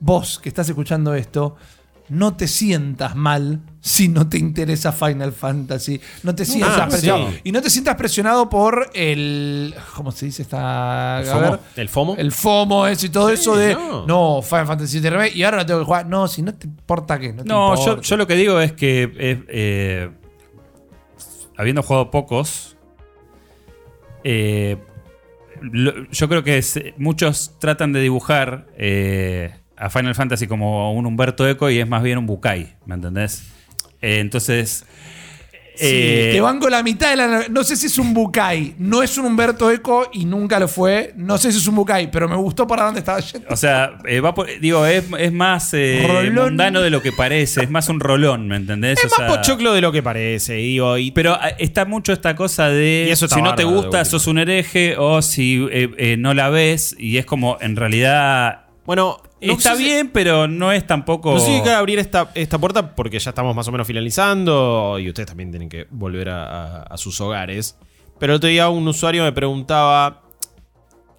vos 0.00 0.38
que 0.38 0.48
estás 0.48 0.66
escuchando 0.66 1.14
esto, 1.14 1.56
no 2.12 2.36
te 2.36 2.46
sientas 2.46 3.16
mal 3.16 3.60
si 3.80 4.08
no 4.08 4.28
te 4.28 4.36
interesa 4.38 4.92
Final 4.92 5.32
Fantasy. 5.32 5.98
No 6.22 6.34
te 6.34 6.44
sientas 6.44 6.78
Ah, 6.78 6.88
presionado. 6.88 7.30
sí. 7.32 7.40
Y 7.44 7.52
no 7.52 7.62
te 7.62 7.70
sientas 7.70 7.96
presionado 7.96 8.48
por 8.50 8.90
el. 8.94 9.74
¿Cómo 9.96 10.12
se 10.12 10.26
dice 10.26 10.42
esta.? 10.42 11.20
¿El 11.20 11.26
FOMO? 11.26 11.50
ver, 11.50 11.60
¿El 11.76 11.88
FOMO? 11.88 12.16
El 12.16 12.32
FOMO, 12.32 12.86
eso 12.86 13.06
y 13.06 13.08
todo 13.08 13.28
Sí, 13.28 13.34
eso 13.34 13.56
de. 13.56 13.74
no. 13.74 14.06
No. 14.06 14.42
Final 14.42 14.66
Fantasy 14.66 15.00
VII 15.00 15.10
y 15.34 15.42
ahora 15.42 15.56
no 15.58 15.66
tengo 15.66 15.80
que 15.80 15.86
jugar. 15.86 16.06
No, 16.06 16.28
si 16.28 16.42
no 16.42 16.54
te 16.54 16.66
importa 16.66 17.18
qué. 17.18 17.32
No, 17.32 17.74
yo, 17.76 17.80
importa. 17.80 18.02
yo 18.02 18.16
lo 18.18 18.26
que 18.26 18.34
digo 18.36 18.60
es 18.60 18.72
que 18.72 19.02
eh, 19.18 19.44
eh, 19.48 20.10
habiendo 21.56 21.82
jugado 21.82 22.10
pocos, 22.10 22.76
eh, 24.24 24.76
lo- 25.60 26.08
yo 26.10 26.28
creo 26.28 26.44
que 26.44 26.94
muchos 26.98 27.56
tratan 27.58 27.92
de 27.92 28.00
dibujar 28.00 28.66
eh, 28.76 29.54
a 29.82 29.90
Final 29.90 30.14
Fantasy 30.14 30.46
como 30.46 30.92
un 30.92 31.04
Humberto 31.06 31.46
Eco 31.48 31.68
y 31.68 31.78
es 31.80 31.88
más 31.88 32.02
bien 32.04 32.16
un 32.18 32.26
Bukai, 32.26 32.74
¿me 32.86 32.94
entendés? 32.94 33.42
Eh, 34.00 34.20
entonces... 34.20 34.84
Sí, 35.74 35.86
eh, 35.88 36.30
te 36.34 36.40
banco 36.42 36.68
la 36.68 36.82
mitad 36.82 37.08
de 37.10 37.16
la. 37.16 37.44
No 37.50 37.64
sé 37.64 37.76
si 37.76 37.86
es 37.86 37.96
un 37.96 38.12
Bukai. 38.12 38.74
No 38.76 39.02
es 39.02 39.16
un 39.16 39.24
Humberto 39.24 39.70
Eco 39.70 40.06
y 40.12 40.26
nunca 40.26 40.60
lo 40.60 40.68
fue. 40.68 41.14
No 41.16 41.38
sé 41.38 41.50
si 41.50 41.56
es 41.56 41.66
un 41.66 41.74
Bukai, 41.76 42.10
pero 42.10 42.28
me 42.28 42.36
gustó 42.36 42.66
para 42.66 42.84
dónde 42.84 43.00
estaba 43.00 43.20
yendo. 43.20 43.48
O 43.50 43.56
sea, 43.56 43.96
eh, 44.06 44.20
va 44.20 44.34
por- 44.34 44.46
digo, 44.60 44.84
es, 44.84 45.04
es 45.18 45.32
más 45.32 45.72
eh, 45.72 46.04
Rolón. 46.06 46.34
mundano 46.50 46.82
de 46.82 46.90
lo 46.90 47.00
que 47.00 47.10
parece, 47.10 47.62
es 47.64 47.70
más 47.70 47.88
un 47.88 48.00
rolón, 48.00 48.48
¿me 48.48 48.56
entendés? 48.56 48.98
Es 49.02 49.06
O 49.06 49.08
más 49.22 49.30
sea, 49.32 49.36
pochoclo 49.38 49.72
de 49.72 49.80
lo 49.80 49.90
que 49.92 50.02
parece, 50.02 50.56
digo. 50.56 50.98
Y, 50.98 51.10
Pero 51.10 51.38
está 51.58 51.86
mucho 51.86 52.12
esta 52.12 52.36
cosa 52.36 52.68
de 52.68 53.06
Y 53.08 53.10
eso 53.10 53.26
si 53.26 53.40
no 53.40 53.54
te 53.54 53.64
gusta, 53.64 54.04
sos 54.04 54.26
un 54.26 54.38
hereje, 54.38 54.96
o 54.98 55.22
si 55.22 55.66
eh, 55.72 55.90
eh, 55.96 56.16
no 56.18 56.34
la 56.34 56.50
ves, 56.50 56.94
y 56.98 57.16
es 57.16 57.24
como 57.24 57.56
en 57.62 57.76
realidad 57.76 58.66
bueno, 58.84 59.18
no 59.40 59.52
está 59.52 59.76
si- 59.76 59.84
bien, 59.84 60.10
pero 60.10 60.48
no 60.48 60.72
es 60.72 60.86
tampoco. 60.86 61.34
No 61.34 61.40
sé 61.40 61.62
si 61.62 61.68
abrir 61.68 61.98
esta, 61.98 62.30
esta 62.34 62.58
puerta 62.58 62.94
porque 62.94 63.18
ya 63.18 63.30
estamos 63.30 63.54
más 63.54 63.66
o 63.68 63.72
menos 63.72 63.86
finalizando 63.86 64.98
y 64.98 65.08
ustedes 65.08 65.28
también 65.28 65.50
tienen 65.50 65.68
que 65.68 65.86
volver 65.90 66.28
a, 66.30 66.44
a- 66.44 66.82
a 66.82 66.96
sus 66.96 67.20
hogares. 67.20 67.76
Pero 68.18 68.32
el 68.32 68.36
otro 68.36 68.48
día 68.48 68.68
un 68.68 68.86
usuario 68.86 69.24
me 69.24 69.32
preguntaba, 69.32 70.22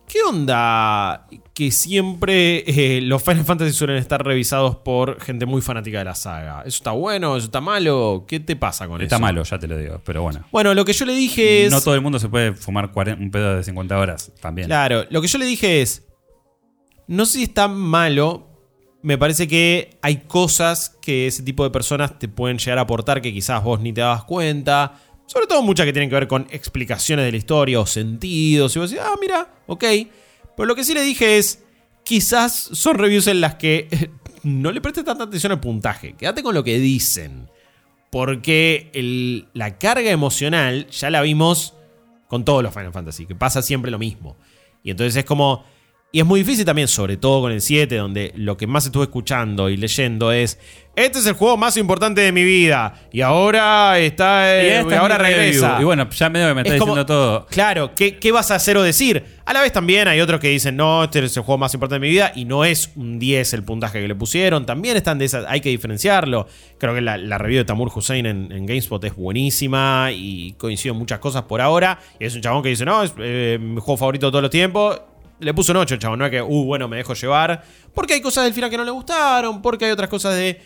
¿qué 0.07 0.19
onda 0.27 1.27
que 1.53 1.71
siempre 1.71 2.63
eh, 2.67 3.01
los 3.01 3.21
Final 3.23 3.45
Fantasy 3.45 3.73
suelen 3.73 3.97
estar 3.97 4.23
revisados 4.25 4.75
por 4.77 5.19
gente 5.21 5.45
muy 5.45 5.61
fanática 5.61 5.99
de 5.99 6.05
la 6.05 6.15
saga? 6.15 6.61
¿Eso 6.61 6.77
está 6.77 6.91
bueno? 6.91 7.35
¿Eso 7.35 7.45
está 7.45 7.61
malo? 7.61 8.25
¿Qué 8.27 8.39
te 8.39 8.55
pasa 8.55 8.87
con 8.87 9.01
Está 9.01 9.15
eso? 9.15 9.21
malo, 9.21 9.43
ya 9.43 9.59
te 9.59 9.67
lo 9.67 9.77
digo, 9.77 10.01
pero 10.05 10.21
bueno. 10.21 10.45
Bueno, 10.51 10.73
lo 10.73 10.85
que 10.85 10.93
yo 10.93 11.05
le 11.05 11.13
dije 11.13 11.65
es... 11.65 11.71
No 11.71 11.81
todo 11.81 11.95
el 11.95 12.01
mundo 12.01 12.19
se 12.19 12.29
puede 12.29 12.53
fumar 12.53 12.91
40 12.91 13.21
un 13.21 13.31
pedo 13.31 13.55
de 13.55 13.63
50 13.63 13.97
horas 13.97 14.31
también. 14.41 14.67
Claro, 14.67 15.05
lo 15.09 15.21
que 15.21 15.27
yo 15.27 15.37
le 15.37 15.45
dije 15.45 15.81
es, 15.81 16.03
no 17.07 17.25
sé 17.25 17.39
si 17.39 17.43
está 17.43 17.67
malo, 17.67 18.47
me 19.01 19.17
parece 19.17 19.47
que 19.47 19.97
hay 20.01 20.17
cosas 20.27 20.97
que 21.01 21.27
ese 21.27 21.43
tipo 21.43 21.63
de 21.63 21.69
personas 21.69 22.17
te 22.19 22.27
pueden 22.27 22.57
llegar 22.57 22.77
a 22.77 22.81
aportar 22.81 23.21
que 23.21 23.33
quizás 23.33 23.63
vos 23.63 23.79
ni 23.79 23.93
te 23.93 24.01
dabas 24.01 24.23
cuenta, 24.23 24.99
sobre 25.25 25.47
todo 25.47 25.61
muchas 25.61 25.85
que 25.85 25.93
tienen 25.93 26.09
que 26.09 26.15
ver 26.15 26.27
con 26.27 26.47
explicaciones 26.49 27.25
de 27.25 27.31
la 27.31 27.37
historia 27.37 27.79
o 27.79 27.85
sentidos, 27.85 28.75
y 28.75 28.79
vos 28.79 28.89
decís, 28.89 29.05
ah, 29.05 29.15
mira, 29.19 29.53
ok, 29.67 29.83
pero 30.55 30.65
lo 30.65 30.75
que 30.75 30.83
sí 30.83 30.93
le 30.93 31.01
dije 31.01 31.37
es, 31.37 31.63
quizás 32.03 32.53
son 32.53 32.97
reviews 32.97 33.27
en 33.27 33.41
las 33.41 33.55
que 33.55 34.09
no 34.43 34.71
le 34.71 34.81
prestes 34.81 35.05
tanta 35.05 35.25
atención 35.25 35.51
al 35.51 35.59
puntaje, 35.59 36.13
quédate 36.13 36.43
con 36.43 36.55
lo 36.55 36.63
que 36.63 36.79
dicen, 36.79 37.49
porque 38.11 39.47
la 39.53 39.79
carga 39.79 40.11
emocional 40.11 40.87
ya 40.89 41.09
la 41.09 41.21
vimos 41.21 41.73
con 42.27 42.45
todos 42.45 42.63
los 42.63 42.73
Final 42.73 42.93
Fantasy, 42.93 43.25
que 43.25 43.35
pasa 43.35 43.61
siempre 43.61 43.91
lo 43.91 43.99
mismo. 43.99 44.37
Y 44.83 44.91
entonces 44.91 45.15
es 45.15 45.25
como. 45.25 45.65
Y 46.15 46.19
es 46.19 46.25
muy 46.27 46.41
difícil 46.41 46.63
también, 46.63 46.87
sobre 46.87 47.17
todo 47.17 47.41
con 47.41 47.51
el 47.51 47.59
7, 47.59 47.95
donde 47.95 48.33
lo 48.35 48.55
que 48.55 48.67
más 48.67 48.85
estuve 48.85 49.05
escuchando 49.05 49.67
y 49.67 49.77
leyendo 49.77 50.31
es. 50.31 50.59
Este 50.95 51.17
es 51.17 51.25
el 51.25 51.33
juego 51.33 51.57
más 51.57 51.75
importante 51.75 52.21
de 52.21 52.31
mi 52.31 52.43
vida. 52.43 52.93
Y 53.11 53.21
ahora 53.21 53.97
está. 53.97 54.45
Y 54.61 54.67
eh, 54.67 54.77
esta 54.77 54.89
y 54.91 54.93
es 54.93 54.99
ahora 54.99 55.17
mi 55.17 55.23
review. 55.23 55.39
regresa. 55.39 55.77
Y 55.81 55.83
bueno, 55.85 56.07
ya 56.11 56.29
medio 56.29 56.47
que 56.49 56.53
me 56.53 56.61
está 56.61 56.75
Es 56.75 56.79
como- 56.79 56.91
diciendo 56.93 57.05
todo. 57.07 57.47
Claro, 57.47 57.95
¿qué, 57.95 58.19
qué 58.19 58.31
vas 58.31 58.51
a 58.51 58.55
hacer 58.55 58.77
o 58.77 58.83
decir? 58.83 59.23
A 59.43 59.53
la 59.53 59.61
vez 59.61 59.71
también 59.73 60.07
hay 60.07 60.21
otros 60.21 60.39
que 60.39 60.49
dicen, 60.49 60.75
no, 60.75 61.03
este 61.03 61.17
es 61.25 61.35
el 61.35 61.41
juego 61.41 61.57
más 61.57 61.73
importante 61.73 61.95
de 61.99 62.07
mi 62.07 62.13
vida 62.13 62.31
y 62.35 62.45
no 62.45 62.63
es 62.63 62.91
un 62.95 63.17
10 63.17 63.51
el 63.55 63.63
puntaje 63.63 63.99
que 63.99 64.07
le 64.07 64.13
pusieron. 64.13 64.67
También 64.67 64.95
están 64.95 65.17
de 65.17 65.25
esas, 65.25 65.45
hay 65.47 65.61
que 65.61 65.69
diferenciarlo. 65.69 66.47
Creo 66.77 66.93
que 66.93 67.01
la, 67.01 67.17
la 67.17 67.39
review 67.39 67.57
de 67.61 67.65
Tamur 67.65 67.91
Hussein 67.93 68.27
en, 68.27 68.51
en 68.51 68.67
GameSpot 68.67 69.03
es 69.03 69.15
buenísima 69.15 70.09
y 70.11 70.53
coincido 70.59 70.93
en 70.93 70.99
muchas 70.99 71.17
cosas 71.17 71.41
por 71.41 71.59
ahora. 71.59 71.97
Y 72.19 72.25
es 72.25 72.35
un 72.35 72.41
chabón 72.41 72.61
que 72.61 72.69
dice, 72.69 72.85
no, 72.85 73.01
es 73.01 73.11
eh, 73.17 73.57
mi 73.59 73.81
juego 73.81 73.97
favorito 73.97 74.27
de 74.27 74.31
todos 74.31 74.43
los 74.43 74.51
tiempos. 74.51 75.01
Le 75.43 75.53
puso 75.53 75.71
un 75.71 75.77
8 75.77 75.95
el 75.95 75.99
chabón, 75.99 76.19
no 76.19 76.25
es 76.25 76.31
que, 76.31 76.41
uh, 76.41 76.63
bueno, 76.65 76.87
me 76.87 76.97
dejo 76.97 77.13
llevar. 77.13 77.63
Porque 77.93 78.13
hay 78.13 78.21
cosas 78.21 78.45
del 78.45 78.53
final 78.53 78.69
que 78.69 78.77
no 78.77 78.85
le 78.85 78.91
gustaron, 78.91 79.61
porque 79.61 79.85
hay 79.85 79.91
otras 79.91 80.09
cosas 80.09 80.35
de 80.35 80.61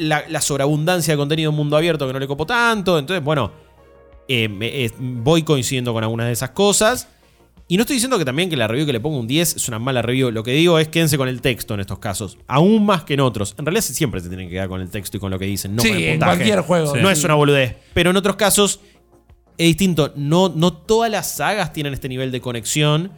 la, 0.00 0.24
la 0.28 0.40
sobreabundancia 0.40 1.14
de 1.14 1.18
contenido 1.18 1.50
en 1.50 1.56
mundo 1.56 1.76
abierto 1.76 2.06
que 2.06 2.12
no 2.12 2.18
le 2.18 2.26
copó 2.26 2.46
tanto. 2.46 2.98
Entonces, 2.98 3.24
bueno, 3.24 3.52
eh, 4.28 4.48
eh, 4.60 4.90
voy 4.98 5.42
coincidiendo 5.42 5.92
con 5.92 6.02
algunas 6.02 6.26
de 6.26 6.32
esas 6.32 6.50
cosas. 6.50 7.08
Y 7.68 7.76
no 7.76 7.82
estoy 7.82 7.94
diciendo 7.94 8.16
que 8.16 8.24
también 8.24 8.48
que 8.48 8.56
la 8.56 8.68
review 8.68 8.86
que 8.86 8.92
le 8.92 9.00
pongo 9.00 9.18
un 9.18 9.26
10 9.26 9.56
es 9.56 9.68
una 9.68 9.80
mala 9.80 10.00
review. 10.00 10.30
Lo 10.30 10.44
que 10.44 10.52
digo 10.52 10.78
es 10.78 10.86
quédense 10.86 11.18
con 11.18 11.28
el 11.28 11.40
texto 11.40 11.74
en 11.74 11.80
estos 11.80 11.98
casos. 11.98 12.38
Aún 12.46 12.86
más 12.86 13.02
que 13.02 13.14
en 13.14 13.20
otros. 13.20 13.56
En 13.58 13.66
realidad 13.66 13.82
siempre 13.82 14.20
se 14.20 14.28
tienen 14.28 14.46
que 14.48 14.54
quedar 14.54 14.68
con 14.68 14.80
el 14.80 14.88
texto 14.88 15.16
y 15.16 15.20
con 15.20 15.32
lo 15.32 15.38
que 15.38 15.46
dicen, 15.46 15.74
no 15.74 15.82
sí, 15.82 15.88
con 15.88 15.96
el 15.98 16.04
en 16.04 16.18
cualquier 16.20 16.60
juego. 16.60 16.96
No 16.96 17.10
es 17.10 17.24
una 17.24 17.34
boludez. 17.34 17.76
Pero 17.92 18.10
en 18.10 18.16
otros 18.16 18.36
casos 18.36 18.80
es 19.58 19.66
distinto. 19.66 20.12
No, 20.14 20.48
no 20.48 20.72
todas 20.72 21.10
las 21.10 21.32
sagas 21.32 21.72
tienen 21.72 21.92
este 21.92 22.08
nivel 22.08 22.30
de 22.30 22.40
conexión. 22.40 23.10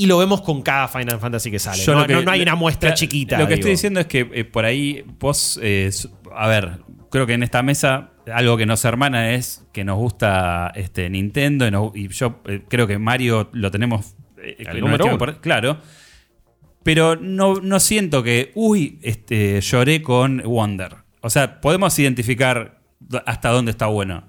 Y 0.00 0.06
lo 0.06 0.16
vemos 0.18 0.40
con 0.40 0.62
cada 0.62 0.88
Final 0.88 1.18
Fantasy 1.20 1.50
que 1.50 1.58
sale. 1.58 1.82
Yo 1.82 1.92
no, 1.94 2.00
lo 2.00 2.06
que- 2.06 2.14
no- 2.14 2.22
no 2.22 2.30
hay 2.30 2.40
una 2.42 2.54
muestra 2.54 2.90
la- 2.90 2.94
chiquita. 2.94 3.36
Lo 3.38 3.44
que 3.46 3.54
digo. 3.54 3.60
estoy 3.60 3.70
diciendo 3.72 4.00
es 4.00 4.06
que 4.06 4.30
eh, 4.32 4.44
por 4.44 4.64
ahí 4.64 5.04
vos, 5.18 5.58
eh, 5.62 5.90
a 6.34 6.48
ver, 6.48 6.78
creo 7.10 7.26
que 7.26 7.34
en 7.34 7.42
esta 7.42 7.62
mesa 7.62 8.10
algo 8.32 8.56
que 8.56 8.64
nos 8.66 8.84
hermana 8.84 9.32
es 9.34 9.66
que 9.72 9.84
nos 9.84 9.96
gusta 9.98 10.72
este, 10.74 11.10
Nintendo 11.10 11.66
y, 11.66 11.70
nos- 11.70 11.94
y 11.96 12.08
yo 12.08 12.40
eh, 12.46 12.62
creo 12.68 12.86
que 12.86 12.98
Mario 12.98 13.50
lo 13.52 13.70
tenemos 13.70 14.14
eh, 14.42 14.56
El 14.58 14.80
número 14.80 15.04
uno. 15.04 15.18
por- 15.18 15.40
claro. 15.40 15.78
Pero 16.82 17.16
no, 17.16 17.56
no 17.56 17.78
siento 17.78 18.22
que, 18.22 18.52
uy, 18.54 18.98
este, 19.02 19.60
lloré 19.60 20.00
con 20.00 20.38
Wonder. 20.46 20.94
O 21.20 21.28
sea, 21.28 21.60
podemos 21.60 21.98
identificar 21.98 22.80
hasta 23.26 23.50
dónde 23.50 23.70
está 23.70 23.84
bueno. 23.86 24.26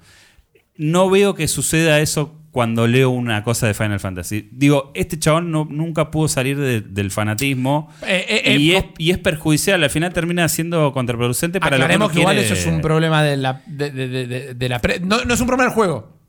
No 0.76 1.10
veo 1.10 1.34
que 1.34 1.48
suceda 1.48 2.02
eso 2.02 2.41
cuando 2.52 2.86
leo 2.86 3.10
una 3.10 3.44
cosa 3.44 3.68
de 3.68 3.74
Final 3.74 4.00
Fantasy. 4.00 4.50
Digo, 4.52 4.92
este 4.94 5.18
chabón 5.18 5.52
no- 5.52 5.66
nunca 5.70 6.12
pudo 6.12 6.28
salir 6.28 6.58
de- 6.60 6.82
del 6.82 7.10
fanatismo 7.10 7.90
Eh, 8.06 8.26
eh, 8.28 8.42
eh, 8.46 8.58
y, 8.58 8.72
es, 8.74 8.86
y 8.98 9.12
es 9.12 9.18
perjudicial. 9.20 9.82
Al 9.84 9.90
final 9.90 10.12
termina 10.12 10.48
siendo 10.50 10.92
contraproducente 10.92 11.60
para 11.62 11.78
lo 11.78 11.88
que 11.88 11.96
uno 11.96 12.10
que 12.10 12.20
igual 12.20 12.36
quiere- 12.36 12.52
eso 12.52 12.56
es 12.60 12.66
un 12.68 12.82
problema 12.82 13.24
de 13.24 13.38
la. 13.38 13.62
De, 13.66 13.90
de- 13.92 14.08
de- 14.10 14.28
de- 14.28 14.54
de 14.54 14.70
la 14.70 14.80
pre- 14.80 15.00
no, 15.00 15.24
no 15.24 15.34
es 15.34 15.40
un 15.40 15.48
problema 15.48 15.64
del 15.70 15.74
juego. 15.74 16.21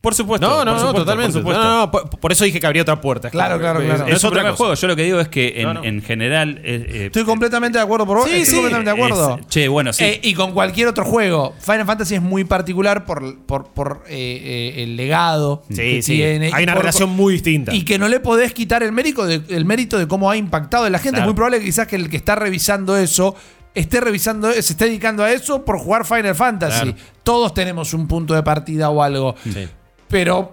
Por 0.00 0.14
supuesto. 0.14 0.48
No, 0.48 0.64
no, 0.64 0.64
por 0.64 0.66
no, 0.72 0.78
supuesto, 0.78 1.00
totalmente. 1.00 1.32
por 1.34 1.40
supuesto. 1.42 1.62
No, 1.62 1.78
no, 1.80 1.90
por, 1.90 2.08
por 2.08 2.32
eso 2.32 2.44
dije 2.46 2.58
que 2.58 2.66
habría 2.66 2.80
otra 2.80 3.02
puerta. 3.02 3.28
Claro, 3.28 3.58
claro, 3.58 3.80
claro. 3.80 4.06
No 4.06 4.06
Es, 4.06 4.22
cosa. 4.22 4.52
juego. 4.56 4.72
Yo 4.74 4.88
lo 4.88 4.96
que 4.96 5.02
digo 5.04 5.20
es 5.20 5.28
que 5.28 5.52
en, 5.60 5.64
No, 5.64 5.74
no. 5.74 5.84
en 5.84 6.00
general. 6.00 6.58
eh, 6.64 6.86
eh, 6.88 7.06
Estoy 7.06 7.24
completamente 7.24 7.76
de 7.76 7.84
acuerdo 7.84 8.06
por 8.06 8.16
vos. 8.16 8.26
Sí, 8.26 8.36
Estoy 8.36 8.46
sí, 8.46 8.52
completamente 8.62 8.90
de 8.90 8.96
acuerdo. 8.96 9.38
es- 9.38 9.46
che, 9.48 9.68
bueno, 9.68 9.92
sí. 9.92 10.04
Eh, 10.04 10.20
y 10.22 10.32
con 10.32 10.52
cualquier 10.52 10.88
otro 10.88 11.04
juego. 11.04 11.54
Final 11.60 11.84
Fantasy 11.84 12.14
es 12.14 12.22
muy 12.22 12.44
particular 12.44 13.04
por, 13.04 13.40
por, 13.40 13.72
por, 13.74 14.02
eh, 14.08 14.72
eh, 14.78 14.82
el 14.84 14.96
legado 14.96 15.64
Sí, 15.68 15.76
que 15.76 16.02
sí. 16.02 16.12
tiene. 16.14 16.50
Hay 16.54 16.64
una 16.64 16.72
por- 16.72 16.80
relación 16.82 17.10
muy 17.10 17.34
distinta. 17.34 17.74
Y 17.74 17.84
que 17.84 17.98
no 17.98 18.08
le 18.08 18.20
podés 18.20 18.54
quitar 18.54 18.82
el 18.82 18.92
mérito 18.92 19.26
de, 19.26 19.42
el 19.50 19.66
mérito 19.66 19.98
de 19.98 20.08
cómo 20.08 20.30
ha 20.30 20.36
impactado 20.38 20.86
en 20.86 20.92
la 20.92 20.98
gente. 20.98 21.16
Claro. 21.18 21.24
Es 21.24 21.26
muy 21.26 21.34
probable 21.36 21.58
que 21.58 21.66
quizás 21.66 21.86
que 21.86 21.96
el 21.96 22.08
que 22.08 22.16
está 22.16 22.36
revisando 22.36 22.96
eso 22.96 23.34
esté 23.74 24.00
revisando, 24.00 24.50
se 24.52 24.58
esté 24.60 24.86
dedicando 24.86 25.22
a 25.22 25.30
eso 25.30 25.62
por 25.64 25.78
jugar 25.78 26.06
Final 26.06 26.34
Fantasy. 26.34 26.92
Claro. 26.92 26.96
Todos 27.22 27.52
tenemos 27.52 27.92
un 27.92 28.08
punto 28.08 28.32
de 28.34 28.42
partida 28.42 28.88
o 28.88 29.02
algo. 29.02 29.34
Sí. 29.44 29.68
Pero 30.10 30.52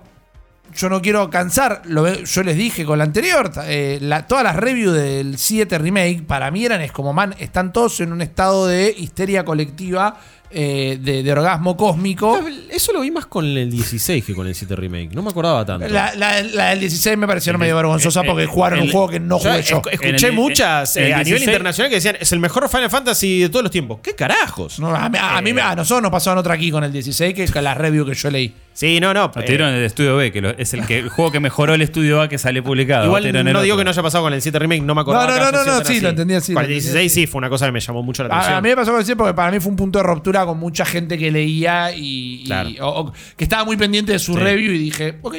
yo 0.75 0.89
no 0.89 1.01
quiero 1.01 1.29
cansar, 1.29 1.81
lo 1.85 2.13
yo 2.23 2.43
les 2.43 2.55
dije 2.55 2.85
con 2.85 2.97
la 2.99 3.05
anterior, 3.05 3.51
eh, 3.65 3.97
la- 4.01 4.27
todas 4.27 4.43
las 4.43 4.55
reviews 4.55 4.93
del 4.95 5.37
7 5.37 5.77
Remake 5.77 6.21
para 6.27 6.51
mí 6.51 6.63
eran 6.65 6.81
es 6.81 6.91
como, 6.91 7.13
man, 7.13 7.33
están 7.39 7.73
todos 7.73 7.99
en 8.01 8.11
un 8.13 8.21
estado 8.21 8.67
de 8.67 8.93
histeria 8.95 9.43
colectiva, 9.43 10.19
eh, 10.49 10.97
de, 11.01 11.23
de 11.23 11.31
orgasmo 11.33 11.75
cósmico. 11.75 12.39
Eso 12.69 12.93
lo 12.93 13.01
vi 13.01 13.11
más 13.11 13.25
con 13.25 13.43
el 13.45 13.69
16 13.69 14.23
que 14.23 14.33
con 14.33 14.47
el 14.47 14.55
7 14.55 14.75
Remake. 14.77 15.09
No 15.13 15.21
me 15.21 15.29
acordaba 15.31 15.65
tanto. 15.65 15.87
La, 15.89 16.13
la- 16.15 16.41
la 16.41 16.69
del 16.69 16.79
16 16.81 17.17
me 17.17 17.27
pareció 17.27 17.51
El- 17.53 17.57
medio 17.57 17.75
vergonzosa 17.75 18.21
el- 18.21 18.27
porque 18.27 18.43
el- 18.43 18.49
jugaron 18.49 18.79
un 18.81 18.89
juego 18.91 19.09
que 19.09 19.19
no 19.19 19.39
jugué 19.39 19.61
yo. 19.63 19.81
escuché 19.91 20.27
el- 20.27 20.33
muchas 20.33 20.95
eh, 20.97 21.13
a 21.13 21.17
nivel 21.23 21.25
16 21.25 21.47
internacional 21.47 21.89
que 21.89 21.95
decían 21.95 22.17
es 22.19 22.31
el 22.31 22.39
mejor 22.39 22.69
Final 22.69 22.89
Fantasy 22.89 23.41
de 23.41 23.49
todos 23.49 23.63
los 23.63 23.71
tiempos. 23.71 23.99
¿Qué 24.01 24.15
carajos? 24.15 24.79
No, 24.79 24.95
a, 24.95 25.09
mí, 25.09 25.17
a 25.21 25.41
mí 25.41 25.53
me- 25.53 25.61
a 25.61 25.75
nosotros 25.75 26.01
nos 26.03 26.11
pasaron 26.11 26.37
otra 26.39 26.53
aquí 26.53 26.71
con 26.71 26.83
el 26.83 26.91
16, 26.93 27.33
que 27.33 27.43
es 27.43 27.53
la 27.55 27.73
review 27.73 28.05
que 28.05 28.13
yo 28.13 28.29
leí. 28.29 28.53
Sí, 28.79 28.99
no, 28.99 29.11
no. 29.11 29.31
Lo 29.33 29.41
eh, 29.41 29.45
tiraron 29.45 29.73
en 29.73 29.79
el 29.79 29.85
estudio 29.85 30.15
B, 30.17 30.31
que 30.31 30.39
lo- 30.39 30.51
es 30.51 30.71
el, 30.75 30.85
que, 30.85 30.99
el 30.99 31.09
juego 31.09 31.31
que 31.31 31.39
mejoró 31.39 31.73
el 31.73 31.81
estudio 31.81 32.21
A 32.21 32.29
que 32.29 32.37
sale 32.37 32.61
publicado. 32.61 33.05
igual 33.07 33.23
Tiraron 33.23 33.47
el 33.47 33.53
no 33.53 33.61
digo 33.63 33.73
otro. 33.73 33.79
que 33.81 33.85
no 33.85 33.89
haya 33.89 34.03
pasado 34.03 34.23
con 34.25 34.33
el 34.33 34.41
7 34.43 34.59
Remake, 34.59 34.83
no 34.83 34.93
me 34.93 35.01
acordaba. 35.01 35.25
No, 35.25 35.31
no, 35.31 35.35
que 35.35 35.41
no, 35.41 35.47
haya 35.47 35.57
no, 35.57 35.63
sido 35.63 35.73
no, 35.73 35.79
tan 35.81 35.87
sí, 35.87 35.93
así. 35.93 36.01
lo 36.03 36.09
entendí 36.09 36.33
así, 36.35 36.53
Con 36.53 36.61
lo 36.61 36.67
el 36.67 36.73
entendí 36.73 36.91
16 36.91 37.11
así. 37.11 37.21
sí 37.21 37.27
fue 37.27 37.39
una 37.39 37.49
cosa 37.49 37.65
que 37.65 37.71
me 37.71 37.79
llamó 37.79 38.03
mucho 38.03 38.21
la 38.23 38.29
atención. 38.35 38.53
A, 38.53 38.57
a 38.57 38.61
mí 38.61 38.69
me 38.69 38.75
pasó 38.75 38.91
con 38.91 38.99
el 38.99 39.05
100 39.07 39.17
porque 39.17 39.33
para 39.33 39.49
mí 39.51 39.59
fue 39.59 39.71
un 39.71 39.77
punto 39.77 39.97
de 39.97 40.03
ruptura 40.03 40.45
con 40.45 40.59
mucha 40.59 40.85
gente 40.85 41.17
que 41.17 41.31
leía 41.31 41.91
y, 41.91 42.43
y- 42.43 42.45
Claro. 42.45 42.69
o- 42.81 42.99
o 43.07 43.13
que 43.35 43.43
estaba 43.45 43.65
muy 43.65 43.77
pendiente 43.77 44.11
de 44.11 44.19
su 44.19 44.35
Sí. 44.35 44.39
review 44.39 44.71
y 44.71 44.77
dije, 44.77 45.17
ok. 45.23 45.35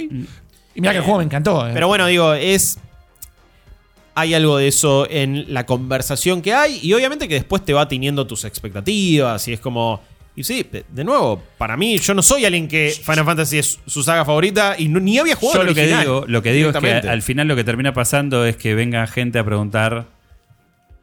Y 0.74 0.80
mira 0.80 0.90
que 0.90 0.98
el 0.98 1.04
juego 1.04 1.18
me 1.18 1.24
encantó. 1.24 1.64
eh. 1.68 1.70
Pero 1.74 1.86
bueno, 1.86 2.06
digo, 2.08 2.34
es. 2.34 2.78
hay 4.16 4.34
algo 4.34 4.56
de 4.58 4.66
eso 4.66 5.06
en 5.08 5.44
la 5.54 5.64
conversación 5.64 6.42
que 6.42 6.52
hay 6.54 6.80
y 6.82 6.92
obviamente 6.92 7.28
que 7.28 7.34
después 7.34 7.64
te 7.64 7.72
va 7.72 7.86
teniendo 7.86 8.26
tus 8.26 8.44
expectativas 8.44 9.46
y 9.46 9.52
es 9.52 9.60
como... 9.60 10.00
Y 10.38 10.44
sí, 10.44 10.64
de, 10.70 11.04
nuevo, 11.04 11.42
para 11.58 11.76
mí, 11.76 11.98
yo 11.98 12.14
no 12.14 12.22
soy 12.22 12.44
alguien 12.44 12.68
que 12.68 12.94
Final 13.04 13.24
Fantasy 13.24 13.58
es 13.58 13.80
su 13.86 14.02
saga 14.04 14.24
favorita 14.24 14.76
y 14.78 14.86
no- 14.88 15.00
ni 15.00 15.18
había 15.18 15.34
jugado 15.34 15.62
Yo 15.62 15.68
lo 15.68 15.74
que 15.74 15.86
digo, 15.86 16.24
lo 16.28 16.42
que 16.42 16.52
digo 16.52 16.70
es 16.70 16.76
que 16.76 17.08
al 17.08 17.22
final 17.22 17.48
lo 17.48 17.56
que 17.56 17.64
termina 17.64 17.92
pasando 17.92 18.44
es 18.46 18.56
que 18.56 18.74
venga 18.76 19.04
gente 19.08 19.40
a 19.40 19.44
preguntar, 19.44 20.06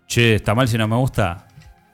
che, 0.08 0.36
¿está 0.36 0.56
mal 0.56 0.68
si 0.68 0.78
no 0.78 0.88
me 0.88 0.96
gusta? 0.96 1.48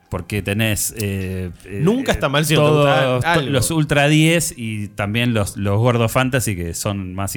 Porque 0.10 0.42
tenés... 0.42 0.94
eh, 0.98 1.52
eh, 1.66 1.80
Nunca 1.82 2.12
está 2.12 2.28
mal 2.28 2.46
si 2.46 2.54
no 2.54 2.84
te 2.84 3.14
gusta. 3.16 3.38
Los 3.44 3.72
Ultra 3.72 4.08
10 4.08 4.54
y 4.58 4.90
también 4.90 5.34
los, 5.34 5.56
los 5.58 5.80
Gordo 5.80 6.10
Fantasy, 6.10 6.56
que 6.56 6.74
son 6.74 7.14
más 7.16 7.34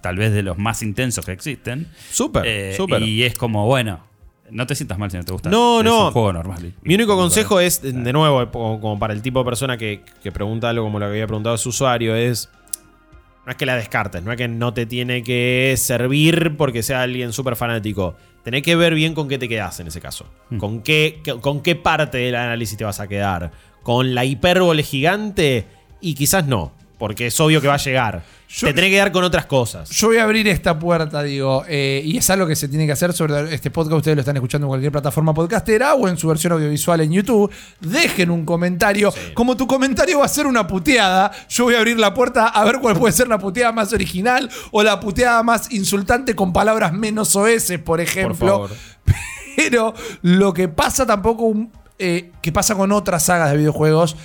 tal 0.00 0.16
vez 0.16 0.32
de 0.32 0.42
los 0.42 0.56
más 0.56 0.82
intensos 0.82 1.26
que 1.26 1.32
existen. 1.32 1.88
Súper, 2.10 2.46
Eh, 2.46 2.74
súper. 2.76 3.02
Y 3.02 3.24
es 3.24 3.34
como, 3.34 3.66
bueno, 3.66 4.06
no 4.50 4.66
te 4.66 4.74
sientas 4.74 4.98
mal 4.98 5.10
si 5.10 5.16
no 5.16 5.24
te 5.24 5.32
gusta. 5.32 5.50
No, 5.50 5.80
es 5.80 5.84
no. 5.84 6.06
un 6.06 6.12
juego 6.12 6.32
normal. 6.32 6.72
Mi 6.82 6.94
único 6.94 7.16
consejo 7.16 7.60
es, 7.60 7.80
de 7.82 8.12
nuevo, 8.12 8.50
como 8.50 8.80
como 8.80 8.98
para 8.98 9.12
el 9.14 9.22
tipo 9.22 9.38
de 9.40 9.44
persona 9.44 9.76
que, 9.76 10.02
que 10.22 10.32
pregunta 10.32 10.68
algo 10.68 10.84
como 10.84 10.98
lo 10.98 11.06
que 11.06 11.12
había 11.12 11.26
preguntado 11.26 11.56
su 11.56 11.70
usuario, 11.70 12.14
es. 12.14 12.50
No 13.46 13.50
es 13.50 13.56
que 13.58 13.66
la 13.66 13.76
descartes, 13.76 14.22
no 14.22 14.30
es 14.32 14.38
que 14.38 14.48
no 14.48 14.72
te 14.72 14.86
tiene 14.86 15.22
que 15.22 15.74
servir 15.76 16.56
porque 16.56 16.82
sea 16.82 17.02
alguien 17.02 17.32
súper 17.34 17.56
fanático. 17.56 18.16
Tenés 18.42 18.62
que 18.62 18.74
ver 18.76 18.94
bien 18.94 19.14
con 19.14 19.28
qué 19.28 19.38
te 19.38 19.48
quedás 19.50 19.80
en 19.80 19.86
ese 19.88 20.00
caso. 20.00 20.26
Con, 20.58 20.80
qué, 20.82 21.20
qué- 21.22 21.38
con 21.40 21.60
qué 21.62 21.76
parte 21.76 22.18
del 22.18 22.34
análisis 22.36 22.76
te 22.78 22.84
vas 22.84 23.00
a 23.00 23.06
quedar. 23.08 23.50
Con 23.82 24.14
la 24.14 24.24
hipérbole 24.24 24.82
gigante 24.82 25.66
y 26.00 26.14
quizás 26.14 26.46
no, 26.46 26.72
porque 26.98 27.26
es 27.28 27.40
obvio 27.40 27.60
que 27.60 27.68
va 27.68 27.74
a 27.74 27.78
llegar. 27.78 28.22
Yo- 28.48 28.68
te 28.68 28.72
tenés 28.74 28.90
que 28.90 28.96
quedar 28.96 29.10
con 29.10 29.24
otras 29.24 29.46
cosas. 29.46 29.90
Yo 29.90 30.08
voy 30.08 30.18
a 30.18 30.22
abrir 30.22 30.46
esta 30.46 30.78
puerta, 30.78 31.22
digo, 31.24 31.64
eh, 31.66 32.00
y 32.04 32.18
es 32.18 32.30
algo 32.30 32.46
que 32.46 32.54
se 32.54 32.68
tiene 32.68 32.86
que 32.86 32.92
hacer 32.92 33.12
sobre 33.12 33.52
este 33.52 33.70
podcast. 33.72 33.96
Ustedes 33.96 34.16
lo 34.16 34.20
están 34.20 34.36
escuchando 34.36 34.66
en 34.66 34.68
cualquier 34.68 34.92
plataforma 34.92 35.34
podcastera 35.34 35.94
o 35.94 36.06
en 36.06 36.16
su 36.16 36.28
versión 36.28 36.52
audiovisual 36.52 37.00
en 37.00 37.10
YouTube. 37.10 37.50
Dejen 37.80 38.30
un 38.30 38.44
comentario. 38.44 39.12
Como 39.34 39.56
tu 39.56 39.66
comentario 39.66 40.20
va 40.20 40.26
a 40.26 40.28
ser 40.28 40.46
una 40.46 40.66
puteada, 40.68 41.32
yo 41.48 41.64
voy 41.64 41.74
a 41.74 41.78
abrir 41.78 41.98
la 41.98 42.14
puerta 42.14 42.46
a 42.46 42.64
ver 42.64 42.78
cuál 42.78 42.96
puede 42.96 43.12
ser 43.12 43.26
la 43.26 43.38
puteada 43.38 43.72
más 43.72 43.92
original 43.92 44.48
o 44.70 44.82
la 44.84 45.00
puteada 45.00 45.42
más 45.42 45.72
insultante 45.72 46.36
con 46.36 46.52
palabras 46.52 46.92
menos 46.92 47.34
OS, 47.34 47.72
por 47.84 48.00
ejemplo. 48.00 48.36
favor. 48.68 48.70
Pero 49.56 49.94
lo 50.22 50.52
que 50.54 50.68
pasa 50.68 51.06
tampoco, 51.06 51.54
eh, 51.98 52.30
que 52.40 52.52
pasa 52.52 52.74
con 52.76 52.92
otras 52.92 53.24
sagas 53.24 53.50
de 53.50 53.56
videojuegos, 53.56 54.16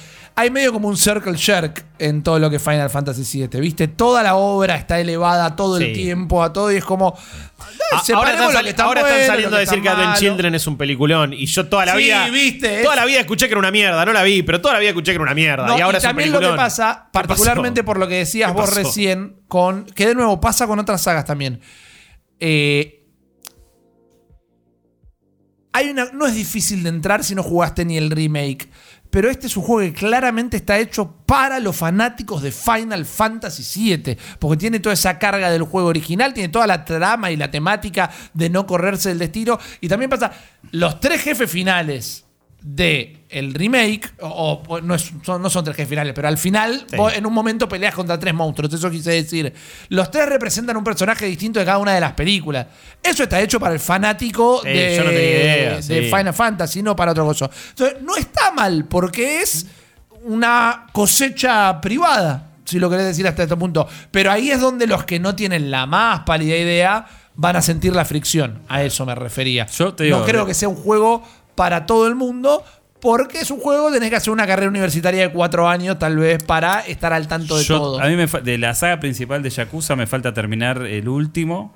hay 0.41 0.49
medio 0.49 0.71
como 0.71 0.87
un 0.87 0.95
circle 0.95 1.37
jerk 1.37 1.85
en 1.99 2.23
todo 2.23 2.39
lo 2.39 2.49
que 2.49 2.55
es 2.55 2.61
Final 2.63 2.89
Fantasy 2.89 3.39
VII, 3.45 3.59
¿viste? 3.59 3.89
Toda 3.89 4.23
la 4.23 4.35
obra 4.35 4.75
está 4.75 4.97
elevada 4.99 5.53
todo 5.57 5.75
el 5.77 5.87
Sí. 5.87 5.93
tiempo 5.93 6.41
a 6.41 6.53
todo 6.53 6.71
y 6.71 6.77
es 6.77 6.85
como... 6.85 7.13
Ah, 7.17 7.65
ahora 7.91 8.03
separemos 8.03 8.31
están, 8.31 8.45
lo 8.47 8.51
sali- 8.53 8.63
que 8.63 8.69
está 8.69 8.83
ahora 8.83 9.01
están 9.01 9.13
bueno, 9.15 9.27
saliendo 9.27 9.49
lo 9.51 9.55
a 9.55 9.59
que 9.59 9.65
decir 9.65 9.81
que 9.81 9.87
está 9.87 9.91
Advent 9.97 10.09
malo. 10.11 10.19
Children 10.21 10.55
es 10.55 10.67
un 10.67 10.77
peliculón. 10.77 11.33
Y 11.33 11.45
yo 11.45 11.67
toda 11.67 11.85
la 11.87 11.91
Sí, 11.93 11.97
vida. 12.03 12.29
viste, 12.29 12.81
Toda 12.83 12.93
es- 12.95 12.99
la 13.01 13.05
vida 13.05 13.19
escuché 13.19 13.47
que 13.47 13.51
era 13.51 13.59
una 13.59 13.71
mierda. 13.71 14.05
No 14.05 14.13
la 14.13 14.23
vi, 14.23 14.41
pero 14.43 14.61
toda 14.61 14.75
la 14.75 14.79
vida 14.79 14.89
escuché 14.91 15.11
que 15.11 15.15
era 15.15 15.23
una 15.23 15.33
mierda. 15.35 15.65
No, 15.67 15.77
y 15.77 15.81
ahora 15.81 15.97
es 15.97 16.03
un 16.05 16.09
también 16.09 16.31
lo 16.31 16.37
peliculón. 16.39 16.57
que 16.57 16.63
pasa, 16.63 17.01
¿Qué 17.05 17.09
particularmente 17.11 17.83
por 17.83 17.99
lo 17.99 18.07
que 18.07 18.15
decías 18.15 18.51
¿Qué 18.51 18.57
vos 18.57 18.69
pasó? 18.69 18.79
recién, 18.81 19.41
con 19.49 19.83
que 19.87 20.07
de 20.07 20.15
nuevo 20.15 20.39
pasa 20.39 20.67
con 20.67 20.79
otras 20.79 21.01
sagas 21.01 21.25
también. 21.25 21.59
Eh, 22.39 22.95
hay 25.73 25.89
una, 25.89 26.05
no 26.13 26.25
es 26.25 26.33
difícil 26.33 26.81
de 26.83 26.89
entrar 26.89 27.23
si 27.23 27.35
no 27.35 27.43
jugaste 27.43 27.85
ni 27.85 27.97
el 27.97 28.09
remake. 28.09 28.69
Pero 29.09 29.29
este 29.29 29.47
es 29.47 29.57
un 29.57 29.63
juego 29.63 29.91
que 29.91 29.97
claramente 29.97 30.57
está 30.57 30.77
hecho 30.77 31.15
para 31.25 31.59
los 31.59 31.75
fanáticos 31.75 32.41
de 32.41 32.51
Final 32.51 33.05
Fantasy 33.05 33.95
VII. 33.97 34.17
Porque 34.37 34.57
tiene 34.57 34.79
toda 34.79 34.93
esa 34.93 35.17
carga 35.17 35.49
del 35.49 35.63
juego 35.63 35.87
original, 35.87 36.33
tiene 36.33 36.49
toda 36.49 36.67
la 36.67 36.85
trama 36.85 37.31
y 37.31 37.37
la 37.37 37.49
temática 37.49 38.11
de 38.33 38.49
no 38.49 38.67
correrse 38.67 39.09
del 39.09 39.19
destino. 39.19 39.59
Y 39.81 39.87
también 39.87 40.09
pasa, 40.09 40.31
los 40.71 40.99
tres 40.99 41.21
jefes 41.21 41.49
finales 41.49 42.25
de 42.61 43.25
el 43.29 43.53
remake, 43.53 44.11
o, 44.21 44.61
o 44.67 44.81
no, 44.81 44.95
es- 44.95 45.11
son, 45.23 45.41
no 45.41 45.49
son 45.49 45.63
tres 45.63 45.77
jefes 45.77 45.89
finales, 45.89 46.13
pero 46.13 46.27
al 46.27 46.37
final 46.37 46.85
Sí. 46.89 46.95
vos 46.97 47.13
en 47.13 47.25
un 47.25 47.31
momento 47.33 47.69
peleas 47.69 47.93
contra 47.93 48.19
tres 48.19 48.33
monstruos, 48.33 48.73
eso 48.73 48.89
quise 48.91 49.11
decir. 49.11 49.53
Los 49.89 50.09
tres 50.11 50.27
representan 50.27 50.75
un 50.75 50.83
personaje 50.83 51.25
distinto 51.25 51.59
de 51.59 51.65
cada 51.65 51.77
una 51.77 51.93
de 51.93 52.01
las 52.01 52.13
películas. 52.13 52.65
Eso 53.01 53.23
está 53.23 53.39
hecho 53.39 53.59
para 53.59 53.73
el 53.73 53.79
fanático 53.79 54.61
de, 54.63 54.95
yo 54.97 55.03
no 55.03 55.09
tenía 55.11 55.29
idea, 55.29 55.75
de 55.77 55.81
sí. 55.83 56.01
Final 56.03 56.33
Fantasy, 56.33 56.81
no 56.83 56.95
para 56.95 57.11
otra 57.11 57.23
cosa. 57.23 57.49
Entonces, 57.69 58.01
no 58.01 58.15
está 58.17 58.51
mal, 58.51 58.85
porque 58.85 59.41
es 59.41 59.67
una 60.23 60.87
cosecha 60.91 61.79
privada, 61.81 62.51
si 62.65 62.77
lo 62.79 62.89
querés 62.89 63.05
decir 63.05 63.27
hasta 63.27 63.43
este 63.43 63.55
punto. 63.55 63.87
Pero 64.11 64.31
ahí 64.31 64.51
es 64.51 64.59
donde 64.59 64.85
los 64.87 65.05
que 65.05 65.19
no 65.19 65.35
tienen 65.35 65.71
la 65.71 65.85
más 65.85 66.21
pálida 66.21 66.57
idea 66.57 67.05
van 67.35 67.55
a 67.55 67.61
sentir 67.61 67.95
la 67.95 68.03
fricción. 68.05 68.63
A 68.67 68.83
eso 68.83 69.05
me 69.05 69.15
refería. 69.15 69.65
Yo 69.67 69.93
te 69.93 70.03
digo, 70.05 70.19
no 70.19 70.25
creo 70.25 70.45
que 70.45 70.53
sea 70.53 70.67
un 70.67 70.75
juego 70.75 71.23
para 71.59 71.85
todo 71.85 72.07
el 72.07 72.15
mundo. 72.15 72.63
Porque 73.01 73.39
es 73.39 73.49
un 73.51 73.59
juego, 73.61 73.91
tenés 73.91 74.09
que 74.09 74.17
hacer 74.17 74.33
una 74.33 74.45
carrera 74.45 74.67
universitaria 74.69 75.21
de 75.27 75.31
cuatro 75.31 75.69
años, 75.69 75.97
tal 75.99 76.17
vez, 76.17 76.43
para 76.43 76.81
estar 76.81 77.13
al 77.13 77.27
tanto 77.29 77.57
de 77.57 77.63
Yo- 77.63 77.77
todo. 77.77 78.01
A 78.01 78.07
mí 78.07 78.15
me 78.17 78.25
de 78.27 78.57
la 78.57 78.73
saga 78.75 78.99
principal 78.99 79.41
de 79.41 79.49
Yakuza 79.49 79.95
me 79.95 80.05
falta 80.05 80.33
terminar 80.33 80.81
el 80.85 81.07
último. 81.07 81.73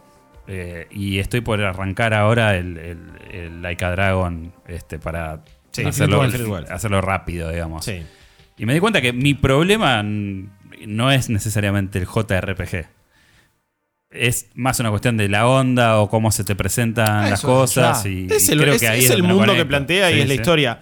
eh, 0.47 0.87
y 0.91 1.19
estoy 1.19 1.39
por 1.39 1.61
arrancar 1.61 2.13
ahora 2.13 2.57
el, 2.57 2.77
el, 2.77 2.99
el 3.31 3.61
Laika 3.61 3.89
Dragon 3.91 4.51
este, 4.67 4.99
para 4.99 5.39
Sí, 5.71 5.85
hacerlo, 5.85 6.21
hacerlo 6.69 6.99
rápido, 6.99 7.49
digamos. 7.49 7.85
Sí. 7.85 8.03
Y 8.57 8.65
me 8.65 8.73
di 8.73 8.81
cuenta 8.81 8.99
que 9.01 9.13
mi 9.13 9.33
problema 9.33 10.03
no 10.03 11.11
es 11.11 11.29
necesariamente 11.29 11.97
el 11.99 12.05
JRPG. 12.05 12.85
Es 14.13 14.47
más 14.53 14.79
una 14.79 14.89
cuestión 14.91 15.17
de 15.17 15.27
la 15.27 15.47
onda 15.47 15.99
o 15.99 16.09
cómo 16.09 16.31
se 16.31 16.43
te 16.43 16.55
presentan 16.55 17.25
Ah, 17.25 17.29
las 17.31 17.41
cosas. 17.41 18.03
ya. 18.03 18.09
Y, 18.09 18.27
Es 18.31 18.47
y 18.47 18.51
el, 18.53 18.59
creo 18.61 18.73
es- 18.75 18.81
que 18.81 18.87
ahí 18.87 18.99
es 18.99 19.05
es 19.05 19.11
el 19.11 19.23
mundo 19.23 19.53
que 19.55 19.65
plantea 19.65 20.11
y 20.11 20.15
Sí, 20.15 20.19
es 20.21 20.27
la 20.27 20.33
historia. 20.35 20.79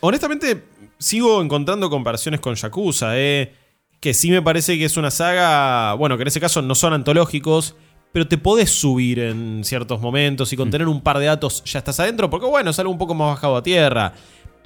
Honestamente, 0.00 0.64
sigo 0.98 1.42
encontrando 1.42 1.90
comparaciones 1.90 2.40
con 2.40 2.54
Yakuza, 2.54 3.18
eh, 3.18 3.52
que 4.00 4.14
sí 4.14 4.30
me 4.30 4.42
parece 4.42 4.78
que 4.78 4.84
es 4.84 4.96
una 4.96 5.10
saga, 5.10 5.94
bueno, 5.94 6.16
que 6.16 6.22
en 6.22 6.28
ese 6.28 6.40
caso 6.40 6.62
no 6.62 6.74
son 6.74 6.92
antológicos, 6.92 7.74
pero 8.12 8.26
te 8.26 8.38
podés 8.38 8.70
subir 8.70 9.18
en 9.18 9.62
ciertos 9.64 10.00
momentos 10.00 10.52
y 10.52 10.56
Mm. 10.56 10.58
con 10.58 10.70
tener 10.70 10.88
un 10.88 11.00
par 11.00 11.18
de 11.18 11.26
datos 11.26 11.62
ya 11.64 11.78
estás 11.80 11.98
adentro, 12.00 12.30
porque 12.30 12.46
bueno, 12.46 12.70
es 12.70 12.78
algo 12.78 12.92
un 12.92 12.98
poco 12.98 13.14
más 13.14 13.34
bajado 13.34 13.56
a 13.56 13.62
tierra. 13.62 14.14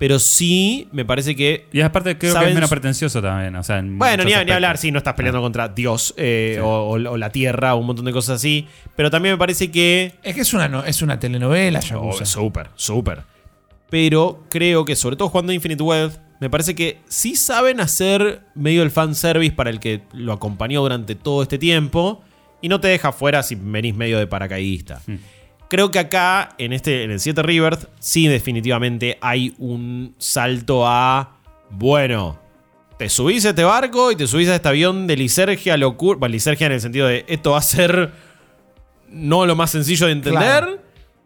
Pero 0.03 0.19
sí, 0.19 0.89
me 0.91 1.05
parece 1.05 1.37
que 1.37 1.67
Y 1.73 1.81
aparte 1.81 2.19
creo 2.19 2.33
que 2.33 2.35
Saben 2.35 2.49
es 2.49 2.55
menos 2.57 2.71
pretencioso 2.71 3.23
también. 3.23 3.55
o 3.55 3.63
sea, 3.63 3.79
en 3.79 3.99
bueno, 4.01 4.25
ni, 4.25 4.33
ni 4.45 4.51
hablar, 4.51 4.77
sí, 4.77 4.91
no 4.91 4.99
estás 4.99 5.15
peleando 5.15 5.39
Ah. 5.39 5.43
contra 5.43 5.69
Dios 5.69 6.13
eh, 6.17 6.55
Sí. 6.57 6.61
o, 6.61 6.67
o- 6.67 7.11
o 7.13 7.17
la 7.17 7.31
tierra 7.31 7.75
o 7.75 7.79
un 7.79 7.87
montón 7.87 8.05
de 8.07 8.13
cosas 8.13 8.37
así. 8.37 8.67
Pero 8.97 9.13
también 9.13 9.35
me 9.35 9.39
parece 9.39 9.71
que 9.71 10.15
Es 10.25 10.35
que 10.35 10.41
es 10.41 10.53
una, 10.55 10.67
no- 10.67 10.83
es 10.85 11.03
una 11.03 11.21
telenovela, 11.21 11.79
Oh, 11.79 11.83
Yakuza. 11.83 12.25
súper, 12.27 12.71
súper. 12.75 13.23
Pero 13.91 14.45
creo 14.49 14.85
que, 14.85 14.97
sobre 14.97 15.15
todo 15.15 15.29
jugando 15.29 15.53
Infinite 15.53 15.83
Wealth, 15.83 16.15
me 16.41 16.51
parece 16.51 16.75
que 16.75 16.99
sí 17.09 17.37
saben 17.37 17.79
hacer 17.81 18.41
medio 18.57 18.83
el 18.83 18.91
fanservice 18.91 19.53
para 19.55 19.71
el 19.71 19.79
que 19.79 20.03
lo 20.15 20.33
acompañó 20.33 20.81
durante 20.83 21.15
todo 21.15 21.43
este 21.43 21.59
tiempo. 21.59 22.25
Y 22.61 22.69
no 22.69 22.81
te 22.81 22.89
deja 22.89 23.13
fuera 23.13 23.43
si 23.45 23.55
venís 23.55 23.95
medio 23.95 24.19
de 24.19 24.27
paracaidista. 24.27 25.01
Creo 25.73 25.91
que 25.91 25.99
acá, 25.99 26.51
en, 26.59 26.75
este, 26.75 27.03
en 27.03 27.13
el 27.13 27.19
7 27.19 27.43
Rebirth, 27.43 27.89
sí 27.99 28.29
definitivamente 28.29 29.17
hay 29.23 29.55
un 29.57 30.15
salto 30.19 30.87
a. 30.87 31.39
Bueno, 31.71 32.39
te 32.99 33.09
subís 33.09 33.47
a 33.47 33.49
este 33.49 33.65
barco 33.65 34.13
y 34.13 34.17
te 34.17 34.27
subís 34.27 34.51
a 34.51 34.57
este 34.57 34.69
avión 34.69 35.07
de 35.07 35.17
Lisergia 35.17 35.79
locura. 35.79 36.19
Bueno, 36.19 36.35
Lisergia 36.35 36.67
en 36.67 36.75
el 36.75 36.83
sentido 36.83 37.07
de 37.07 37.25
esto 37.27 37.53
va 37.53 37.59
a 37.59 37.63
ser 37.63 38.13
no 39.09 39.47
lo 39.47 39.57
más 39.57 39.71
sencillo 39.71 40.05
de 40.05 40.13
entender. 40.13 40.43
Claro. 40.43 40.79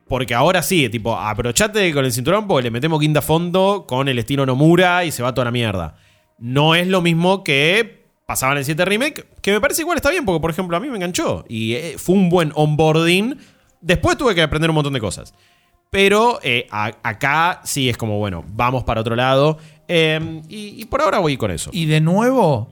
Porque 0.06 0.32
ahora 0.32 0.62
sí, 0.62 0.88
tipo, 0.90 1.16
abrochate 1.16 1.92
con 1.92 2.04
el 2.04 2.12
cinturón 2.12 2.46
porque 2.46 2.62
le 2.62 2.70
metemos 2.70 3.00
quinta 3.00 3.22
fondo 3.22 3.84
con 3.88 4.06
el 4.06 4.16
estilo 4.16 4.46
Nomura 4.46 5.04
y 5.04 5.10
se 5.10 5.24
va 5.24 5.34
toda 5.34 5.46
la 5.46 5.50
mierda. 5.50 5.96
No 6.38 6.76
es 6.76 6.86
lo 6.86 7.02
mismo 7.02 7.42
que 7.42 8.06
pasaba 8.26 8.52
en 8.52 8.58
el 8.58 8.64
7 8.64 8.84
Remake, 8.84 9.26
que 9.42 9.50
me 9.50 9.60
parece 9.60 9.82
igual 9.82 9.96
está 9.96 10.10
bien, 10.10 10.24
porque 10.24 10.40
por 10.40 10.52
ejemplo 10.52 10.76
a 10.76 10.80
mí 10.80 10.88
me 10.88 10.94
enganchó 10.94 11.44
y 11.48 11.72
eh, 11.72 11.96
fue 11.98 12.14
un 12.14 12.28
buen 12.28 12.52
onboarding. 12.54 13.55
Después 13.86 14.18
tuve 14.18 14.34
que 14.34 14.42
aprender 14.42 14.68
un 14.68 14.74
montón 14.74 14.92
de 14.92 15.00
cosas. 15.00 15.32
Pero 15.90 16.40
eh, 16.42 16.66
acá 16.70 17.60
sí 17.62 17.88
es 17.88 17.96
como, 17.96 18.18
bueno, 18.18 18.44
vamos 18.48 18.82
para 18.82 19.00
otro 19.00 19.14
lado. 19.14 19.58
Y, 19.88 20.42
y 20.48 20.84
por 20.86 21.00
ahora 21.00 21.20
voy 21.20 21.36
con 21.36 21.52
eso. 21.52 21.70
Y 21.72 21.86
de 21.86 22.00
nuevo, 22.00 22.68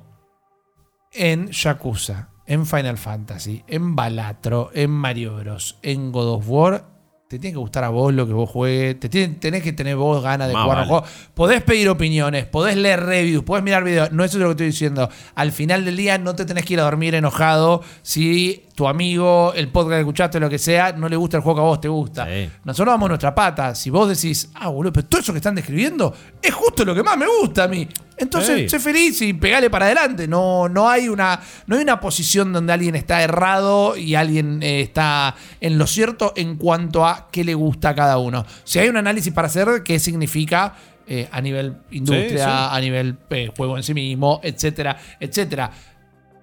en 1.12 1.49
Yakuza, 1.51 2.31
en 2.47 2.66
Final 2.66 2.99
Fantasy, 2.99 3.62
en 3.69 3.95
Balatro, 3.95 4.70
en 4.74 4.91
Mario 4.91 5.36
Bros, 5.36 5.78
en 5.82 6.11
God 6.11 6.35
of 6.35 6.45
War, 6.49 6.85
te 7.29 7.39
tiene 7.39 7.55
que 7.55 7.59
gustar 7.59 7.83
a 7.85 7.89
vos 7.89 8.13
lo 8.13 8.27
que 8.27 8.33
vos 8.35 8.49
juegues, 8.51 9.01
te 9.01 9.09
tiene- 9.09 9.35
tenés 9.37 9.63
que 9.63 9.73
tener 9.73 9.97
vos 9.97 10.23
ganas 10.23 10.47
de 10.47 10.55
Más 10.55 10.65
jugar 10.65 10.79
a 10.79 10.81
vale. 10.83 10.89
juego. 10.91 11.07
Podés 11.35 11.63
pedir 11.63 11.89
opiniones, 11.89 12.45
podés 12.45 12.77
leer 12.77 13.01
reviews, 13.01 13.43
podés 13.45 13.65
mirar 13.65 13.83
videos. 13.83 14.13
No 14.13 14.23
eso 14.25 14.37
es 14.37 14.41
lo 14.43 14.49
que 14.49 14.53
estoy 14.53 14.67
diciendo. 14.67 15.09
Al 15.35 15.51
final 15.51 15.85
del 15.85 15.97
día 15.97 16.19
no 16.19 16.35
te 16.35 16.45
tenés 16.45 16.65
que 16.65 16.75
ir 16.75 16.81
a 16.81 16.85
dormir 16.85 17.15
enojado 17.15 17.83
si 18.03 18.65
tu 18.75 18.87
amigo, 18.87 19.53
el 19.55 19.69
podcast 19.69 19.95
que 19.95 20.01
escuchaste, 20.01 20.39
lo 20.41 20.51
que 20.51 20.59
sea, 20.59 20.93
no 20.93 21.09
le 21.09 21.17
gusta 21.17 21.37
el 21.39 21.43
juego 21.43 21.57
que 21.57 21.61
a 21.63 21.65
vos 21.65 21.81
te 21.81 21.89
gusta. 21.89 22.27
Sí. 22.27 22.51
Nosotros 22.65 22.93
vamos 22.93 23.09
nuestra 23.09 23.35
pata. 23.35 23.75
Si 23.75 23.89
vos 23.91 24.09
decís, 24.09 24.51
ah, 24.55 24.69
boludo, 24.69 24.93
pero 24.93 25.07
todo 25.07 25.21
eso 25.21 25.33
que 25.33 25.39
están 25.39 25.55
describiendo 25.55 26.13
es 26.43 26.53
justo 26.53 26.85
lo 26.85 26.95
que 26.95 27.03
más 27.03 27.17
me 27.17 27.27
gusta 27.41 27.65
a 27.65 27.69
mí. 27.69 27.89
Entonces, 28.16 28.70
sé 28.70 28.78
feliz 28.78 29.20
y 29.23 29.32
pegale 29.32 29.70
para 29.70 29.86
adelante. 29.86 30.28
No, 30.28 30.69
no, 30.69 30.89
hay 30.89 31.09
una, 31.09 31.41
no 31.66 31.77
hay 31.77 31.82
una 31.82 31.99
posición 32.01 32.53
donde 32.53 32.73
alguien 32.73 32.95
está 32.95 33.23
errado 33.23 33.97
y 33.97 34.15
alguien 34.15 34.62
eh, 34.62 34.81
está 34.81 35.35
en 35.61 35.78
lo 35.78 35.86
cierto 35.86 36.32
en 36.36 36.57
cuanto 36.57 37.07
a 37.07 37.28
qué 37.32 37.43
le 37.45 37.55
gusta 37.55 37.91
a 37.91 37.95
cada 37.95 38.19
uno. 38.19 38.47
Si 38.65 38.78
hay 38.78 38.89
un 38.89 38.97
análisis 38.97 39.32
para 39.32 39.49
hacer, 39.49 39.82
qué 39.82 39.99
significa 39.99 40.74
eh, 41.07 41.28
a 41.31 41.41
nivel 41.41 41.77
industria, 41.91 42.31
Sí, 42.31 42.45
sí. 42.45 42.69
a 42.70 42.81
nivel 42.81 43.16
eh, 43.31 43.51
juego 43.57 43.77
en 43.77 43.82
sí 43.82 43.95
mismo, 43.95 44.41
etcétera, 44.43 44.97
etcétera. 45.19 45.70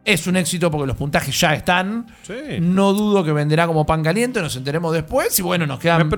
Es 0.03 0.25
un 0.25 0.35
éxito 0.35 0.71
porque 0.71 0.87
los 0.87 0.97
puntajes 0.97 1.39
ya 1.39 1.53
están. 1.53 2.07
Sí. 2.23 2.33
No 2.59 2.91
dudo 2.91 3.23
que 3.23 3.31
venderá 3.31 3.67
como 3.67 3.85
pan 3.85 4.03
caliente, 4.03 4.41
nos 4.41 4.55
enteremos 4.55 4.93
después. 4.93 5.37
Y 5.37 5.41
bueno, 5.43 5.67
nos 5.67 5.79
quedan 5.79 6.09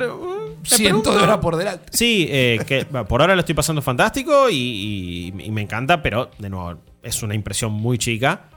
cientos 0.63 1.15
de 1.15 1.21
horas 1.21 1.37
por 1.37 1.55
delante. 1.55 1.85
Sí, 1.91 2.27
eh, 2.29 2.59
que 2.67 2.85
bueno, 2.89 3.05
por 3.07 3.21
ahora 3.21 3.35
lo 3.35 3.41
estoy 3.41 3.55
pasando 3.55 3.81
fantástico 3.81 4.49
y, 4.49 4.55
y- 4.55 5.43
y 5.45 5.51
me 5.51 5.61
encanta, 5.61 6.01
pero 6.01 6.29
de 6.37 6.49
nuevo, 6.49 6.79
es 7.01 7.21
una 7.23 7.35
impresión 7.35 7.71
muy 7.71 7.97
chica. 7.97 8.49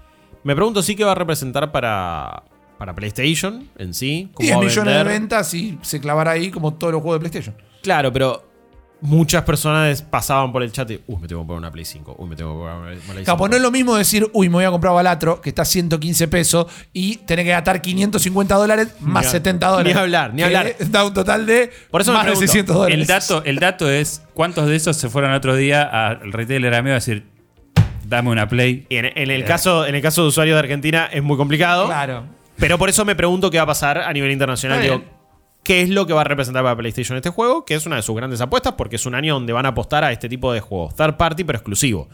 Me 0.44 0.54
pregunto 0.54 0.82
sí 0.82 0.94
que 0.94 1.04
va 1.04 1.12
a 1.12 1.16
representar 1.16 1.72
para, 1.72 2.44
para 2.78 2.94
PlayStation 2.94 3.68
en 3.78 3.94
sí. 3.94 4.30
cómo 4.34 4.46
10 4.46 4.56
va 4.56 4.60
a 4.60 4.64
millones 4.64 4.94
de 4.96 5.04
ventas 5.04 5.54
y 5.54 5.78
se 5.82 6.00
clavará 6.00 6.32
ahí 6.32 6.50
como 6.50 6.74
todos 6.74 6.92
los 6.92 7.02
juegos 7.02 7.20
de 7.20 7.28
PlayStation. 7.28 7.56
Claro, 7.82 8.12
pero 8.12 8.45
muchas 9.00 9.42
personas 9.44 10.00
pasaban 10.02 10.52
por 10.52 10.62
el 10.62 10.72
chat 10.72 10.90
y, 10.90 11.00
uy, 11.06 11.16
me 11.20 11.28
tengo 11.28 11.42
que 11.42 11.46
poner 11.48 11.58
una 11.58 11.70
Play 11.70 11.84
5, 11.84 12.16
uy, 12.18 12.28
me 12.28 12.34
tengo 12.36 12.52
que 12.52 12.58
poner 12.58 12.76
una 12.76 12.86
Play 12.86 13.00
5. 13.16 13.22
Capo, 13.24 13.48
no 13.48 13.56
es 13.56 13.62
lo 13.62 13.70
mismo 13.70 13.94
decir, 13.94 14.26
uy, 14.32 14.48
me 14.48 14.54
voy 14.54 14.64
a 14.64 14.70
comprar 14.70 14.94
Balatro, 14.94 15.40
que 15.40 15.50
está 15.50 15.62
a 15.62 15.64
115 15.66 16.28
pesos, 16.28 16.66
y 16.92 17.16
tener 17.18 17.44
que 17.44 17.50
gastar 17.52 17.82
550 17.82 18.54
dólares 18.54 18.88
más 19.00 19.24
Ni 19.24 19.28
a- 19.28 19.30
70 19.32 19.66
dólares. 19.68 19.94
ni 19.94 20.00
hablar, 20.00 20.34
ni 20.34 20.42
hablar. 20.42 20.74
Da 20.90 21.04
un 21.04 21.12
total 21.14 21.44
de 21.46 21.70
Por 21.90 22.00
eso 22.00 22.12
más 22.12 22.22
de 22.24 22.30
pregunto, 22.32 22.46
600 22.46 22.74
dólares. 22.76 22.98
El 22.98 23.06
dato, 23.06 23.44
el 23.44 23.56
dato 23.58 23.90
es 23.90 24.22
cuántos 24.34 24.66
de 24.66 24.76
esos 24.76 24.96
se 24.96 25.08
fueron 25.10 25.32
otro 25.32 25.54
día 25.56 25.82
al 25.82 26.32
retailer 26.32 26.74
amigo 26.74 26.92
a 26.92 26.96
decir, 26.96 27.24
dame 28.08 28.30
una 28.30 28.48
Play. 28.48 28.86
Y 28.88 28.96
en, 28.96 29.06
en 29.14 29.30
el 29.30 29.44
caso, 29.44 29.84
en 29.86 29.94
el 29.94 30.02
caso 30.02 30.22
de 30.22 30.28
usuarios 30.28 30.54
de 30.54 30.60
Argentina 30.60 31.08
es 31.12 31.22
muy 31.22 31.36
complicado. 31.36 31.86
Claro. 31.86 32.24
Pero 32.58 32.78
por 32.78 32.88
eso 32.88 33.04
me 33.04 33.14
pregunto 33.14 33.50
qué 33.50 33.58
va 33.58 33.64
a 33.64 33.66
pasar 33.66 33.98
a 33.98 34.10
nivel 34.12 34.30
internacional. 34.30 34.78
Está 34.78 34.94
Digo, 34.94 35.04
bien. 35.04 35.15
¿Qué 35.66 35.82
es 35.82 35.90
lo 35.90 36.06
que 36.06 36.12
va 36.12 36.20
a 36.20 36.24
representar 36.24 36.62
para 36.62 36.76
PlayStation 36.76 37.16
este 37.16 37.30
juego? 37.30 37.64
Que 37.64 37.74
es 37.74 37.86
una 37.86 37.96
de 37.96 38.02
sus 38.02 38.14
grandes 38.14 38.40
apuestas 38.40 38.74
porque 38.74 38.94
es 38.94 39.04
un 39.04 39.16
año 39.16 39.34
donde 39.34 39.52
van 39.52 39.66
a 39.66 39.70
apostar 39.70 40.04
a 40.04 40.12
este 40.12 40.28
tipo 40.28 40.52
de 40.52 40.60
juegos. 40.60 40.94
Third 40.94 41.16
party, 41.16 41.42
pero 41.42 41.58
exclusivo. 41.58 42.08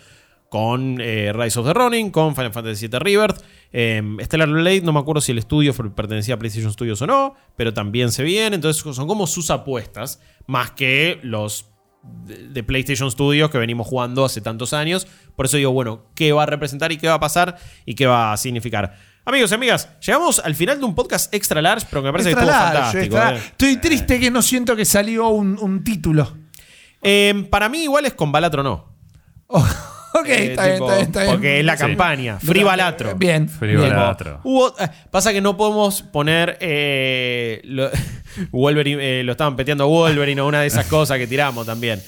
Con 0.48 0.98
eh, 1.02 1.34
Rise 1.34 1.60
of 1.60 1.66
the 1.66 1.74
Ronin, 1.74 2.10
con 2.10 2.34
Final 2.34 2.50
Fantasy 2.50 2.88
VII 2.88 2.98
Rebirth. 2.98 3.42
eh, 3.72 4.02
Stellar 4.22 4.48
Blade, 4.48 4.80
no 4.80 4.94
me 4.94 5.00
acuerdo 5.00 5.20
si 5.20 5.32
el 5.32 5.38
estudio 5.38 5.74
pertenecía 5.94 6.36
a 6.36 6.38
PlayStation 6.38 6.72
Studios 6.72 7.02
o 7.02 7.06
no, 7.06 7.34
pero 7.54 7.74
también 7.74 8.10
se 8.10 8.22
viene. 8.22 8.56
Entonces 8.56 8.82
son 8.94 9.06
como 9.06 9.26
sus 9.26 9.50
apuestas, 9.50 10.22
más 10.46 10.70
que 10.70 11.20
los 11.22 11.66
de 12.02 12.62
PlayStation 12.64 13.10
Studios 13.10 13.50
que 13.50 13.58
venimos 13.58 13.86
jugando 13.86 14.24
hace 14.24 14.40
tantos 14.40 14.72
años. 14.72 15.06
Por 15.36 15.44
eso 15.44 15.58
digo, 15.58 15.72
bueno, 15.72 16.06
¿qué 16.14 16.32
va 16.32 16.44
a 16.44 16.46
representar 16.46 16.90
y 16.90 16.96
qué 16.96 17.06
va 17.06 17.14
a 17.14 17.20
pasar 17.20 17.58
y 17.84 17.94
qué 17.94 18.06
va 18.06 18.32
a 18.32 18.36
significar? 18.38 18.96
Amigos 19.24 19.52
y 19.52 19.54
amigas, 19.54 19.88
llegamos 20.04 20.40
al 20.44 20.54
final 20.56 20.80
de 20.80 20.84
un 20.84 20.94
podcast 20.96 21.32
extra 21.32 21.62
large, 21.62 21.86
pero 21.88 22.02
que 22.02 22.06
me 22.06 22.12
parece 22.12 22.30
Extra 22.30 22.44
que 22.44 22.50
estuvo 22.50 22.64
large, 22.74 22.82
fantástico. 22.82 23.16
extra- 23.16 23.36
eh. 23.36 23.42
Estoy 23.52 23.76
triste 23.76 24.18
que 24.20 24.30
no 24.32 24.42
siento 24.42 24.74
que 24.74 24.84
salió 24.84 25.28
un, 25.28 25.56
un 25.60 25.84
título. 25.84 26.36
Eh, 27.02 27.46
para 27.50 27.68
mí 27.68 27.84
igual 27.84 28.04
es 28.06 28.14
con 28.14 28.32
Balatro 28.32 28.62
no. 28.64 28.92
ok, 29.46 29.64
Eh, 30.26 30.50
está, 30.52 30.64
bien, 30.66 30.74
tipo, 30.74 30.86
está 30.90 30.94
bien, 30.96 31.06
está 31.06 31.20
bien. 31.22 31.32
Porque 31.34 31.58
es 31.60 31.64
la 31.64 31.76
Sí. 31.76 31.82
campaña, 31.82 32.38
Free 32.40 32.62
Balatro. 32.64 33.14
Bien. 33.14 33.48
Free 33.48 33.76
bien. 33.76 33.90
Balatro. 33.90 34.40
Hubo- 34.42 34.74
eh, 34.80 34.88
pasa 35.12 35.32
que 35.32 35.40
no 35.40 35.56
podemos 35.56 36.02
poner 36.02 36.56
eh, 36.60 37.60
lo, 37.64 37.90
Wolverine, 38.50 39.20
eh, 39.20 39.22
lo 39.22 39.32
estaban 39.32 39.54
peteando 39.54 39.84
a 39.84 39.86
Wolverine 39.86 40.40
o 40.40 40.48
una 40.48 40.62
de 40.62 40.66
esas 40.66 40.86
cosas 40.86 41.18
que 41.18 41.28
tiramos 41.28 41.64
también. 41.64 42.02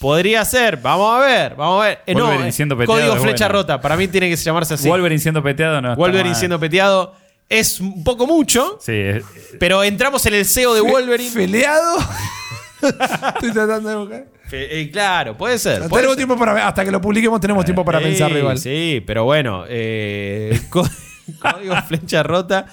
Podría 0.00 0.44
ser, 0.44 0.76
vamos 0.76 1.16
a 1.16 1.24
ver, 1.26 1.54
vamos 1.54 1.82
a 1.82 1.88
ver. 1.88 1.98
Eh, 2.06 2.14
no, 2.14 2.32
eh, 2.44 2.52
siendo 2.52 2.76
peteado 2.76 3.00
código 3.00 3.14
es 3.16 3.22
flecha 3.22 3.46
bueno. 3.46 3.60
rota, 3.60 3.80
para 3.80 3.96
mí 3.96 4.06
tiene 4.08 4.28
que 4.28 4.36
llamarse 4.36 4.74
así. 4.74 4.88
Wolverine 4.88 5.20
siendo 5.20 5.42
peteado 5.42 5.80
no 5.80 5.94
Wolverine 5.96 6.30
mal. 6.30 6.38
siendo 6.38 6.60
peteado 6.60 7.14
es 7.48 7.80
un 7.80 8.04
poco 8.04 8.26
mucho, 8.26 8.78
Sí, 8.82 8.92
es- 8.92 9.24
pero 9.58 9.82
entramos 9.82 10.24
en 10.26 10.34
el 10.34 10.44
SEO 10.44 10.74
de 10.74 10.80
Wolverine. 10.80 11.30
Feleado. 11.30 11.98
Estoy 12.82 13.52
tratando 13.52 13.88
de 13.88 13.96
buscar. 13.96 14.24
Fe- 14.48 14.80
eh, 14.80 14.90
claro, 14.90 15.36
puede 15.36 15.58
ser. 15.58 15.78
puede 15.88 16.02
Tenemos 16.02 16.10
ser. 16.10 16.16
tiempo 16.16 16.36
para 16.38 16.66
hasta 16.68 16.84
que 16.84 16.90
lo 16.90 17.00
publiquemos 17.00 17.40
tenemos 17.40 17.64
tiempo 17.64 17.82
para 17.84 17.98
Sí, 18.00 18.04
pensarlo 18.04 18.38
igual. 18.38 18.58
Sí, 18.58 19.02
pero 19.06 19.24
bueno, 19.24 19.64
eh, 19.68 20.60
có- 20.70 20.88
código 21.40 21.74
flecha 21.88 22.22
rota 22.22 22.66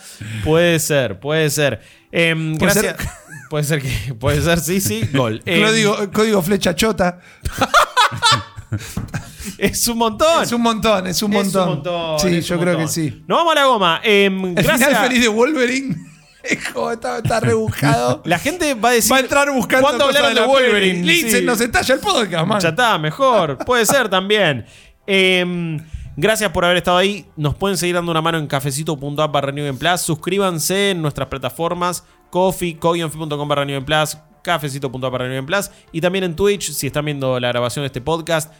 puede 0.43 0.79
ser, 0.79 1.19
puede 1.19 1.49
ser. 1.49 1.79
Em, 2.11 2.57
Puede 2.57 2.73
gracias. 2.73 2.97
ser. 2.97 3.07
Puede 3.51 3.65
ser 3.65 3.81
que, 3.81 4.13
puede 4.13 4.41
ser, 4.41 4.61
sí, 4.61 4.79
sí, 4.79 5.09
gol. 5.11 5.43
Código, 5.45 6.09
código 6.13 6.41
flecha 6.41 6.73
chota. 6.73 7.19
es 9.57 9.85
un 9.89 9.97
montón. 9.97 10.43
Es 10.43 10.53
un 10.53 10.61
montón, 10.61 11.07
es 11.07 11.21
un 11.21 11.33
Es 11.33 11.43
montón. 11.43 11.67
un 11.67 11.75
montón, 11.75 12.19
sí, 12.21 12.37
es 12.37 12.47
yo 12.47 12.57
creo 12.57 12.77
que 12.77 12.87
sí. 12.87 13.25
Nos 13.27 13.39
vamos 13.39 13.51
a 13.51 13.55
la 13.55 13.65
goma. 13.65 13.99
Em, 14.05 14.45
El 14.45 14.53
gracias. 14.63 14.87
final 14.87 15.07
feliz 15.09 15.21
de 15.21 15.27
Wolverine. 15.27 15.95
Es 16.43 16.59
está, 16.93 17.17
está 17.17 17.39
rebuscado. 17.41 18.21
La 18.23 18.39
gente 18.39 18.73
va 18.73 18.89
a 18.89 18.91
decir. 18.93 19.11
Va 19.11 19.17
a 19.17 19.19
entrar 19.19 19.51
buscando 19.51 19.85
¿Cuándo 19.85 20.05
hablaron 20.05 20.33
de, 20.33 20.45
Wolverine? 20.45 21.03
Lince, 21.03 21.39
Sí. 21.39 21.45
nos 21.45 21.59
estalla 21.59 21.93
el 21.93 21.99
podcast, 21.99 22.47
man. 22.47 22.61
Ya 22.61 22.69
está, 22.69 22.97
mejor. 22.97 23.57
Puede 23.65 23.85
ser 23.85 24.07
también. 24.07 24.65
Em, 25.05 25.77
gracias 26.15 26.49
por 26.51 26.63
haber 26.63 26.77
estado 26.77 26.97
ahí. 26.97 27.25
Nos 27.35 27.55
pueden 27.55 27.77
seguir 27.77 27.95
dando 27.95 28.11
una 28.11 28.21
mano 28.21 28.37
en 28.37 28.47
cafecito.app 28.47 29.31
barra. 29.31 29.97
Suscríbanse 29.97 30.91
en 30.91 31.01
nuestras 31.01 31.27
plataformas 31.27 32.05
coffee, 32.31 32.75
coffee.com 32.77 33.47
barra 33.47 33.65
Plus, 33.85 34.17
Plus. 35.45 35.71
Y 35.91 36.01
también 36.01 36.23
en 36.23 36.35
Twitch, 36.35 36.71
si 36.71 36.87
están 36.87 37.05
viendo 37.05 37.39
la 37.39 37.49
grabación 37.49 37.83
de 37.83 37.87
este 37.87 38.01
podcast. 38.01 38.51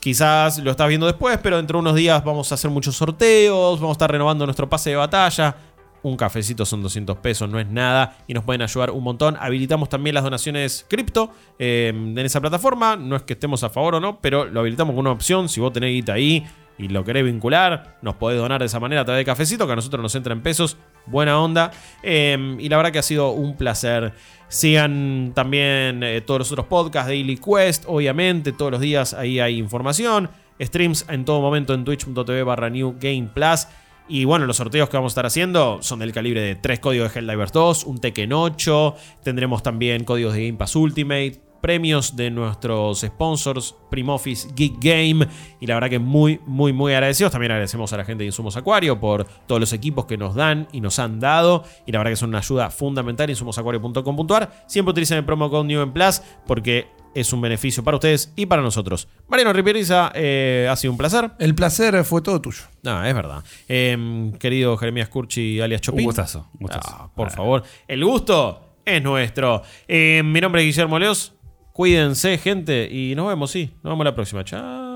Quizás 0.00 0.58
lo 0.58 0.70
estás 0.70 0.88
viendo 0.88 1.06
después, 1.06 1.38
pero 1.42 1.58
dentro 1.58 1.78
de 1.78 1.80
unos 1.80 1.94
días 1.94 2.24
vamos 2.24 2.50
a 2.50 2.54
hacer 2.54 2.70
muchos 2.70 2.96
sorteos, 2.96 3.78
vamos 3.80 3.94
a 3.94 3.96
estar 3.96 4.10
renovando 4.10 4.46
nuestro 4.46 4.68
pase 4.68 4.90
de 4.90 4.96
batalla. 4.96 5.54
Un 6.02 6.16
cafecito 6.16 6.64
son 6.64 6.82
200 6.82 7.18
pesos, 7.18 7.50
no 7.50 7.60
es 7.60 7.68
nada 7.68 8.16
y 8.26 8.32
nos 8.32 8.42
pueden 8.44 8.62
ayudar 8.62 8.90
un 8.90 9.04
montón. 9.04 9.36
Habilitamos 9.38 9.90
también 9.90 10.14
las 10.14 10.24
donaciones 10.24 10.86
cripto 10.88 11.30
eh, 11.58 11.92
en 11.94 12.18
esa 12.18 12.40
plataforma. 12.40 12.96
No 12.96 13.14
es 13.14 13.22
que 13.22 13.34
estemos 13.34 13.62
a 13.62 13.68
favor 13.68 13.96
o 13.96 14.00
no, 14.00 14.18
pero 14.22 14.46
lo 14.46 14.60
habilitamos 14.60 14.94
con 14.94 15.00
una 15.00 15.12
opción. 15.12 15.50
Si 15.50 15.60
vos 15.60 15.70
tenés 15.70 15.90
guita 15.90 16.14
ahí 16.14 16.46
y 16.80 16.88
lo 16.88 17.04
querés 17.04 17.24
vincular, 17.24 17.98
nos 18.00 18.14
podés 18.14 18.38
donar 18.38 18.60
de 18.60 18.66
esa 18.66 18.80
manera 18.80 19.02
a 19.02 19.04
través 19.04 19.20
de 19.20 19.24
cafecito, 19.26 19.66
que 19.66 19.72
a 19.74 19.76
nosotros 19.76 20.02
nos 20.02 20.14
entra 20.14 20.32
en 20.32 20.40
pesos. 20.40 20.78
Buena 21.04 21.38
onda. 21.38 21.70
Eh, 22.02 22.56
y 22.58 22.68
la 22.70 22.78
verdad 22.78 22.90
que 22.90 22.98
ha 22.98 23.02
sido 23.02 23.32
un 23.32 23.56
placer. 23.56 24.14
Sigan 24.48 25.32
también 25.34 26.02
eh, 26.02 26.22
todos 26.22 26.38
los 26.38 26.52
otros 26.52 26.66
podcasts, 26.66 27.08
Daily 27.08 27.36
Quest, 27.36 27.84
obviamente, 27.86 28.52
todos 28.52 28.72
los 28.72 28.80
días 28.80 29.12
ahí 29.12 29.40
hay 29.40 29.58
información. 29.58 30.30
Streams 30.58 31.04
en 31.08 31.24
todo 31.24 31.40
momento 31.40 31.74
en 31.74 31.84
twitch.tv 31.84 32.42
barra 32.44 32.70
New 32.70 32.96
Game 32.98 33.28
Plus. 33.34 33.66
Y 34.08 34.24
bueno, 34.24 34.46
los 34.46 34.56
sorteos 34.56 34.88
que 34.88 34.96
vamos 34.96 35.10
a 35.10 35.12
estar 35.12 35.26
haciendo 35.26 35.82
son 35.82 36.00
del 36.00 36.12
calibre 36.12 36.40
de 36.40 36.56
3 36.56 36.80
códigos 36.80 37.12
de 37.12 37.20
Helldivers 37.20 37.52
2, 37.52 37.84
un 37.84 37.98
Tekken 37.98 38.32
8, 38.32 38.96
tendremos 39.22 39.62
también 39.62 40.02
códigos 40.02 40.34
de 40.34 40.46
Game 40.46 40.58
Pass 40.58 40.74
Ultimate, 40.74 41.40
premios 41.60 42.16
de 42.16 42.30
nuestros 42.30 43.00
sponsors, 43.00 43.74
Primoffice, 43.90 44.48
Geek 44.54 44.74
Game, 44.80 45.26
y 45.60 45.66
la 45.66 45.74
verdad 45.74 45.90
que 45.90 45.98
muy, 45.98 46.40
muy, 46.46 46.72
muy 46.72 46.92
agradecidos. 46.92 47.32
También 47.32 47.52
agradecemos 47.52 47.92
a 47.92 47.96
la 47.96 48.04
gente 48.04 48.22
de 48.22 48.26
Insumos 48.26 48.56
Acuario 48.56 48.98
por 48.98 49.24
todos 49.46 49.60
los 49.60 49.72
equipos 49.72 50.06
que 50.06 50.16
nos 50.16 50.34
dan 50.34 50.68
y 50.72 50.80
nos 50.80 50.98
han 50.98 51.20
dado, 51.20 51.64
y 51.86 51.92
la 51.92 51.98
verdad 51.98 52.12
que 52.12 52.16
son 52.16 52.30
una 52.30 52.38
ayuda 52.38 52.70
fundamental, 52.70 53.28
insumosacuario.com.ar. 53.30 54.64
Siempre 54.66 54.90
utilicen 54.90 55.18
el 55.18 55.24
promo 55.24 55.50
code 55.50 55.66
New 55.66 55.82
en 55.82 55.92
Plus 55.92 56.22
porque 56.46 56.88
es 57.14 57.32
un 57.32 57.40
beneficio 57.40 57.82
para 57.82 57.96
ustedes 57.96 58.32
y 58.36 58.46
para 58.46 58.62
nosotros. 58.62 59.08
Mariano 59.28 59.52
Riperiza, 59.52 60.12
eh, 60.14 60.68
ha 60.70 60.76
sido 60.76 60.92
un 60.92 60.98
placer. 60.98 61.30
El 61.38 61.54
placer 61.54 62.04
fue 62.04 62.22
todo 62.22 62.40
tuyo. 62.40 62.62
No, 62.82 63.04
es 63.04 63.14
verdad. 63.14 63.42
Em, 63.68 64.32
querido 64.32 64.76
Jeremías 64.76 65.08
Curchi, 65.08 65.60
alias 65.60 65.80
Chopin. 65.80 66.00
Un 66.00 66.06
gustazo, 66.06 66.48
un 66.54 66.60
gustazo. 66.60 66.88
Ah, 66.92 67.10
por 67.14 67.30
favor. 67.30 67.62
El 67.88 68.04
gusto 68.04 68.76
es 68.84 69.02
nuestro. 69.02 69.62
Em, 69.86 70.30
mi 70.30 70.40
nombre 70.40 70.62
es 70.62 70.66
Guillermo 70.66 70.98
Leos. 70.98 71.34
Cuídense, 71.80 72.36
gente. 72.36 72.90
Y 72.92 73.14
nos 73.14 73.26
vemos, 73.26 73.50
sí. 73.50 73.70
Nos 73.82 73.92
vemos 73.92 74.04
la 74.04 74.14
próxima. 74.14 74.44
Chao. 74.44 74.89